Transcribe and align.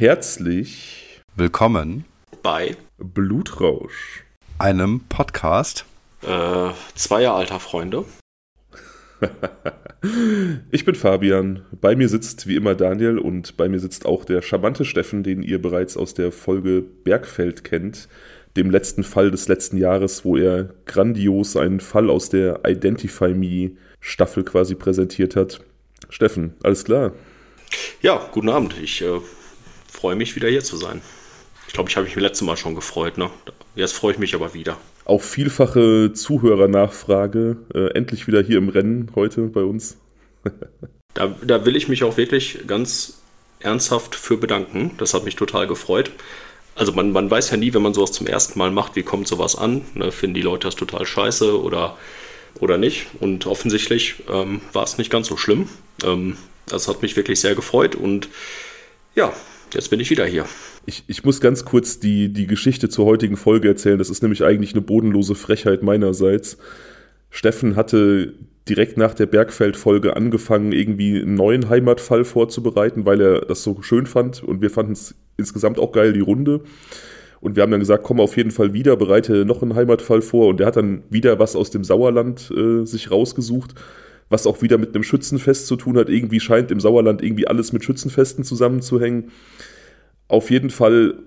Herzlich 0.00 1.20
willkommen 1.36 2.06
bei 2.42 2.74
Blutrausch, 2.96 4.24
einem 4.58 5.00
Podcast 5.10 5.84
äh, 6.22 6.70
zweier 6.94 7.34
alter 7.34 7.60
Freunde. 7.60 8.06
ich 10.70 10.86
bin 10.86 10.94
Fabian, 10.94 11.66
bei 11.82 11.96
mir 11.96 12.08
sitzt 12.08 12.46
wie 12.46 12.56
immer 12.56 12.74
Daniel 12.74 13.18
und 13.18 13.58
bei 13.58 13.68
mir 13.68 13.78
sitzt 13.78 14.06
auch 14.06 14.24
der 14.24 14.40
charmante 14.40 14.86
Steffen, 14.86 15.22
den 15.22 15.42
ihr 15.42 15.60
bereits 15.60 15.98
aus 15.98 16.14
der 16.14 16.32
Folge 16.32 16.80
Bergfeld 16.80 17.62
kennt, 17.62 18.08
dem 18.56 18.70
letzten 18.70 19.04
Fall 19.04 19.30
des 19.30 19.48
letzten 19.48 19.76
Jahres, 19.76 20.24
wo 20.24 20.38
er 20.38 20.70
grandios 20.86 21.58
einen 21.58 21.80
Fall 21.80 22.08
aus 22.08 22.30
der 22.30 22.60
Identify 22.66 23.34
Me 23.34 23.72
Staffel 24.00 24.44
quasi 24.44 24.76
präsentiert 24.76 25.36
hat. 25.36 25.60
Steffen, 26.08 26.54
alles 26.62 26.86
klar? 26.86 27.12
Ja, 28.00 28.30
guten 28.32 28.48
Abend. 28.48 28.74
Ich 28.80 29.02
äh, 29.02 29.20
freue 29.90 30.16
mich 30.16 30.36
wieder 30.36 30.48
hier 30.48 30.64
zu 30.64 30.76
sein. 30.76 31.02
Ich 31.66 31.74
glaube, 31.74 31.88
ich 31.88 31.96
habe 31.96 32.04
mich 32.04 32.16
letztes 32.16 32.46
Mal 32.46 32.56
schon 32.56 32.74
gefreut. 32.74 33.18
Ne? 33.18 33.30
Jetzt 33.76 33.92
freue 33.92 34.12
ich 34.12 34.18
mich 34.18 34.34
aber 34.34 34.54
wieder. 34.54 34.76
Auch 35.04 35.22
vielfache 35.22 36.12
Zuhörernachfrage. 36.12 37.56
Äh, 37.74 37.96
endlich 37.96 38.26
wieder 38.26 38.42
hier 38.42 38.58
im 38.58 38.68
Rennen 38.68 39.10
heute 39.14 39.42
bei 39.42 39.62
uns. 39.62 39.96
da, 41.14 41.34
da 41.42 41.64
will 41.64 41.76
ich 41.76 41.88
mich 41.88 42.02
auch 42.04 42.16
wirklich 42.16 42.66
ganz 42.66 43.20
ernsthaft 43.60 44.14
für 44.14 44.36
bedanken. 44.36 44.92
Das 44.98 45.14
hat 45.14 45.24
mich 45.24 45.36
total 45.36 45.66
gefreut. 45.66 46.10
Also 46.74 46.92
man, 46.92 47.12
man 47.12 47.30
weiß 47.30 47.50
ja 47.50 47.56
nie, 47.56 47.74
wenn 47.74 47.82
man 47.82 47.94
sowas 47.94 48.12
zum 48.12 48.26
ersten 48.26 48.58
Mal 48.58 48.70
macht, 48.70 48.96
wie 48.96 49.02
kommt 49.02 49.28
sowas 49.28 49.56
an. 49.56 49.82
Ne? 49.94 50.12
Finden 50.12 50.34
die 50.34 50.42
Leute 50.42 50.66
das 50.66 50.76
total 50.76 51.04
scheiße 51.04 51.60
oder, 51.60 51.98
oder 52.58 52.78
nicht? 52.78 53.06
Und 53.20 53.46
offensichtlich 53.46 54.16
ähm, 54.28 54.60
war 54.72 54.84
es 54.84 54.98
nicht 54.98 55.10
ganz 55.10 55.28
so 55.28 55.36
schlimm. 55.36 55.68
Ähm, 56.04 56.36
das 56.66 56.88
hat 56.88 57.02
mich 57.02 57.16
wirklich 57.16 57.40
sehr 57.40 57.54
gefreut 57.54 57.94
und 57.94 58.28
ja, 59.14 59.32
jetzt 59.74 59.90
bin 59.90 60.00
ich 60.00 60.10
wieder 60.10 60.26
hier. 60.26 60.44
Ich, 60.86 61.04
ich 61.06 61.24
muss 61.24 61.40
ganz 61.40 61.64
kurz 61.64 62.00
die, 62.00 62.32
die 62.32 62.46
Geschichte 62.46 62.88
zur 62.88 63.06
heutigen 63.06 63.36
Folge 63.36 63.68
erzählen. 63.68 63.98
Das 63.98 64.10
ist 64.10 64.22
nämlich 64.22 64.44
eigentlich 64.44 64.72
eine 64.72 64.82
bodenlose 64.82 65.34
Frechheit 65.34 65.82
meinerseits. 65.82 66.58
Steffen 67.30 67.76
hatte 67.76 68.34
direkt 68.68 68.96
nach 68.96 69.14
der 69.14 69.26
Bergfeld-Folge 69.26 70.16
angefangen, 70.16 70.72
irgendwie 70.72 71.20
einen 71.20 71.34
neuen 71.34 71.68
Heimatfall 71.68 72.24
vorzubereiten, 72.24 73.04
weil 73.04 73.20
er 73.20 73.40
das 73.40 73.62
so 73.62 73.80
schön 73.82 74.06
fand 74.06 74.42
und 74.42 74.60
wir 74.60 74.70
fanden 74.70 74.92
es 74.92 75.14
insgesamt 75.36 75.78
auch 75.78 75.92
geil, 75.92 76.12
die 76.12 76.20
Runde. 76.20 76.60
Und 77.40 77.56
wir 77.56 77.62
haben 77.62 77.70
dann 77.70 77.80
gesagt, 77.80 78.04
komm 78.04 78.20
auf 78.20 78.36
jeden 78.36 78.50
Fall 78.50 78.74
wieder, 78.74 78.96
bereite 78.96 79.46
noch 79.46 79.62
einen 79.62 79.74
Heimatfall 79.74 80.20
vor. 80.20 80.48
Und 80.48 80.60
der 80.60 80.66
hat 80.66 80.76
dann 80.76 81.02
wieder 81.08 81.38
was 81.38 81.56
aus 81.56 81.70
dem 81.70 81.84
Sauerland 81.84 82.52
äh, 82.54 82.84
sich 82.84 83.10
rausgesucht 83.10 83.74
was 84.30 84.46
auch 84.46 84.62
wieder 84.62 84.78
mit 84.78 84.94
einem 84.94 85.02
Schützenfest 85.02 85.66
zu 85.66 85.76
tun 85.76 85.98
hat. 85.98 86.08
Irgendwie 86.08 86.40
scheint 86.40 86.70
im 86.70 86.80
Sauerland 86.80 87.22
irgendwie 87.22 87.46
alles 87.46 87.74
mit 87.74 87.84
Schützenfesten 87.84 88.44
zusammenzuhängen. 88.44 89.30
Auf 90.28 90.50
jeden 90.50 90.70
Fall 90.70 91.18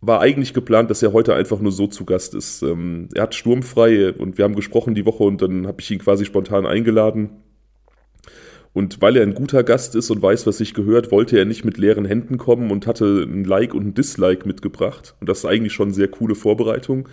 war 0.00 0.20
eigentlich 0.20 0.54
geplant, 0.54 0.90
dass 0.90 1.02
er 1.02 1.12
heute 1.12 1.34
einfach 1.34 1.60
nur 1.60 1.72
so 1.72 1.86
zu 1.86 2.06
Gast 2.06 2.34
ist. 2.34 2.62
Ähm, 2.62 3.08
er 3.14 3.24
hat 3.24 3.34
sturmfrei 3.34 4.12
und 4.12 4.38
wir 4.38 4.44
haben 4.44 4.54
gesprochen 4.54 4.94
die 4.94 5.04
Woche 5.04 5.24
und 5.24 5.42
dann 5.42 5.66
habe 5.66 5.80
ich 5.82 5.90
ihn 5.90 5.98
quasi 5.98 6.24
spontan 6.24 6.64
eingeladen. 6.64 7.30
Und 8.72 9.02
weil 9.02 9.16
er 9.16 9.24
ein 9.24 9.34
guter 9.34 9.64
Gast 9.64 9.96
ist 9.96 10.10
und 10.10 10.22
weiß, 10.22 10.46
was 10.46 10.58
sich 10.58 10.74
gehört, 10.74 11.10
wollte 11.10 11.36
er 11.36 11.44
nicht 11.44 11.64
mit 11.64 11.76
leeren 11.76 12.04
Händen 12.04 12.38
kommen 12.38 12.70
und 12.70 12.86
hatte 12.86 13.24
ein 13.24 13.44
Like 13.44 13.74
und 13.74 13.88
ein 13.88 13.94
Dislike 13.94 14.46
mitgebracht. 14.46 15.16
Und 15.20 15.28
das 15.28 15.38
ist 15.38 15.46
eigentlich 15.46 15.72
schon 15.72 15.88
eine 15.88 15.94
sehr 15.94 16.08
coole 16.08 16.36
Vorbereitung. 16.36 17.08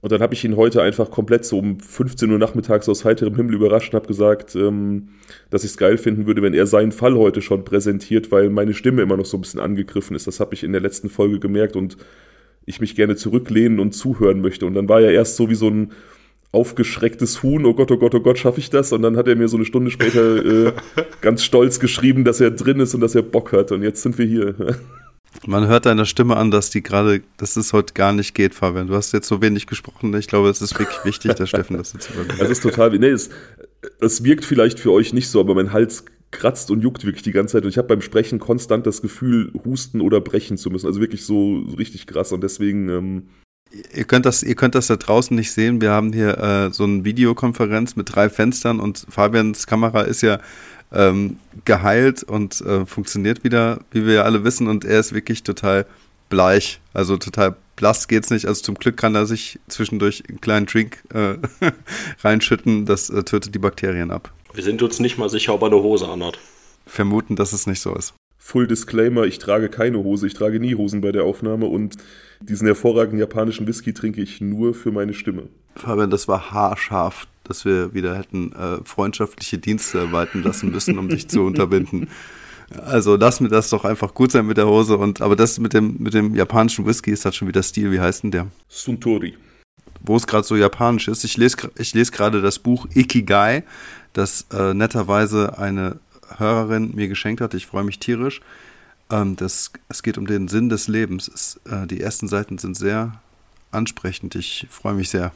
Und 0.00 0.12
dann 0.12 0.20
habe 0.20 0.34
ich 0.34 0.44
ihn 0.44 0.56
heute 0.56 0.82
einfach 0.82 1.10
komplett 1.10 1.44
so 1.44 1.58
um 1.58 1.80
15 1.80 2.30
Uhr 2.30 2.38
nachmittags 2.38 2.88
aus 2.88 3.04
heiterem 3.04 3.34
Himmel 3.34 3.54
überrascht 3.54 3.92
und 3.92 3.96
habe 3.96 4.06
gesagt, 4.06 4.54
ähm, 4.54 5.08
dass 5.50 5.64
ich 5.64 5.70
es 5.70 5.76
geil 5.76 5.98
finden 5.98 6.26
würde, 6.26 6.42
wenn 6.42 6.54
er 6.54 6.66
seinen 6.66 6.92
Fall 6.92 7.14
heute 7.16 7.42
schon 7.42 7.64
präsentiert, 7.64 8.30
weil 8.30 8.50
meine 8.50 8.74
Stimme 8.74 9.02
immer 9.02 9.16
noch 9.16 9.24
so 9.24 9.36
ein 9.36 9.40
bisschen 9.40 9.60
angegriffen 9.60 10.14
ist. 10.14 10.26
Das 10.26 10.38
habe 10.38 10.54
ich 10.54 10.62
in 10.62 10.72
der 10.72 10.80
letzten 10.80 11.08
Folge 11.08 11.40
gemerkt 11.40 11.76
und 11.76 11.96
ich 12.66 12.80
mich 12.80 12.94
gerne 12.94 13.16
zurücklehnen 13.16 13.80
und 13.80 13.92
zuhören 13.92 14.40
möchte. 14.40 14.66
Und 14.66 14.74
dann 14.74 14.88
war 14.88 15.00
er 15.00 15.12
erst 15.12 15.36
so 15.36 15.48
wie 15.48 15.54
so 15.54 15.68
ein 15.68 15.92
aufgeschrecktes 16.52 17.42
Huhn, 17.42 17.64
oh 17.64 17.74
Gott, 17.74 17.90
oh 17.90 17.98
Gott, 17.98 18.14
oh 18.14 18.20
Gott, 18.20 18.38
schaffe 18.38 18.60
ich 18.60 18.70
das? 18.70 18.92
Und 18.92 19.02
dann 19.02 19.16
hat 19.16 19.28
er 19.28 19.36
mir 19.36 19.48
so 19.48 19.56
eine 19.56 19.66
Stunde 19.66 19.90
später 19.90 20.44
äh, 20.68 20.72
ganz 21.20 21.42
stolz 21.42 21.80
geschrieben, 21.80 22.24
dass 22.24 22.40
er 22.40 22.50
drin 22.50 22.80
ist 22.80 22.94
und 22.94 23.00
dass 23.00 23.14
er 23.14 23.22
Bock 23.22 23.52
hat. 23.52 23.72
Und 23.72 23.82
jetzt 23.82 24.02
sind 24.02 24.18
wir 24.18 24.26
hier. 24.26 24.54
Man 25.46 25.66
hört 25.66 25.86
deiner 25.86 26.04
Stimme 26.04 26.36
an, 26.36 26.50
dass 26.50 26.70
die 26.70 26.82
gerade, 26.82 27.22
dass 27.36 27.56
es 27.56 27.72
heute 27.72 27.94
gar 27.94 28.12
nicht 28.12 28.34
geht, 28.34 28.54
Fabian. 28.54 28.86
Du 28.86 28.94
hast 28.94 29.12
jetzt 29.12 29.28
so 29.28 29.42
wenig 29.42 29.66
gesprochen. 29.66 30.14
Ich 30.14 30.28
glaube, 30.28 30.48
es 30.48 30.62
ist 30.62 30.78
wirklich 30.78 31.04
wichtig, 31.04 31.34
der 31.34 31.46
Steffen 31.46 31.76
das 31.76 31.92
jetzt 31.92 32.10
übernimmt. 32.10 32.40
Das 32.40 32.50
ist 32.50 32.62
total, 32.62 32.90
nee, 32.98 33.08
es, 33.08 33.30
es 34.00 34.24
wirkt 34.24 34.44
vielleicht 34.44 34.78
für 34.78 34.92
euch 34.92 35.12
nicht 35.12 35.28
so, 35.28 35.40
aber 35.40 35.54
mein 35.54 35.72
Hals 35.72 36.04
kratzt 36.30 36.70
und 36.70 36.80
juckt 36.82 37.04
wirklich 37.04 37.22
die 37.22 37.32
ganze 37.32 37.52
Zeit. 37.52 37.64
Und 37.64 37.70
ich 37.70 37.78
habe 37.78 37.88
beim 37.88 38.00
Sprechen 38.00 38.38
konstant 38.38 38.86
das 38.86 39.02
Gefühl, 39.02 39.52
husten 39.64 40.00
oder 40.00 40.20
brechen 40.20 40.56
zu 40.56 40.70
müssen. 40.70 40.86
Also 40.86 41.00
wirklich 41.00 41.24
so, 41.24 41.64
so 41.68 41.76
richtig 41.76 42.06
krass. 42.06 42.32
Und 42.32 42.42
deswegen. 42.42 42.88
Ähm 42.88 43.22
Ihr 43.94 44.04
könnt, 44.04 44.24
das, 44.24 44.44
ihr 44.44 44.54
könnt 44.54 44.76
das 44.76 44.86
da 44.86 44.96
draußen 44.96 45.34
nicht 45.34 45.50
sehen. 45.50 45.80
Wir 45.80 45.90
haben 45.90 46.12
hier 46.12 46.38
äh, 46.38 46.72
so 46.72 46.84
eine 46.84 47.04
Videokonferenz 47.04 47.96
mit 47.96 48.14
drei 48.14 48.30
Fenstern 48.30 48.78
und 48.78 49.06
Fabians 49.08 49.66
Kamera 49.66 50.02
ist 50.02 50.22
ja 50.22 50.38
ähm, 50.92 51.38
geheilt 51.64 52.22
und 52.22 52.60
äh, 52.60 52.86
funktioniert 52.86 53.44
wieder, 53.44 53.80
wie 53.90 54.06
wir 54.06 54.14
ja 54.14 54.22
alle 54.22 54.44
wissen. 54.44 54.68
Und 54.68 54.84
er 54.84 55.00
ist 55.00 55.12
wirklich 55.12 55.42
total 55.42 55.86
bleich, 56.28 56.80
also 56.92 57.16
total 57.16 57.56
blass 57.76 58.08
geht's 58.08 58.30
nicht. 58.30 58.46
Also 58.46 58.62
zum 58.62 58.74
Glück 58.76 58.96
kann 58.96 59.14
er 59.14 59.26
sich 59.26 59.58
zwischendurch 59.68 60.24
einen 60.28 60.40
kleinen 60.40 60.66
Drink 60.66 61.02
äh, 61.14 61.36
reinschütten. 62.24 62.86
Das 62.86 63.10
äh, 63.10 63.22
tötet 63.22 63.54
die 63.54 63.58
Bakterien 63.58 64.10
ab. 64.10 64.32
Wir 64.54 64.64
sind 64.64 64.82
uns 64.82 64.98
nicht 65.00 65.18
mal 65.18 65.28
sicher, 65.28 65.54
ob 65.54 65.62
er 65.62 65.66
eine 65.66 65.82
Hose 65.82 66.08
anhat. 66.08 66.38
Vermuten, 66.86 67.36
dass 67.36 67.52
es 67.52 67.66
nicht 67.66 67.80
so 67.80 67.94
ist. 67.94 68.14
Full 68.38 68.68
Disclaimer, 68.68 69.24
ich 69.24 69.38
trage 69.38 69.68
keine 69.68 69.98
Hose, 69.98 70.26
ich 70.28 70.34
trage 70.34 70.60
nie 70.60 70.76
Hosen 70.76 71.00
bei 71.00 71.10
der 71.10 71.24
Aufnahme 71.24 71.66
und 71.66 71.96
diesen 72.40 72.66
hervorragenden 72.66 73.18
japanischen 73.18 73.66
Whisky 73.66 73.92
trinke 73.92 74.22
ich 74.22 74.40
nur 74.40 74.72
für 74.72 74.92
meine 74.92 75.14
Stimme. 75.14 75.48
Fabian, 75.76 76.10
das 76.10 76.28
war 76.28 76.50
haarscharf 76.50 77.26
dass 77.48 77.64
wir 77.64 77.94
wieder 77.94 78.16
hätten 78.16 78.52
äh, 78.52 78.78
freundschaftliche 78.84 79.58
Dienste 79.58 80.12
walten 80.12 80.42
lassen 80.42 80.70
müssen, 80.70 80.98
um 80.98 81.08
dich 81.08 81.28
zu 81.28 81.42
unterbinden. 81.42 82.08
Also 82.84 83.14
lass 83.14 83.38
mir 83.38 83.48
das 83.48 83.70
doch 83.70 83.84
einfach 83.84 84.12
gut 84.12 84.32
sein 84.32 84.44
mit 84.44 84.56
der 84.56 84.66
Hose. 84.66 84.96
Und 84.96 85.20
aber 85.20 85.36
das 85.36 85.60
mit 85.60 85.72
dem, 85.72 85.98
mit 86.00 86.14
dem 86.14 86.34
japanischen 86.34 86.84
Whisky 86.84 87.12
ist 87.12 87.24
halt 87.24 87.36
schon 87.36 87.46
wieder 87.46 87.62
Stil. 87.62 87.92
Wie 87.92 88.00
heißt 88.00 88.24
denn 88.24 88.32
der? 88.32 88.48
Suntory. 88.68 89.36
Wo 90.00 90.16
es 90.16 90.26
gerade 90.26 90.44
so 90.44 90.56
japanisch 90.56 91.06
ist. 91.06 91.22
Ich 91.22 91.36
lese, 91.36 91.70
ich 91.78 91.94
lese 91.94 92.10
gerade 92.10 92.42
das 92.42 92.58
Buch 92.58 92.88
Ikigai, 92.92 93.62
das 94.14 94.46
äh, 94.52 94.74
netterweise 94.74 95.60
eine 95.60 96.00
Hörerin 96.38 96.92
mir 96.92 97.06
geschenkt 97.06 97.40
hat. 97.40 97.54
Ich 97.54 97.68
freue 97.68 97.84
mich 97.84 98.00
tierisch. 98.00 98.40
Ähm, 99.10 99.36
das, 99.36 99.70
es 99.88 100.02
geht 100.02 100.18
um 100.18 100.26
den 100.26 100.48
Sinn 100.48 100.68
des 100.68 100.88
Lebens. 100.88 101.30
Es, 101.32 101.60
äh, 101.70 101.86
die 101.86 102.00
ersten 102.00 102.26
Seiten 102.26 102.58
sind 102.58 102.76
sehr 102.76 103.20
ansprechend. 103.70 104.34
Ich 104.34 104.66
freue 104.68 104.94
mich 104.94 105.08
sehr. 105.08 105.30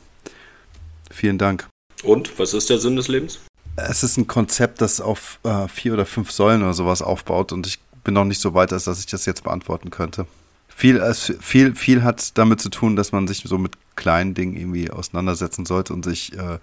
Vielen 1.10 1.38
Dank. 1.38 1.66
Und 2.03 2.38
was 2.38 2.54
ist 2.54 2.71
der 2.71 2.78
Sinn 2.78 2.97
des 2.97 3.09
Lebens? 3.09 3.41
Es 3.76 4.03
ist 4.03 4.16
ein 4.16 4.26
Konzept, 4.26 4.81
das 4.81 5.00
auf 5.00 5.38
äh, 5.44 5.69
vier 5.69 5.94
oder 5.94 6.06
fünf 6.06 6.31
Säulen 6.31 6.62
oder 6.62 6.75
sowas 6.75 7.03
aufbaut 7.03 7.53
und 7.53 7.66
ich 7.66 7.78
bin 8.04 8.15
noch 8.15 8.25
nicht 8.25 8.41
so 8.41 8.54
weit, 8.54 8.72
als 8.72 8.84
dass 8.84 9.00
ich 9.00 9.06
das 9.06 9.26
jetzt 9.26 9.44
beantworten 9.44 9.91
könnte. 9.91 10.26
Viel, 10.69 11.03
viel, 11.15 11.75
viel 11.75 12.03
hat 12.03 12.38
damit 12.38 12.60
zu 12.60 12.71
tun, 12.71 12.97
dass 12.97 13.12
man 13.12 13.28
sich 13.28 13.43
so 13.44 13.59
mit 13.59 13.72
kleinen 13.97 14.32
Dingen 14.32 14.56
irgendwie 14.56 14.91
auseinandersetzen 14.91 15.66
sollte 15.66 15.93
und 15.93 16.04
sich 16.04 16.32
äh, 16.38 16.59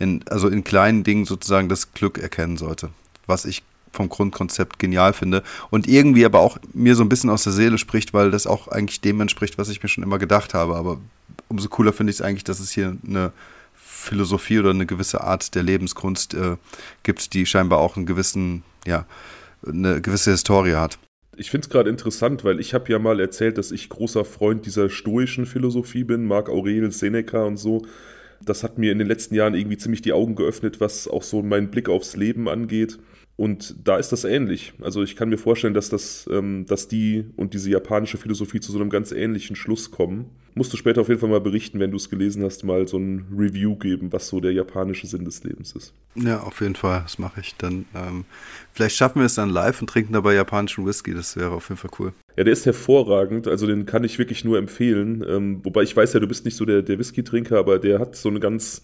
in, 0.00 0.24
also 0.28 0.48
in 0.48 0.64
kleinen 0.64 1.04
Dingen 1.04 1.24
sozusagen 1.24 1.68
das 1.68 1.92
Glück 1.92 2.18
erkennen 2.18 2.56
sollte. 2.56 2.88
Was 3.26 3.44
ich 3.44 3.62
vom 3.92 4.08
Grundkonzept 4.08 4.78
genial 4.78 5.12
finde 5.12 5.42
und 5.70 5.88
irgendwie 5.88 6.24
aber 6.24 6.40
auch 6.40 6.58
mir 6.72 6.96
so 6.96 7.04
ein 7.04 7.08
bisschen 7.08 7.30
aus 7.30 7.44
der 7.44 7.52
Seele 7.52 7.78
spricht, 7.78 8.12
weil 8.12 8.30
das 8.30 8.46
auch 8.46 8.68
eigentlich 8.68 9.00
dem 9.00 9.20
entspricht, 9.20 9.58
was 9.58 9.68
ich 9.68 9.82
mir 9.82 9.88
schon 9.88 10.04
immer 10.04 10.18
gedacht 10.18 10.54
habe. 10.54 10.76
Aber 10.76 10.98
umso 11.48 11.68
cooler 11.68 11.92
finde 11.92 12.10
ich 12.10 12.16
es 12.16 12.22
eigentlich, 12.22 12.44
dass 12.44 12.60
es 12.60 12.70
hier 12.70 12.96
eine 13.06 13.32
Philosophie 14.00 14.58
oder 14.58 14.70
eine 14.70 14.86
gewisse 14.86 15.20
Art 15.20 15.54
der 15.54 15.62
Lebenskunst 15.62 16.34
äh, 16.34 16.56
gibt, 17.02 17.34
die 17.34 17.46
scheinbar 17.46 17.78
auch 17.78 17.96
einen 17.96 18.06
gewissen, 18.06 18.62
ja, 18.86 19.06
eine 19.66 20.00
gewisse 20.00 20.32
Historie 20.32 20.74
hat. 20.74 20.98
Ich 21.36 21.50
finde 21.50 21.66
es 21.66 21.70
gerade 21.70 21.88
interessant, 21.88 22.44
weil 22.44 22.60
ich 22.60 22.74
habe 22.74 22.90
ja 22.90 22.98
mal 22.98 23.20
erzählt, 23.20 23.56
dass 23.56 23.70
ich 23.70 23.88
großer 23.88 24.24
Freund 24.24 24.66
dieser 24.66 24.90
stoischen 24.90 25.46
Philosophie 25.46 26.04
bin, 26.04 26.26
Marc 26.26 26.48
Aurel, 26.48 26.90
Seneca 26.92 27.44
und 27.44 27.56
so. 27.56 27.82
Das 28.42 28.62
hat 28.62 28.78
mir 28.78 28.92
in 28.92 28.98
den 28.98 29.08
letzten 29.08 29.34
Jahren 29.34 29.54
irgendwie 29.54 29.76
ziemlich 29.76 30.02
die 30.02 30.12
Augen 30.12 30.34
geöffnet, 30.34 30.80
was 30.80 31.06
auch 31.06 31.22
so 31.22 31.42
meinen 31.42 31.70
Blick 31.70 31.88
aufs 31.88 32.16
Leben 32.16 32.48
angeht. 32.48 32.98
Und 33.40 33.74
da 33.84 33.96
ist 33.96 34.12
das 34.12 34.24
ähnlich. 34.24 34.74
Also 34.82 35.02
ich 35.02 35.16
kann 35.16 35.30
mir 35.30 35.38
vorstellen, 35.38 35.72
dass 35.72 35.88
das, 35.88 36.28
ähm, 36.30 36.66
dass 36.68 36.88
die 36.88 37.24
und 37.36 37.54
diese 37.54 37.70
japanische 37.70 38.18
Philosophie 38.18 38.60
zu 38.60 38.70
so 38.70 38.78
einem 38.78 38.90
ganz 38.90 39.12
ähnlichen 39.12 39.56
Schluss 39.56 39.90
kommen. 39.90 40.26
Musst 40.54 40.74
du 40.74 40.76
später 40.76 41.00
auf 41.00 41.08
jeden 41.08 41.20
Fall 41.20 41.30
mal 41.30 41.40
berichten, 41.40 41.80
wenn 41.80 41.90
du 41.90 41.96
es 41.96 42.10
gelesen 42.10 42.44
hast, 42.44 42.64
mal 42.64 42.86
so 42.86 42.98
ein 42.98 43.24
Review 43.34 43.76
geben, 43.76 44.12
was 44.12 44.28
so 44.28 44.40
der 44.40 44.52
japanische 44.52 45.06
Sinn 45.06 45.24
des 45.24 45.42
Lebens 45.42 45.72
ist. 45.72 45.94
Ja, 46.16 46.40
auf 46.40 46.60
jeden 46.60 46.74
Fall, 46.74 47.00
das 47.00 47.18
mache 47.18 47.40
ich. 47.40 47.54
Dann 47.56 47.86
ähm, 47.94 48.26
vielleicht 48.74 48.96
schaffen 48.96 49.20
wir 49.20 49.26
es 49.26 49.36
dann 49.36 49.48
live 49.48 49.80
und 49.80 49.88
trinken 49.88 50.12
dabei 50.12 50.34
japanischen 50.34 50.84
Whisky. 50.84 51.14
Das 51.14 51.34
wäre 51.34 51.52
auf 51.52 51.70
jeden 51.70 51.78
Fall 51.78 51.92
cool. 51.98 52.12
Ja, 52.36 52.44
der 52.44 52.52
ist 52.52 52.66
hervorragend. 52.66 53.48
Also 53.48 53.66
den 53.66 53.86
kann 53.86 54.04
ich 54.04 54.18
wirklich 54.18 54.44
nur 54.44 54.58
empfehlen. 54.58 55.24
Ähm, 55.26 55.60
wobei 55.62 55.80
ich 55.80 55.96
weiß 55.96 56.12
ja, 56.12 56.20
du 56.20 56.28
bist 56.28 56.44
nicht 56.44 56.58
so 56.58 56.66
der, 56.66 56.82
der 56.82 56.98
Whisky-Trinker, 56.98 57.58
aber 57.58 57.78
der 57.78 58.00
hat 58.00 58.16
so 58.16 58.28
eine 58.28 58.38
ganz 58.38 58.82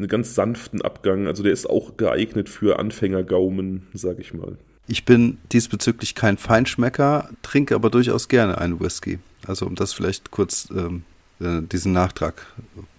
einen 0.00 0.08
ganz 0.08 0.34
sanften 0.34 0.82
Abgang. 0.82 1.26
Also 1.26 1.42
der 1.42 1.52
ist 1.52 1.68
auch 1.68 1.96
geeignet 1.96 2.48
für 2.48 2.78
Anfängergaumen, 2.78 3.86
sag 3.92 4.18
ich 4.18 4.34
mal. 4.34 4.56
Ich 4.88 5.04
bin 5.04 5.38
diesbezüglich 5.52 6.14
kein 6.14 6.36
Feinschmecker, 6.36 7.30
trinke 7.42 7.74
aber 7.74 7.90
durchaus 7.90 8.28
gerne 8.28 8.58
einen 8.58 8.80
Whisky. 8.80 9.20
Also 9.46 9.66
um 9.66 9.74
das 9.74 9.92
vielleicht 9.92 10.30
kurz 10.30 10.68
ähm, 10.70 11.04
äh, 11.40 11.62
diesen 11.62 11.92
Nachtrag 11.92 12.46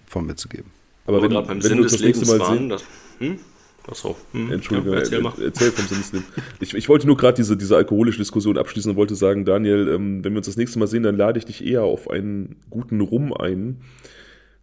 von 0.08 0.26
mir 0.26 0.36
zu 0.36 0.48
geben. 0.48 0.72
Aber 1.06 1.22
wenn, 1.22 1.34
beim 1.34 1.48
wenn 1.48 1.62
Sinn 1.62 1.82
des 1.82 2.00
Lebens 2.00 2.28
waren, 2.40 2.70
das, 2.70 2.84
hm? 3.20 3.40
Achso, 3.88 4.16
hm, 4.32 4.52
Entschuldigung, 4.52 4.94
ja, 4.94 5.00
erzähl, 5.00 5.22
mal. 5.22 5.34
erzähl 5.44 5.72
vom 5.72 5.86
Sinnesleben. 5.88 6.28
Ich, 6.60 6.76
ich 6.76 6.88
wollte 6.88 7.08
nur 7.08 7.18
gerade 7.18 7.36
diese, 7.36 7.58
diese 7.58 7.76
alkoholische 7.76 8.20
Diskussion 8.20 8.58
abschließen 8.58 8.92
und 8.92 8.98
wollte 8.98 9.16
sagen, 9.16 9.44
Daniel, 9.44 9.90
ähm, 9.90 10.24
wenn 10.24 10.34
wir 10.34 10.38
uns 10.38 10.46
das 10.46 10.58
nächste 10.58 10.78
Mal 10.78 10.88
sehen, 10.88 11.02
dann 11.02 11.18
lade 11.18 11.40
ich 11.40 11.46
dich 11.46 11.66
eher 11.66 11.82
auf 11.84 12.10
einen 12.10 12.58
guten 12.70 13.02
Rum 13.02 13.34
ein. 13.34 13.82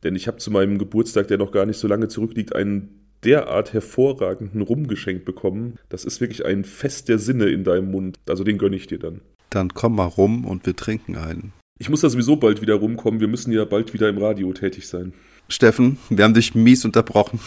Denn 0.05 0.15
ich 0.15 0.27
habe 0.27 0.39
zu 0.39 0.51
meinem 0.51 0.79
Geburtstag, 0.79 1.29
der 1.29 1.39
noch 1.39 1.53
gar 1.53 1.67
nicht 1.67 1.79
so 1.79 1.89
lange 1.89 2.09
zurückliegt, 2.09 2.55
einen 2.55 3.09
derart 3.25 3.73
hervorragenden 3.73 4.63
Rum 4.63 4.87
geschenkt 4.87 5.25
bekommen. 5.25 5.77
Das 5.89 6.05
ist 6.05 6.21
wirklich 6.21 6.45
ein 6.45 6.65
Fest 6.65 7.09
der 7.09 7.19
Sinne 7.19 7.47
in 7.47 7.65
deinem 7.65 7.91
Mund. 7.91 8.17
Also 8.29 8.45
den 8.45 8.59
gönne 8.59 8.77
ich 8.77 8.87
dir 8.87 8.99
dann. 8.99 9.21
Dann 9.51 9.75
komm 9.75 9.97
mal 9.97 10.05
rum 10.05 10.45
und 10.45 10.67
wir 10.67 10.77
trinken 10.77 11.17
einen. 11.17 11.53
Ich 11.81 11.89
muss 11.89 12.01
da 12.01 12.11
sowieso 12.11 12.37
bald 12.37 12.61
wieder 12.61 12.75
rumkommen. 12.75 13.21
Wir 13.21 13.29
müssen 13.29 13.53
ja 13.53 13.65
bald 13.65 13.95
wieder 13.95 14.09
im 14.09 14.19
Radio 14.19 14.53
tätig 14.53 14.89
sein. 14.89 15.13
Steffen, 15.49 15.99
wir 16.11 16.25
haben 16.25 16.35
dich 16.35 16.55
mies 16.55 16.85
unterbrochen. 16.85 17.41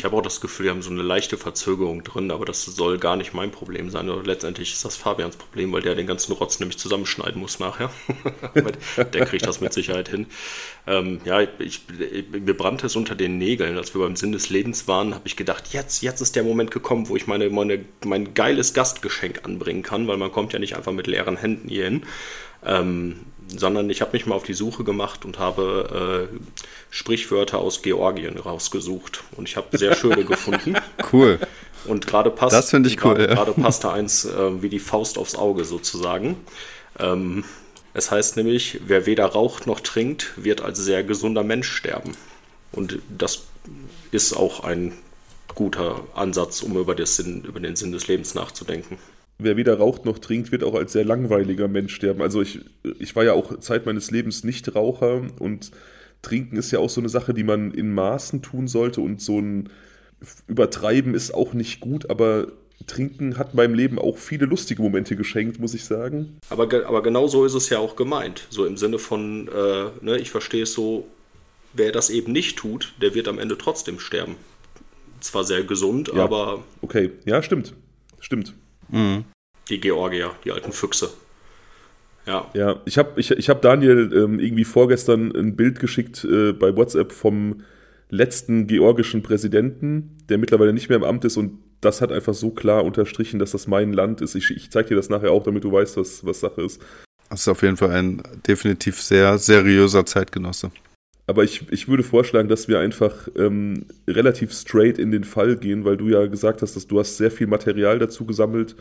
Ich 0.00 0.04
habe 0.06 0.16
auch 0.16 0.22
das 0.22 0.40
Gefühl, 0.40 0.64
wir 0.64 0.70
haben 0.70 0.80
so 0.80 0.88
eine 0.88 1.02
leichte 1.02 1.36
Verzögerung 1.36 2.02
drin, 2.02 2.30
aber 2.30 2.46
das 2.46 2.64
soll 2.64 2.96
gar 2.96 3.16
nicht 3.16 3.34
mein 3.34 3.50
Problem 3.50 3.90
sein. 3.90 4.08
Oder 4.08 4.22
letztendlich 4.22 4.72
ist 4.72 4.82
das 4.82 4.96
Fabians 4.96 5.36
Problem, 5.36 5.70
weil 5.74 5.82
der 5.82 5.94
den 5.94 6.06
ganzen 6.06 6.32
Rotz 6.32 6.58
nämlich 6.58 6.78
zusammenschneiden 6.78 7.38
muss 7.38 7.58
nachher. 7.58 7.90
der 8.96 9.26
kriegt 9.26 9.46
das 9.46 9.60
mit 9.60 9.74
Sicherheit 9.74 10.08
hin. 10.08 10.24
Ähm, 10.86 11.20
ja, 11.26 11.42
ich, 11.42 11.50
ich, 11.58 11.82
mir 12.30 12.56
brannte 12.56 12.86
es 12.86 12.96
unter 12.96 13.14
den 13.14 13.36
Nägeln. 13.36 13.76
Als 13.76 13.94
wir 13.94 14.00
beim 14.00 14.16
Sinn 14.16 14.32
des 14.32 14.48
Lebens 14.48 14.88
waren, 14.88 15.14
habe 15.14 15.26
ich 15.26 15.36
gedacht, 15.36 15.64
jetzt, 15.74 16.02
jetzt 16.02 16.22
ist 16.22 16.34
der 16.34 16.44
Moment 16.44 16.70
gekommen, 16.70 17.10
wo 17.10 17.16
ich 17.16 17.26
meine, 17.26 17.50
meine, 17.50 17.84
mein 18.02 18.32
geiles 18.32 18.72
Gastgeschenk 18.72 19.44
anbringen 19.44 19.82
kann, 19.82 20.08
weil 20.08 20.16
man 20.16 20.32
kommt 20.32 20.54
ja 20.54 20.58
nicht 20.58 20.76
einfach 20.76 20.92
mit 20.92 21.08
leeren 21.08 21.36
Händen 21.36 21.68
hier 21.68 21.84
hin. 21.84 22.06
Ähm, 22.64 23.16
sondern 23.58 23.90
ich 23.90 24.00
habe 24.00 24.12
mich 24.12 24.26
mal 24.26 24.34
auf 24.34 24.42
die 24.42 24.54
Suche 24.54 24.84
gemacht 24.84 25.24
und 25.24 25.38
habe 25.38 26.28
äh, 26.30 26.38
Sprichwörter 26.90 27.58
aus 27.58 27.82
Georgien 27.82 28.38
rausgesucht. 28.38 29.24
Und 29.36 29.48
ich 29.48 29.56
habe 29.56 29.76
sehr 29.76 29.94
schöne 29.94 30.24
gefunden. 30.24 30.76
Cool. 31.12 31.38
Und 31.86 32.06
gerade 32.06 32.30
passt. 32.30 32.52
Das 32.52 32.70
finde 32.70 32.88
ich 32.88 33.02
cool. 33.04 33.14
Gerade, 33.14 33.28
ja. 33.28 33.34
gerade 33.34 33.52
passte 33.52 33.90
eins 33.90 34.26
äh, 34.26 34.62
wie 34.62 34.68
die 34.68 34.78
Faust 34.78 35.18
aufs 35.18 35.34
Auge 35.34 35.64
sozusagen. 35.64 36.36
Ähm, 36.98 37.42
es 37.94 38.10
heißt 38.10 38.36
nämlich, 38.36 38.80
wer 38.86 39.06
weder 39.06 39.24
raucht 39.26 39.66
noch 39.66 39.80
trinkt, 39.80 40.32
wird 40.36 40.60
als 40.60 40.78
sehr 40.78 41.02
gesunder 41.02 41.42
Mensch 41.42 41.68
sterben. 41.70 42.12
Und 42.70 42.98
das 43.08 43.44
ist 44.12 44.34
auch 44.34 44.62
ein 44.62 44.92
guter 45.54 46.04
Ansatz, 46.14 46.62
um 46.62 46.76
über, 46.76 46.94
Sinn, 47.06 47.42
über 47.42 47.58
den 47.58 47.74
Sinn 47.76 47.92
des 47.92 48.06
Lebens 48.06 48.34
nachzudenken 48.34 48.98
wer 49.42 49.56
weder 49.56 49.78
raucht 49.78 50.04
noch 50.04 50.18
trinkt, 50.18 50.52
wird 50.52 50.64
auch 50.64 50.74
als 50.74 50.92
sehr 50.92 51.04
langweiliger 51.04 51.68
Mensch 51.68 51.94
sterben. 51.94 52.22
Also 52.22 52.42
ich, 52.42 52.60
ich 52.98 53.14
war 53.16 53.24
ja 53.24 53.32
auch 53.32 53.58
Zeit 53.60 53.86
meines 53.86 54.10
Lebens 54.10 54.44
nicht 54.44 54.74
Raucher 54.74 55.22
und 55.38 55.70
Trinken 56.22 56.56
ist 56.56 56.70
ja 56.70 56.78
auch 56.78 56.90
so 56.90 57.00
eine 57.00 57.08
Sache, 57.08 57.34
die 57.34 57.44
man 57.44 57.70
in 57.70 57.92
Maßen 57.94 58.42
tun 58.42 58.68
sollte 58.68 59.00
und 59.00 59.20
so 59.20 59.38
ein 59.40 59.70
Übertreiben 60.46 61.14
ist 61.14 61.32
auch 61.32 61.54
nicht 61.54 61.80
gut, 61.80 62.10
aber 62.10 62.48
Trinken 62.86 63.38
hat 63.38 63.54
meinem 63.54 63.74
Leben 63.74 63.98
auch 63.98 64.18
viele 64.18 64.46
lustige 64.46 64.82
Momente 64.82 65.16
geschenkt, 65.16 65.58
muss 65.58 65.74
ich 65.74 65.84
sagen. 65.84 66.38
Aber, 66.48 66.64
aber 66.86 67.02
genau 67.02 67.26
so 67.26 67.44
ist 67.44 67.54
es 67.54 67.68
ja 67.68 67.78
auch 67.78 67.96
gemeint. 67.96 68.46
So 68.50 68.66
im 68.66 68.76
Sinne 68.76 68.98
von, 68.98 69.48
äh, 69.48 70.04
ne, 70.04 70.18
ich 70.18 70.30
verstehe 70.30 70.64
es 70.64 70.72
so, 70.72 71.06
wer 71.72 71.92
das 71.92 72.10
eben 72.10 72.32
nicht 72.32 72.58
tut, 72.58 72.94
der 73.00 73.14
wird 73.14 73.28
am 73.28 73.38
Ende 73.38 73.56
trotzdem 73.56 73.98
sterben. 73.98 74.36
Zwar 75.20 75.44
sehr 75.44 75.62
gesund, 75.64 76.10
ja, 76.14 76.22
aber. 76.22 76.64
Okay, 76.80 77.10
ja, 77.26 77.42
stimmt. 77.42 77.74
Stimmt. 78.18 78.54
Mhm. 78.90 79.24
Die 79.68 79.80
Georgier, 79.80 80.32
die 80.44 80.52
alten 80.52 80.72
Füchse. 80.72 81.10
Ja. 82.26 82.50
Ja, 82.54 82.80
ich 82.84 82.98
habe 82.98 83.18
ich, 83.20 83.30
ich 83.30 83.48
hab 83.48 83.62
Daniel 83.62 84.12
ähm, 84.14 84.38
irgendwie 84.38 84.64
vorgestern 84.64 85.34
ein 85.34 85.56
Bild 85.56 85.80
geschickt 85.80 86.24
äh, 86.24 86.52
bei 86.52 86.76
WhatsApp 86.76 87.12
vom 87.12 87.62
letzten 88.10 88.66
georgischen 88.66 89.22
Präsidenten, 89.22 90.16
der 90.28 90.38
mittlerweile 90.38 90.72
nicht 90.72 90.88
mehr 90.88 90.98
im 90.98 91.04
Amt 91.04 91.24
ist 91.24 91.36
und 91.36 91.58
das 91.80 92.00
hat 92.00 92.12
einfach 92.12 92.34
so 92.34 92.50
klar 92.50 92.84
unterstrichen, 92.84 93.38
dass 93.38 93.52
das 93.52 93.66
mein 93.66 93.92
Land 93.92 94.20
ist. 94.20 94.34
Ich, 94.34 94.50
ich 94.50 94.70
zeige 94.70 94.90
dir 94.90 94.96
das 94.96 95.08
nachher 95.08 95.32
auch, 95.32 95.44
damit 95.44 95.64
du 95.64 95.72
weißt, 95.72 95.96
was, 95.96 96.24
was 96.26 96.40
Sache 96.40 96.62
ist. 96.62 96.82
Das 97.30 97.40
ist 97.40 97.48
auf 97.48 97.62
jeden 97.62 97.76
Fall 97.76 97.92
ein 97.92 98.22
definitiv 98.46 99.00
sehr 99.00 99.38
seriöser 99.38 100.04
Zeitgenosse. 100.04 100.70
Aber 101.30 101.44
ich, 101.44 101.70
ich 101.70 101.86
würde 101.86 102.02
vorschlagen, 102.02 102.48
dass 102.48 102.66
wir 102.66 102.80
einfach 102.80 103.28
ähm, 103.36 103.86
relativ 104.08 104.52
straight 104.52 104.98
in 104.98 105.12
den 105.12 105.22
Fall 105.22 105.54
gehen, 105.54 105.84
weil 105.84 105.96
du 105.96 106.08
ja 106.08 106.26
gesagt 106.26 106.60
hast, 106.60 106.74
dass 106.74 106.88
du 106.88 106.98
hast 106.98 107.18
sehr 107.18 107.30
viel 107.30 107.46
Material 107.46 108.00
dazu 108.00 108.26
gesammelt, 108.26 108.74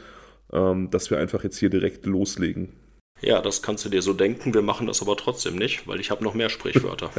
ähm, 0.52 0.90
dass 0.90 1.12
wir 1.12 1.20
einfach 1.20 1.44
jetzt 1.44 1.60
hier 1.60 1.70
direkt 1.70 2.08
loslegen. 2.08 2.74
Ja, 3.22 3.40
das 3.40 3.62
kannst 3.62 3.86
du 3.86 3.90
dir 3.90 4.02
so 4.02 4.14
denken. 4.14 4.56
Wir 4.56 4.64
machen 4.64 4.88
das 4.88 5.00
aber 5.04 5.16
trotzdem 5.16 5.58
nicht, 5.58 5.88
weil 5.88 6.00
ich 6.00 6.10
habe 6.10 6.24
noch 6.24 6.34
mehr 6.34 6.50
Sprichwörter. 6.50 7.12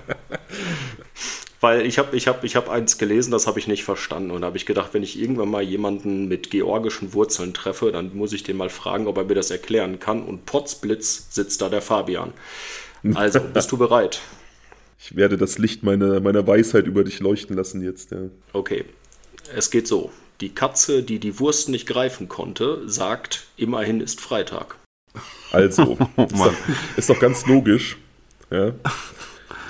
weil 1.60 1.84
ich 1.84 1.98
habe 1.98 2.16
ich 2.16 2.28
hab, 2.28 2.44
ich 2.44 2.56
hab 2.56 2.70
eins 2.70 2.96
gelesen, 2.96 3.30
das 3.30 3.46
habe 3.46 3.58
ich 3.58 3.68
nicht 3.68 3.84
verstanden. 3.84 4.30
Und 4.30 4.40
da 4.40 4.46
habe 4.46 4.56
ich 4.56 4.64
gedacht, 4.64 4.94
wenn 4.94 5.02
ich 5.02 5.20
irgendwann 5.20 5.50
mal 5.50 5.62
jemanden 5.62 6.28
mit 6.28 6.50
georgischen 6.50 7.12
Wurzeln 7.12 7.52
treffe, 7.52 7.92
dann 7.92 8.16
muss 8.16 8.32
ich 8.32 8.42
den 8.42 8.56
mal 8.56 8.70
fragen, 8.70 9.06
ob 9.06 9.18
er 9.18 9.24
mir 9.24 9.34
das 9.34 9.50
erklären 9.50 9.98
kann. 9.98 10.24
Und 10.24 10.46
potzblitz 10.46 11.26
sitzt 11.28 11.60
da 11.60 11.68
der 11.68 11.82
Fabian. 11.82 12.32
Also, 13.14 13.40
bist 13.40 13.72
du 13.72 13.76
bereit? 13.76 14.20
Ich 14.98 15.16
werde 15.16 15.36
das 15.36 15.58
Licht 15.58 15.82
meiner, 15.82 16.20
meiner 16.20 16.46
Weisheit 16.46 16.86
über 16.86 17.02
dich 17.02 17.18
leuchten 17.20 17.56
lassen 17.56 17.82
jetzt. 17.82 18.12
Ja. 18.12 18.18
Okay, 18.52 18.84
es 19.56 19.70
geht 19.70 19.88
so. 19.88 20.12
Die 20.40 20.50
Katze, 20.50 21.02
die 21.02 21.18
die 21.18 21.38
Wurst 21.40 21.68
nicht 21.68 21.86
greifen 21.86 22.28
konnte, 22.28 22.88
sagt, 22.88 23.46
immerhin 23.56 24.00
ist 24.00 24.20
Freitag. 24.20 24.76
Also, 25.50 25.98
ist, 26.16 26.32
doch, 26.32 26.54
ist 26.96 27.10
doch 27.10 27.18
ganz 27.18 27.46
logisch. 27.46 27.96
Ja. 28.50 28.72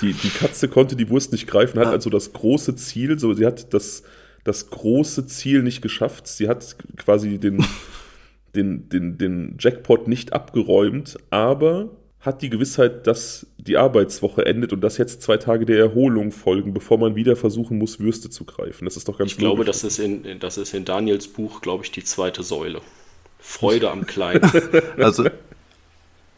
Die, 0.00 0.12
die 0.12 0.30
Katze 0.30 0.68
konnte 0.68 0.96
die 0.96 1.08
Wurst 1.08 1.32
nicht 1.32 1.46
greifen, 1.46 1.78
hat 1.78 1.86
also 1.86 2.10
das 2.10 2.32
große 2.32 2.74
Ziel, 2.76 3.18
so 3.18 3.32
sie 3.34 3.46
hat 3.46 3.72
das, 3.72 4.02
das 4.44 4.70
große 4.70 5.26
Ziel 5.26 5.62
nicht 5.62 5.80
geschafft. 5.80 6.26
Sie 6.26 6.48
hat 6.48 6.76
quasi 6.96 7.38
den, 7.38 7.64
den, 8.54 8.88
den, 8.88 9.18
den 9.18 9.56
Jackpot 9.58 10.08
nicht 10.08 10.32
abgeräumt, 10.32 11.18
aber 11.30 11.90
hat 12.22 12.40
die 12.40 12.50
Gewissheit, 12.50 13.06
dass 13.08 13.46
die 13.58 13.76
Arbeitswoche 13.76 14.46
endet 14.46 14.72
und 14.72 14.80
dass 14.80 14.96
jetzt 14.96 15.22
zwei 15.22 15.36
Tage 15.36 15.66
der 15.66 15.78
Erholung 15.78 16.30
folgen, 16.30 16.72
bevor 16.72 16.96
man 16.98 17.16
wieder 17.16 17.34
versuchen 17.34 17.78
muss, 17.78 17.98
Würste 17.98 18.30
zu 18.30 18.44
greifen. 18.44 18.84
Das 18.84 18.96
ist 18.96 19.08
doch 19.08 19.18
ganz 19.18 19.32
Ich 19.32 19.38
glaube, 19.38 19.64
das 19.64 19.82
ist, 19.82 19.98
in, 19.98 20.38
das 20.38 20.56
ist 20.56 20.72
in 20.72 20.84
Daniels 20.84 21.26
Buch, 21.26 21.60
glaube 21.60 21.84
ich, 21.84 21.90
die 21.90 22.04
zweite 22.04 22.44
Säule. 22.44 22.80
Freude 23.40 23.90
am 23.90 24.06
Kleinen. 24.06 24.40
Also, 24.98 25.28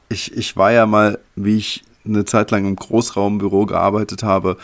ich, 0.08 0.34
ich 0.34 0.56
war 0.56 0.72
ja 0.72 0.86
mal, 0.86 1.18
wie 1.36 1.58
ich 1.58 1.82
eine 2.06 2.24
Zeit 2.24 2.50
lang 2.50 2.66
im 2.66 2.76
Großraumbüro 2.76 3.66
gearbeitet 3.66 4.22
habe, 4.22 4.56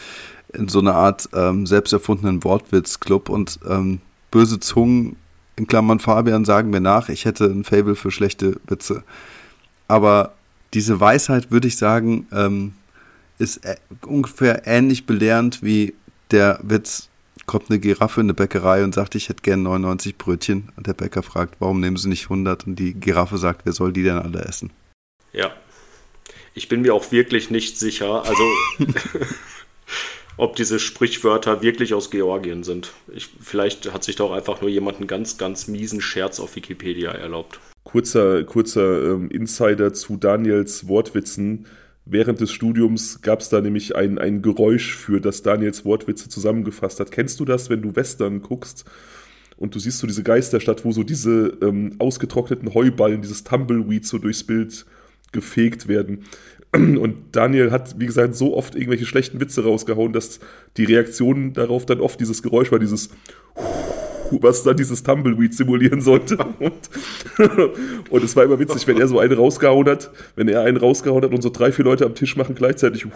in 0.55 0.69
so 0.69 0.79
einer 0.79 0.95
Art 0.95 1.29
ähm, 1.35 1.67
selbst 1.67 1.93
erfundenen 1.93 2.43
Wortwitzclub 2.45 3.29
und 3.29 3.61
ähm, 3.69 4.01
böse 4.31 4.59
Zungen, 4.59 5.17
in 5.57 5.67
Klammern 5.67 6.01
Fabian, 6.01 6.47
sagen 6.47 6.71
mir 6.71 6.81
nach, 6.81 7.11
ich 7.11 7.27
hätte 7.27 7.45
ein 7.45 7.65
Fable 7.65 7.95
für 7.95 8.11
schlechte 8.11 8.57
Witze. 8.67 9.03
Aber 9.87 10.33
diese 10.75 11.01
Weisheit, 11.01 11.51
würde 11.51 11.69
ich 11.69 11.77
sagen, 11.77 12.27
ähm, 12.33 12.75
ist 13.39 13.65
äh, 13.65 13.77
ungefähr 14.07 14.67
ähnlich 14.67 15.07
belehrend 15.07 15.63
wie 15.63 15.95
der 16.31 16.61
Witz, 16.63 17.09
kommt 17.47 17.71
eine 17.71 17.81
Giraffe 17.81 18.21
in 18.21 18.27
eine 18.27 18.35
Bäckerei 18.35 18.85
und 18.85 18.95
sagt, 18.95 19.17
ich 19.17 19.29
hätte 19.29 19.43
gern 19.43 19.65
99 19.65 20.17
Brötchen. 20.17 20.69
Und 20.77 20.87
der 20.87 20.95
Bäcker 20.95 21.23
fragt, 21.23 21.57
warum 21.59 21.81
nehmen 21.81 21.97
Sie 21.97 22.09
nicht 22.09 22.25
100? 22.25 22.67
Und 22.67 22.77
die 22.77 22.95
Giraffe 22.95 23.39
sagt, 23.39 23.63
wer 23.65 23.73
soll 23.73 23.93
die 23.93 24.05
denn 24.05 24.19
alle 24.19 24.45
essen? 24.45 24.71
Ja. 25.33 25.53
Ich 26.55 26.69
bin 26.69 26.83
mir 26.83 26.95
auch 26.95 27.11
wirklich 27.11 27.51
nicht 27.51 27.79
sicher, 27.79 28.25
also 28.25 28.43
ob 30.37 30.57
diese 30.57 30.79
Sprichwörter 30.79 31.63
wirklich 31.63 31.95
aus 31.95 32.11
Georgien 32.11 32.63
sind. 32.63 32.93
Ich, 33.13 33.29
vielleicht 33.41 33.93
hat 33.93 34.05
sich 34.05 34.17
doch 34.17 34.33
einfach 34.33 34.61
nur 34.61 34.71
jemand 34.71 34.99
einen 34.99 35.07
ganz, 35.07 35.39
ganz 35.39 35.69
miesen 35.69 36.01
Scherz 36.01 36.39
auf 36.41 36.55
Wikipedia 36.57 37.11
erlaubt. 37.11 37.59
Kurzer, 37.91 38.45
kurzer 38.45 39.15
ähm, 39.15 39.31
Insider 39.31 39.93
zu 39.93 40.17
Daniels 40.17 40.87
Wortwitzen. 40.87 41.67
Während 42.05 42.41
des 42.41 42.53
Studiums 42.53 43.21
gab 43.21 43.41
es 43.41 43.49
da 43.49 43.61
nämlich 43.61 43.97
ein, 43.97 44.19
ein 44.19 44.43
Geräusch 44.43 44.95
für, 44.95 45.21
das 45.21 45.43
Daniels 45.43 45.85
Wortwitze 45.85 46.29
zusammengefasst 46.29 47.01
hat. 47.01 47.11
Kennst 47.11 47.41
du 47.41 47.45
das, 47.45 47.69
wenn 47.69 47.83
du 47.83 47.97
Western 47.97 48.43
guckst 48.43 48.85
und 49.57 49.75
du 49.75 49.81
siehst 49.81 49.99
so 49.99 50.07
diese 50.07 50.23
Geisterstadt, 50.23 50.85
wo 50.85 50.93
so 50.93 51.03
diese 51.03 51.59
ähm, 51.63 51.97
ausgetrockneten 51.99 52.75
Heuballen, 52.75 53.23
dieses 53.23 53.43
Tumbleweed 53.43 54.07
so 54.07 54.19
durchs 54.19 54.45
Bild 54.45 54.87
gefegt 55.33 55.89
werden? 55.89 56.25
Und 56.73 57.17
Daniel 57.33 57.73
hat, 57.73 57.99
wie 57.99 58.07
gesagt, 58.07 58.37
so 58.37 58.57
oft 58.57 58.77
irgendwelche 58.77 59.05
schlechten 59.05 59.41
Witze 59.41 59.65
rausgehauen, 59.65 60.13
dass 60.13 60.39
die 60.77 60.85
Reaktion 60.85 61.53
darauf 61.53 61.85
dann 61.87 62.01
oft 62.01 62.21
dieses 62.21 62.43
Geräusch 62.45 62.71
war, 62.71 62.79
dieses 62.79 63.11
was 64.41 64.63
dann 64.63 64.77
dieses 64.77 65.03
Tumbleweed 65.03 65.55
simulieren 65.55 66.01
sollte. 66.01 66.39
Und, 66.59 66.91
und 68.11 68.25
es 68.25 68.37
war 68.37 68.45
immer 68.45 68.59
witzig, 68.59 68.87
wenn 68.87 69.01
er 69.01 69.09
so 69.09 69.19
einen 69.19 69.33
rausgehauen 69.33 69.89
hat, 69.89 70.11
wenn 70.37 70.49
er 70.49 70.63
einen 70.63 70.77
rausgehauen 70.77 71.25
hat 71.25 71.33
und 71.33 71.43
so 71.43 71.51
drei, 71.51 71.73
vier 71.73 71.85
Leute 71.85 72.07
am 72.07 72.15
Tisch 72.15 72.37
machen 72.37 72.55
gleichzeitig. 72.55 73.07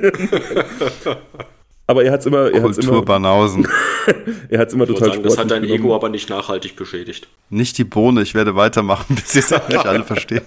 Aber 1.89 2.03
er 2.03 2.13
hat 2.13 2.21
es 2.21 2.27
immer, 2.27 2.51
er 2.51 2.63
hat's 2.63 2.77
Kultur 2.77 2.95
immer, 2.95 3.05
Banausen. 3.05 3.69
er 4.49 4.59
hat's 4.59 4.75
immer 4.75 4.85
Ich 4.85 4.91
wollte 4.91 5.05
total 5.05 5.15
sagen, 5.15 5.23
das 5.23 5.39
hat 5.39 5.51
dein 5.51 5.59
sportlich 5.59 5.71
Ego 5.71 5.83
genommen. 5.85 5.95
aber 5.95 6.09
nicht 6.09 6.29
nachhaltig 6.29 6.75
beschädigt. 6.75 7.29
Nicht 7.49 7.79
die 7.79 7.85
Bohne, 7.85 8.23
ich 8.23 8.35
werde 8.35 8.57
weitermachen, 8.57 9.15
bis 9.15 9.37
ihr 9.37 9.41
es 9.41 9.53
endlich 9.53 9.85
alle 9.85 10.03
versteht. 10.03 10.43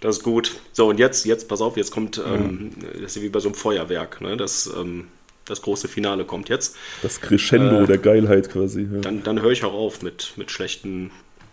Das 0.00 0.18
ist 0.18 0.22
gut. 0.22 0.60
So, 0.72 0.88
und 0.88 1.00
jetzt, 1.00 1.24
jetzt, 1.24 1.48
pass 1.48 1.60
auf, 1.60 1.76
jetzt 1.76 1.90
kommt, 1.90 2.22
ähm, 2.24 2.70
das 3.00 3.16
ist 3.16 3.22
wie 3.22 3.28
bei 3.28 3.40
so 3.40 3.48
einem 3.48 3.56
Feuerwerk, 3.56 4.20
ne? 4.20 4.36
Das, 4.36 4.72
ähm, 4.78 5.08
das 5.46 5.62
große 5.62 5.88
Finale 5.88 6.24
kommt 6.24 6.48
jetzt. 6.48 6.76
Das 7.02 7.20
Crescendo 7.20 7.82
Äh, 7.82 7.86
der 7.86 7.98
Geilheit 7.98 8.50
quasi. 8.50 8.82
Ja. 8.82 9.00
Dann, 9.00 9.22
dann 9.22 9.40
höre 9.40 9.52
ich 9.52 9.64
auch 9.64 9.72
auf 9.72 10.02
mit, 10.02 10.34
mit 10.36 10.50
schlechten 10.50 11.06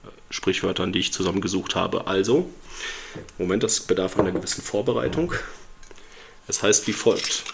äh, 0.04 0.08
Sprichwörtern, 0.30 0.92
die 0.92 1.00
ich 1.00 1.14
zusammengesucht 1.14 1.76
habe. 1.76 2.08
Also, 2.08 2.50
Moment, 3.38 3.64
das 3.64 3.80
bedarf 3.80 4.20
einer 4.20 4.32
gewissen 4.32 4.62
Vorbereitung. 4.64 5.34
Es 6.48 6.62
heißt 6.62 6.88
wie 6.88 6.94
folgt. 6.94 7.46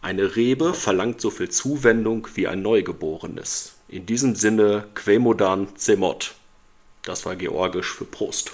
Eine 0.00 0.34
Rebe 0.36 0.74
verlangt 0.74 1.20
so 1.20 1.30
viel 1.30 1.50
Zuwendung 1.50 2.26
wie 2.34 2.48
ein 2.48 2.62
Neugeborenes. 2.62 3.74
In 3.88 4.06
diesem 4.06 4.34
Sinne, 4.34 4.86
Quemodan 4.94 5.76
Zemot. 5.76 6.34
Das 7.02 7.26
war 7.26 7.36
georgisch 7.36 7.92
für 7.92 8.04
Prost. 8.04 8.52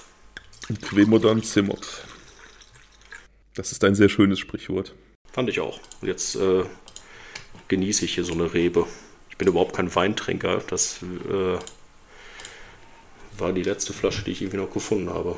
Quemodan 0.81 1.41
Zimot. 1.41 2.03
Das 3.55 3.71
ist 3.71 3.83
ein 3.83 3.95
sehr 3.95 4.09
schönes 4.09 4.39
Sprichwort. 4.39 4.93
Fand 5.31 5.49
ich 5.49 5.59
auch. 5.59 5.79
Und 6.01 6.07
jetzt 6.07 6.35
äh, 6.35 6.63
genieße 7.69 8.05
ich 8.05 8.15
hier 8.15 8.25
so 8.25 8.33
eine 8.33 8.53
Rebe. 8.53 8.85
Ich 9.29 9.37
bin 9.37 9.47
überhaupt 9.47 9.75
kein 9.75 9.93
Weintrinker. 9.95 10.61
Das 10.67 10.99
äh, 11.01 11.57
war 13.37 13.53
die 13.53 13.63
letzte 13.63 13.93
Flasche, 13.93 14.23
die 14.23 14.31
ich 14.31 14.41
irgendwie 14.41 14.57
noch 14.57 14.73
gefunden 14.73 15.09
habe. 15.09 15.37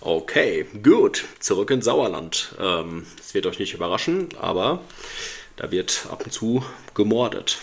Okay, 0.00 0.66
gut. 0.82 1.24
Zurück 1.38 1.70
ins 1.70 1.86
Sauerland. 1.86 2.54
Ähm, 2.60 3.06
Es 3.18 3.32
wird 3.34 3.46
euch 3.46 3.58
nicht 3.58 3.72
überraschen, 3.72 4.28
aber 4.38 4.82
da 5.56 5.70
wird 5.70 6.06
ab 6.10 6.24
und 6.24 6.32
zu 6.32 6.64
gemordet. 6.94 7.58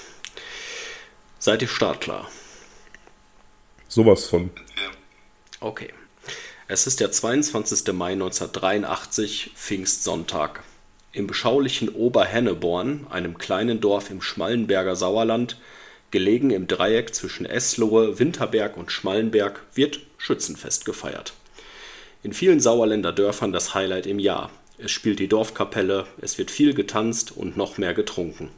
Seid 1.37 1.61
ihr 1.61 1.67
startklar? 1.67 2.29
Sowas 3.87 4.25
von. 4.25 4.51
Okay. 5.59 5.93
Es 6.67 6.85
ist 6.87 6.99
der 6.99 7.11
22. 7.11 7.93
Mai 7.93 8.13
1983, 8.13 9.51
Pfingstsonntag. 9.55 10.63
Im 11.11 11.25
beschaulichen 11.25 11.89
Oberhenneborn, 11.89 13.07
einem 13.09 13.39
kleinen 13.39 13.81
Dorf 13.81 14.11
im 14.11 14.21
Schmallenberger 14.21 14.95
Sauerland, 14.95 15.57
gelegen 16.11 16.51
im 16.51 16.67
Dreieck 16.67 17.15
zwischen 17.15 17.47
Eslohe, 17.47 18.19
Winterberg 18.19 18.77
und 18.77 18.91
Schmallenberg, 18.91 19.61
wird 19.73 20.01
Schützenfest 20.19 20.85
gefeiert. 20.85 21.33
In 22.21 22.33
vielen 22.33 22.59
Sauerländer 22.59 23.11
Dörfern 23.11 23.51
das 23.51 23.73
Highlight 23.73 24.05
im 24.05 24.19
Jahr. 24.19 24.51
Es 24.77 24.91
spielt 24.91 25.17
die 25.17 25.27
Dorfkapelle, 25.27 26.05
es 26.21 26.37
wird 26.37 26.51
viel 26.51 26.75
getanzt 26.75 27.31
und 27.35 27.57
noch 27.57 27.79
mehr 27.79 27.95
getrunken. 27.95 28.49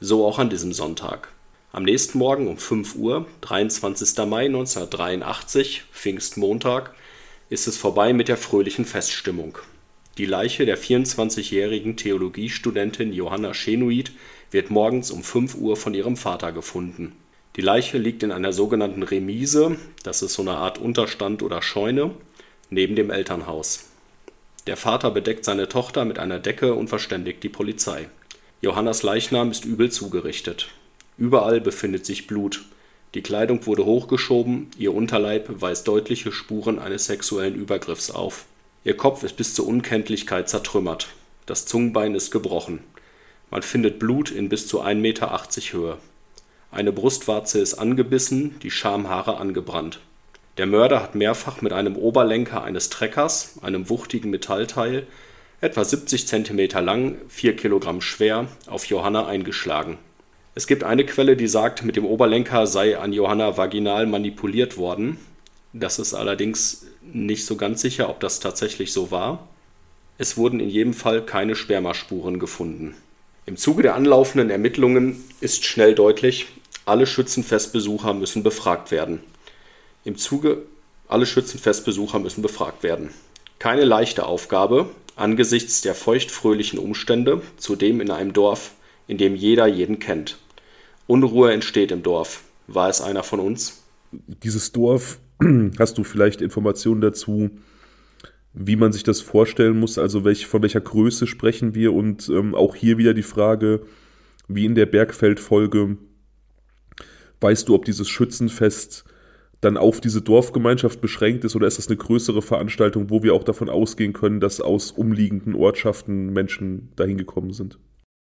So 0.00 0.26
auch 0.26 0.38
an 0.38 0.50
diesem 0.50 0.74
Sonntag. 0.74 1.28
Am 1.72 1.84
nächsten 1.84 2.18
Morgen 2.18 2.46
um 2.46 2.58
5 2.58 2.94
Uhr, 2.96 3.26
23. 3.40 4.26
Mai 4.26 4.46
1983, 4.46 5.84
Pfingstmontag, 5.92 6.94
ist 7.48 7.66
es 7.66 7.78
vorbei 7.78 8.12
mit 8.12 8.28
der 8.28 8.36
fröhlichen 8.36 8.84
Feststimmung. 8.84 9.58
Die 10.16 10.26
Leiche 10.26 10.64
der 10.64 10.78
24-jährigen 10.78 11.96
Theologiestudentin 11.96 13.12
Johanna 13.12 13.52
Schenuit 13.52 14.12
wird 14.52 14.70
morgens 14.70 15.10
um 15.10 15.24
5 15.24 15.56
Uhr 15.56 15.76
von 15.76 15.92
ihrem 15.92 16.16
Vater 16.16 16.52
gefunden. 16.52 17.16
Die 17.56 17.62
Leiche 17.62 17.98
liegt 17.98 18.22
in 18.22 18.30
einer 18.30 18.52
sogenannten 18.52 19.02
Remise, 19.02 19.76
das 20.04 20.22
ist 20.22 20.34
so 20.34 20.42
eine 20.42 20.52
Art 20.52 20.78
Unterstand 20.78 21.42
oder 21.42 21.62
Scheune, 21.62 22.12
neben 22.70 22.94
dem 22.94 23.10
Elternhaus. 23.10 23.86
Der 24.68 24.76
Vater 24.76 25.10
bedeckt 25.10 25.44
seine 25.44 25.68
Tochter 25.68 26.04
mit 26.04 26.20
einer 26.20 26.38
Decke 26.38 26.74
und 26.74 26.86
verständigt 26.86 27.42
die 27.42 27.48
Polizei. 27.48 28.08
Johannas 28.62 29.02
Leichnam 29.02 29.50
ist 29.50 29.64
übel 29.64 29.90
zugerichtet. 29.90 30.68
Überall 31.18 31.60
befindet 31.60 32.06
sich 32.06 32.28
Blut. 32.28 32.64
Die 33.14 33.22
Kleidung 33.22 33.66
wurde 33.66 33.84
hochgeschoben, 33.84 34.68
ihr 34.78 34.94
Unterleib 34.94 35.60
weist 35.60 35.88
deutliche 35.88 36.30
Spuren 36.30 36.78
eines 36.78 37.06
sexuellen 37.06 37.56
Übergriffs 37.56 38.12
auf. 38.12 38.46
Ihr 38.86 38.98
Kopf 38.98 39.22
ist 39.22 39.38
bis 39.38 39.54
zur 39.54 39.66
Unkenntlichkeit 39.66 40.50
zertrümmert. 40.50 41.08
Das 41.46 41.64
Zungenbein 41.64 42.14
ist 42.14 42.30
gebrochen. 42.30 42.80
Man 43.50 43.62
findet 43.62 43.98
Blut 43.98 44.30
in 44.30 44.50
bis 44.50 44.68
zu 44.68 44.82
1,80 44.82 44.94
Meter 44.96 45.40
Höhe. 45.72 45.98
Eine 46.70 46.92
Brustwarze 46.92 47.60
ist 47.60 47.74
angebissen, 47.74 48.58
die 48.62 48.70
Schamhaare 48.70 49.38
angebrannt. 49.38 50.00
Der 50.58 50.66
Mörder 50.66 51.02
hat 51.02 51.14
mehrfach 51.14 51.62
mit 51.62 51.72
einem 51.72 51.96
Oberlenker 51.96 52.62
eines 52.62 52.90
Treckers, 52.90 53.58
einem 53.62 53.88
wuchtigen 53.88 54.30
Metallteil, 54.30 55.06
etwa 55.62 55.82
70 55.82 56.26
Zentimeter 56.26 56.82
lang, 56.82 57.16
4 57.28 57.56
Kilogramm 57.56 58.02
schwer, 58.02 58.48
auf 58.66 58.84
Johanna 58.84 59.26
eingeschlagen. 59.26 59.96
Es 60.54 60.66
gibt 60.66 60.84
eine 60.84 61.06
Quelle, 61.06 61.36
die 61.36 61.48
sagt, 61.48 61.84
mit 61.84 61.96
dem 61.96 62.04
Oberlenker 62.04 62.66
sei 62.66 62.98
an 62.98 63.14
Johanna 63.14 63.56
vaginal 63.56 64.04
manipuliert 64.06 64.76
worden. 64.76 65.16
Das 65.74 65.98
ist 65.98 66.14
allerdings 66.14 66.86
nicht 67.02 67.44
so 67.44 67.56
ganz 67.56 67.82
sicher, 67.82 68.08
ob 68.08 68.20
das 68.20 68.38
tatsächlich 68.40 68.92
so 68.92 69.10
war. 69.10 69.48
Es 70.16 70.36
wurden 70.36 70.60
in 70.60 70.70
jedem 70.70 70.94
Fall 70.94 71.26
keine 71.26 71.56
Spermaspuren 71.56 72.38
gefunden. 72.38 72.94
Im 73.44 73.56
Zuge 73.56 73.82
der 73.82 73.96
anlaufenden 73.96 74.50
Ermittlungen 74.50 75.22
ist 75.40 75.64
schnell 75.64 75.94
deutlich, 75.94 76.46
alle 76.86 77.06
Schützenfestbesucher 77.06 78.14
müssen 78.14 78.44
befragt 78.44 78.92
werden. 78.92 79.20
Im 80.04 80.16
Zuge 80.16 80.62
alle 81.08 81.26
Schützenfestbesucher 81.26 82.20
müssen 82.20 82.40
befragt 82.40 82.82
werden. 82.84 83.10
Keine 83.58 83.84
leichte 83.84 84.26
Aufgabe 84.26 84.88
angesichts 85.16 85.80
der 85.80 85.94
feuchtfröhlichen 85.94 86.78
Umstände, 86.78 87.42
zudem 87.56 88.00
in 88.00 88.10
einem 88.10 88.32
Dorf, 88.32 88.72
in 89.06 89.18
dem 89.18 89.34
jeder 89.34 89.66
jeden 89.66 89.98
kennt. 89.98 90.38
Unruhe 91.06 91.52
entsteht 91.52 91.92
im 91.92 92.02
Dorf. 92.02 92.42
War 92.66 92.88
es 92.88 93.00
einer 93.00 93.22
von 93.22 93.40
uns? 93.40 93.82
Dieses 94.12 94.72
Dorf, 94.72 95.18
hast 95.78 95.98
du 95.98 96.04
vielleicht 96.04 96.40
Informationen 96.40 97.00
dazu, 97.00 97.50
wie 98.52 98.76
man 98.76 98.92
sich 98.92 99.02
das 99.02 99.20
vorstellen 99.20 99.78
muss? 99.78 99.98
Also 99.98 100.24
welch, 100.24 100.46
von 100.46 100.62
welcher 100.62 100.80
Größe 100.80 101.26
sprechen 101.26 101.74
wir? 101.74 101.92
Und 101.92 102.28
ähm, 102.28 102.54
auch 102.54 102.74
hier 102.74 102.98
wieder 102.98 103.14
die 103.14 103.22
Frage, 103.22 103.82
wie 104.46 104.64
in 104.64 104.74
der 104.74 104.86
Bergfeld-Folge, 104.86 105.96
weißt 107.40 107.68
du, 107.68 107.74
ob 107.74 107.84
dieses 107.84 108.08
Schützenfest 108.08 109.04
dann 109.60 109.76
auf 109.76 110.00
diese 110.00 110.20
Dorfgemeinschaft 110.20 111.00
beschränkt 111.00 111.44
ist 111.44 111.56
oder 111.56 111.66
ist 111.66 111.78
das 111.78 111.88
eine 111.88 111.96
größere 111.96 112.42
Veranstaltung, 112.42 113.10
wo 113.10 113.22
wir 113.22 113.34
auch 113.34 113.44
davon 113.44 113.70
ausgehen 113.70 114.12
können, 114.12 114.40
dass 114.40 114.60
aus 114.60 114.90
umliegenden 114.92 115.54
Ortschaften 115.54 116.32
Menschen 116.32 116.92
dahin 116.96 117.16
gekommen 117.16 117.52
sind? 117.52 117.78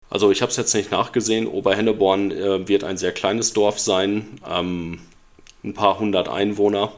Also 0.08 0.32
ich 0.32 0.42
habe 0.42 0.50
es 0.50 0.56
jetzt 0.56 0.74
nicht 0.74 0.90
nachgesehen. 0.90 1.46
Oberhenneborn 1.46 2.32
äh, 2.32 2.68
wird 2.68 2.82
ein 2.82 2.96
sehr 2.96 3.12
kleines 3.12 3.52
Dorf 3.52 3.78
sein, 3.78 4.26
ähm, 4.48 4.98
ein 5.64 5.74
paar 5.74 5.98
hundert 5.98 6.28
Einwohner. 6.28 6.92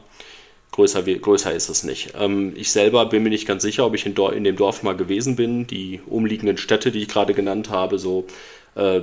Größer, 0.71 1.03
größer 1.03 1.53
ist 1.53 1.69
es 1.69 1.83
nicht. 1.83 2.13
Ähm, 2.19 2.53
ich 2.55 2.71
selber 2.71 3.05
bin 3.05 3.23
mir 3.23 3.29
nicht 3.29 3.47
ganz 3.47 3.61
sicher, 3.61 3.85
ob 3.85 3.93
ich 3.93 4.05
in, 4.05 4.15
in 4.15 4.43
dem 4.43 4.55
Dorf 4.55 4.81
mal 4.81 4.95
gewesen 4.95 5.35
bin. 5.35 5.67
Die 5.67 6.01
umliegenden 6.07 6.57
Städte, 6.57 6.91
die 6.91 7.03
ich 7.03 7.07
gerade 7.07 7.33
genannt 7.33 7.69
habe, 7.69 7.99
so 7.99 8.25
äh, 8.75 9.01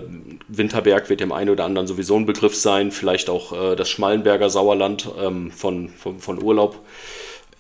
Winterberg 0.49 1.09
wird 1.11 1.21
dem 1.21 1.33
einen 1.33 1.51
oder 1.51 1.65
anderen 1.65 1.87
sowieso 1.87 2.17
ein 2.17 2.27
Begriff 2.27 2.57
sein. 2.57 2.91
Vielleicht 2.91 3.31
auch 3.31 3.53
äh, 3.53 3.77
das 3.77 3.89
Schmallenberger 3.89 4.51
Sauerland 4.51 5.09
ähm, 5.21 5.53
von, 5.53 5.91
von, 5.91 6.19
von 6.19 6.43
Urlaub. 6.43 6.81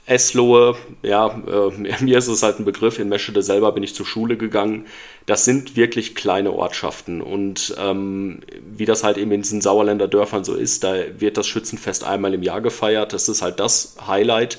Eslohe, 0.06 0.74
ja, 1.02 1.28
äh, 1.28 2.00
mir 2.02 2.18
ist 2.18 2.26
es 2.26 2.42
halt 2.42 2.58
ein 2.58 2.64
Begriff. 2.64 2.98
In 2.98 3.08
Meschede 3.08 3.42
selber 3.42 3.70
bin 3.70 3.84
ich 3.84 3.94
zur 3.94 4.06
Schule 4.06 4.36
gegangen. 4.36 4.86
Das 5.30 5.44
sind 5.44 5.76
wirklich 5.76 6.16
kleine 6.16 6.52
Ortschaften. 6.52 7.22
Und 7.22 7.72
ähm, 7.78 8.40
wie 8.68 8.84
das 8.84 9.04
halt 9.04 9.16
eben 9.16 9.30
in 9.30 9.42
diesen 9.42 9.60
Sauerländer 9.60 10.08
Dörfern 10.08 10.42
so 10.42 10.56
ist, 10.56 10.82
da 10.82 10.92
wird 11.20 11.36
das 11.36 11.46
Schützenfest 11.46 12.02
einmal 12.02 12.34
im 12.34 12.42
Jahr 12.42 12.60
gefeiert. 12.60 13.12
Das 13.12 13.28
ist 13.28 13.40
halt 13.40 13.60
das 13.60 13.94
Highlight. 14.08 14.58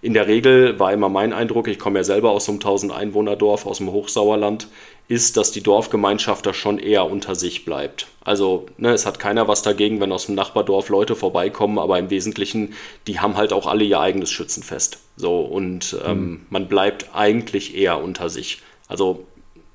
In 0.00 0.14
der 0.14 0.28
Regel 0.28 0.78
war 0.78 0.92
immer 0.92 1.08
mein 1.08 1.32
Eindruck, 1.32 1.66
ich 1.66 1.80
komme 1.80 1.98
ja 1.98 2.04
selber 2.04 2.30
aus 2.30 2.44
so 2.44 2.52
einem 2.52 2.60
1000 2.60 2.92
Einwohner-Dorf 2.92 3.66
aus 3.66 3.78
dem 3.78 3.90
Hochsauerland, 3.90 4.68
ist, 5.08 5.36
dass 5.36 5.50
die 5.50 5.60
Dorfgemeinschaft 5.60 6.46
da 6.46 6.54
schon 6.54 6.78
eher 6.78 7.10
unter 7.10 7.34
sich 7.34 7.64
bleibt. 7.64 8.06
Also 8.24 8.66
ne, 8.78 8.92
es 8.92 9.06
hat 9.06 9.18
keiner 9.18 9.48
was 9.48 9.62
dagegen, 9.62 10.00
wenn 10.00 10.12
aus 10.12 10.26
dem 10.26 10.36
Nachbardorf 10.36 10.88
Leute 10.88 11.16
vorbeikommen, 11.16 11.80
aber 11.80 11.98
im 11.98 12.10
Wesentlichen, 12.10 12.74
die 13.08 13.18
haben 13.18 13.36
halt 13.36 13.52
auch 13.52 13.66
alle 13.66 13.82
ihr 13.82 13.98
eigenes 13.98 14.30
Schützenfest. 14.30 15.00
So 15.16 15.40
und 15.40 15.96
ähm, 16.06 16.46
man 16.48 16.68
bleibt 16.68 17.06
eigentlich 17.12 17.76
eher 17.76 18.00
unter 18.00 18.30
sich. 18.30 18.62
Also 18.86 19.26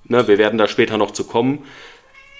ne, 0.07 0.27
wir 0.27 0.37
werden 0.37 0.57
da 0.57 0.67
später 0.67 0.97
noch 0.97 1.11
zu 1.11 1.23
kommen. 1.23 1.59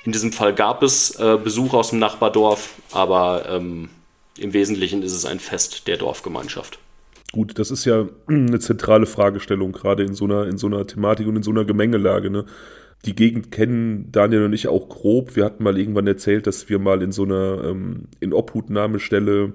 In 0.03 0.11
diesem 0.11 0.31
Fall 0.31 0.53
gab 0.53 0.83
es 0.83 1.19
äh, 1.19 1.37
Besuch 1.41 1.73
aus 1.73 1.89
dem 1.89 1.99
Nachbardorf, 1.99 2.75
aber 2.91 3.45
ähm, 3.49 3.89
im 4.39 4.53
Wesentlichen 4.53 5.03
ist 5.03 5.13
es 5.13 5.25
ein 5.25 5.39
Fest 5.39 5.87
der 5.87 5.97
Dorfgemeinschaft. 5.97 6.79
Gut, 7.31 7.59
das 7.59 7.71
ist 7.71 7.85
ja 7.85 8.07
eine 8.27 8.59
zentrale 8.59 9.05
Fragestellung, 9.05 9.71
gerade 9.71 10.03
in 10.03 10.13
so 10.13 10.25
einer, 10.25 10.47
in 10.47 10.57
so 10.57 10.67
einer 10.67 10.87
Thematik 10.87 11.27
und 11.27 11.35
in 11.35 11.43
so 11.43 11.51
einer 11.51 11.65
Gemengelage. 11.65 12.29
Ne? 12.29 12.45
Die 13.05 13.15
Gegend 13.15 13.51
kennen 13.51 14.11
Daniel 14.11 14.45
und 14.45 14.53
ich 14.53 14.67
auch 14.67 14.89
grob. 14.89 15.35
Wir 15.35 15.45
hatten 15.45 15.63
mal 15.63 15.77
irgendwann 15.77 16.07
erzählt, 16.07 16.47
dass 16.47 16.69
wir 16.69 16.79
mal 16.79 17.01
in 17.01 17.11
so 17.11 17.23
einer 17.23 17.63
ähm, 17.65 18.05
in 18.19 18.33
Obhutnahmestelle 18.33 19.53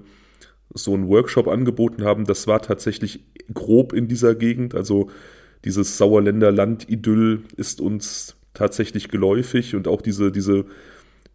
so 0.73 0.93
einen 0.93 1.07
Workshop 1.07 1.47
angeboten 1.47 2.03
haben. 2.03 2.25
Das 2.25 2.47
war 2.47 2.61
tatsächlich 2.61 3.25
grob 3.53 3.93
in 3.93 4.07
dieser 4.07 4.33
Gegend. 4.35 4.75
Also 4.75 5.09
dieses 5.65 5.97
Sauerländer 5.97 6.51
Landidyll 6.51 7.43
ist 7.57 7.81
uns 7.81 8.35
tatsächlich 8.53 9.09
geläufig 9.09 9.75
und 9.75 9.87
auch 9.87 10.01
diese, 10.01 10.31
diese 10.31 10.65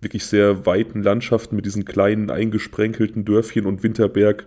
wirklich 0.01 0.25
sehr 0.25 0.67
weiten 0.67 1.03
Landschaften 1.03 1.57
mit 1.57 1.67
diesen 1.67 1.85
kleinen 1.85 2.31
eingesprenkelten 2.31 3.25
Dörfchen 3.25 3.67
und 3.67 3.83
Winterberg 3.83 4.47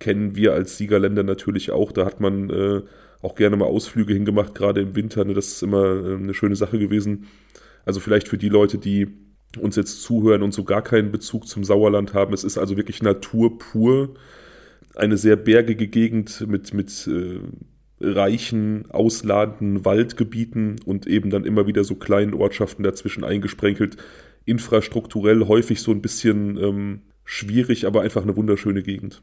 kennen 0.00 0.36
wir 0.36 0.52
als 0.52 0.76
Siegerländer 0.76 1.22
natürlich 1.22 1.70
auch. 1.70 1.92
Da 1.92 2.04
hat 2.04 2.20
man 2.20 2.50
äh, 2.50 2.82
auch 3.22 3.34
gerne 3.36 3.56
mal 3.56 3.66
Ausflüge 3.66 4.12
hingemacht, 4.12 4.54
gerade 4.54 4.80
im 4.80 4.96
Winter. 4.96 5.24
Ne? 5.24 5.34
Das 5.34 5.48
ist 5.48 5.62
immer 5.62 5.84
äh, 5.84 6.14
eine 6.16 6.34
schöne 6.34 6.56
Sache 6.56 6.78
gewesen. 6.78 7.26
Also 7.84 8.00
vielleicht 8.00 8.28
für 8.28 8.38
die 8.38 8.48
Leute, 8.48 8.78
die 8.78 9.08
uns 9.58 9.76
jetzt 9.76 10.02
zuhören 10.02 10.42
und 10.42 10.52
so 10.52 10.64
gar 10.64 10.82
keinen 10.82 11.12
Bezug 11.12 11.46
zum 11.46 11.62
Sauerland 11.62 12.12
haben. 12.12 12.34
Es 12.34 12.42
ist 12.42 12.58
also 12.58 12.76
wirklich 12.76 13.02
Natur 13.02 13.58
pur. 13.58 14.14
Eine 14.96 15.16
sehr 15.16 15.36
bergige 15.36 15.86
Gegend 15.86 16.46
mit, 16.48 16.74
mit 16.74 17.06
äh, 17.06 17.40
reichen, 18.00 18.90
ausladenden 18.90 19.84
Waldgebieten 19.84 20.80
und 20.84 21.06
eben 21.06 21.30
dann 21.30 21.44
immer 21.44 21.66
wieder 21.66 21.84
so 21.84 21.94
kleinen 21.94 22.34
Ortschaften 22.34 22.82
dazwischen 22.82 23.24
eingesprenkelt. 23.24 23.96
Infrastrukturell 24.44 25.46
häufig 25.46 25.80
so 25.80 25.90
ein 25.90 26.02
bisschen 26.02 26.56
ähm, 26.58 27.02
schwierig, 27.24 27.86
aber 27.86 28.02
einfach 28.02 28.22
eine 28.22 28.36
wunderschöne 28.36 28.82
Gegend. 28.82 29.22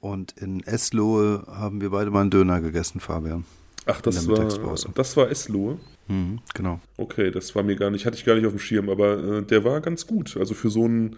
Und 0.00 0.32
in 0.40 0.62
Eslohe 0.64 1.44
haben 1.46 1.80
wir 1.80 1.90
beide 1.90 2.10
mal 2.10 2.22
einen 2.22 2.30
Döner 2.30 2.60
gegessen, 2.60 3.00
Fabian. 3.00 3.44
Ach, 3.86 4.00
das 4.00 4.28
war, 4.28 4.48
das 4.94 5.16
war 5.16 5.30
Eslohe? 5.30 5.78
Mhm, 6.08 6.40
genau. 6.54 6.80
Okay, 6.96 7.30
das 7.30 7.54
war 7.54 7.62
mir 7.62 7.76
gar 7.76 7.90
nicht, 7.90 8.06
hatte 8.06 8.16
ich 8.16 8.24
gar 8.24 8.34
nicht 8.34 8.46
auf 8.46 8.52
dem 8.52 8.58
Schirm, 8.58 8.88
aber 8.88 9.38
äh, 9.38 9.42
der 9.42 9.64
war 9.64 9.80
ganz 9.80 10.06
gut. 10.06 10.36
Also 10.36 10.54
für 10.54 10.70
so 10.70 10.84
einen, 10.84 11.16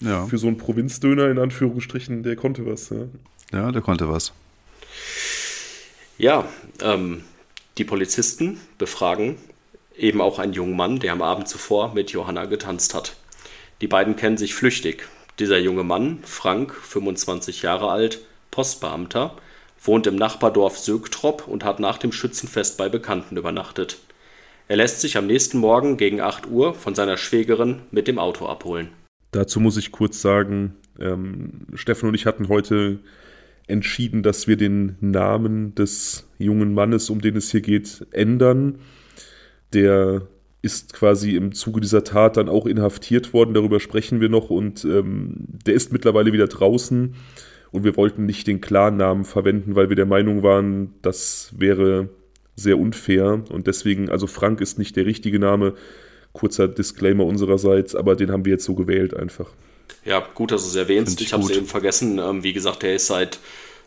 ja. 0.00 0.26
für 0.26 0.38
so 0.38 0.46
einen 0.46 0.56
Provinzdöner 0.56 1.30
in 1.30 1.38
Anführungsstrichen, 1.38 2.22
der 2.22 2.36
konnte 2.36 2.66
was. 2.66 2.90
Ja, 2.90 3.06
ja 3.52 3.72
der 3.72 3.82
konnte 3.82 4.08
was. 4.08 4.32
Ja, 6.20 6.46
ähm, 6.82 7.22
die 7.78 7.84
Polizisten 7.84 8.60
befragen 8.76 9.38
eben 9.96 10.20
auch 10.20 10.38
einen 10.38 10.52
jungen 10.52 10.76
Mann, 10.76 10.98
der 10.98 11.14
am 11.14 11.22
Abend 11.22 11.48
zuvor 11.48 11.94
mit 11.94 12.10
Johanna 12.10 12.44
getanzt 12.44 12.94
hat. 12.94 13.16
Die 13.80 13.86
beiden 13.86 14.16
kennen 14.16 14.36
sich 14.36 14.52
flüchtig. 14.52 15.08
Dieser 15.38 15.56
junge 15.56 15.82
Mann, 15.82 16.18
Frank, 16.22 16.74
25 16.74 17.62
Jahre 17.62 17.88
alt, 17.88 18.20
Postbeamter, 18.50 19.34
wohnt 19.82 20.06
im 20.06 20.16
Nachbardorf 20.16 20.76
Sögtrop 20.76 21.48
und 21.48 21.64
hat 21.64 21.80
nach 21.80 21.96
dem 21.96 22.12
Schützenfest 22.12 22.76
bei 22.76 22.90
Bekannten 22.90 23.38
übernachtet. 23.38 23.96
Er 24.68 24.76
lässt 24.76 25.00
sich 25.00 25.16
am 25.16 25.26
nächsten 25.26 25.56
Morgen 25.56 25.96
gegen 25.96 26.20
8 26.20 26.46
Uhr 26.48 26.74
von 26.74 26.94
seiner 26.94 27.16
Schwägerin 27.16 27.80
mit 27.90 28.08
dem 28.08 28.18
Auto 28.18 28.44
abholen. 28.44 28.90
Dazu 29.30 29.58
muss 29.58 29.78
ich 29.78 29.90
kurz 29.90 30.20
sagen, 30.20 30.76
ähm, 30.98 31.66
Steffen 31.72 32.10
und 32.10 32.14
ich 32.14 32.26
hatten 32.26 32.48
heute 32.48 32.98
entschieden, 33.70 34.22
dass 34.22 34.48
wir 34.48 34.56
den 34.56 34.96
Namen 35.00 35.74
des 35.74 36.28
jungen 36.38 36.74
Mannes, 36.74 37.10
um 37.10 37.20
den 37.20 37.36
es 37.36 37.50
hier 37.50 37.60
geht, 37.60 38.06
ändern. 38.12 38.78
Der 39.72 40.22
ist 40.62 40.92
quasi 40.92 41.36
im 41.36 41.52
Zuge 41.52 41.80
dieser 41.80 42.04
Tat 42.04 42.36
dann 42.36 42.48
auch 42.48 42.66
inhaftiert 42.66 43.32
worden, 43.32 43.54
darüber 43.54 43.80
sprechen 43.80 44.20
wir 44.20 44.28
noch 44.28 44.50
und 44.50 44.84
ähm, 44.84 45.46
der 45.66 45.74
ist 45.74 45.92
mittlerweile 45.92 46.32
wieder 46.32 46.48
draußen 46.48 47.14
und 47.70 47.84
wir 47.84 47.96
wollten 47.96 48.26
nicht 48.26 48.46
den 48.46 48.60
Klarnamen 48.60 49.24
verwenden, 49.24 49.74
weil 49.74 49.88
wir 49.88 49.96
der 49.96 50.06
Meinung 50.06 50.42
waren, 50.42 50.94
das 51.02 51.54
wäre 51.56 52.10
sehr 52.56 52.78
unfair 52.78 53.42
und 53.48 53.66
deswegen, 53.66 54.10
also 54.10 54.26
Frank 54.26 54.60
ist 54.60 54.78
nicht 54.78 54.96
der 54.96 55.06
richtige 55.06 55.38
Name, 55.38 55.74
kurzer 56.32 56.68
Disclaimer 56.68 57.24
unsererseits, 57.24 57.94
aber 57.94 58.14
den 58.14 58.30
haben 58.30 58.44
wir 58.44 58.52
jetzt 58.52 58.64
so 58.64 58.74
gewählt 58.74 59.14
einfach. 59.14 59.50
Ja, 60.04 60.20
gut, 60.34 60.52
dass 60.52 60.62
du 60.62 60.68
es 60.68 60.74
erwähnst. 60.74 61.20
Ich, 61.20 61.28
ich 61.28 61.32
habe 61.32 61.42
es 61.42 61.50
eben 61.50 61.66
vergessen. 61.66 62.18
Ähm, 62.18 62.42
wie 62.42 62.52
gesagt, 62.52 62.82
er 62.84 62.94
ist 62.94 63.06
seit, 63.06 63.38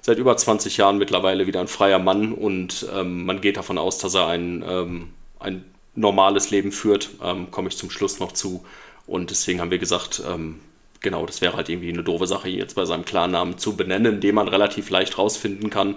seit 0.01 0.17
über 0.17 0.35
20 0.35 0.77
Jahren 0.77 0.97
mittlerweile 0.97 1.47
wieder 1.47 1.59
ein 1.59 1.67
freier 1.67 1.99
Mann 1.99 2.33
und 2.33 2.85
ähm, 2.93 3.25
man 3.25 3.41
geht 3.41 3.57
davon 3.57 3.77
aus, 3.77 3.97
dass 3.97 4.13
er 4.13 4.27
ein, 4.27 4.63
ähm, 4.67 5.09
ein 5.39 5.65
normales 5.95 6.49
Leben 6.51 6.71
führt, 6.71 7.09
ähm, 7.23 7.51
komme 7.51 7.69
ich 7.69 7.77
zum 7.77 7.89
Schluss 7.89 8.19
noch 8.19 8.31
zu. 8.31 8.65
Und 9.05 9.29
deswegen 9.29 9.59
haben 9.59 9.71
wir 9.71 9.79
gesagt, 9.79 10.21
ähm, 10.27 10.59
genau, 11.01 11.25
das 11.25 11.41
wäre 11.41 11.55
halt 11.55 11.69
irgendwie 11.69 11.89
eine 11.89 12.03
doofe 12.03 12.27
Sache, 12.27 12.49
ihn 12.49 12.57
jetzt 12.57 12.75
bei 12.75 12.85
seinem 12.85 13.05
Klarnamen 13.05 13.57
zu 13.57 13.75
benennen, 13.75 14.21
den 14.21 14.35
man 14.35 14.47
relativ 14.47 14.89
leicht 14.89 15.17
rausfinden 15.17 15.69
kann. 15.69 15.95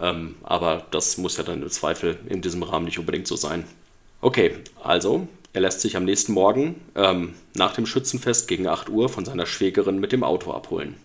Ähm, 0.00 0.36
aber 0.42 0.86
das 0.90 1.18
muss 1.18 1.36
ja 1.36 1.44
dann 1.44 1.62
im 1.62 1.70
Zweifel 1.70 2.18
in 2.28 2.42
diesem 2.42 2.62
Rahmen 2.62 2.84
nicht 2.84 2.98
unbedingt 2.98 3.26
so 3.26 3.36
sein. 3.36 3.64
Okay, 4.20 4.54
also 4.82 5.28
er 5.52 5.60
lässt 5.60 5.80
sich 5.80 5.96
am 5.96 6.04
nächsten 6.04 6.32
Morgen 6.32 6.80
ähm, 6.94 7.34
nach 7.54 7.74
dem 7.74 7.86
Schützenfest 7.86 8.46
gegen 8.46 8.68
8 8.68 8.88
Uhr 8.88 9.08
von 9.08 9.24
seiner 9.24 9.46
Schwägerin 9.46 9.98
mit 9.98 10.12
dem 10.12 10.22
Auto 10.22 10.52
abholen. 10.52 10.96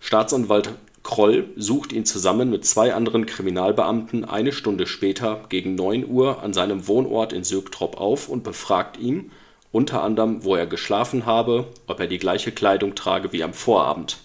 Staatsanwalt 0.00 0.70
Kroll 1.02 1.48
sucht 1.56 1.92
ihn 1.92 2.04
zusammen 2.04 2.50
mit 2.50 2.64
zwei 2.64 2.94
anderen 2.94 3.26
Kriminalbeamten 3.26 4.24
eine 4.24 4.52
Stunde 4.52 4.86
später 4.86 5.44
gegen 5.48 5.74
9 5.74 6.08
Uhr 6.08 6.42
an 6.42 6.52
seinem 6.52 6.86
Wohnort 6.86 7.32
in 7.32 7.44
Sögtrop 7.44 8.00
auf 8.00 8.28
und 8.28 8.44
befragt 8.44 8.96
ihn, 8.98 9.32
unter 9.72 10.02
anderem, 10.02 10.44
wo 10.44 10.54
er 10.54 10.66
geschlafen 10.66 11.26
habe, 11.26 11.66
ob 11.86 11.98
er 11.98 12.06
die 12.06 12.18
gleiche 12.18 12.52
Kleidung 12.52 12.94
trage 12.94 13.32
wie 13.32 13.42
am 13.42 13.54
Vorabend. 13.54 14.18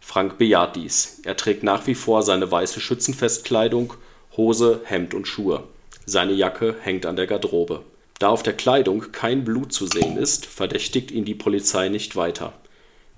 Frank 0.00 0.38
bejaht 0.38 0.76
dies. 0.76 1.20
Er 1.24 1.36
trägt 1.36 1.62
nach 1.62 1.86
wie 1.86 1.94
vor 1.94 2.22
seine 2.22 2.50
weiße 2.50 2.80
Schützenfestkleidung, 2.80 3.94
Hose, 4.36 4.80
Hemd 4.84 5.12
und 5.12 5.26
Schuhe. 5.26 5.64
Seine 6.06 6.32
Jacke 6.32 6.76
hängt 6.80 7.04
an 7.04 7.16
der 7.16 7.26
Garderobe. 7.26 7.82
Da 8.20 8.28
auf 8.28 8.42
der 8.42 8.52
Kleidung 8.52 9.12
kein 9.12 9.44
Blut 9.44 9.72
zu 9.72 9.86
sehen 9.86 10.18
ist, 10.18 10.44
verdächtigt 10.44 11.10
ihn 11.10 11.24
die 11.24 11.34
Polizei 11.34 11.88
nicht 11.88 12.16
weiter. 12.16 12.52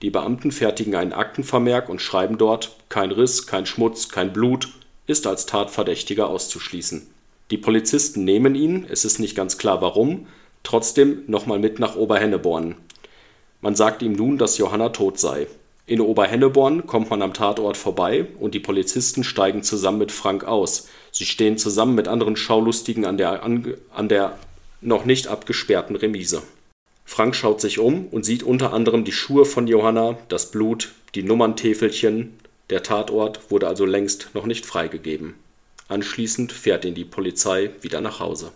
Die 0.00 0.10
Beamten 0.10 0.52
fertigen 0.52 0.94
einen 0.94 1.12
Aktenvermerk 1.12 1.88
und 1.88 2.00
schreiben 2.00 2.38
dort: 2.38 2.76
Kein 2.88 3.10
Riss, 3.10 3.48
kein 3.48 3.66
Schmutz, 3.66 4.10
kein 4.10 4.32
Blut, 4.32 4.68
ist 5.08 5.26
als 5.26 5.46
Tatverdächtiger 5.46 6.28
auszuschließen. 6.28 7.04
Die 7.50 7.58
Polizisten 7.58 8.24
nehmen 8.24 8.54
ihn, 8.54 8.86
es 8.88 9.04
ist 9.04 9.18
nicht 9.18 9.34
ganz 9.34 9.58
klar 9.58 9.82
warum, 9.82 10.28
trotzdem 10.62 11.24
nochmal 11.26 11.58
mit 11.58 11.80
nach 11.80 11.96
Oberhenneborn. 11.96 12.76
Man 13.60 13.74
sagt 13.74 14.02
ihm 14.02 14.12
nun, 14.12 14.38
dass 14.38 14.56
Johanna 14.56 14.90
tot 14.90 15.18
sei. 15.18 15.48
In 15.84 16.00
Oberhenneborn 16.00 16.86
kommt 16.86 17.10
man 17.10 17.22
am 17.22 17.34
Tatort 17.34 17.76
vorbei 17.76 18.28
und 18.38 18.54
die 18.54 18.60
Polizisten 18.60 19.24
steigen 19.24 19.64
zusammen 19.64 19.98
mit 19.98 20.12
Frank 20.12 20.44
aus. 20.44 20.88
Sie 21.10 21.26
stehen 21.26 21.58
zusammen 21.58 21.96
mit 21.96 22.06
anderen 22.06 22.36
Schaulustigen 22.36 23.04
an 23.04 23.16
der, 23.16 23.42
an, 23.42 23.74
an 23.92 24.08
der 24.08 24.38
noch 24.82 25.04
nicht 25.04 25.28
abgesperrten 25.28 25.96
Remise. 25.96 26.42
Frank 27.04 27.34
schaut 27.34 27.60
sich 27.60 27.78
um 27.78 28.06
und 28.06 28.24
sieht 28.24 28.42
unter 28.42 28.72
anderem 28.72 29.04
die 29.04 29.12
Schuhe 29.12 29.44
von 29.44 29.66
Johanna, 29.66 30.18
das 30.28 30.50
Blut, 30.50 30.92
die 31.14 31.22
Nummerntäfelchen. 31.22 32.34
Der 32.70 32.82
Tatort 32.82 33.50
wurde 33.50 33.68
also 33.68 33.84
längst 33.84 34.30
noch 34.34 34.46
nicht 34.46 34.66
freigegeben. 34.66 35.34
Anschließend 35.88 36.52
fährt 36.52 36.84
ihn 36.84 36.94
die 36.94 37.04
Polizei 37.04 37.70
wieder 37.82 38.00
nach 38.00 38.20
Hause. 38.20 38.52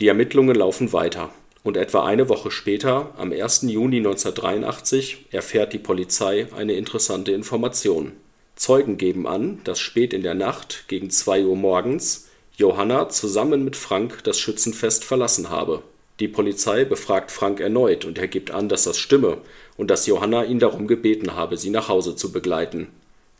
Die 0.00 0.08
Ermittlungen 0.08 0.56
laufen 0.56 0.92
weiter 0.92 1.32
und 1.62 1.76
etwa 1.76 2.04
eine 2.04 2.28
Woche 2.28 2.50
später, 2.50 3.14
am 3.16 3.32
1. 3.32 3.62
Juni 3.62 3.96
1983, 3.98 5.26
erfährt 5.30 5.72
die 5.72 5.78
Polizei 5.78 6.46
eine 6.54 6.74
interessante 6.74 7.32
Information. 7.32 8.12
Zeugen 8.54 8.98
geben 8.98 9.26
an, 9.26 9.60
dass 9.64 9.80
spät 9.80 10.12
in 10.12 10.22
der 10.22 10.34
Nacht 10.34 10.84
gegen 10.88 11.10
2 11.10 11.44
Uhr 11.44 11.56
morgens 11.56 12.23
Johanna 12.56 13.08
zusammen 13.08 13.64
mit 13.64 13.76
Frank 13.76 14.24
das 14.24 14.38
Schützenfest 14.38 15.04
verlassen 15.04 15.50
habe 15.50 15.82
die 16.20 16.28
Polizei 16.28 16.84
befragt 16.84 17.32
Frank 17.32 17.58
erneut 17.58 18.04
und 18.04 18.18
er 18.18 18.28
gibt 18.28 18.52
an, 18.52 18.68
dass 18.68 18.84
das 18.84 18.98
stimme 18.98 19.38
und 19.76 19.90
dass 19.90 20.06
Johanna 20.06 20.44
ihn 20.44 20.60
darum 20.60 20.86
gebeten 20.86 21.34
habe, 21.34 21.56
sie 21.56 21.70
nach 21.70 21.88
Hause 21.88 22.14
zu 22.14 22.30
begleiten. 22.30 22.88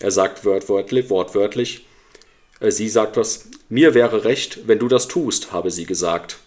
Er 0.00 0.10
sagt 0.10 0.44
wortwörtlich, 0.44 1.86
äh, 2.58 2.72
sie 2.72 2.88
sagt 2.88 3.16
was, 3.16 3.48
mir 3.68 3.94
wäre 3.94 4.24
recht, 4.24 4.66
wenn 4.66 4.80
du 4.80 4.88
das 4.88 5.06
tust, 5.06 5.52
habe 5.52 5.70
sie 5.70 5.86
gesagt. 5.86 6.38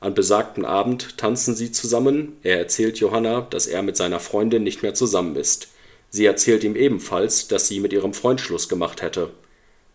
An 0.00 0.14
besagten 0.14 0.66
Abend 0.66 1.16
tanzen 1.16 1.54
sie 1.54 1.72
zusammen, 1.72 2.36
er 2.42 2.58
erzählt 2.58 2.98
Johanna, 2.98 3.46
dass 3.48 3.66
er 3.66 3.82
mit 3.82 3.96
seiner 3.96 4.20
Freundin 4.20 4.64
nicht 4.64 4.82
mehr 4.82 4.94
zusammen 4.94 5.36
ist. 5.36 5.68
Sie 6.10 6.26
erzählt 6.26 6.64
ihm 6.64 6.76
ebenfalls, 6.76 7.48
dass 7.48 7.68
sie 7.68 7.80
mit 7.80 7.94
ihrem 7.94 8.12
Freund 8.12 8.42
Schluss 8.42 8.68
gemacht 8.68 9.00
hätte. 9.00 9.30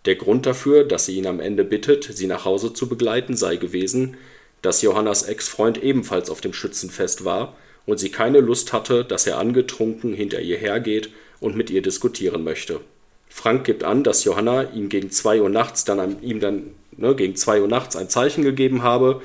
Der 0.08 0.16
Grund 0.16 0.46
dafür, 0.46 0.86
dass 0.86 1.06
sie 1.06 1.18
ihn 1.18 1.28
am 1.28 1.42
Ende 1.42 1.66
bittet, 1.66 2.06
sie 2.06 2.28
nach 2.28 2.46
Hause 2.46 2.72
zu 2.72 2.88
begleiten, 2.88 3.36
sei 3.36 3.58
gewesen, 3.58 4.16
dass 4.62 4.82
Johannas 4.82 5.24
Ex-Freund 5.24 5.84
ebenfalls 5.84 6.30
auf 6.30 6.40
dem 6.40 6.54
Schützenfest 6.54 7.26
war 7.26 7.58
und 7.86 8.00
sie 8.00 8.10
keine 8.10 8.40
Lust 8.40 8.72
hatte, 8.72 9.04
dass 9.04 9.28
er 9.28 9.38
angetrunken 9.38 10.14
hinter 10.14 10.40
ihr 10.40 10.58
hergeht 10.58 11.10
und 11.42 11.58
mit 11.58 11.70
ihr 11.70 11.82
diskutieren 11.82 12.46
möchte. 12.46 12.80
Frank 13.28 13.66
gibt 13.66 13.84
an, 13.84 14.06
dass 14.06 14.24
Johanna 14.24 14.72
ihm 14.72 14.88
gegen 14.88 15.12
2 15.12 15.42
Uhr 15.42 15.50
nachts 15.50 15.84
dann 15.84 16.00
an, 16.00 16.24
ihm 16.24 16.40
dann 16.40 16.68
ne, 16.96 17.14
gegen 17.14 17.36
2 17.36 17.62
Uhr 17.62 17.68
nachts 17.68 17.98
ein 17.98 18.08
Zeichen 18.08 18.46
gegeben 18.46 18.84
habe, 18.84 19.22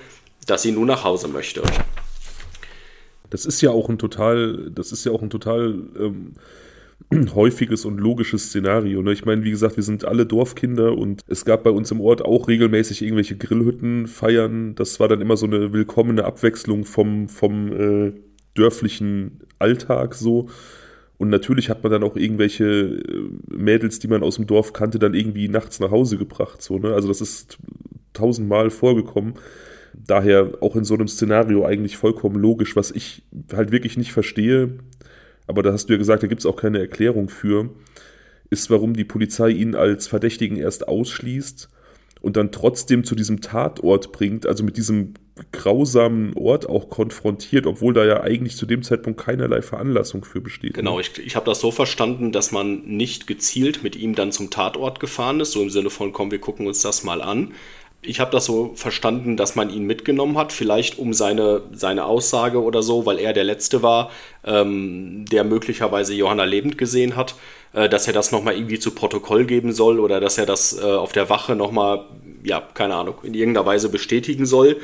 dass 0.49 0.63
sie 0.63 0.73
nun 0.73 0.89
nach 0.89 1.05
Hause 1.05 1.29
möchte. 1.29 1.63
Das 3.31 3.47
ist 3.47 3.61
ja 3.61 3.71
auch 3.71 3.89
ein 3.89 3.99
total, 3.99 4.73
das 4.75 4.91
ist 4.91 5.05
ja 5.05 5.13
auch 5.13 5.23
ein 5.23 5.31
total 5.31 5.77
ähm, 5.97 6.35
häufiges 7.35 7.85
und 7.85 7.99
logisches 7.99 8.47
Szenario. 8.47 9.03
Ne? 9.03 9.13
Ich 9.13 9.25
meine, 9.25 9.45
wie 9.45 9.51
gesagt, 9.51 9.77
wir 9.77 9.83
sind 9.83 10.05
alle 10.05 10.27
Dorfkinder 10.27 10.97
und 10.97 11.23
es 11.27 11.45
gab 11.45 11.65
bei 11.65 11.71
uns 11.71 11.91
im 11.91 12.01
Ort 12.01 12.25
auch 12.25 12.49
regelmäßig 12.49 13.03
irgendwelche 13.03 13.37
Grillhütten 13.37 14.07
feiern. 14.07 14.75
Das 14.75 15.01
war 15.01 15.09
dann 15.09 15.21
immer 15.21 15.37
so 15.37 15.47
eine 15.47 15.73
willkommene 15.73 16.25
Abwechslung 16.25 16.85
vom, 16.85 17.29
vom 17.29 17.73
äh, 17.73 18.13
dörflichen 18.55 19.41
Alltag 19.59 20.15
so. 20.15 20.49
Und 21.19 21.29
natürlich 21.29 21.71
hat 21.71 21.85
man 21.85 21.93
dann 21.93 22.03
auch 22.03 22.17
irgendwelche 22.17 22.65
äh, 22.65 23.31
Mädels, 23.49 23.99
die 24.01 24.09
man 24.09 24.23
aus 24.23 24.37
dem 24.37 24.47
Dorf 24.47 24.73
kannte, 24.73 24.99
dann 24.99 25.15
irgendwie 25.15 25.49
nachts 25.49 25.79
nach 25.79 25.91
Hause 25.91 26.19
gebracht. 26.19 26.61
So, 26.61 26.79
ne? 26.79 26.95
Also 26.95 27.09
das 27.09 27.21
ist 27.21 27.59
tausendmal 28.13 28.71
vorgekommen. 28.71 29.35
Daher 29.95 30.53
auch 30.61 30.75
in 30.75 30.85
so 30.85 30.95
einem 30.95 31.07
Szenario 31.07 31.65
eigentlich 31.65 31.97
vollkommen 31.97 32.37
logisch, 32.37 32.77
was 32.77 32.91
ich 32.91 33.23
halt 33.53 33.73
wirklich 33.73 33.97
nicht 33.97 34.13
verstehe, 34.13 34.79
aber 35.53 35.63
da 35.63 35.73
hast 35.73 35.87
du 35.87 35.93
ja 35.93 35.99
gesagt, 35.99 36.23
da 36.23 36.29
gibt 36.29 36.41
es 36.41 36.47
auch 36.47 36.57
keine 36.57 36.79
Erklärung 36.79 37.29
für, 37.29 37.69
ist, 38.49 38.71
warum 38.71 38.95
die 38.95 39.05
Polizei 39.05 39.51
ihn 39.51 39.75
als 39.75 40.07
Verdächtigen 40.07 40.57
erst 40.57 40.89
ausschließt 40.89 41.69
und 42.23 42.37
dann 42.39 42.53
trotzdem 42.53 43.05
zu 43.05 43.15
diesem 43.15 43.43
Tatort 43.43 44.13
bringt, 44.13 44.47
also 44.47 44.65
mit 44.65 44.79
diesem 44.79 45.13
grausamen 45.51 46.35
Ort 46.37 46.69
auch 46.69 46.89
konfrontiert, 46.89 47.67
obwohl 47.67 47.93
da 47.93 48.05
ja 48.05 48.23
eigentlich 48.23 48.57
zu 48.57 48.65
dem 48.65 48.83
Zeitpunkt 48.83 49.21
keinerlei 49.21 49.61
Veranlassung 49.61 50.25
für 50.25 50.41
besteht. 50.41 50.75
Genau, 50.75 51.01
ich, 51.01 51.19
ich 51.19 51.37
habe 51.37 51.47
das 51.47 51.61
so 51.61 51.71
verstanden, 51.71 52.33
dass 52.33 52.51
man 52.51 52.83
nicht 52.87 53.27
gezielt 53.27 53.83
mit 53.83 53.95
ihm 53.95 54.15
dann 54.15 54.33
zum 54.33 54.49
Tatort 54.49 55.01
gefahren 55.01 55.41
ist, 55.41 55.53
so 55.53 55.63
im 55.63 55.71
Sinne 55.71 55.91
von, 55.91 56.13
komm, 56.13 56.31
wir 56.31 56.39
gucken 56.39 56.67
uns 56.67 56.81
das 56.81 57.05
mal 57.05 57.21
an, 57.21 57.53
ich 58.05 58.19
habe 58.19 58.33
das 58.33 58.45
so 58.45 58.73
verstanden, 58.75 59.37
dass 59.37 59.55
man 59.55 59.71
ihn 59.71 59.85
mitgenommen 59.85 60.37
hat, 60.37 60.53
vielleicht 60.53 60.99
um 60.99 61.15
seine, 61.15 61.63
seine 61.73 62.05
Aussage 62.05 62.61
oder 62.61 62.83
so, 62.83 63.07
weil 63.07 63.19
er 63.19 63.33
der 63.33 63.45
Letzte 63.45 63.83
war, 63.83 64.11
ähm, 64.45 65.25
der 65.31 65.45
möglicherweise 65.45 66.13
Johanna 66.13 66.45
lebend 66.45 66.79
gesehen 66.79 67.15
hat, 67.15 67.37
äh, 67.73 67.89
dass 67.89 68.09
er 68.09 68.13
das 68.13 68.33
nochmal 68.33 68.57
irgendwie 68.57 68.81
zu 68.81 68.91
Protokoll 68.91 69.45
geben 69.45 69.73
soll 69.73 70.01
oder 70.01 70.21
dass 70.21 70.37
er 70.37 70.47
das 70.47 70.77
äh, 70.77 70.83
auf 70.83 71.13
der 71.13 71.31
Wache 71.31 71.55
nochmal, 71.55 72.05
ja, 72.43 72.61
keine 72.75 72.97
Ahnung, 72.97 73.15
in 73.23 73.35
irgendeiner 73.35 73.67
Weise 73.67 73.89
bestätigen 73.89 74.47
soll. 74.47 74.79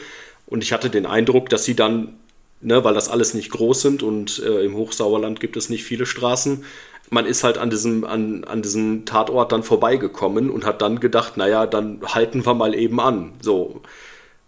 Und 0.47 0.63
ich 0.63 0.73
hatte 0.73 0.89
den 0.89 1.05
Eindruck, 1.05 1.49
dass 1.49 1.65
sie 1.65 1.75
dann, 1.75 2.15
ne, 2.61 2.85
weil 2.85 2.95
das 2.95 3.09
alles 3.09 3.35
nicht 3.35 3.51
groß 3.51 3.83
sind 3.83 4.05
und 4.05 4.39
äh, 4.39 4.65
im 4.65 4.77
Hochsauerland 4.77 5.41
gibt 5.41 5.57
es 5.57 5.71
nicht 5.71 5.83
viele 5.83 6.07
Straßen, 6.07 6.65
man 7.11 7.27
ist 7.27 7.45
halt 7.45 7.59
an 7.59 7.71
diesem, 7.71 8.05
an, 8.05 8.45
an 8.45 8.63
diesem 8.63 9.05
Tatort 9.05 9.53
dann 9.53 9.63
vorbeigekommen 9.63 10.51
und 10.51 10.65
hat 10.65 10.83
dann 10.83 11.01
gedacht, 11.01 11.37
naja, 11.37 11.67
dann 11.67 12.01
halten 12.03 12.45
wir 12.45 12.55
mal 12.55 12.75
eben 12.75 13.01
an. 13.01 13.33
So. 13.41 13.83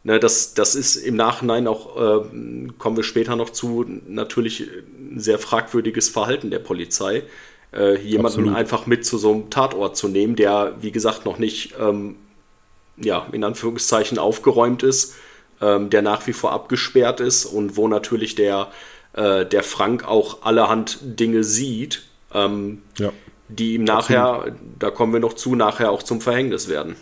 Ne, 0.02 0.18
das, 0.18 0.54
das 0.54 0.74
ist 0.74 0.96
im 0.96 1.16
Nachhinein 1.16 1.66
auch, 1.66 1.96
äh, 1.96 2.24
kommen 2.78 2.96
wir 2.96 3.04
später 3.04 3.36
noch 3.36 3.50
zu, 3.50 3.84
natürlich 4.08 4.66
ein 4.98 5.20
sehr 5.20 5.38
fragwürdiges 5.38 6.08
Verhalten 6.08 6.50
der 6.50 6.58
Polizei. 6.58 7.24
Äh, 7.72 7.98
jemanden 7.98 8.40
Absolut. 8.40 8.56
einfach 8.56 8.86
mit 8.86 9.04
zu 9.04 9.18
so 9.18 9.32
einem 9.32 9.50
Tatort 9.50 9.96
zu 9.96 10.08
nehmen, 10.08 10.36
der, 10.36 10.74
wie 10.80 10.90
gesagt, 10.90 11.24
noch 11.24 11.38
nicht, 11.38 11.74
ähm, 11.78 12.16
ja, 12.96 13.26
in 13.32 13.44
Anführungszeichen 13.44 14.18
aufgeräumt 14.18 14.82
ist, 14.82 15.14
ähm, 15.60 15.90
der 15.90 16.02
nach 16.02 16.26
wie 16.26 16.32
vor 16.32 16.52
abgesperrt 16.52 17.20
ist 17.20 17.44
und 17.44 17.76
wo 17.76 17.86
natürlich 17.86 18.34
der, 18.34 18.70
äh, 19.12 19.44
der 19.44 19.62
Frank 19.62 20.04
auch 20.08 20.42
allerhand 20.42 20.98
Dinge 21.02 21.44
sieht, 21.44 22.02
ähm, 22.32 22.82
ja. 22.98 23.12
die 23.48 23.74
ihm 23.74 23.84
nachher, 23.84 24.26
Absolut. 24.26 24.58
da 24.78 24.90
kommen 24.90 25.12
wir 25.12 25.20
noch 25.20 25.34
zu, 25.34 25.54
nachher 25.54 25.90
auch 25.90 26.02
zum 26.02 26.20
Verhängnis 26.20 26.68
werden. 26.68 26.96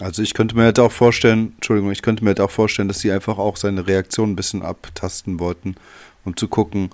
Also 0.00 0.22
ich 0.22 0.34
könnte 0.34 0.56
mir 0.56 0.64
halt 0.64 0.80
auch 0.80 0.90
vorstellen, 0.90 1.52
Entschuldigung, 1.56 1.92
ich 1.92 2.02
könnte 2.02 2.24
mir 2.24 2.30
halt 2.30 2.40
auch 2.40 2.50
vorstellen, 2.50 2.88
dass 2.88 3.00
sie 3.00 3.12
einfach 3.12 3.38
auch 3.38 3.56
seine 3.56 3.86
Reaktion 3.86 4.32
ein 4.32 4.36
bisschen 4.36 4.62
abtasten 4.62 5.38
wollten, 5.38 5.76
um 6.24 6.36
zu 6.36 6.48
gucken, 6.48 6.90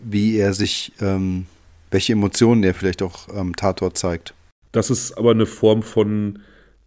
wie 0.00 0.36
er 0.36 0.52
sich, 0.52 0.92
ähm, 1.00 1.46
welche 1.90 2.12
Emotionen 2.12 2.62
er 2.62 2.74
vielleicht 2.74 3.02
auch 3.02 3.28
am 3.28 3.48
ähm, 3.48 3.56
Tatort 3.56 3.96
zeigt. 3.96 4.34
Das 4.72 4.90
ist 4.90 5.16
aber 5.16 5.30
eine 5.30 5.46
Form 5.46 5.82
von 5.82 6.40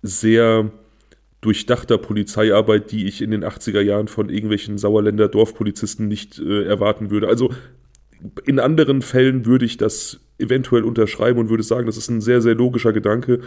sehr 0.04 0.70
durchdachter 1.42 1.98
Polizeiarbeit, 1.98 2.92
die 2.92 3.08
ich 3.08 3.22
in 3.22 3.32
den 3.32 3.44
80er 3.44 3.82
Jahren 3.82 4.08
von 4.08 4.30
irgendwelchen 4.30 4.78
Sauerländer 4.78 5.30
Dorfpolizisten 5.30 6.08
nicht 6.08 6.40
äh, 6.40 6.66
erwarten 6.66 7.10
würde. 7.10 7.28
Also 7.28 7.54
in 8.46 8.60
anderen 8.60 9.02
Fällen 9.02 9.46
würde 9.46 9.66
ich 9.66 9.78
das 9.78 10.20
eventuell 10.40 10.84
unterschreiben 10.84 11.40
und 11.40 11.50
würde 11.50 11.64
sagen, 11.64 11.86
das 11.86 11.98
ist 11.98 12.10
ein 12.10 12.22
sehr, 12.22 12.42
sehr 12.42 12.56
logischer 12.56 12.94
Gedanke. 12.94 13.42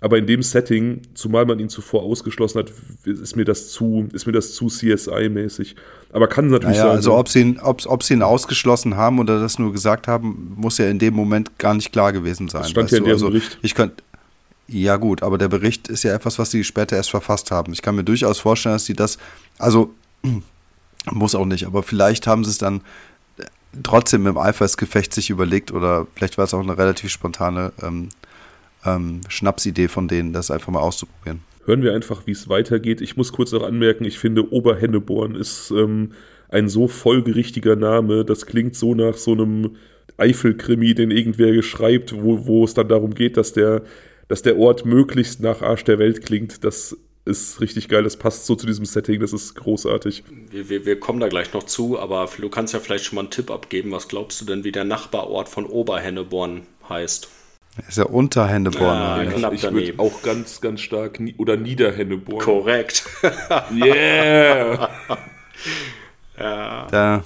Aber 0.00 0.18
in 0.18 0.26
dem 0.26 0.42
Setting, 0.42 1.02
zumal 1.14 1.46
man 1.46 1.60
ihn 1.60 1.68
zuvor 1.68 2.02
ausgeschlossen 2.02 2.58
hat, 2.58 2.72
ist 3.04 3.36
mir 3.36 3.44
das 3.44 3.68
zu, 3.68 4.08
ist 4.12 4.26
mir 4.26 4.32
das 4.32 4.52
zu 4.52 4.66
CSI-mäßig. 4.66 5.76
Aber 6.12 6.26
kann 6.26 6.48
natürlich 6.48 6.76
naja, 6.76 6.88
sein. 6.88 6.96
Also 6.96 7.14
ob 7.14 7.28
sie, 7.28 7.40
ihn, 7.40 7.60
ob, 7.60 7.86
ob 7.86 8.02
sie 8.02 8.14
ihn 8.14 8.22
ausgeschlossen 8.22 8.96
haben 8.96 9.20
oder 9.20 9.38
das 9.38 9.60
nur 9.60 9.72
gesagt 9.72 10.08
haben, 10.08 10.54
muss 10.56 10.78
ja 10.78 10.88
in 10.88 10.98
dem 10.98 11.14
Moment 11.14 11.56
gar 11.58 11.74
nicht 11.74 11.92
klar 11.92 12.12
gewesen 12.12 12.48
sein. 12.48 12.62
Das 12.62 12.70
stand 12.70 12.90
ja 12.90 12.98
in 12.98 13.04
deren 13.04 13.14
also, 13.14 13.28
Bericht. 13.28 13.58
Ich 13.62 13.76
könnte 13.76 14.02
ja, 14.66 14.96
gut, 14.96 15.22
aber 15.22 15.38
der 15.38 15.48
Bericht 15.48 15.88
ist 15.88 16.02
ja 16.02 16.14
etwas, 16.14 16.38
was 16.38 16.50
sie 16.50 16.64
später 16.64 16.96
erst 16.96 17.10
verfasst 17.10 17.50
haben. 17.50 17.72
Ich 17.72 17.82
kann 17.82 17.94
mir 17.94 18.04
durchaus 18.04 18.40
vorstellen, 18.40 18.74
dass 18.74 18.86
sie 18.86 18.94
das, 18.94 19.18
also 19.58 19.92
muss 21.10 21.34
auch 21.34 21.44
nicht, 21.44 21.66
aber 21.66 21.82
vielleicht 21.82 22.26
haben 22.26 22.42
sie 22.42 22.50
es 22.50 22.58
dann 22.58 22.80
trotzdem 23.82 24.26
im 24.26 24.38
Eifersgefecht 24.38 25.12
sich 25.14 25.30
überlegt 25.30 25.72
oder 25.72 26.06
vielleicht 26.14 26.38
war 26.38 26.44
es 26.44 26.54
auch 26.54 26.60
eine 26.60 26.76
relativ 26.76 27.10
spontane 27.10 27.72
ähm, 27.82 28.08
ähm, 28.84 29.20
Schnapsidee 29.28 29.88
von 29.88 30.08
denen, 30.08 30.32
das 30.32 30.50
einfach 30.50 30.72
mal 30.72 30.80
auszuprobieren. 30.80 31.40
Hören 31.64 31.82
wir 31.82 31.94
einfach, 31.94 32.26
wie 32.26 32.32
es 32.32 32.48
weitergeht. 32.48 33.00
Ich 33.00 33.16
muss 33.16 33.32
kurz 33.32 33.52
noch 33.52 33.62
anmerken, 33.62 34.04
ich 34.04 34.18
finde 34.18 34.52
Oberhenneborn 34.52 35.36
ist 35.36 35.70
ähm, 35.70 36.12
ein 36.48 36.68
so 36.68 36.88
folgerichtiger 36.88 37.76
Name. 37.76 38.24
Das 38.24 38.46
klingt 38.46 38.74
so 38.74 38.94
nach 38.94 39.14
so 39.14 39.32
einem 39.32 39.76
Eifelkrimi, 40.16 40.94
den 40.94 41.10
irgendwer 41.10 41.62
schreibt, 41.62 42.12
wo, 42.14 42.46
wo 42.46 42.64
es 42.64 42.74
dann 42.74 42.88
darum 42.88 43.14
geht, 43.14 43.36
dass 43.36 43.52
der, 43.52 43.82
dass 44.28 44.42
der 44.42 44.58
Ort 44.58 44.84
möglichst 44.84 45.40
nach 45.40 45.62
Arsch 45.62 45.84
der 45.84 45.98
Welt 45.98 46.24
klingt. 46.24 46.64
Das 46.64 46.96
ist 47.24 47.60
richtig 47.60 47.88
geil. 47.88 48.02
Das 48.02 48.16
passt 48.16 48.46
so 48.46 48.54
zu 48.56 48.66
diesem 48.66 48.84
Setting. 48.84 49.20
Das 49.20 49.32
ist 49.32 49.54
großartig. 49.54 50.24
Wir, 50.50 50.68
wir, 50.68 50.86
wir, 50.86 50.98
kommen 50.98 51.20
da 51.20 51.28
gleich 51.28 51.52
noch 51.52 51.64
zu, 51.64 51.98
aber 51.98 52.28
du 52.38 52.48
kannst 52.48 52.74
ja 52.74 52.80
vielleicht 52.80 53.04
schon 53.04 53.16
mal 53.16 53.22
einen 53.22 53.30
Tipp 53.30 53.50
abgeben. 53.50 53.92
Was 53.92 54.08
glaubst 54.08 54.40
du 54.40 54.44
denn, 54.44 54.64
wie 54.64 54.72
der 54.72 54.84
Nachbarort 54.84 55.48
von 55.48 55.66
Oberhenneborn 55.66 56.62
heißt? 56.88 57.28
Ist 57.88 57.96
ja 57.96 58.04
Unterhenneborn. 58.04 58.96
Ah, 58.96 59.22
ja, 59.22 59.52
ich 59.52 59.62
würde 59.62 59.94
auch 59.96 60.22
ganz, 60.22 60.60
ganz 60.60 60.80
stark 60.80 61.20
oder 61.38 61.56
Niederhenneborn. 61.56 62.44
Korrekt. 62.44 63.04
yeah. 63.74 64.90
ja. 66.38 66.86
Da, 66.90 67.24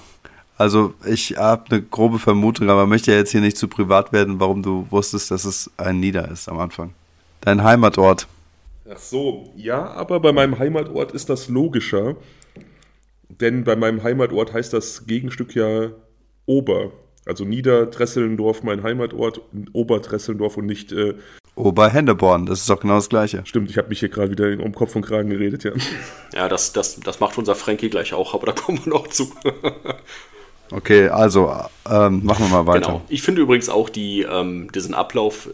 also 0.57 0.93
ich 1.05 1.35
habe 1.37 1.65
eine 1.69 1.81
grobe 1.81 2.17
Vermutung, 2.17 2.69
aber 2.69 2.87
möchte 2.87 3.11
ja 3.11 3.17
jetzt 3.17 3.31
hier 3.31 3.41
nicht 3.41 3.57
zu 3.57 3.67
privat 3.67 4.13
werden, 4.13 4.39
warum 4.39 4.63
du 4.63 4.87
wusstest, 4.89 5.31
dass 5.31 5.43
es 5.43 5.69
ein 5.75 5.99
Nieder 5.99 6.31
ist 6.31 6.47
am 6.47 6.59
Anfang. 6.59 6.93
Dein 7.41 7.63
Heimatort. 7.63 8.27
Ach 8.89 8.97
so, 8.97 9.51
ja, 9.55 9.85
aber 9.85 10.19
bei 10.19 10.31
meinem 10.31 10.59
Heimatort 10.59 11.11
ist 11.11 11.29
das 11.29 11.49
logischer. 11.49 12.15
Denn 13.29 13.63
bei 13.63 13.75
meinem 13.75 14.03
Heimatort 14.03 14.53
heißt 14.53 14.73
das 14.73 15.05
Gegenstück 15.05 15.55
ja 15.55 15.91
Ober. 16.45 16.91
Also 17.25 17.43
Niederdresselndorf 17.43 18.63
mein 18.63 18.83
Heimatort, 18.83 19.41
Oberdresselndorf 19.73 20.55
und 20.57 20.65
nicht 20.65 20.93
äh, 20.93 21.15
Oberhendeborn, 21.55 22.45
das 22.45 22.61
ist 22.61 22.69
doch 22.69 22.79
genau 22.79 22.95
das 22.95 23.09
Gleiche. 23.09 23.41
Stimmt, 23.43 23.71
ich 23.71 23.77
habe 23.79 23.89
mich 23.89 23.99
hier 23.99 24.09
gerade 24.09 24.31
wieder 24.31 24.63
um 24.63 24.73
Kopf 24.73 24.95
und 24.95 25.01
Kragen 25.01 25.29
geredet, 25.29 25.63
ja. 25.63 25.71
Ja, 26.33 26.47
das, 26.47 26.71
das, 26.71 26.99
das 26.99 27.19
macht 27.19 27.37
unser 27.37 27.55
Frankie 27.55 27.89
gleich 27.89 28.13
auch, 28.13 28.35
aber 28.35 28.45
da 28.45 28.51
kommen 28.51 28.79
wir 28.85 28.93
noch 28.93 29.07
zu. 29.07 29.33
okay, 30.71 31.09
also 31.09 31.51
ähm, 31.89 32.23
machen 32.23 32.45
wir 32.45 32.63
mal 32.63 32.67
weiter. 32.67 32.85
Genau. 32.85 33.01
Ich 33.09 33.23
finde 33.23 33.41
übrigens 33.41 33.69
auch 33.69 33.89
die, 33.89 34.21
ähm, 34.21 34.71
diesen 34.71 34.93
Ablauf 34.93 35.49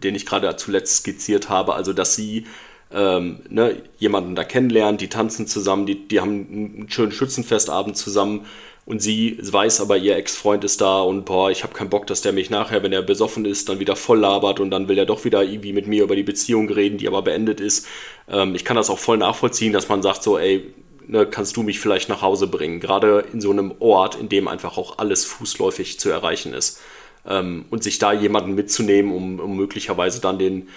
den 0.00 0.14
ich 0.14 0.26
gerade 0.26 0.54
zuletzt 0.56 0.98
skizziert 0.98 1.48
habe, 1.48 1.74
also 1.74 1.92
dass 1.92 2.14
sie 2.14 2.46
ähm, 2.92 3.40
ne, 3.48 3.82
jemanden 3.98 4.34
da 4.34 4.44
kennenlernen, 4.44 4.98
die 4.98 5.08
tanzen 5.08 5.46
zusammen, 5.46 5.86
die, 5.86 6.08
die 6.08 6.20
haben 6.20 6.30
einen 6.30 6.90
schönen 6.90 7.12
Schützenfestabend 7.12 7.96
zusammen 7.96 8.46
und 8.84 9.00
sie 9.00 9.38
weiß 9.40 9.80
aber, 9.80 9.96
ihr 9.96 10.16
Ex-Freund 10.16 10.64
ist 10.64 10.80
da 10.80 11.00
und 11.02 11.24
boah, 11.24 11.50
ich 11.50 11.62
habe 11.62 11.72
keinen 11.72 11.90
Bock, 11.90 12.06
dass 12.08 12.22
der 12.22 12.32
mich 12.32 12.50
nachher, 12.50 12.82
wenn 12.82 12.92
er 12.92 13.02
besoffen 13.02 13.44
ist, 13.44 13.68
dann 13.68 13.78
wieder 13.78 13.94
voll 13.94 14.18
labert 14.18 14.58
und 14.58 14.70
dann 14.70 14.88
will 14.88 14.98
er 14.98 15.06
doch 15.06 15.24
wieder 15.24 15.44
irgendwie 15.44 15.72
mit 15.72 15.86
mir 15.86 16.02
über 16.02 16.16
die 16.16 16.24
Beziehung 16.24 16.68
reden, 16.68 16.98
die 16.98 17.06
aber 17.06 17.22
beendet 17.22 17.60
ist. 17.60 17.86
Ähm, 18.28 18.54
ich 18.54 18.64
kann 18.64 18.76
das 18.76 18.90
auch 18.90 18.98
voll 18.98 19.18
nachvollziehen, 19.18 19.72
dass 19.72 19.88
man 19.88 20.02
sagt 20.02 20.24
so, 20.24 20.38
ey, 20.38 20.74
ne, 21.06 21.26
kannst 21.26 21.56
du 21.56 21.62
mich 21.62 21.78
vielleicht 21.78 22.08
nach 22.08 22.22
Hause 22.22 22.48
bringen? 22.48 22.80
Gerade 22.80 23.24
in 23.32 23.40
so 23.40 23.52
einem 23.52 23.74
Ort, 23.78 24.16
in 24.16 24.28
dem 24.28 24.48
einfach 24.48 24.76
auch 24.76 24.98
alles 24.98 25.24
fußläufig 25.24 26.00
zu 26.00 26.10
erreichen 26.10 26.52
ist 26.54 26.80
ähm, 27.26 27.64
und 27.70 27.82
sich 27.82 27.98
da 27.98 28.12
jemanden 28.12 28.54
mitzunehmen, 28.54 29.12
um, 29.12 29.40
um 29.40 29.56
möglicherweise 29.56 30.20
dann 30.20 30.38
den, 30.38 30.68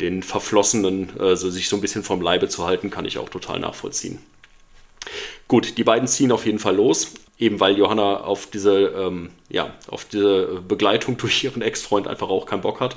den 0.00 0.22
Verflossenen 0.22 1.18
äh, 1.18 1.36
so 1.36 1.50
sich 1.50 1.68
so 1.68 1.76
ein 1.76 1.82
bisschen 1.82 2.02
vom 2.02 2.20
Leibe 2.20 2.48
zu 2.48 2.66
halten, 2.66 2.90
kann 2.90 3.04
ich 3.04 3.18
auch 3.18 3.28
total 3.28 3.60
nachvollziehen. 3.60 4.18
Gut, 5.48 5.76
die 5.78 5.84
beiden 5.84 6.08
ziehen 6.08 6.32
auf 6.32 6.46
jeden 6.46 6.58
Fall 6.58 6.76
los, 6.76 7.14
eben 7.38 7.60
weil 7.60 7.76
Johanna 7.76 8.20
auf 8.20 8.46
diese, 8.46 8.86
ähm, 8.96 9.30
ja, 9.48 9.74
auf 9.88 10.04
diese 10.04 10.62
Begleitung 10.66 11.16
durch 11.18 11.44
ihren 11.44 11.62
Ex-Freund 11.62 12.06
einfach 12.06 12.28
auch 12.28 12.46
keinen 12.46 12.62
Bock 12.62 12.80
hat. 12.80 12.96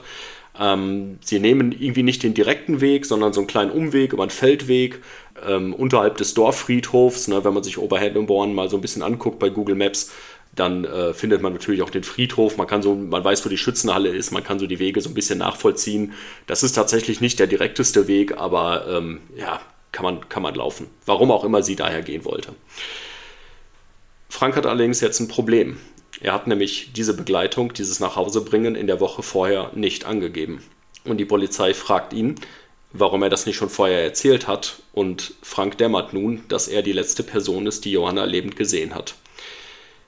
Ähm, 0.57 1.17
sie 1.21 1.39
nehmen 1.39 1.73
irgendwie 1.73 2.03
nicht 2.03 2.23
den 2.23 2.33
direkten 2.33 2.79
Weg, 2.79 3.05
sondern 3.05 3.33
so 3.33 3.41
einen 3.41 3.47
kleinen 3.47 3.71
Umweg 3.71 4.13
über 4.13 4.23
einen 4.23 4.29
Feldweg 4.29 5.01
ähm, 5.45 5.73
unterhalb 5.73 6.17
des 6.17 6.33
Dorffriedhofs. 6.33 7.27
Ne, 7.27 7.43
wenn 7.43 7.53
man 7.53 7.63
sich 7.63 7.77
Oberheddenborn 7.77 8.53
mal 8.53 8.69
so 8.69 8.77
ein 8.77 8.81
bisschen 8.81 9.03
anguckt 9.03 9.39
bei 9.39 9.49
Google 9.49 9.75
Maps, 9.75 10.11
dann 10.55 10.85
äh, 10.85 11.13
findet 11.13 11.41
man 11.41 11.53
natürlich 11.53 11.81
auch 11.81 11.89
den 11.89 12.03
Friedhof. 12.03 12.57
Man 12.57 12.67
kann 12.67 12.81
so, 12.81 12.95
man 12.95 13.23
weiß, 13.23 13.45
wo 13.45 13.49
die 13.49 13.57
Schützenhalle 13.57 14.09
ist. 14.09 14.31
Man 14.31 14.43
kann 14.43 14.59
so 14.59 14.67
die 14.67 14.79
Wege 14.79 15.01
so 15.01 15.09
ein 15.09 15.13
bisschen 15.13 15.39
nachvollziehen. 15.39 16.13
Das 16.47 16.63
ist 16.63 16.73
tatsächlich 16.73 17.21
nicht 17.21 17.39
der 17.39 17.47
direkteste 17.47 18.07
Weg, 18.07 18.37
aber 18.37 18.87
ähm, 18.87 19.19
ja, 19.35 19.59
kann 19.91 20.03
man, 20.03 20.29
kann 20.29 20.43
man 20.43 20.55
laufen. 20.55 20.87
Warum 21.05 21.31
auch 21.31 21.43
immer 21.43 21.61
sie 21.61 21.75
daher 21.75 22.01
gehen 22.01 22.25
wollte. 22.25 22.53
Frank 24.29 24.55
hat 24.55 24.65
allerdings 24.65 25.01
jetzt 25.01 25.19
ein 25.19 25.27
Problem. 25.27 25.77
Er 26.21 26.33
hat 26.33 26.47
nämlich 26.47 26.91
diese 26.93 27.15
Begleitung, 27.15 27.73
dieses 27.73 27.99
Nachhausebringen 27.99 28.75
in 28.75 28.87
der 28.87 28.99
Woche 28.99 29.23
vorher 29.23 29.71
nicht 29.75 30.05
angegeben. 30.05 30.63
Und 31.03 31.17
die 31.17 31.25
Polizei 31.25 31.73
fragt 31.73 32.13
ihn, 32.13 32.35
warum 32.93 33.23
er 33.23 33.29
das 33.29 33.45
nicht 33.45 33.57
schon 33.57 33.69
vorher 33.69 34.03
erzählt 34.03 34.47
hat. 34.47 34.81
Und 34.93 35.33
Frank 35.41 35.77
dämmert 35.77 36.13
nun, 36.13 36.43
dass 36.47 36.67
er 36.67 36.81
die 36.81 36.93
letzte 36.93 37.23
Person 37.23 37.67
ist, 37.67 37.85
die 37.85 37.91
Johanna 37.91 38.23
lebend 38.23 38.55
gesehen 38.55 38.95
hat. 38.95 39.15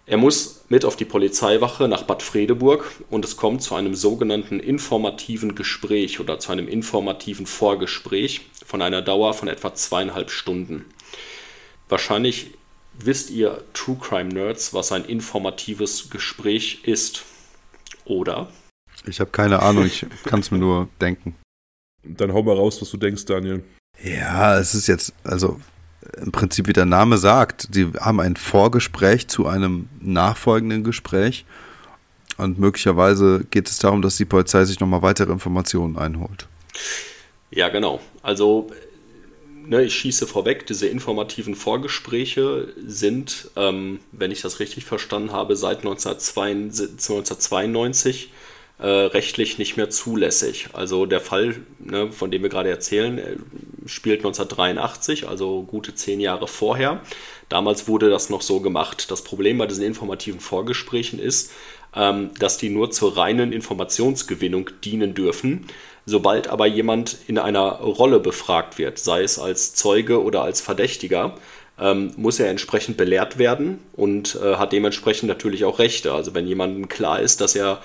Er 0.10 0.16
muss 0.16 0.64
mit 0.70 0.86
auf 0.86 0.96
die 0.96 1.04
Polizeiwache 1.04 1.90
nach 1.90 2.04
Bad 2.04 2.24
Fredeburg 2.24 2.90
und 3.10 3.26
es 3.26 3.36
kommt 3.36 3.62
zu 3.62 3.76
einem 3.76 3.94
sogenannten 3.94 4.62
informativen 4.62 5.54
Gespräch 5.54 6.22
oder 6.22 6.40
zu 6.40 6.54
einem 6.54 6.70
informativen 6.70 7.46
Vorgespräch 7.46 8.50
von 8.66 8.82
einer 8.82 9.02
Dauer 9.02 9.34
von 9.34 9.50
etwa 9.50 9.76
zweieinhalb 9.76 10.32
Stunden. 10.32 10.86
Wahrscheinlich 11.90 12.52
wisst 12.98 13.32
ihr 13.32 13.66
True 13.74 13.98
Crime 14.00 14.30
Nerds, 14.30 14.74
was 14.74 14.94
ein 14.94 15.04
informatives 15.04 16.10
Gespräch 16.10 16.86
ist, 16.86 17.26
oder? 18.06 18.50
Ich 19.06 19.20
habe 19.20 19.32
keine 19.32 19.62
Ahnung, 19.62 19.86
ich 19.86 20.06
kann 20.24 20.40
es 20.40 20.52
mir 20.52 20.58
nur 20.58 20.88
denken. 21.02 21.36
Dann 22.04 22.32
hau 22.32 22.44
mal 22.44 22.56
raus, 22.56 22.82
was 22.82 22.90
du 22.92 22.98
denkst, 22.98 23.26
Daniel. 23.26 23.62
Ja, 24.02 24.58
es 24.58 24.74
ist 24.74 24.88
jetzt, 24.88 25.14
also 25.26 25.60
im 26.22 26.32
Prinzip 26.32 26.68
wie 26.68 26.74
der 26.74 26.86
Name 26.86 27.18
sagt, 27.18 27.70
sie 27.72 27.88
haben 28.00 28.20
ein 28.20 28.36
Vorgespräch 28.36 29.28
zu 29.28 29.48
einem 29.48 29.90
nachfolgenden 30.02 30.84
Gespräch 30.84 31.46
und 32.38 32.60
möglicherweise 32.60 33.46
geht 33.50 33.70
es 33.70 33.80
darum, 33.80 34.02
dass 34.02 34.18
die 34.18 34.26
Polizei 34.26 34.66
sich 34.66 34.80
nochmal 34.80 35.02
weitere 35.02 35.32
Informationen 35.32 35.98
einholt. 35.98 36.48
Ja, 37.52 37.70
genau. 37.70 38.02
Also 38.22 38.70
ne, 39.66 39.84
ich 39.84 39.96
schieße 39.96 40.28
vorweg, 40.28 40.68
diese 40.68 40.88
informativen 40.88 41.56
Vorgespräche 41.56 42.74
sind, 42.86 43.50
ähm, 43.56 44.00
wenn 44.12 44.32
ich 44.32 44.42
das 44.42 44.60
richtig 44.60 44.84
verstanden 44.86 45.32
habe, 45.32 45.56
seit 45.56 45.80
1992 45.80 48.32
äh, 48.80 48.88
rechtlich 48.88 49.58
nicht 49.58 49.76
mehr 49.76 49.90
zulässig. 49.90 50.70
Also 50.74 51.06
der 51.06 51.20
Fall, 51.20 51.56
ne, 51.80 52.12
von 52.12 52.30
dem 52.30 52.44
wir 52.44 52.50
gerade 52.50 52.70
erzählen, 52.70 53.18
äh, 53.18 53.36
spielt 53.86 54.20
1983, 54.20 55.28
also 55.28 55.64
gute 55.64 55.96
zehn 55.96 56.20
Jahre 56.20 56.48
vorher. 56.48 57.02
Damals 57.50 57.88
wurde 57.88 58.10
das 58.10 58.30
noch 58.30 58.42
so 58.42 58.60
gemacht. 58.60 59.10
Das 59.10 59.24
Problem 59.24 59.58
bei 59.58 59.66
diesen 59.66 59.84
informativen 59.84 60.40
Vorgesprächen 60.40 61.18
ist, 61.20 61.52
ähm, 61.96 62.32
dass 62.40 62.58
die 62.58 62.70
nur 62.70 62.92
zur 62.92 63.18
reinen 63.18 63.52
Informationsgewinnung 63.52 64.70
dienen 64.84 65.14
dürfen. 65.14 65.66
Sobald 66.06 66.48
aber 66.48 66.68
jemand 66.68 67.18
in 67.28 67.38
einer 67.38 67.80
Rolle 67.80 68.20
befragt 68.20 68.78
wird, 68.78 69.00
sei 69.00 69.24
es 69.24 69.40
als 69.40 69.74
Zeuge 69.74 70.24
oder 70.24 70.44
als 70.44 70.62
Verdächtiger, 70.62 71.36
ähm, 71.80 72.12
muss 72.16 72.40
er 72.40 72.50
entsprechend 72.50 72.98
belehrt 72.98 73.38
werden 73.38 73.80
und 73.94 74.36
äh, 74.36 74.56
hat 74.56 74.72
dementsprechend 74.72 75.28
natürlich 75.28 75.66
auch 75.66 75.80
Rechte. 75.80 76.14
Also 76.14 76.34
wenn 76.34 76.48
jemandem 76.48 76.90
klar 76.90 77.20
ist, 77.20 77.42
dass 77.42 77.56
er 77.56 77.82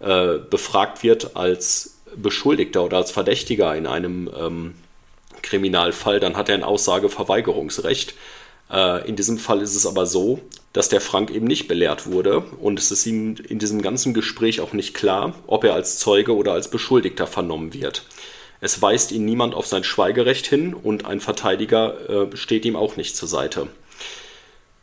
äh, 0.00 0.38
befragt 0.38 1.02
wird 1.02 1.36
als 1.36 1.98
Beschuldigter 2.16 2.84
oder 2.84 2.96
als 2.98 3.10
Verdächtiger 3.10 3.74
in 3.76 3.86
einem 3.86 4.30
ähm, 4.36 4.74
Kriminalfall, 5.42 6.20
dann 6.20 6.36
hat 6.36 6.48
er 6.48 6.56
ein 6.56 6.64
Aussageverweigerungsrecht. 6.64 8.14
Äh, 8.70 9.08
in 9.08 9.16
diesem 9.16 9.38
Fall 9.38 9.60
ist 9.60 9.74
es 9.74 9.86
aber 9.86 10.06
so, 10.06 10.40
dass 10.72 10.88
der 10.88 11.00
Frank 11.00 11.30
eben 11.30 11.46
nicht 11.46 11.68
belehrt 11.68 12.06
wurde 12.06 12.40
und 12.40 12.78
es 12.78 12.90
ist 12.90 13.06
ihm 13.06 13.36
in 13.48 13.58
diesem 13.58 13.82
ganzen 13.82 14.14
Gespräch 14.14 14.60
auch 14.60 14.72
nicht 14.72 14.94
klar, 14.94 15.34
ob 15.46 15.64
er 15.64 15.74
als 15.74 15.98
Zeuge 15.98 16.34
oder 16.34 16.52
als 16.52 16.68
Beschuldigter 16.68 17.26
vernommen 17.26 17.74
wird. 17.74 18.04
Es 18.60 18.80
weist 18.80 19.10
ihn 19.10 19.24
niemand 19.24 19.54
auf 19.54 19.66
sein 19.66 19.84
Schweigerecht 19.84 20.46
hin 20.46 20.74
und 20.74 21.06
ein 21.06 21.20
Verteidiger 21.20 22.28
äh, 22.32 22.36
steht 22.36 22.64
ihm 22.64 22.76
auch 22.76 22.96
nicht 22.96 23.16
zur 23.16 23.28
Seite. 23.28 23.68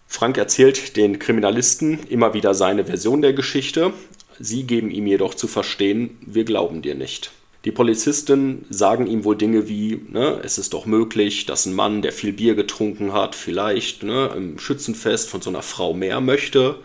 Frank 0.08 0.38
erzählt 0.38 0.96
den 0.98 1.20
Kriminalisten 1.20 2.00
immer 2.08 2.34
wieder 2.34 2.54
seine 2.54 2.86
Version 2.86 3.22
der 3.22 3.34
Geschichte 3.34 3.94
Sie 4.40 4.64
geben 4.64 4.92
ihm 4.92 5.08
jedoch 5.08 5.34
zu 5.34 5.48
verstehen, 5.48 6.18
wir 6.22 6.44
glauben 6.44 6.82
dir 6.82 6.96
nicht. 6.96 7.32
Die 7.66 7.72
Polizisten 7.72 8.66
sagen 8.70 9.08
ihm 9.08 9.24
wohl 9.24 9.36
Dinge 9.36 9.68
wie, 9.68 10.00
ne, 10.10 10.40
es 10.44 10.58
ist 10.58 10.74
doch 10.74 10.86
möglich, 10.86 11.46
dass 11.46 11.66
ein 11.66 11.74
Mann, 11.74 12.02
der 12.02 12.14
viel 12.14 12.32
Bier 12.32 12.56
getrunken 12.56 13.14
hat, 13.14 13.36
vielleicht 13.36 14.04
ne, 14.04 14.32
im 14.36 14.60
Schützenfest 14.60 15.30
von 15.30 15.42
so 15.42 15.50
einer 15.50 15.64
Frau 15.64 15.94
mehr 15.94 16.22
möchte. 16.22 16.76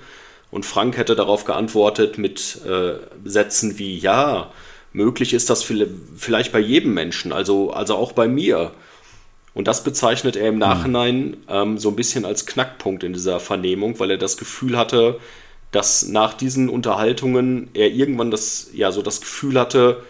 Und 0.51 0.67
Frank 0.67 0.97
hätte 0.97 1.15
darauf 1.15 1.45
geantwortet 1.45 2.19
mit 2.19 2.61
äh, 2.67 2.95
Sätzen 3.25 3.79
wie, 3.79 3.97
ja, 3.97 4.51
möglich 4.93 5.35
ist 5.35 5.51
das 5.51 5.65
vielleicht 6.17 6.53
bei 6.53 6.59
jedem 6.59 6.95
Menschen, 6.95 7.33
also, 7.33 7.71
also 7.71 7.95
auch 7.95 8.13
bei 8.13 8.29
mir. 8.29 8.73
Und 9.55 9.69
das 9.69 9.85
bezeichnet 9.85 10.37
er 10.37 10.49
im 10.49 10.55
hm. 10.55 10.59
Nachhinein 10.61 11.37
ähm, 11.49 11.79
so 11.79 11.91
ein 11.91 11.97
bisschen 11.97 12.25
als 12.25 12.47
Knackpunkt 12.47 13.05
in 13.05 13.13
dieser 13.13 13.41
Vernehmung, 13.41 13.99
weil 14.01 14.11
er 14.11 14.19
das 14.19 14.37
Gefühl 14.37 14.77
hatte, 14.77 15.21
dass 15.73 16.07
nach 16.07 16.35
diesen 16.35 16.69
Unterhaltungen 16.69 17.71
er 17.75 17.91
irgendwann 17.91 18.31
das, 18.31 18.71
ja, 18.75 18.93
so 18.93 19.03
das 19.03 19.21
Gefühl 19.21 19.59
hatte, 19.59 20.03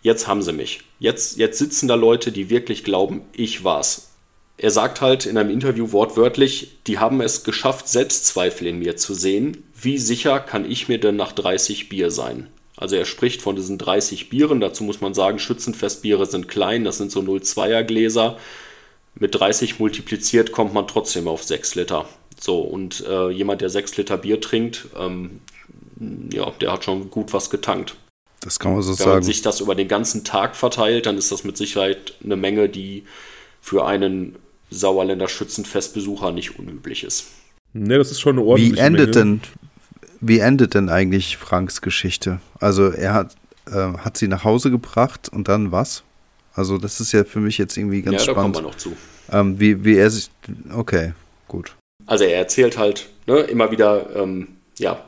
jetzt 0.00 0.26
haben 0.26 0.42
sie 0.42 0.52
mich. 0.52 0.80
Jetzt, 0.98 1.36
jetzt 1.36 1.58
sitzen 1.58 1.88
da 1.88 1.96
Leute, 1.96 2.32
die 2.32 2.48
wirklich 2.48 2.84
glauben, 2.84 3.22
ich 3.32 3.64
war's. 3.64 4.08
Er 4.56 4.70
sagt 4.70 5.00
halt 5.00 5.26
in 5.26 5.36
einem 5.36 5.50
Interview 5.50 5.90
wortwörtlich, 5.90 6.78
die 6.86 7.00
haben 7.00 7.20
es 7.20 7.42
geschafft, 7.42 7.88
Selbstzweifel 7.88 8.68
in 8.68 8.78
mir 8.78 8.96
zu 8.96 9.12
sehen. 9.12 9.64
Wie 9.74 9.98
sicher 9.98 10.38
kann 10.38 10.70
ich 10.70 10.88
mir 10.88 10.98
denn 10.98 11.16
nach 11.16 11.32
30 11.32 11.88
Bier 11.88 12.12
sein? 12.12 12.46
Also 12.76 12.94
er 12.94 13.04
spricht 13.04 13.42
von 13.42 13.56
diesen 13.56 13.78
30 13.78 14.28
Bieren. 14.28 14.60
Dazu 14.60 14.84
muss 14.84 15.00
man 15.00 15.14
sagen, 15.14 15.40
Schützenfestbiere 15.40 16.26
sind 16.26 16.46
klein, 16.46 16.84
das 16.84 16.98
sind 16.98 17.10
so 17.10 17.20
0,2er 17.20 17.82
Gläser. 17.82 18.38
Mit 19.14 19.34
30 19.34 19.78
multipliziert 19.80 20.52
kommt 20.52 20.74
man 20.74 20.86
trotzdem 20.86 21.26
auf 21.26 21.42
6 21.42 21.74
Liter. 21.74 22.06
So, 22.42 22.60
und 22.60 23.04
äh, 23.06 23.30
jemand, 23.30 23.60
der 23.60 23.70
sechs 23.70 23.96
Liter 23.96 24.18
Bier 24.18 24.40
trinkt, 24.40 24.88
ähm, 24.98 25.40
ja, 26.32 26.50
der 26.60 26.72
hat 26.72 26.84
schon 26.84 27.08
gut 27.08 27.32
was 27.32 27.50
getankt. 27.50 27.94
Das 28.40 28.58
kann 28.58 28.72
man 28.72 28.82
so 28.82 28.90
Wenn 28.90 28.96
sagen. 28.96 29.10
Wenn 29.10 29.16
man 29.18 29.22
sich 29.22 29.42
das 29.42 29.60
über 29.60 29.76
den 29.76 29.86
ganzen 29.86 30.24
Tag 30.24 30.56
verteilt, 30.56 31.06
dann 31.06 31.16
ist 31.16 31.30
das 31.30 31.44
mit 31.44 31.56
Sicherheit 31.56 32.14
eine 32.24 32.34
Menge, 32.34 32.68
die 32.68 33.04
für 33.60 33.86
einen 33.86 34.34
Sauerländer 34.70 35.28
Schützenfestbesucher 35.28 36.32
nicht 36.32 36.58
unüblich 36.58 37.04
ist. 37.04 37.26
Ne, 37.74 37.98
das 37.98 38.10
ist 38.10 38.20
schon 38.20 38.36
eine 38.36 38.44
ordentliche 38.44 38.74
Wie 38.74 38.80
endet 38.80 39.14
Menge. 39.14 39.38
denn, 39.38 39.40
wie 40.20 40.38
endet 40.40 40.74
denn 40.74 40.88
eigentlich 40.88 41.36
Franks 41.36 41.80
Geschichte? 41.80 42.40
Also 42.58 42.88
er 42.88 43.14
hat, 43.14 43.36
äh, 43.66 43.92
hat 43.98 44.16
sie 44.16 44.26
nach 44.26 44.42
Hause 44.42 44.72
gebracht 44.72 45.28
und 45.28 45.46
dann 45.46 45.70
was? 45.70 46.02
Also 46.54 46.76
das 46.76 47.00
ist 47.00 47.12
ja 47.12 47.22
für 47.22 47.38
mich 47.38 47.56
jetzt 47.56 47.76
irgendwie 47.76 48.02
ganz 48.02 48.26
ja, 48.26 48.32
spannend. 48.32 48.56
Da 48.56 48.60
kommen 48.60 48.64
wir 48.64 48.70
noch 48.72 48.76
zu. 48.76 48.96
Ähm, 49.30 49.60
wie, 49.60 49.84
wie 49.84 49.94
er 49.94 50.10
sich, 50.10 50.28
okay, 50.74 51.12
gut. 51.46 51.76
Also 52.06 52.24
er 52.24 52.36
erzählt 52.36 52.78
halt 52.78 53.08
ne, 53.26 53.40
immer 53.40 53.70
wieder, 53.70 54.14
ähm, 54.16 54.48
ja, 54.78 55.04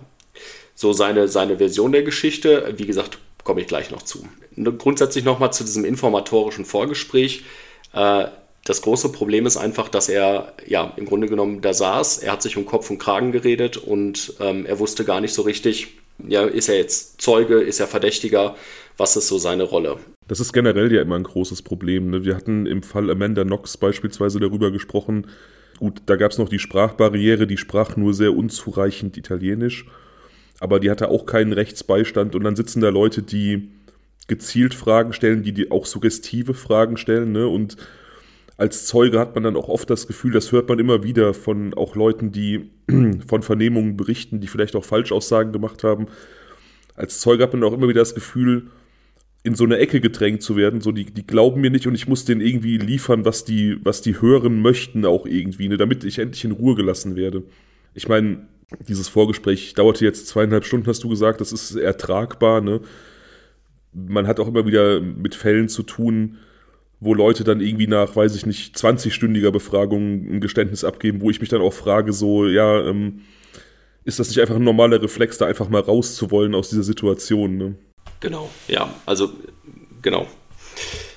so 0.75 0.93
seine, 0.93 1.29
seine 1.29 1.59
Version 1.59 1.93
der 1.93 2.03
Geschichte. 2.03 2.75
Wie 2.77 2.87
gesagt, 2.87 3.19
komme 3.45 3.61
ich 3.61 3.67
gleich 3.67 3.91
noch 3.91 4.03
zu. 4.03 4.27
Grundsätzlich 4.57 5.25
nochmal 5.25 5.53
zu 5.53 5.65
diesem 5.65 5.85
informatorischen 5.85 6.65
Vorgespräch. 6.65 7.45
Äh, 7.93 8.27
das 8.65 8.81
große 8.81 9.13
Problem 9.13 9.47
ist 9.47 9.59
einfach, 9.59 9.89
dass 9.89 10.09
er 10.09 10.55
ja 10.67 10.95
im 10.97 11.05
Grunde 11.05 11.29
genommen 11.29 11.61
da 11.61 11.75
saß. 11.75 12.19
Er 12.19 12.33
hat 12.33 12.43
sich 12.43 12.57
um 12.57 12.65
Kopf 12.65 12.89
und 12.91 12.99
Kragen 12.99 13.31
geredet 13.31 13.77
und 13.77 14.35
ähm, 14.41 14.65
er 14.65 14.79
wusste 14.79 15.05
gar 15.05 15.21
nicht 15.21 15.35
so 15.35 15.43
richtig, 15.43 15.99
ja, 16.27 16.45
ist 16.45 16.69
er 16.69 16.77
jetzt 16.77 17.21
Zeuge, 17.21 17.61
ist 17.61 17.81
er 17.81 17.87
Verdächtiger, 17.87 18.57
was 18.97 19.17
ist 19.17 19.29
so 19.29 19.39
seine 19.39 19.65
Rolle? 19.65 19.99
Das 20.29 20.41
ist 20.41 20.55
generell 20.55 20.91
ja 20.93 21.03
immer 21.03 21.17
ein 21.17 21.25
großes 21.25 21.61
Problem. 21.61 22.09
Ne? 22.09 22.25
Wir 22.25 22.35
hatten 22.35 22.65
im 22.65 22.83
Fall 22.83 23.11
Amanda 23.11 23.45
Knox 23.45 23.77
beispielsweise 23.77 24.41
darüber 24.41 24.71
gesprochen, 24.71 25.27
Gut, 25.85 26.01
da 26.07 26.17
gab 26.17 26.31
es 26.31 26.39
noch 26.39 26.49
die 26.49 26.59
Sprachbarriere, 26.59 27.47
die 27.47 27.59
sprach 27.59 27.95
nur 27.95 28.15
sehr 28.15 28.35
unzureichend 28.35 29.19
Italienisch, 29.19 29.85
aber 30.59 30.81
die 30.81 30.91
hatte 30.91 31.09
auch 31.09 31.27
keinen 31.27 31.53
Rechtsbeistand 31.53 32.35
und 32.35 32.43
dann 32.43 32.57
sitzen 32.57 32.81
da 32.81 32.89
Leute, 32.89 33.23
die 33.23 33.69
gezielt 34.27 34.73
Fragen 34.73 35.13
stellen, 35.13 35.43
die, 35.43 35.53
die 35.53 35.71
auch 35.71 35.85
suggestive 35.85 36.55
Fragen 36.55 36.97
stellen, 36.97 37.33
ne? 37.33 37.47
Und 37.47 37.77
als 38.57 38.87
Zeuge 38.87 39.19
hat 39.19 39.35
man 39.35 39.45
dann 39.45 39.59
auch 39.59 39.69
oft 39.69 39.91
das 39.91 40.07
Gefühl, 40.07 40.33
das 40.33 40.53
hört 40.53 40.71
man 40.71 40.79
immer 40.79 41.03
wieder 41.03 41.35
von 41.35 41.75
auch 41.75 41.97
Leuten, 41.97 42.33
die 42.33 42.71
von 43.29 43.43
Vernehmungen 43.43 43.99
berichten, 43.99 44.41
die 44.41 44.47
vielleicht 44.47 44.77
auch 44.77 44.87
Falschaussagen 44.87 45.53
gemacht 45.53 45.85
haben. 45.85 46.07
Als 46.97 47.21
Zeuge 47.21 47.43
hat 47.43 47.53
man 47.53 47.63
auch 47.63 47.75
immer 47.75 47.89
wieder 47.89 48.01
das 48.01 48.15
Gefühl, 48.15 48.71
in 49.45 49.55
so 49.55 49.65
eine 49.65 49.79
Ecke 49.79 50.01
gedrängt 50.01 50.43
zu 50.43 50.57
werden. 50.57 50.81
So, 50.81 50.91
die, 50.91 51.05
die 51.05 51.27
glauben 51.27 51.61
mir 51.61 51.71
nicht 51.71 51.87
und 51.87 51.95
ich 51.95 52.09
muss 52.09 52.25
denen 52.25 52.41
irgendwie 52.41 52.79
liefern, 52.79 53.25
was 53.25 53.45
die, 53.45 53.77
was 53.85 54.01
die 54.01 54.21
hören 54.21 54.61
möchten, 54.63 55.05
auch 55.05 55.27
irgendwie, 55.27 55.69
ne, 55.69 55.77
damit 55.77 56.03
ich 56.03 56.19
endlich 56.19 56.45
in 56.45 56.53
Ruhe 56.53 56.75
gelassen 56.75 57.15
werde. 57.15 57.45
Ich 57.93 58.09
meine, 58.09 58.49
dieses 58.89 59.09
Vorgespräch 59.09 59.75
dauerte 59.75 60.05
jetzt 60.05 60.29
zweieinhalb 60.29 60.65
Stunden, 60.65 60.87
hast 60.87 61.05
du 61.05 61.11
gesagt, 61.11 61.43
das 61.43 61.53
ist 61.53 61.77
ertragbar, 61.77 62.61
ne? 62.63 62.81
Man 63.93 64.27
hat 64.27 64.41
auch 64.41 64.49
immer 64.49 64.67
wieder 64.67 65.01
mit 65.01 65.37
Fällen 65.37 65.69
zu 65.69 65.85
tun, 65.85 66.39
wo 66.99 67.15
Leute 67.15 67.45
dann 67.45 67.61
irgendwie 67.61 67.87
nach, 67.87 68.17
weiß 68.17 68.35
ich 68.35 68.47
nicht, 68.47 68.77
20-stündiger 68.77 69.53
Befragung 69.53 70.27
ein 70.27 70.41
Geständnis 70.41 70.85
abgeben, 70.85 71.21
wo 71.21 71.31
ich 71.31 71.41
mich 71.41 71.51
dann 71.51 71.61
auch 71.61 71.73
frage, 71.73 72.13
so, 72.13 72.47
ja, 72.49 72.85
ähm, 72.89 73.21
ist 74.05 74.19
das 74.19 74.29
nicht 74.29 74.41
einfach 74.41 74.57
ein 74.57 74.65
normaler 74.65 75.01
Reflex, 75.03 75.39
da 75.39 75.47
einfach 75.47 75.69
mal 75.69 75.83
rauszuwollen 75.83 76.55
aus 76.55 76.71
dieser 76.71 76.83
Situation, 76.83 77.57
ne? 77.59 77.75
Genau, 78.25 78.51
ja, 78.69 78.89
also 79.07 79.31
genau. 80.03 80.27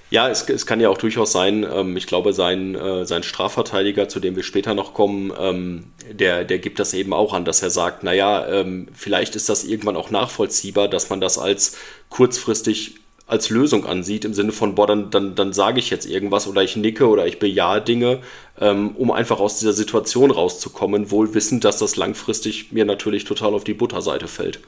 Ja, 0.10 0.30
es, 0.30 0.48
es 0.50 0.66
kann 0.66 0.80
ja 0.80 0.90
auch 0.90 0.98
durchaus 0.98 1.34
sein, 1.34 1.66
ähm, 1.70 1.98
ich 1.98 2.08
glaube, 2.08 2.32
sein, 2.32 2.76
äh, 2.76 3.06
sein 3.06 3.24
Strafverteidiger, 3.24 4.08
zu 4.08 4.22
dem 4.22 4.38
wir 4.38 4.44
später 4.44 4.74
noch 4.74 4.94
kommen, 4.94 5.34
ähm, 5.38 5.86
der, 6.10 6.46
der 6.46 6.60
gibt 6.60 6.80
das 6.80 6.94
eben 6.94 7.14
auch 7.14 7.34
an, 7.34 7.44
dass 7.44 7.62
er 7.62 7.70
sagt, 7.70 8.04
naja, 8.04 8.48
ähm, 8.48 8.88
vielleicht 8.94 9.36
ist 9.36 9.50
das 9.50 9.66
irgendwann 9.66 9.98
auch 9.98 10.10
nachvollziehbar, 10.10 10.88
dass 10.88 11.10
man 11.10 11.20
das 11.20 11.38
als 11.38 11.78
kurzfristig 12.10 12.96
als 13.28 13.50
Lösung 13.50 13.86
ansieht, 13.86 14.24
im 14.24 14.34
Sinne 14.34 14.54
von, 14.54 14.76
boah, 14.76 14.88
dann, 14.88 15.10
dann, 15.12 15.36
dann 15.36 15.52
sage 15.52 15.80
ich 15.80 15.90
jetzt 15.90 16.06
irgendwas 16.06 16.48
oder 16.48 16.64
ich 16.64 16.78
nicke 16.78 17.08
oder 17.10 17.28
ich 17.28 17.40
bejahe 17.40 17.82
Dinge, 17.82 18.20
ähm, 18.58 18.96
um 18.96 19.12
einfach 19.12 19.42
aus 19.42 19.60
dieser 19.60 19.74
Situation 19.74 20.32
rauszukommen, 20.32 21.12
wohl 21.12 21.34
wissend, 21.34 21.66
dass 21.66 21.78
das 21.78 21.98
langfristig 21.98 22.72
mir 22.72 22.86
natürlich 22.86 23.26
total 23.26 23.54
auf 23.54 23.66
die 23.66 23.74
Butterseite 23.74 24.30
fällt. 24.30 24.62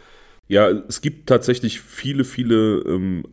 Ja, 0.49 0.69
es 0.69 1.01
gibt 1.01 1.29
tatsächlich 1.29 1.79
viele, 1.79 2.25
viele 2.25 2.79
ähm, 2.79 3.23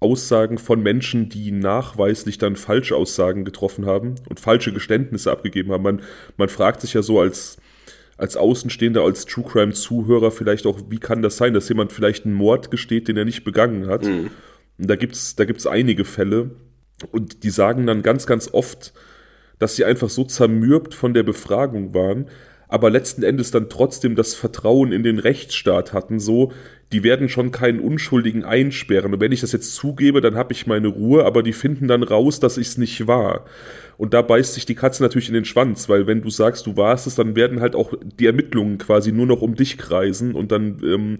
Aussagen 0.00 0.58
von 0.58 0.82
Menschen, 0.82 1.28
die 1.28 1.52
nachweislich 1.52 2.38
dann 2.38 2.56
falsche 2.56 2.96
Aussagen 2.96 3.44
getroffen 3.44 3.84
haben 3.86 4.16
und 4.28 4.40
falsche 4.40 4.72
Geständnisse 4.72 5.30
abgegeben 5.30 5.72
haben. 5.72 5.82
Man, 5.82 6.02
man 6.38 6.48
fragt 6.48 6.80
sich 6.80 6.94
ja 6.94 7.02
so 7.02 7.20
als, 7.20 7.58
als 8.16 8.38
Außenstehender, 8.38 9.02
als 9.02 9.26
True 9.26 9.44
Crime-Zuhörer 9.44 10.30
vielleicht 10.30 10.66
auch, 10.66 10.80
wie 10.88 10.98
kann 10.98 11.20
das 11.20 11.36
sein, 11.36 11.52
dass 11.52 11.68
jemand 11.68 11.92
vielleicht 11.92 12.24
einen 12.24 12.34
Mord 12.34 12.70
gesteht, 12.70 13.08
den 13.08 13.18
er 13.18 13.26
nicht 13.26 13.44
begangen 13.44 13.86
hat. 13.86 14.04
Mhm. 14.04 14.30
Und 14.78 14.90
da 14.90 14.96
gibt's 14.96 15.36
da 15.36 15.44
gibt's 15.44 15.66
einige 15.66 16.06
Fälle 16.06 16.50
und 17.12 17.42
die 17.44 17.50
sagen 17.50 17.86
dann 17.86 18.02
ganz, 18.02 18.26
ganz 18.26 18.48
oft, 18.52 18.94
dass 19.58 19.76
sie 19.76 19.84
einfach 19.84 20.08
so 20.08 20.24
zermürbt 20.24 20.94
von 20.94 21.12
der 21.12 21.24
Befragung 21.24 21.94
waren, 21.94 22.26
aber 22.68 22.90
letzten 22.90 23.22
Endes 23.22 23.50
dann 23.50 23.68
trotzdem 23.68 24.16
das 24.16 24.34
Vertrauen 24.34 24.92
in 24.92 25.02
den 25.02 25.18
Rechtsstaat 25.18 25.92
hatten, 25.92 26.18
so, 26.18 26.52
die 26.92 27.02
werden 27.02 27.28
schon 27.28 27.50
keinen 27.50 27.80
Unschuldigen 27.80 28.44
einsperren. 28.44 29.14
Und 29.14 29.20
wenn 29.20 29.32
ich 29.32 29.40
das 29.40 29.52
jetzt 29.52 29.74
zugebe, 29.74 30.20
dann 30.20 30.36
habe 30.36 30.52
ich 30.52 30.66
meine 30.66 30.88
Ruhe, 30.88 31.24
aber 31.24 31.42
die 31.42 31.52
finden 31.52 31.88
dann 31.88 32.02
raus, 32.02 32.40
dass 32.40 32.56
ich 32.56 32.68
es 32.68 32.78
nicht 32.78 33.06
war. 33.06 33.44
Und 33.96 34.14
da 34.14 34.22
beißt 34.22 34.54
sich 34.54 34.66
die 34.66 34.74
Katze 34.74 35.02
natürlich 35.02 35.28
in 35.28 35.34
den 35.34 35.44
Schwanz, 35.44 35.88
weil 35.88 36.06
wenn 36.06 36.22
du 36.22 36.30
sagst, 36.30 36.66
du 36.66 36.76
warst 36.76 37.06
es, 37.06 37.14
dann 37.14 37.36
werden 37.36 37.60
halt 37.60 37.74
auch 37.74 37.92
die 38.00 38.26
Ermittlungen 38.26 38.78
quasi 38.78 39.12
nur 39.12 39.26
noch 39.26 39.42
um 39.42 39.54
dich 39.54 39.78
kreisen 39.78 40.34
und 40.34 40.52
dann 40.52 40.80
ähm, 40.84 41.18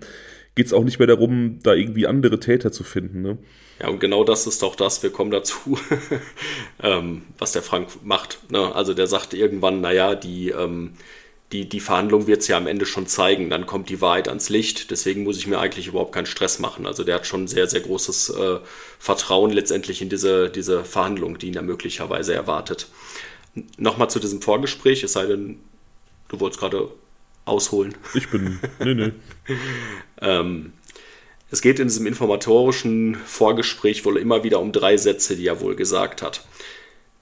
geht 0.55 0.67
es 0.67 0.73
auch 0.73 0.85
nicht 0.85 0.99
mehr 0.99 1.09
darum, 1.09 1.59
da 1.63 1.75
irgendwie 1.75 2.07
andere 2.07 2.39
Täter 2.41 2.71
zu 2.71 2.85
finden. 2.85 3.23
Ne? 3.23 3.39
Ja, 3.81 3.89
und 3.89 4.01
genau 4.01 4.25
das 4.25 4.47
ist 4.47 4.63
auch 4.63 4.77
das, 4.77 5.03
wir 5.03 5.11
kommen 5.11 5.31
dazu, 5.31 5.79
ähm, 6.83 7.23
was 7.39 7.53
der 7.53 7.63
Frank 7.63 7.89
macht. 8.05 8.39
Ne? 8.51 8.75
Also 8.75 8.95
der 8.95 9.07
sagt 9.07 9.35
irgendwann, 9.35 9.81
naja, 9.81 10.15
die, 10.15 10.51
ähm, 10.51 10.93
die, 11.55 11.69
die 11.69 11.79
Verhandlung 11.79 12.27
wird 12.27 12.41
es 12.41 12.49
ja 12.49 12.57
am 12.57 12.67
Ende 12.67 12.85
schon 12.85 13.07
zeigen, 13.07 13.49
dann 13.49 13.65
kommt 13.65 13.89
die 13.89 14.01
Wahrheit 14.01 14.27
ans 14.27 14.49
Licht, 14.49 14.91
deswegen 14.91 15.23
muss 15.23 15.39
ich 15.39 15.47
mir 15.47 15.61
eigentlich 15.61 15.87
überhaupt 15.87 16.13
keinen 16.13 16.27
Stress 16.27 16.59
machen. 16.59 16.85
Also 16.85 17.05
der 17.05 17.15
hat 17.15 17.29
schon 17.29 17.47
sehr, 17.47 17.69
sehr 17.69 17.81
großes 17.81 18.31
äh, 18.31 18.59
Vertrauen 18.99 19.53
letztendlich 19.53 20.03
in 20.03 20.09
diese, 20.09 20.51
diese 20.51 20.85
Verhandlung, 20.85 21.39
die 21.39 21.47
ihn 21.47 21.55
ja 21.55 21.63
möglicherweise 21.63 22.35
erwartet. 22.35 22.89
Nochmal 23.79 24.11
zu 24.11 24.19
diesem 24.19 24.43
Vorgespräch, 24.43 25.05
es 25.05 25.13
sei 25.13 25.27
denn, 25.27 25.61
du 26.27 26.41
wolltest 26.41 26.59
gerade 26.59 26.91
ausholen. 27.45 27.95
Ich 28.15 28.29
bin. 28.31 28.59
Nee, 28.81 28.95
nee. 28.95 29.13
ähm, 30.21 30.73
es 31.53 31.63
geht 31.63 31.79
in 31.79 31.87
diesem 31.87 32.09
informatorischen 32.09 33.15
Vorgespräch 33.15 34.05
wohl 34.05 34.17
immer 34.17 34.43
wieder 34.43 34.59
um 34.59 34.73
drei 34.73 34.97
Sätze, 34.97 35.37
die 35.37 35.47
er 35.47 35.61
wohl 35.61 35.77
gesagt 35.77 36.21
hat. 36.21 36.45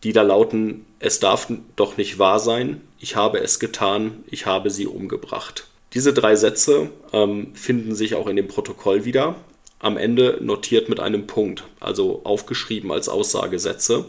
Die 0.05 0.13
da 0.13 0.23
lauten: 0.23 0.85
Es 0.99 1.21
darf 1.21 1.49
doch 1.77 1.97
nicht 1.97 2.19
wahr 2.19 2.41
sein, 2.41 2.81
ich 2.99 3.17
habe 3.17 3.39
es 3.39 3.59
getan, 3.59 4.25
ich 4.29 4.47
habe 4.47 4.71
sie 4.71 4.87
umgebracht. 4.87 5.67
Diese 5.95 6.13
drei 6.13 6.37
Sätze 6.37 6.91
ähm, 7.13 7.55
finden 7.55 7.95
sich 7.95 8.15
auch 8.15 8.27
in 8.27 8.37
dem 8.37 8.49
Protokoll 8.49 9.05
wieder. 9.05 9.37
Am 9.79 9.97
Ende 9.97 10.39
notiert 10.41 10.89
mit 10.89 11.01
einem 11.01 11.27
Punkt, 11.27 11.65
also 11.81 12.23
aufgeschrieben 12.25 12.93
als 12.93 13.09
Aussagesätze. 13.09 14.07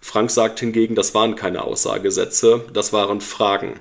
Frank 0.00 0.30
sagt 0.30 0.60
hingegen, 0.60 0.94
das 0.94 1.14
waren 1.14 1.34
keine 1.34 1.64
Aussagesätze, 1.64 2.64
das 2.72 2.92
waren 2.92 3.20
Fragen. 3.20 3.80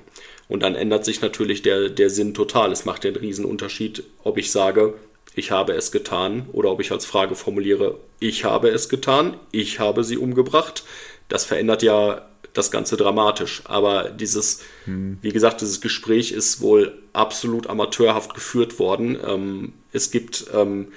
Und 0.50 0.64
dann 0.64 0.76
ändert 0.76 1.06
sich 1.06 1.22
natürlich 1.22 1.62
der, 1.62 1.90
der 1.90 2.10
Sinn 2.10 2.34
total. 2.34 2.72
Es 2.72 2.86
macht 2.86 3.04
den 3.04 3.16
Riesenunterschied, 3.16 4.04
ob 4.24 4.38
ich 4.38 4.52
sage, 4.52 4.96
ich 5.36 5.52
habe 5.52 5.74
es 5.74 5.92
getan 5.92 6.48
oder 6.52 6.70
ob 6.70 6.80
ich 6.80 6.92
als 6.92 7.06
Frage 7.06 7.36
formuliere, 7.36 7.98
ich 8.20 8.44
habe 8.44 8.70
es 8.70 8.88
getan, 8.90 9.36
ich 9.52 9.80
habe 9.80 10.04
sie 10.04 10.18
umgebracht. 10.18 10.84
Das 11.30 11.46
verändert 11.46 11.84
ja 11.84 12.28
das 12.54 12.72
Ganze 12.72 12.98
dramatisch. 12.98 13.62
Aber 13.66 14.10
dieses, 14.10 14.62
hm. 14.86 15.18
wie 15.22 15.32
gesagt, 15.32 15.62
dieses 15.62 15.82
Gespräch 15.82 16.32
ist 16.32 16.62
wohl 16.62 17.00
absolut 17.14 17.68
amateurhaft 17.68 18.34
geführt 18.34 18.80
worden. 18.80 19.18
Ähm, 19.26 19.74
es 19.92 20.12
gibt 20.12 20.46
ähm, 20.54 20.90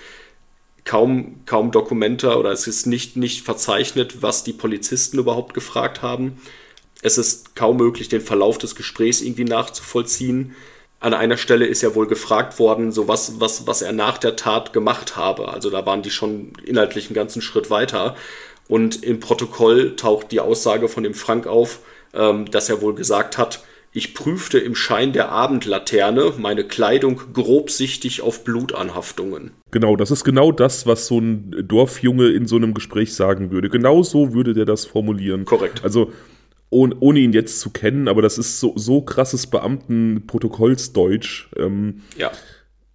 kaum, 0.85 1.41
kaum 1.47 1.71
Dokumente 1.71 2.37
oder 2.37 2.53
es 2.53 2.67
ist 2.67 2.87
nicht, 2.87 3.17
nicht 3.17 3.45
verzeichnet, 3.45 4.23
was 4.23 4.45
die 4.45 4.53
Polizisten 4.53 5.19
überhaupt 5.19 5.55
gefragt 5.55 6.03
haben. 6.03 6.41
Es 7.03 7.19
ist 7.19 7.55
kaum 7.55 7.77
möglich, 7.77 8.09
den 8.09 8.23
Verlauf 8.23 8.57
des 8.59 8.75
Gesprächs 8.75 9.21
irgendwie 9.21 9.45
nachzuvollziehen. 9.45 10.55
An 10.99 11.13
einer 11.13 11.37
Stelle 11.37 11.67
ist 11.67 11.83
ja 11.83 11.95
wohl 11.95 12.07
gefragt 12.07 12.59
worden, 12.59 12.91
so 12.91 13.07
was, 13.07 13.39
was, 13.39 13.67
was 13.67 13.83
er 13.83 13.93
nach 13.93 14.17
der 14.17 14.35
Tat 14.35 14.73
gemacht 14.73 15.17
habe. 15.17 15.49
Also 15.49 15.69
da 15.69 15.85
waren 15.85 16.03
die 16.03 16.11
schon 16.11 16.53
inhaltlich 16.65 17.07
einen 17.07 17.15
ganzen 17.15 17.43
Schritt 17.43 17.69
weiter. 17.69 18.17
Und 18.69 19.05
im 19.05 19.21
Protokoll 19.21 19.97
taucht 19.97 20.33
die 20.33 20.41
Aussage 20.41 20.89
von 20.89 21.05
dem 21.05 21.15
Frank 21.15 21.47
auf, 21.47 21.81
ähm, 22.15 22.51
dass 22.51 22.69
er 22.69 22.81
wohl 22.81 22.95
gesagt 22.95 23.39
hat, 23.39 23.63
ich 23.93 24.13
prüfte 24.13 24.59
im 24.59 24.75
Schein 24.75 25.15
der 25.15 25.31
Abendlaterne 25.31 26.35
meine 26.37 26.65
Kleidung 26.65 27.19
grobsichtig 27.33 28.21
auf 28.21 28.45
Blutanhaftungen. 28.45 29.53
Genau, 29.71 29.97
das 29.97 30.11
ist 30.11 30.23
genau 30.23 30.53
das, 30.53 30.87
was 30.87 31.07
so 31.07 31.19
ein 31.19 31.65
Dorfjunge 31.67 32.29
in 32.29 32.47
so 32.47 32.57
einem 32.57 32.75
Gespräch 32.75 33.15
sagen 33.15 33.51
würde. 33.51 33.71
Genau 33.71 34.03
so 34.03 34.35
würde 34.35 34.53
der 34.53 34.67
das 34.67 34.85
formulieren. 34.85 35.47
Korrekt. 35.47 35.83
Also 35.83 36.13
ohne, 36.69 36.95
ohne 37.01 37.21
ihn 37.21 37.33
jetzt 37.33 37.61
zu 37.61 37.71
kennen, 37.71 38.07
aber 38.07 38.21
das 38.21 38.37
ist 38.37 38.61
so, 38.61 38.75
so 38.77 39.01
krasses 39.01 39.47
Beamtenprotokollsdeutsch. 39.47 41.49
Ähm, 41.57 42.03
ja. 42.19 42.33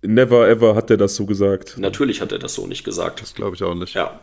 Never 0.04 0.48
ever 0.48 0.76
hat 0.76 0.92
er 0.92 0.98
das 0.98 1.16
so 1.16 1.26
gesagt. 1.26 1.80
Natürlich 1.80 2.22
hat 2.22 2.32
er 2.32 2.38
das 2.38 2.54
so 2.54 2.68
nicht 2.68 2.84
gesagt. 2.84 3.24
Das 3.24 3.34
glaube 3.34 3.56
ich 3.56 3.64
auch 3.64 3.74
nicht. 3.74 3.96
Ja. 3.96 4.20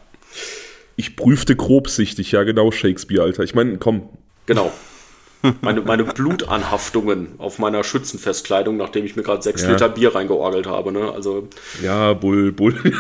Ich 0.99 1.15
prüfte 1.15 1.55
grobsichtig, 1.55 2.33
ja 2.33 2.43
genau, 2.43 2.73
Shakespeare, 2.73 3.23
Alter. 3.23 3.45
Ich 3.45 3.55
meine, 3.55 3.79
komm. 3.79 4.09
Genau. 4.47 4.73
Meine, 5.61 5.83
meine 5.83 6.03
Blutanhaftungen 6.03 7.37
auf 7.39 7.61
meiner 7.61 7.85
Schützenfestkleidung, 7.85 8.77
nachdem 8.77 9.05
ich 9.05 9.15
mir 9.15 9.23
gerade 9.23 9.41
sechs 9.41 9.63
ja. 9.63 9.71
Liter 9.71 9.89
Bier 9.89 10.17
reingeorgelt 10.17 10.67
habe. 10.67 10.91
Ne? 10.91 11.13
Also, 11.13 11.49
ja, 11.81 12.15
Bull, 12.15 12.51
Bull. 12.51 12.75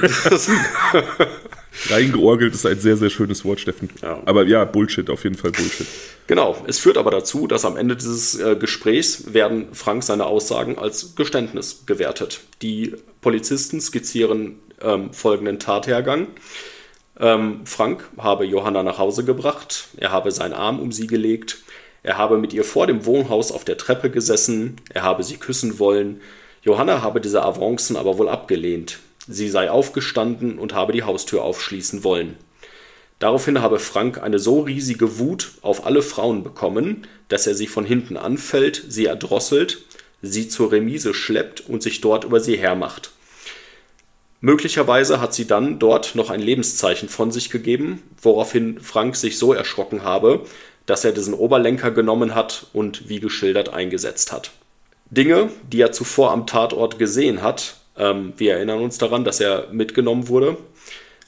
Reingeorgelt 1.90 2.54
ist 2.54 2.66
ein 2.66 2.78
sehr, 2.78 2.96
sehr 2.96 3.11
schönes 3.11 3.44
Wort, 3.44 3.58
Steffen. 3.58 3.90
Ja. 4.00 4.22
Aber 4.26 4.44
ja, 4.44 4.64
Bullshit, 4.64 5.11
auf 5.11 5.24
jeden 5.24 5.37
Fall 5.37 5.50
Bullshit. 5.50 5.88
Genau, 6.28 6.56
es 6.68 6.78
führt 6.78 6.98
aber 6.98 7.11
dazu, 7.11 7.48
dass 7.48 7.64
am 7.64 7.76
Ende 7.76 7.96
dieses 7.96 8.38
äh, 8.38 8.54
Gesprächs 8.54 9.34
werden 9.34 9.66
Frank 9.72 10.04
seine 10.04 10.26
Aussagen 10.26 10.78
als 10.78 11.16
Geständnis 11.16 11.84
gewertet. 11.87 12.42
Die 12.62 12.94
Polizisten 13.20 13.80
skizzieren 13.80 14.61
ähm, 14.80 15.12
folgenden 15.12 15.58
Tathergang. 15.58 16.28
Ähm, 17.20 17.62
Frank 17.64 18.09
habe 18.16 18.44
Johanna 18.44 18.83
nach 18.83 18.98
Hause 18.98 19.24
gebracht, 19.24 19.88
er 19.96 20.12
habe 20.12 20.31
seinen 20.31 20.52
Arm 20.52 20.78
um 20.78 20.92
sie 20.92 21.07
gelegt, 21.07 21.59
er 22.02 22.16
habe 22.16 22.38
mit 22.38 22.52
ihr 22.52 22.64
vor 22.64 22.87
dem 22.87 23.07
Wohnhaus 23.07 23.50
auf 23.50 23.64
der 23.64 23.76
Treppe 23.76 24.11
gesessen, 24.11 24.76
er 24.94 25.02
habe 25.02 25.24
sie 25.24 25.37
küssen 25.37 25.78
wollen. 25.78 26.20
Johanna 26.62 27.02
habe 27.02 27.20
diese 27.20 27.42
Avancen 27.42 27.96
aber 27.96 28.18
wohl 28.18 28.28
abgelehnt. 28.28 29.00
Sie 29.26 29.48
sei 29.48 29.70
aufgestanden 29.70 30.59
und 30.59 30.74
habe 30.74 30.92
die 30.92 31.02
Haustür 31.02 31.42
aufschließen 31.42 32.04
wollen. 32.04 32.37
Daraufhin 33.18 33.61
habe 33.61 33.81
Frank 33.81 34.22
eine 34.22 34.38
so 34.38 34.61
riesige 34.61 35.18
Wut 35.18 35.52
auf 35.61 35.85
alle 35.87 36.02
Frauen 36.02 36.44
bekommen, 36.44 37.07
dass 37.28 37.46
er 37.46 37.54
sie 37.54 37.66
von 37.66 37.85
hinten 37.85 38.16
anfällt, 38.16 38.85
sie 38.88 39.07
erdrosselt, 39.07 39.78
sie 40.22 40.48
zur 40.48 40.70
Remise 40.70 41.14
schleppt 41.14 41.68
und 41.68 41.83
sich 41.83 42.00
dort 42.00 42.24
über 42.24 42.38
sie 42.40 42.57
hermacht. 42.57 43.11
Möglicherweise 44.40 45.20
hat 45.20 45.35
sie 45.35 45.46
dann 45.46 45.79
dort 45.79 46.14
noch 46.14 46.31
ein 46.31 46.40
Lebenszeichen 46.40 47.09
von 47.09 47.33
sich 47.33 47.51
gegeben, 47.51 48.03
woraufhin 48.22 48.79
Frank 48.81 49.16
sich 49.16 49.37
so 49.37 49.53
erschrocken 49.53 50.05
habe, 50.05 50.45
dass 50.86 51.05
er 51.05 51.12
diesen 51.12 51.34
Oberlenker 51.34 51.91
genommen 51.91 52.34
hat 52.34 52.66
und 52.72 53.09
wie 53.09 53.20
geschildert 53.20 53.70
eingesetzt 53.72 54.32
hat. 54.32 54.53
Dinge, 55.11 55.51
die 55.72 55.80
er 55.80 55.93
zuvor 55.93 56.32
am 56.32 56.47
Tatort 56.47 56.99
gesehen 56.99 57.43
hat, 57.43 57.76
ähm, 57.97 58.32
wir 58.36 58.55
erinnern 58.55 58.80
uns 58.80 58.99
daran, 58.99 59.24
dass 59.24 59.41
er 59.41 59.68
mitgenommen 59.72 60.28
wurde, 60.28 60.57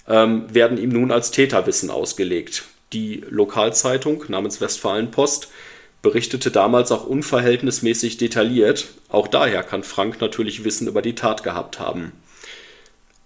ähm, 0.08 0.52
werden 0.52 0.78
ihm 0.78 0.90
nun 0.90 1.10
als 1.10 1.30
Täterwissen 1.30 1.90
ausgelegt. 1.90 2.64
Die 2.92 3.24
Lokalzeitung 3.28 4.24
namens 4.28 4.60
Westfalenpost 4.60 5.48
berichtete 6.02 6.50
damals 6.50 6.92
auch 6.92 7.06
unverhältnismäßig 7.06 8.18
detailliert. 8.18 8.88
Auch 9.08 9.28
daher 9.28 9.62
kann 9.62 9.82
Frank 9.82 10.20
natürlich 10.20 10.64
Wissen 10.64 10.88
über 10.88 11.02
die 11.02 11.14
Tat 11.14 11.42
gehabt 11.42 11.78
haben. 11.78 12.12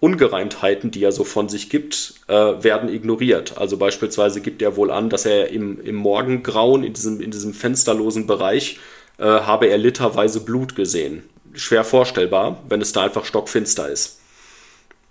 Ungereimtheiten, 0.04 0.90
die 0.90 1.02
er 1.02 1.12
so 1.12 1.24
von 1.24 1.48
sich 1.48 1.70
gibt, 1.70 2.14
äh, 2.28 2.34
werden 2.34 2.88
ignoriert. 2.88 3.58
Also 3.58 3.76
beispielsweise 3.76 4.40
gibt 4.40 4.62
er 4.62 4.76
wohl 4.76 4.90
an, 4.90 5.08
dass 5.10 5.26
er 5.26 5.48
im, 5.48 5.80
im 5.80 5.94
Morgengrauen, 5.94 6.84
in 6.84 6.92
diesem, 6.92 7.20
in 7.20 7.30
diesem 7.30 7.54
fensterlosen 7.54 8.26
Bereich, 8.26 8.78
äh, 9.18 9.24
habe 9.24 9.66
er 9.66 9.78
literweise 9.78 10.44
Blut 10.44 10.76
gesehen 10.76 11.22
schwer 11.54 11.84
vorstellbar, 11.84 12.62
wenn 12.68 12.80
es 12.80 12.92
da 12.92 13.04
einfach 13.04 13.24
stockfinster 13.24 13.88
ist. 13.88 14.20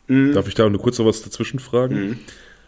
Mhm. 0.07 0.33
Darf 0.33 0.47
ich 0.47 0.53
da 0.53 0.69
nur 0.69 0.81
kurz 0.81 0.99
noch 0.99 1.05
was 1.05 1.23
dazwischen 1.23 1.59
fragen? 1.59 1.95
Mhm. 1.95 2.19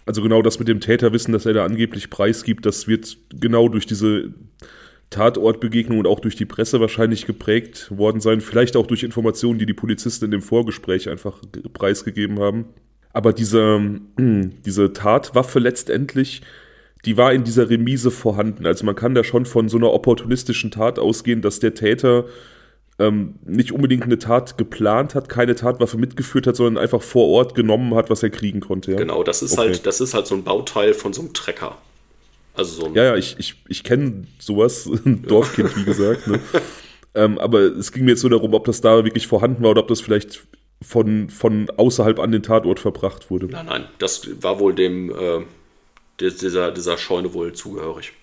Also 0.06 0.22
genau 0.22 0.42
das 0.42 0.60
mit 0.60 0.68
dem 0.68 0.80
Täterwissen, 0.80 1.34
dass 1.34 1.46
er 1.46 1.54
da 1.54 1.66
angeblich 1.66 2.10
preisgibt, 2.10 2.66
das 2.66 2.88
wird 2.88 3.18
genau 3.34 3.70
durch 3.70 3.86
diese 3.86 4.34
Tatortbegegnung 5.10 6.00
und 6.00 6.08
auch 6.08 6.20
durch 6.20 6.36
die 6.36 6.46
Presse 6.46 6.80
wahrscheinlich 6.80 7.26
geprägt 7.26 7.88
worden 7.96 8.22
sein. 8.22 8.42
Vielleicht 8.42 8.76
auch 8.76 8.88
durch 8.88 9.04
Informationen, 9.04 9.60
die 9.60 9.66
die 9.66 9.74
Polizisten 9.74 10.26
in 10.26 10.32
dem 10.32 10.42
Vorgespräch 10.42 11.10
einfach 11.10 11.40
preisgegeben 11.74 12.40
haben. 12.40 12.66
Aber 13.14 13.32
diese, 13.32 14.00
diese 14.20 14.94
Tatwaffe 14.94 15.60
letztendlich, 15.60 16.42
die 17.06 17.18
war 17.18 17.34
in 17.34 17.44
dieser 17.44 17.70
Remise 17.70 18.12
vorhanden. 18.12 18.66
Also 18.66 18.86
man 18.86 18.96
kann 18.96 19.16
da 19.16 19.24
schon 19.24 19.46
von 19.46 19.70
so 19.70 19.78
einer 19.78 19.94
opportunistischen 19.94 20.72
Tat 20.72 20.98
ausgehen, 21.00 21.42
dass 21.42 21.60
der 21.60 21.76
Täter 21.76 22.26
ähm, 22.98 23.36
nicht 23.46 23.72
unbedingt 23.72 24.04
eine 24.04 24.18
Tat 24.18 24.58
geplant 24.58 25.16
hat, 25.16 25.30
keine 25.30 25.56
Tatwaffe 25.56 25.98
mitgeführt 25.98 26.48
hat, 26.48 26.56
sondern 26.56 26.82
einfach 26.82 27.02
vor 27.02 27.28
Ort 27.28 27.54
genommen 27.54 27.94
hat, 27.94 28.10
was 28.10 28.24
er 28.24 28.30
kriegen 28.30 28.62
konnte. 28.62 28.92
Ja? 28.92 28.98
Genau, 28.98 29.24
das 29.24 29.44
ist 29.44 29.54
okay. 29.54 29.70
halt, 29.70 29.86
das 29.86 30.02
ist 30.02 30.14
halt 30.14 30.28
so 30.28 30.36
ein 30.36 30.44
Bauteil 30.44 30.94
von 30.94 31.14
so 31.14 31.22
einem 31.22 31.34
Trecker. 31.34 31.78
Also 32.56 32.86
so 32.86 32.94
ja, 32.94 33.04
ja, 33.04 33.16
ich, 33.16 33.36
ich, 33.38 33.56
ich 33.68 33.84
kenne 33.84 34.28
sowas, 34.40 34.86
ein 35.06 35.24
Dorfkind, 35.24 35.76
wie 35.78 35.84
gesagt. 35.84 36.28
Ne? 36.28 36.40
ähm, 37.16 37.38
aber 37.38 37.62
es 37.62 37.92
ging 37.92 38.06
mir 38.06 38.12
jetzt 38.12 38.24
nur 38.24 38.32
darum, 38.32 38.54
ob 38.54 38.66
das 38.66 38.82
da 38.82 39.04
wirklich 39.04 39.28
vorhanden 39.28 39.64
war 39.64 39.72
oder 39.72 39.82
ob 39.82 39.88
das 39.88 40.02
vielleicht 40.02 40.46
von, 40.82 41.30
von 41.30 41.70
außerhalb 41.70 42.20
an 42.20 42.32
den 42.32 42.44
Tatort 42.44 42.80
verbracht 42.80 43.30
wurde. 43.30 43.48
Nein, 43.48 43.66
nein, 43.66 43.86
das 44.00 44.28
war 44.42 44.60
wohl 44.60 44.74
dem, 44.74 45.10
äh, 45.12 45.42
dieser, 46.20 46.72
dieser 46.72 46.98
Scheune 46.98 47.34
wohl 47.34 47.54
zugehörig. 47.54 48.14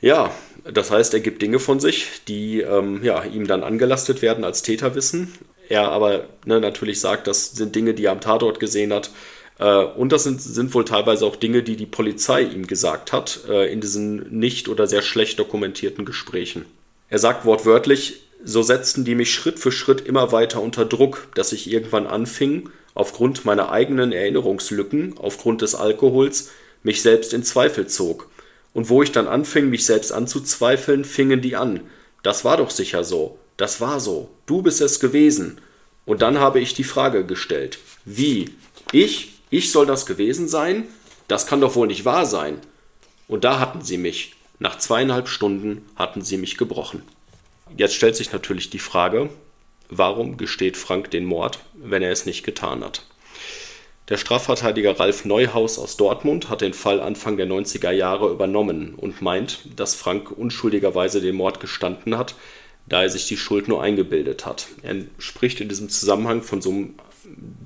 Ja, 0.00 0.30
das 0.64 0.90
heißt, 0.90 1.14
er 1.14 1.20
gibt 1.20 1.40
Dinge 1.40 1.58
von 1.58 1.80
sich, 1.80 2.22
die 2.28 2.60
ähm, 2.60 3.02
ja, 3.02 3.24
ihm 3.24 3.46
dann 3.46 3.62
angelastet 3.62 4.20
werden 4.20 4.44
als 4.44 4.62
Täterwissen. 4.62 5.32
Er 5.68 5.90
aber 5.90 6.26
ne, 6.44 6.60
natürlich 6.60 7.00
sagt, 7.00 7.26
das 7.26 7.52
sind 7.52 7.74
Dinge, 7.74 7.94
die 7.94 8.04
er 8.04 8.12
am 8.12 8.20
Tatort 8.20 8.60
gesehen 8.60 8.92
hat. 8.92 9.10
Äh, 9.58 9.84
und 9.84 10.12
das 10.12 10.24
sind, 10.24 10.40
sind 10.40 10.74
wohl 10.74 10.84
teilweise 10.84 11.26
auch 11.26 11.36
Dinge, 11.36 11.62
die 11.62 11.76
die 11.76 11.86
Polizei 11.86 12.42
ihm 12.42 12.66
gesagt 12.66 13.12
hat 13.12 13.40
äh, 13.48 13.72
in 13.72 13.80
diesen 13.80 14.38
nicht 14.38 14.68
oder 14.68 14.86
sehr 14.86 15.02
schlecht 15.02 15.38
dokumentierten 15.38 16.04
Gesprächen. 16.04 16.64
Er 17.08 17.18
sagt 17.18 17.44
wortwörtlich, 17.44 18.22
so 18.44 18.62
setzten 18.62 19.04
die 19.04 19.14
mich 19.14 19.32
Schritt 19.32 19.58
für 19.58 19.72
Schritt 19.72 20.00
immer 20.06 20.32
weiter 20.32 20.60
unter 20.60 20.84
Druck, 20.84 21.28
dass 21.34 21.52
ich 21.52 21.70
irgendwann 21.70 22.06
anfing, 22.06 22.70
aufgrund 22.94 23.44
meiner 23.44 23.70
eigenen 23.70 24.12
Erinnerungslücken, 24.12 25.18
aufgrund 25.18 25.62
des 25.62 25.74
Alkohols, 25.74 26.50
mich 26.82 27.02
selbst 27.02 27.34
in 27.34 27.42
Zweifel 27.42 27.86
zog. 27.86 28.28
Und 28.72 28.88
wo 28.88 29.02
ich 29.02 29.12
dann 29.12 29.26
anfing, 29.26 29.70
mich 29.70 29.84
selbst 29.84 30.12
anzuzweifeln, 30.12 31.04
fingen 31.04 31.40
die 31.40 31.56
an. 31.56 31.80
Das 32.22 32.44
war 32.44 32.56
doch 32.56 32.70
sicher 32.70 33.04
so. 33.04 33.38
Das 33.56 33.80
war 33.80 34.00
so. 34.00 34.28
Du 34.46 34.62
bist 34.62 34.80
es 34.80 35.00
gewesen. 35.00 35.58
Und 36.04 36.22
dann 36.22 36.38
habe 36.38 36.60
ich 36.60 36.74
die 36.74 36.84
Frage 36.84 37.24
gestellt. 37.24 37.78
Wie? 38.04 38.50
Ich? 38.92 39.35
Ich 39.50 39.70
soll 39.70 39.86
das 39.86 40.06
gewesen 40.06 40.48
sein? 40.48 40.88
Das 41.28 41.46
kann 41.46 41.60
doch 41.60 41.74
wohl 41.74 41.86
nicht 41.86 42.04
wahr 42.04 42.26
sein. 42.26 42.60
Und 43.28 43.44
da 43.44 43.60
hatten 43.60 43.82
sie 43.82 43.98
mich. 43.98 44.34
Nach 44.58 44.78
zweieinhalb 44.78 45.28
Stunden 45.28 45.84
hatten 45.96 46.22
sie 46.22 46.36
mich 46.36 46.56
gebrochen. 46.56 47.02
Jetzt 47.76 47.94
stellt 47.94 48.16
sich 48.16 48.32
natürlich 48.32 48.70
die 48.70 48.78
Frage, 48.78 49.28
warum 49.88 50.36
gesteht 50.36 50.76
Frank 50.76 51.10
den 51.10 51.24
Mord, 51.24 51.58
wenn 51.74 52.02
er 52.02 52.10
es 52.10 52.26
nicht 52.26 52.42
getan 52.44 52.82
hat? 52.82 53.04
Der 54.08 54.18
Strafverteidiger 54.18 54.98
Ralf 55.00 55.24
Neuhaus 55.24 55.78
aus 55.80 55.96
Dortmund 55.96 56.48
hat 56.48 56.60
den 56.60 56.74
Fall 56.74 57.00
Anfang 57.00 57.36
der 57.36 57.48
90er 57.48 57.90
Jahre 57.90 58.30
übernommen 58.30 58.94
und 58.94 59.20
meint, 59.20 59.60
dass 59.74 59.96
Frank 59.96 60.30
unschuldigerweise 60.30 61.20
den 61.20 61.34
Mord 61.34 61.58
gestanden 61.58 62.16
hat, 62.16 62.36
da 62.86 63.02
er 63.02 63.10
sich 63.10 63.26
die 63.26 63.36
Schuld 63.36 63.66
nur 63.66 63.82
eingebildet 63.82 64.46
hat. 64.46 64.68
Er 64.82 64.94
spricht 65.18 65.60
in 65.60 65.68
diesem 65.68 65.88
Zusammenhang 65.88 66.42
von 66.42 66.62
so 66.62 66.70
einem 66.70 66.94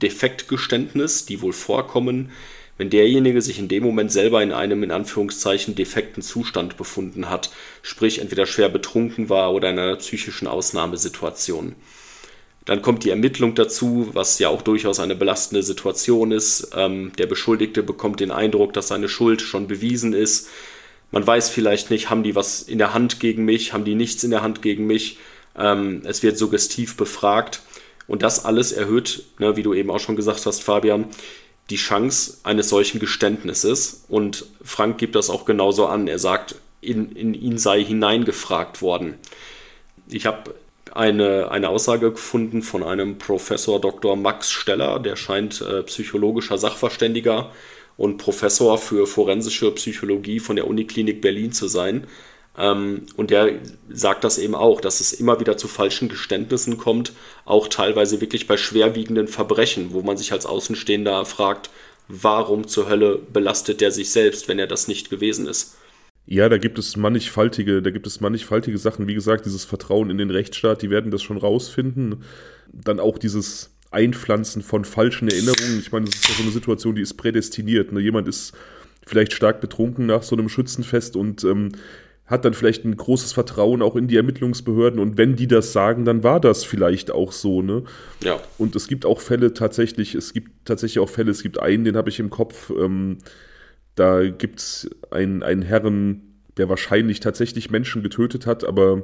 Defektgeständnis, 0.00 1.26
die 1.26 1.42
wohl 1.42 1.52
vorkommen, 1.52 2.30
wenn 2.78 2.88
derjenige 2.88 3.42
sich 3.42 3.58
in 3.58 3.68
dem 3.68 3.82
Moment 3.82 4.10
selber 4.10 4.42
in 4.42 4.52
einem 4.52 4.82
in 4.82 4.90
Anführungszeichen 4.90 5.74
defekten 5.74 6.22
Zustand 6.22 6.78
befunden 6.78 7.28
hat, 7.28 7.50
sprich 7.82 8.20
entweder 8.20 8.46
schwer 8.46 8.70
betrunken 8.70 9.28
war 9.28 9.52
oder 9.52 9.68
in 9.68 9.78
einer 9.78 9.96
psychischen 9.96 10.48
Ausnahmesituation. 10.48 11.74
Dann 12.64 12.82
kommt 12.82 13.04
die 13.04 13.10
Ermittlung 13.10 13.54
dazu, 13.54 14.08
was 14.12 14.38
ja 14.38 14.48
auch 14.48 14.62
durchaus 14.62 15.00
eine 15.00 15.14
belastende 15.14 15.62
Situation 15.62 16.30
ist. 16.32 16.70
Ähm, 16.74 17.12
der 17.18 17.26
Beschuldigte 17.26 17.82
bekommt 17.82 18.20
den 18.20 18.30
Eindruck, 18.30 18.72
dass 18.72 18.88
seine 18.88 19.08
Schuld 19.08 19.42
schon 19.42 19.66
bewiesen 19.66 20.12
ist. 20.12 20.48
Man 21.10 21.26
weiß 21.26 21.48
vielleicht 21.48 21.90
nicht, 21.90 22.10
haben 22.10 22.22
die 22.22 22.34
was 22.34 22.62
in 22.62 22.78
der 22.78 22.94
Hand 22.94 23.20
gegen 23.20 23.44
mich, 23.44 23.72
haben 23.72 23.84
die 23.84 23.94
nichts 23.94 24.24
in 24.24 24.30
der 24.30 24.42
Hand 24.42 24.62
gegen 24.62 24.86
mich. 24.86 25.18
Ähm, 25.54 26.02
es 26.04 26.22
wird 26.22 26.38
suggestiv 26.38 26.96
befragt. 26.96 27.60
Und 28.10 28.22
das 28.22 28.44
alles 28.44 28.72
erhöht, 28.72 29.22
ne, 29.38 29.54
wie 29.54 29.62
du 29.62 29.72
eben 29.72 29.88
auch 29.88 30.00
schon 30.00 30.16
gesagt 30.16 30.44
hast, 30.44 30.64
Fabian, 30.64 31.04
die 31.70 31.76
Chance 31.76 32.38
eines 32.42 32.68
solchen 32.68 32.98
Geständnisses. 32.98 34.04
Und 34.08 34.46
Frank 34.64 34.98
gibt 34.98 35.14
das 35.14 35.30
auch 35.30 35.44
genauso 35.44 35.86
an. 35.86 36.08
Er 36.08 36.18
sagt, 36.18 36.56
in, 36.80 37.12
in 37.12 37.34
ihn 37.34 37.56
sei 37.56 37.84
hineingefragt 37.84 38.82
worden. 38.82 39.14
Ich 40.08 40.26
habe 40.26 40.56
eine, 40.92 41.52
eine 41.52 41.68
Aussage 41.68 42.10
gefunden 42.10 42.62
von 42.62 42.82
einem 42.82 43.16
Professor 43.18 43.80
Dr. 43.80 44.16
Max 44.16 44.50
Steller, 44.50 44.98
der 44.98 45.14
scheint 45.14 45.60
äh, 45.60 45.84
psychologischer 45.84 46.58
Sachverständiger 46.58 47.52
und 47.96 48.16
Professor 48.16 48.76
für 48.76 49.06
forensische 49.06 49.70
Psychologie 49.70 50.40
von 50.40 50.56
der 50.56 50.66
Uniklinik 50.66 51.20
Berlin 51.20 51.52
zu 51.52 51.68
sein. 51.68 52.08
Ähm, 52.58 53.06
und 53.16 53.30
der 53.30 53.60
sagt 53.88 54.24
das 54.24 54.38
eben 54.38 54.54
auch, 54.54 54.80
dass 54.80 55.00
es 55.00 55.12
immer 55.12 55.40
wieder 55.40 55.56
zu 55.56 55.68
falschen 55.68 56.08
Geständnissen 56.08 56.78
kommt, 56.78 57.12
auch 57.44 57.68
teilweise 57.68 58.20
wirklich 58.20 58.46
bei 58.46 58.56
schwerwiegenden 58.56 59.28
Verbrechen, 59.28 59.92
wo 59.92 60.02
man 60.02 60.16
sich 60.16 60.32
als 60.32 60.46
Außenstehender 60.46 61.24
fragt, 61.24 61.70
warum 62.08 62.66
zur 62.66 62.88
Hölle 62.88 63.18
belastet 63.32 63.80
der 63.80 63.92
sich 63.92 64.10
selbst, 64.10 64.48
wenn 64.48 64.58
er 64.58 64.66
das 64.66 64.88
nicht 64.88 65.10
gewesen 65.10 65.46
ist. 65.46 65.76
Ja, 66.26 66.48
da 66.48 66.58
gibt 66.58 66.78
es 66.78 66.96
mannigfaltige, 66.96 67.82
da 67.82 67.90
gibt 67.90 68.06
es 68.06 68.20
mannigfaltige 68.20 68.78
Sachen. 68.78 69.08
Wie 69.08 69.14
gesagt, 69.14 69.46
dieses 69.46 69.64
Vertrauen 69.64 70.10
in 70.10 70.18
den 70.18 70.30
Rechtsstaat, 70.30 70.82
die 70.82 70.90
werden 70.90 71.10
das 71.10 71.22
schon 71.22 71.38
rausfinden. 71.38 72.24
Dann 72.72 73.00
auch 73.00 73.18
dieses 73.18 73.70
Einpflanzen 73.90 74.62
von 74.62 74.84
falschen 74.84 75.28
Erinnerungen. 75.28 75.80
Ich 75.80 75.90
meine, 75.90 76.06
das 76.06 76.14
ist 76.16 76.28
ja 76.28 76.34
so 76.34 76.42
eine 76.42 76.52
Situation, 76.52 76.94
die 76.94 77.02
ist 77.02 77.14
prädestiniert. 77.14 77.92
Ne? 77.92 78.00
Jemand 78.00 78.28
ist 78.28 78.52
vielleicht 79.06 79.32
stark 79.32 79.60
betrunken 79.60 80.06
nach 80.06 80.22
so 80.22 80.36
einem 80.36 80.48
Schützenfest 80.48 81.16
und 81.16 81.42
ähm, 81.42 81.72
hat 82.30 82.44
dann 82.44 82.54
vielleicht 82.54 82.84
ein 82.84 82.96
großes 82.96 83.32
Vertrauen 83.32 83.82
auch 83.82 83.96
in 83.96 84.06
die 84.06 84.16
Ermittlungsbehörden 84.16 85.00
und 85.00 85.18
wenn 85.18 85.34
die 85.34 85.48
das 85.48 85.72
sagen, 85.72 86.04
dann 86.04 86.22
war 86.22 86.40
das 86.40 86.64
vielleicht 86.64 87.10
auch 87.10 87.32
so, 87.32 87.60
ne? 87.60 87.82
Ja. 88.22 88.40
Und 88.56 88.76
es 88.76 88.86
gibt 88.86 89.04
auch 89.04 89.20
Fälle 89.20 89.52
tatsächlich, 89.52 90.14
es 90.14 90.32
gibt 90.32 90.64
tatsächlich 90.64 91.00
auch 91.00 91.08
Fälle, 91.08 91.32
es 91.32 91.42
gibt 91.42 91.60
einen, 91.60 91.84
den 91.84 91.96
habe 91.96 92.08
ich 92.08 92.20
im 92.20 92.30
Kopf, 92.30 92.70
ähm, 92.70 93.18
da 93.96 94.28
gibt 94.28 94.60
es 94.60 94.88
einen, 95.10 95.42
einen 95.42 95.62
Herren, 95.62 96.44
der 96.56 96.68
wahrscheinlich 96.68 97.18
tatsächlich 97.18 97.70
Menschen 97.70 98.02
getötet 98.02 98.46
hat, 98.46 98.64
aber 98.64 99.02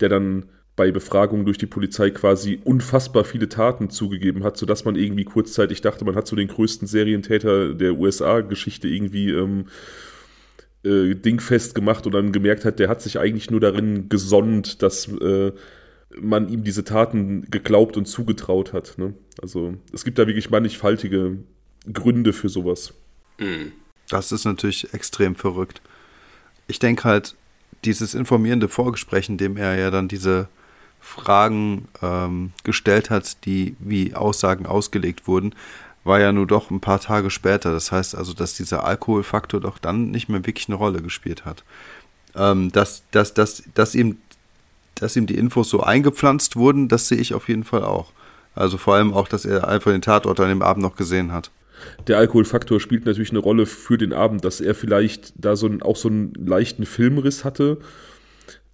der 0.00 0.08
dann 0.08 0.46
bei 0.74 0.90
Befragung 0.90 1.44
durch 1.44 1.58
die 1.58 1.66
Polizei 1.66 2.10
quasi 2.10 2.60
unfassbar 2.64 3.24
viele 3.24 3.48
Taten 3.48 3.90
zugegeben 3.90 4.42
hat, 4.42 4.56
sodass 4.56 4.84
man 4.84 4.96
irgendwie 4.96 5.24
kurzzeitig 5.24 5.80
dachte, 5.80 6.04
man 6.04 6.14
hat 6.14 6.26
so 6.26 6.36
den 6.36 6.48
größten 6.48 6.86
Serientäter 6.88 7.74
der 7.74 7.94
USA-Geschichte 7.94 8.88
irgendwie 8.88 9.30
ähm, 9.30 9.66
äh, 10.88 11.14
dingfest 11.14 11.74
gemacht 11.74 12.06
und 12.06 12.12
dann 12.12 12.32
gemerkt 12.32 12.64
hat, 12.64 12.78
der 12.78 12.88
hat 12.88 13.02
sich 13.02 13.18
eigentlich 13.18 13.50
nur 13.50 13.60
darin 13.60 14.08
gesonnt, 14.08 14.82
dass 14.82 15.08
äh, 15.08 15.52
man 16.20 16.48
ihm 16.48 16.64
diese 16.64 16.84
Taten 16.84 17.46
geglaubt 17.50 17.96
und 17.96 18.06
zugetraut 18.06 18.72
hat. 18.72 18.94
Ne? 18.96 19.14
Also 19.40 19.74
es 19.92 20.04
gibt 20.04 20.18
da 20.18 20.26
wirklich 20.26 20.50
mannigfaltige 20.50 21.38
Gründe 21.92 22.32
für 22.32 22.48
sowas. 22.48 22.94
Mhm. 23.38 23.72
Das 24.08 24.32
ist 24.32 24.44
natürlich 24.44 24.92
extrem 24.94 25.34
verrückt. 25.34 25.82
Ich 26.66 26.78
denke 26.78 27.04
halt, 27.04 27.34
dieses 27.84 28.14
informierende 28.14 28.68
Vorgespräch, 28.68 29.28
in 29.28 29.36
dem 29.36 29.56
er 29.56 29.76
ja 29.76 29.90
dann 29.90 30.08
diese 30.08 30.48
Fragen 31.00 31.88
ähm, 32.02 32.52
gestellt 32.64 33.10
hat, 33.10 33.44
die 33.44 33.76
wie 33.78 34.14
Aussagen 34.14 34.66
ausgelegt 34.66 35.28
wurden, 35.28 35.54
war 36.08 36.20
ja 36.20 36.32
nur 36.32 36.46
doch 36.46 36.70
ein 36.70 36.80
paar 36.80 37.00
Tage 37.00 37.30
später. 37.30 37.72
Das 37.72 37.92
heißt 37.92 38.16
also, 38.16 38.32
dass 38.32 38.54
dieser 38.54 38.84
Alkoholfaktor 38.84 39.60
doch 39.60 39.78
dann 39.78 40.10
nicht 40.10 40.28
mehr 40.28 40.44
wirklich 40.44 40.68
eine 40.68 40.76
Rolle 40.76 41.02
gespielt 41.02 41.44
hat. 41.44 41.62
Ähm, 42.34 42.72
dass, 42.72 43.04
dass, 43.10 43.34
dass, 43.34 43.62
dass, 43.74 43.94
ihm, 43.94 44.18
dass 44.96 45.16
ihm 45.16 45.26
die 45.26 45.36
Infos 45.36 45.70
so 45.70 45.80
eingepflanzt 45.80 46.56
wurden, 46.56 46.88
das 46.88 47.08
sehe 47.08 47.18
ich 47.18 47.34
auf 47.34 47.48
jeden 47.48 47.64
Fall 47.64 47.84
auch. 47.84 48.12
Also 48.54 48.76
vor 48.76 48.94
allem 48.94 49.14
auch, 49.14 49.28
dass 49.28 49.44
er 49.44 49.68
einfach 49.68 49.92
den 49.92 50.02
Tatort 50.02 50.40
an 50.40 50.48
dem 50.48 50.62
Abend 50.62 50.82
noch 50.82 50.96
gesehen 50.96 51.32
hat. 51.32 51.50
Der 52.08 52.18
Alkoholfaktor 52.18 52.80
spielt 52.80 53.06
natürlich 53.06 53.30
eine 53.30 53.38
Rolle 53.38 53.66
für 53.66 53.98
den 53.98 54.12
Abend, 54.12 54.44
dass 54.44 54.60
er 54.60 54.74
vielleicht 54.74 55.32
da 55.36 55.54
so 55.54 55.66
ein, 55.66 55.80
auch 55.82 55.96
so 55.96 56.08
einen 56.08 56.32
leichten 56.34 56.86
Filmriss 56.86 57.44
hatte, 57.44 57.78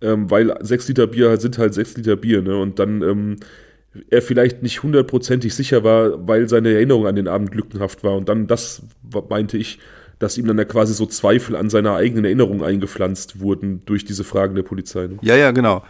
ähm, 0.00 0.30
weil 0.30 0.56
sechs 0.60 0.88
Liter 0.88 1.06
Bier 1.06 1.36
sind 1.38 1.58
halt 1.58 1.74
sechs 1.74 1.96
Liter 1.96 2.16
Bier, 2.16 2.42
ne? 2.42 2.56
Und 2.56 2.78
dann 2.78 3.02
ähm, 3.02 3.36
er 4.10 4.22
vielleicht 4.22 4.62
nicht 4.62 4.82
hundertprozentig 4.82 5.54
sicher 5.54 5.84
war, 5.84 6.26
weil 6.26 6.48
seine 6.48 6.72
Erinnerung 6.72 7.06
an 7.06 7.16
den 7.16 7.28
Abend 7.28 7.54
lückenhaft 7.54 8.04
war. 8.04 8.16
Und 8.16 8.28
dann, 8.28 8.46
das 8.46 8.82
meinte 9.28 9.56
ich, 9.56 9.78
dass 10.18 10.38
ihm 10.38 10.46
dann 10.46 10.58
ja 10.58 10.64
quasi 10.64 10.94
so 10.94 11.06
Zweifel 11.06 11.56
an 11.56 11.70
seiner 11.70 11.94
eigenen 11.94 12.24
Erinnerung 12.24 12.64
eingepflanzt 12.64 13.40
wurden 13.40 13.82
durch 13.86 14.04
diese 14.04 14.24
Fragen 14.24 14.54
der 14.54 14.62
Polizei. 14.62 15.06
Ne? 15.06 15.18
Ja, 15.22 15.36
ja, 15.36 15.50
genau. 15.50 15.82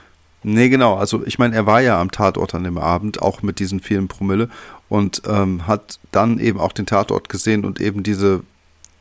Nee, 0.42 0.68
genau. 0.68 0.94
Also 0.94 1.22
ich 1.24 1.38
meine, 1.38 1.54
er 1.54 1.66
war 1.66 1.80
ja 1.80 2.00
am 2.00 2.10
Tatort 2.10 2.54
an 2.54 2.64
dem 2.64 2.76
Abend, 2.76 3.22
auch 3.22 3.42
mit 3.42 3.58
diesen 3.58 3.80
vielen 3.80 4.08
Promille 4.08 4.48
und 4.88 5.22
ähm, 5.26 5.66
hat 5.66 5.98
dann 6.12 6.38
eben 6.38 6.60
auch 6.60 6.72
den 6.72 6.86
Tatort 6.86 7.30
gesehen 7.30 7.64
und 7.64 7.80
eben 7.80 8.02
diese, 8.02 8.42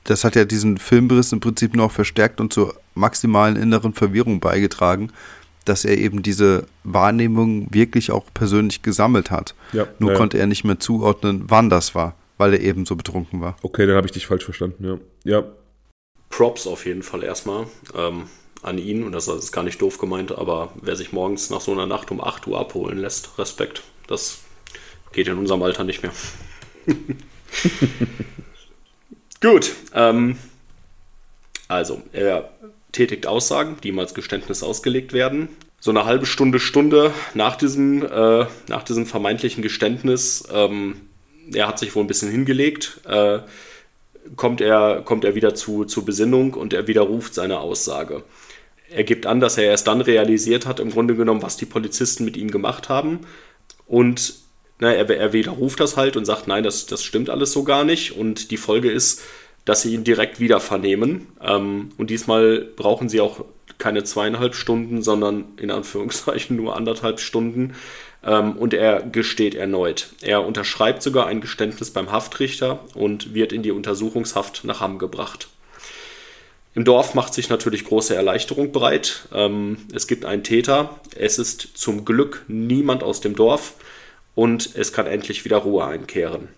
das 0.06 0.24
hat 0.24 0.36
ja 0.36 0.46
diesen 0.46 0.78
Filmriss 0.78 1.34
im 1.34 1.42
Prinzip 1.42 1.76
noch 1.76 1.92
verstärkt 1.92 2.40
und 2.40 2.54
zur 2.54 2.76
maximalen 2.96 3.58
inneren 3.58 3.94
Verwirrung 3.94 4.40
beigetragen, 4.40 5.12
dass 5.66 5.86
er 5.86 5.98
eben 5.98 6.22
diese 6.24 6.66
Wahrnehmung 6.84 7.68
wirklich 7.74 8.12
auch 8.12 8.26
persönlich 8.34 8.82
gesammelt 8.82 9.32
hat. 9.32 9.56
Ja, 9.72 9.88
Nur 10.00 10.12
ja. 10.12 10.18
konnte 10.18 10.38
er 10.38 10.48
nicht 10.48 10.64
mehr 10.64 10.80
zuordnen, 10.80 11.44
wann 11.48 11.70
das 11.70 11.96
war. 11.96 12.16
weil 12.38 12.54
er 12.54 12.62
eben 12.62 12.86
so 12.86 12.96
betrunken 12.96 13.42
war. 13.42 13.56
Okay, 13.62 13.86
dann 13.86 13.96
habe 13.96 14.08
ich 14.08 14.12
dich 14.12 14.26
falsch 14.26 14.44
verstanden, 14.44 14.84
ja. 14.84 14.98
Ja. 15.40 15.44
Props 16.30 16.66
auf 16.66 16.86
jeden 16.88 17.04
Fall 17.04 17.24
erstmal 17.24 17.68
ähm, 17.96 18.24
an 18.64 18.80
ihn 18.80 19.04
und 19.04 19.12
das 19.12 19.28
ist 19.28 19.52
gar 19.52 19.64
nicht 19.64 19.80
doof 19.82 20.00
gemeint, 20.00 20.32
aber 20.32 20.74
wer 20.82 20.96
sich 20.96 21.12
morgens 21.14 21.52
nach 21.52 21.62
so 21.62 21.72
einer 21.72 21.86
Nacht 21.86 22.10
um 22.10 22.20
8 22.20 22.48
Uhr 22.48 22.60
abholen 22.60 22.98
lässt, 22.98 23.38
Respekt. 23.38 23.84
Das 24.08 24.40
geht 25.12 25.28
in 25.28 25.38
unserem 25.38 25.62
Alter 25.62 25.84
nicht 25.84 26.02
mehr. 26.02 26.12
Gut, 29.42 29.72
ähm, 29.94 30.38
also 31.68 32.02
er 32.14 32.50
tätigt 32.94 33.28
Aussagen, 33.28 33.76
die 33.84 33.90
ihm 33.90 34.00
als 34.00 34.14
Geständnis 34.14 34.64
ausgelegt 34.64 35.12
werden. 35.12 35.50
So 35.82 35.92
eine 35.92 36.06
halbe 36.06 36.26
Stunde, 36.26 36.60
Stunde 36.60 37.12
nach 37.34 37.58
diesem, 37.58 38.04
äh, 38.04 38.46
nach 38.70 38.84
diesem 38.84 39.06
vermeintlichen 39.06 39.62
Geständnis, 39.62 40.46
ähm, 40.54 40.96
er 41.52 41.68
hat 41.68 41.78
sich 41.78 41.94
wohl 41.94 42.04
ein 42.04 42.08
bisschen 42.08 42.32
hingelegt, 42.32 43.02
äh, 43.06 43.40
kommt, 44.38 44.62
er, 44.62 45.02
kommt 45.04 45.26
er 45.26 45.36
wieder 45.36 45.56
zu, 45.56 45.84
zu 45.84 46.06
Besinnung 46.06 46.54
und 46.54 46.72
er 46.72 46.88
widerruft 46.88 47.34
seine 47.34 47.60
Aussage. 47.60 48.24
Er 48.90 49.04
gibt 49.04 49.26
an, 49.26 49.42
dass 49.42 49.58
er 49.58 49.66
erst 49.66 49.88
dann 49.88 50.00
realisiert 50.00 50.66
hat, 50.66 50.80
im 50.80 50.92
Grunde 50.92 51.16
genommen, 51.16 51.42
was 51.42 51.58
die 51.58 51.66
Polizisten 51.66 52.24
mit 52.24 52.38
ihm 52.38 52.52
gemacht 52.52 52.88
haben. 52.88 53.22
Und 53.86 54.36
na, 54.80 54.94
er, 54.94 55.10
er 55.10 55.34
widerruft 55.34 55.80
das 55.80 55.98
halt 55.98 56.16
und 56.16 56.26
sagt, 56.26 56.48
nein, 56.48 56.64
das, 56.64 56.86
das 56.86 57.04
stimmt 57.04 57.30
alles 57.30 57.52
so 57.52 57.64
gar 57.64 57.84
nicht. 57.84 58.16
Und 58.16 58.52
die 58.52 58.58
Folge 58.58 58.92
ist, 58.92 59.22
dass 59.66 59.82
sie 59.82 59.94
ihn 59.94 60.04
direkt 60.04 60.40
wieder 60.40 60.60
vernehmen. 60.60 61.28
Ähm, 61.42 61.90
und 61.98 62.10
diesmal 62.10 62.68
brauchen 62.76 63.10
sie 63.10 63.22
auch 63.22 63.46
keine 63.78 64.04
zweieinhalb 64.04 64.56
Stunden, 64.56 65.02
sondern 65.02 65.46
in 65.58 65.72
Anführungszeichen 65.72 66.56
nur 66.56 66.76
anderthalb 66.76 67.20
Stunden. 67.20 67.74
Ähm, 68.24 68.54
und 68.54 68.74
er 68.74 69.02
gesteht 69.02 69.56
erneut. 69.56 70.10
Er 70.22 70.46
unterschreibt 70.46 71.04
sogar 71.04 71.28
ein 71.28 71.42
Geständnis 71.42 71.92
beim 71.92 72.12
Haftrichter 72.12 72.80
und 72.94 73.34
wird 73.34 73.54
in 73.54 73.64
die 73.64 73.72
Untersuchungshaft 73.72 74.64
nach 74.64 74.80
Hamm 74.80 75.00
gebracht. 75.00 75.50
Im 76.76 76.86
Dorf 76.86 77.14
macht 77.14 77.34
sich 77.34 77.50
natürlich 77.50 77.86
große 77.86 78.16
Erleichterung 78.16 78.72
breit. 78.72 79.28
Ähm, 79.34 79.78
es 79.94 80.08
gibt 80.08 80.26
einen 80.26 80.44
Täter. 80.44 81.00
Es 81.16 81.38
ist 81.38 81.78
zum 81.78 82.04
Glück 82.04 82.46
niemand 82.48 83.04
aus 83.04 83.22
dem 83.22 83.36
Dorf 83.36 83.76
und 84.36 84.76
es 84.76 84.92
kann 84.92 85.06
endlich 85.06 85.46
wieder 85.46 85.58
Ruhe 85.58 85.86
einkehren. 85.86 86.50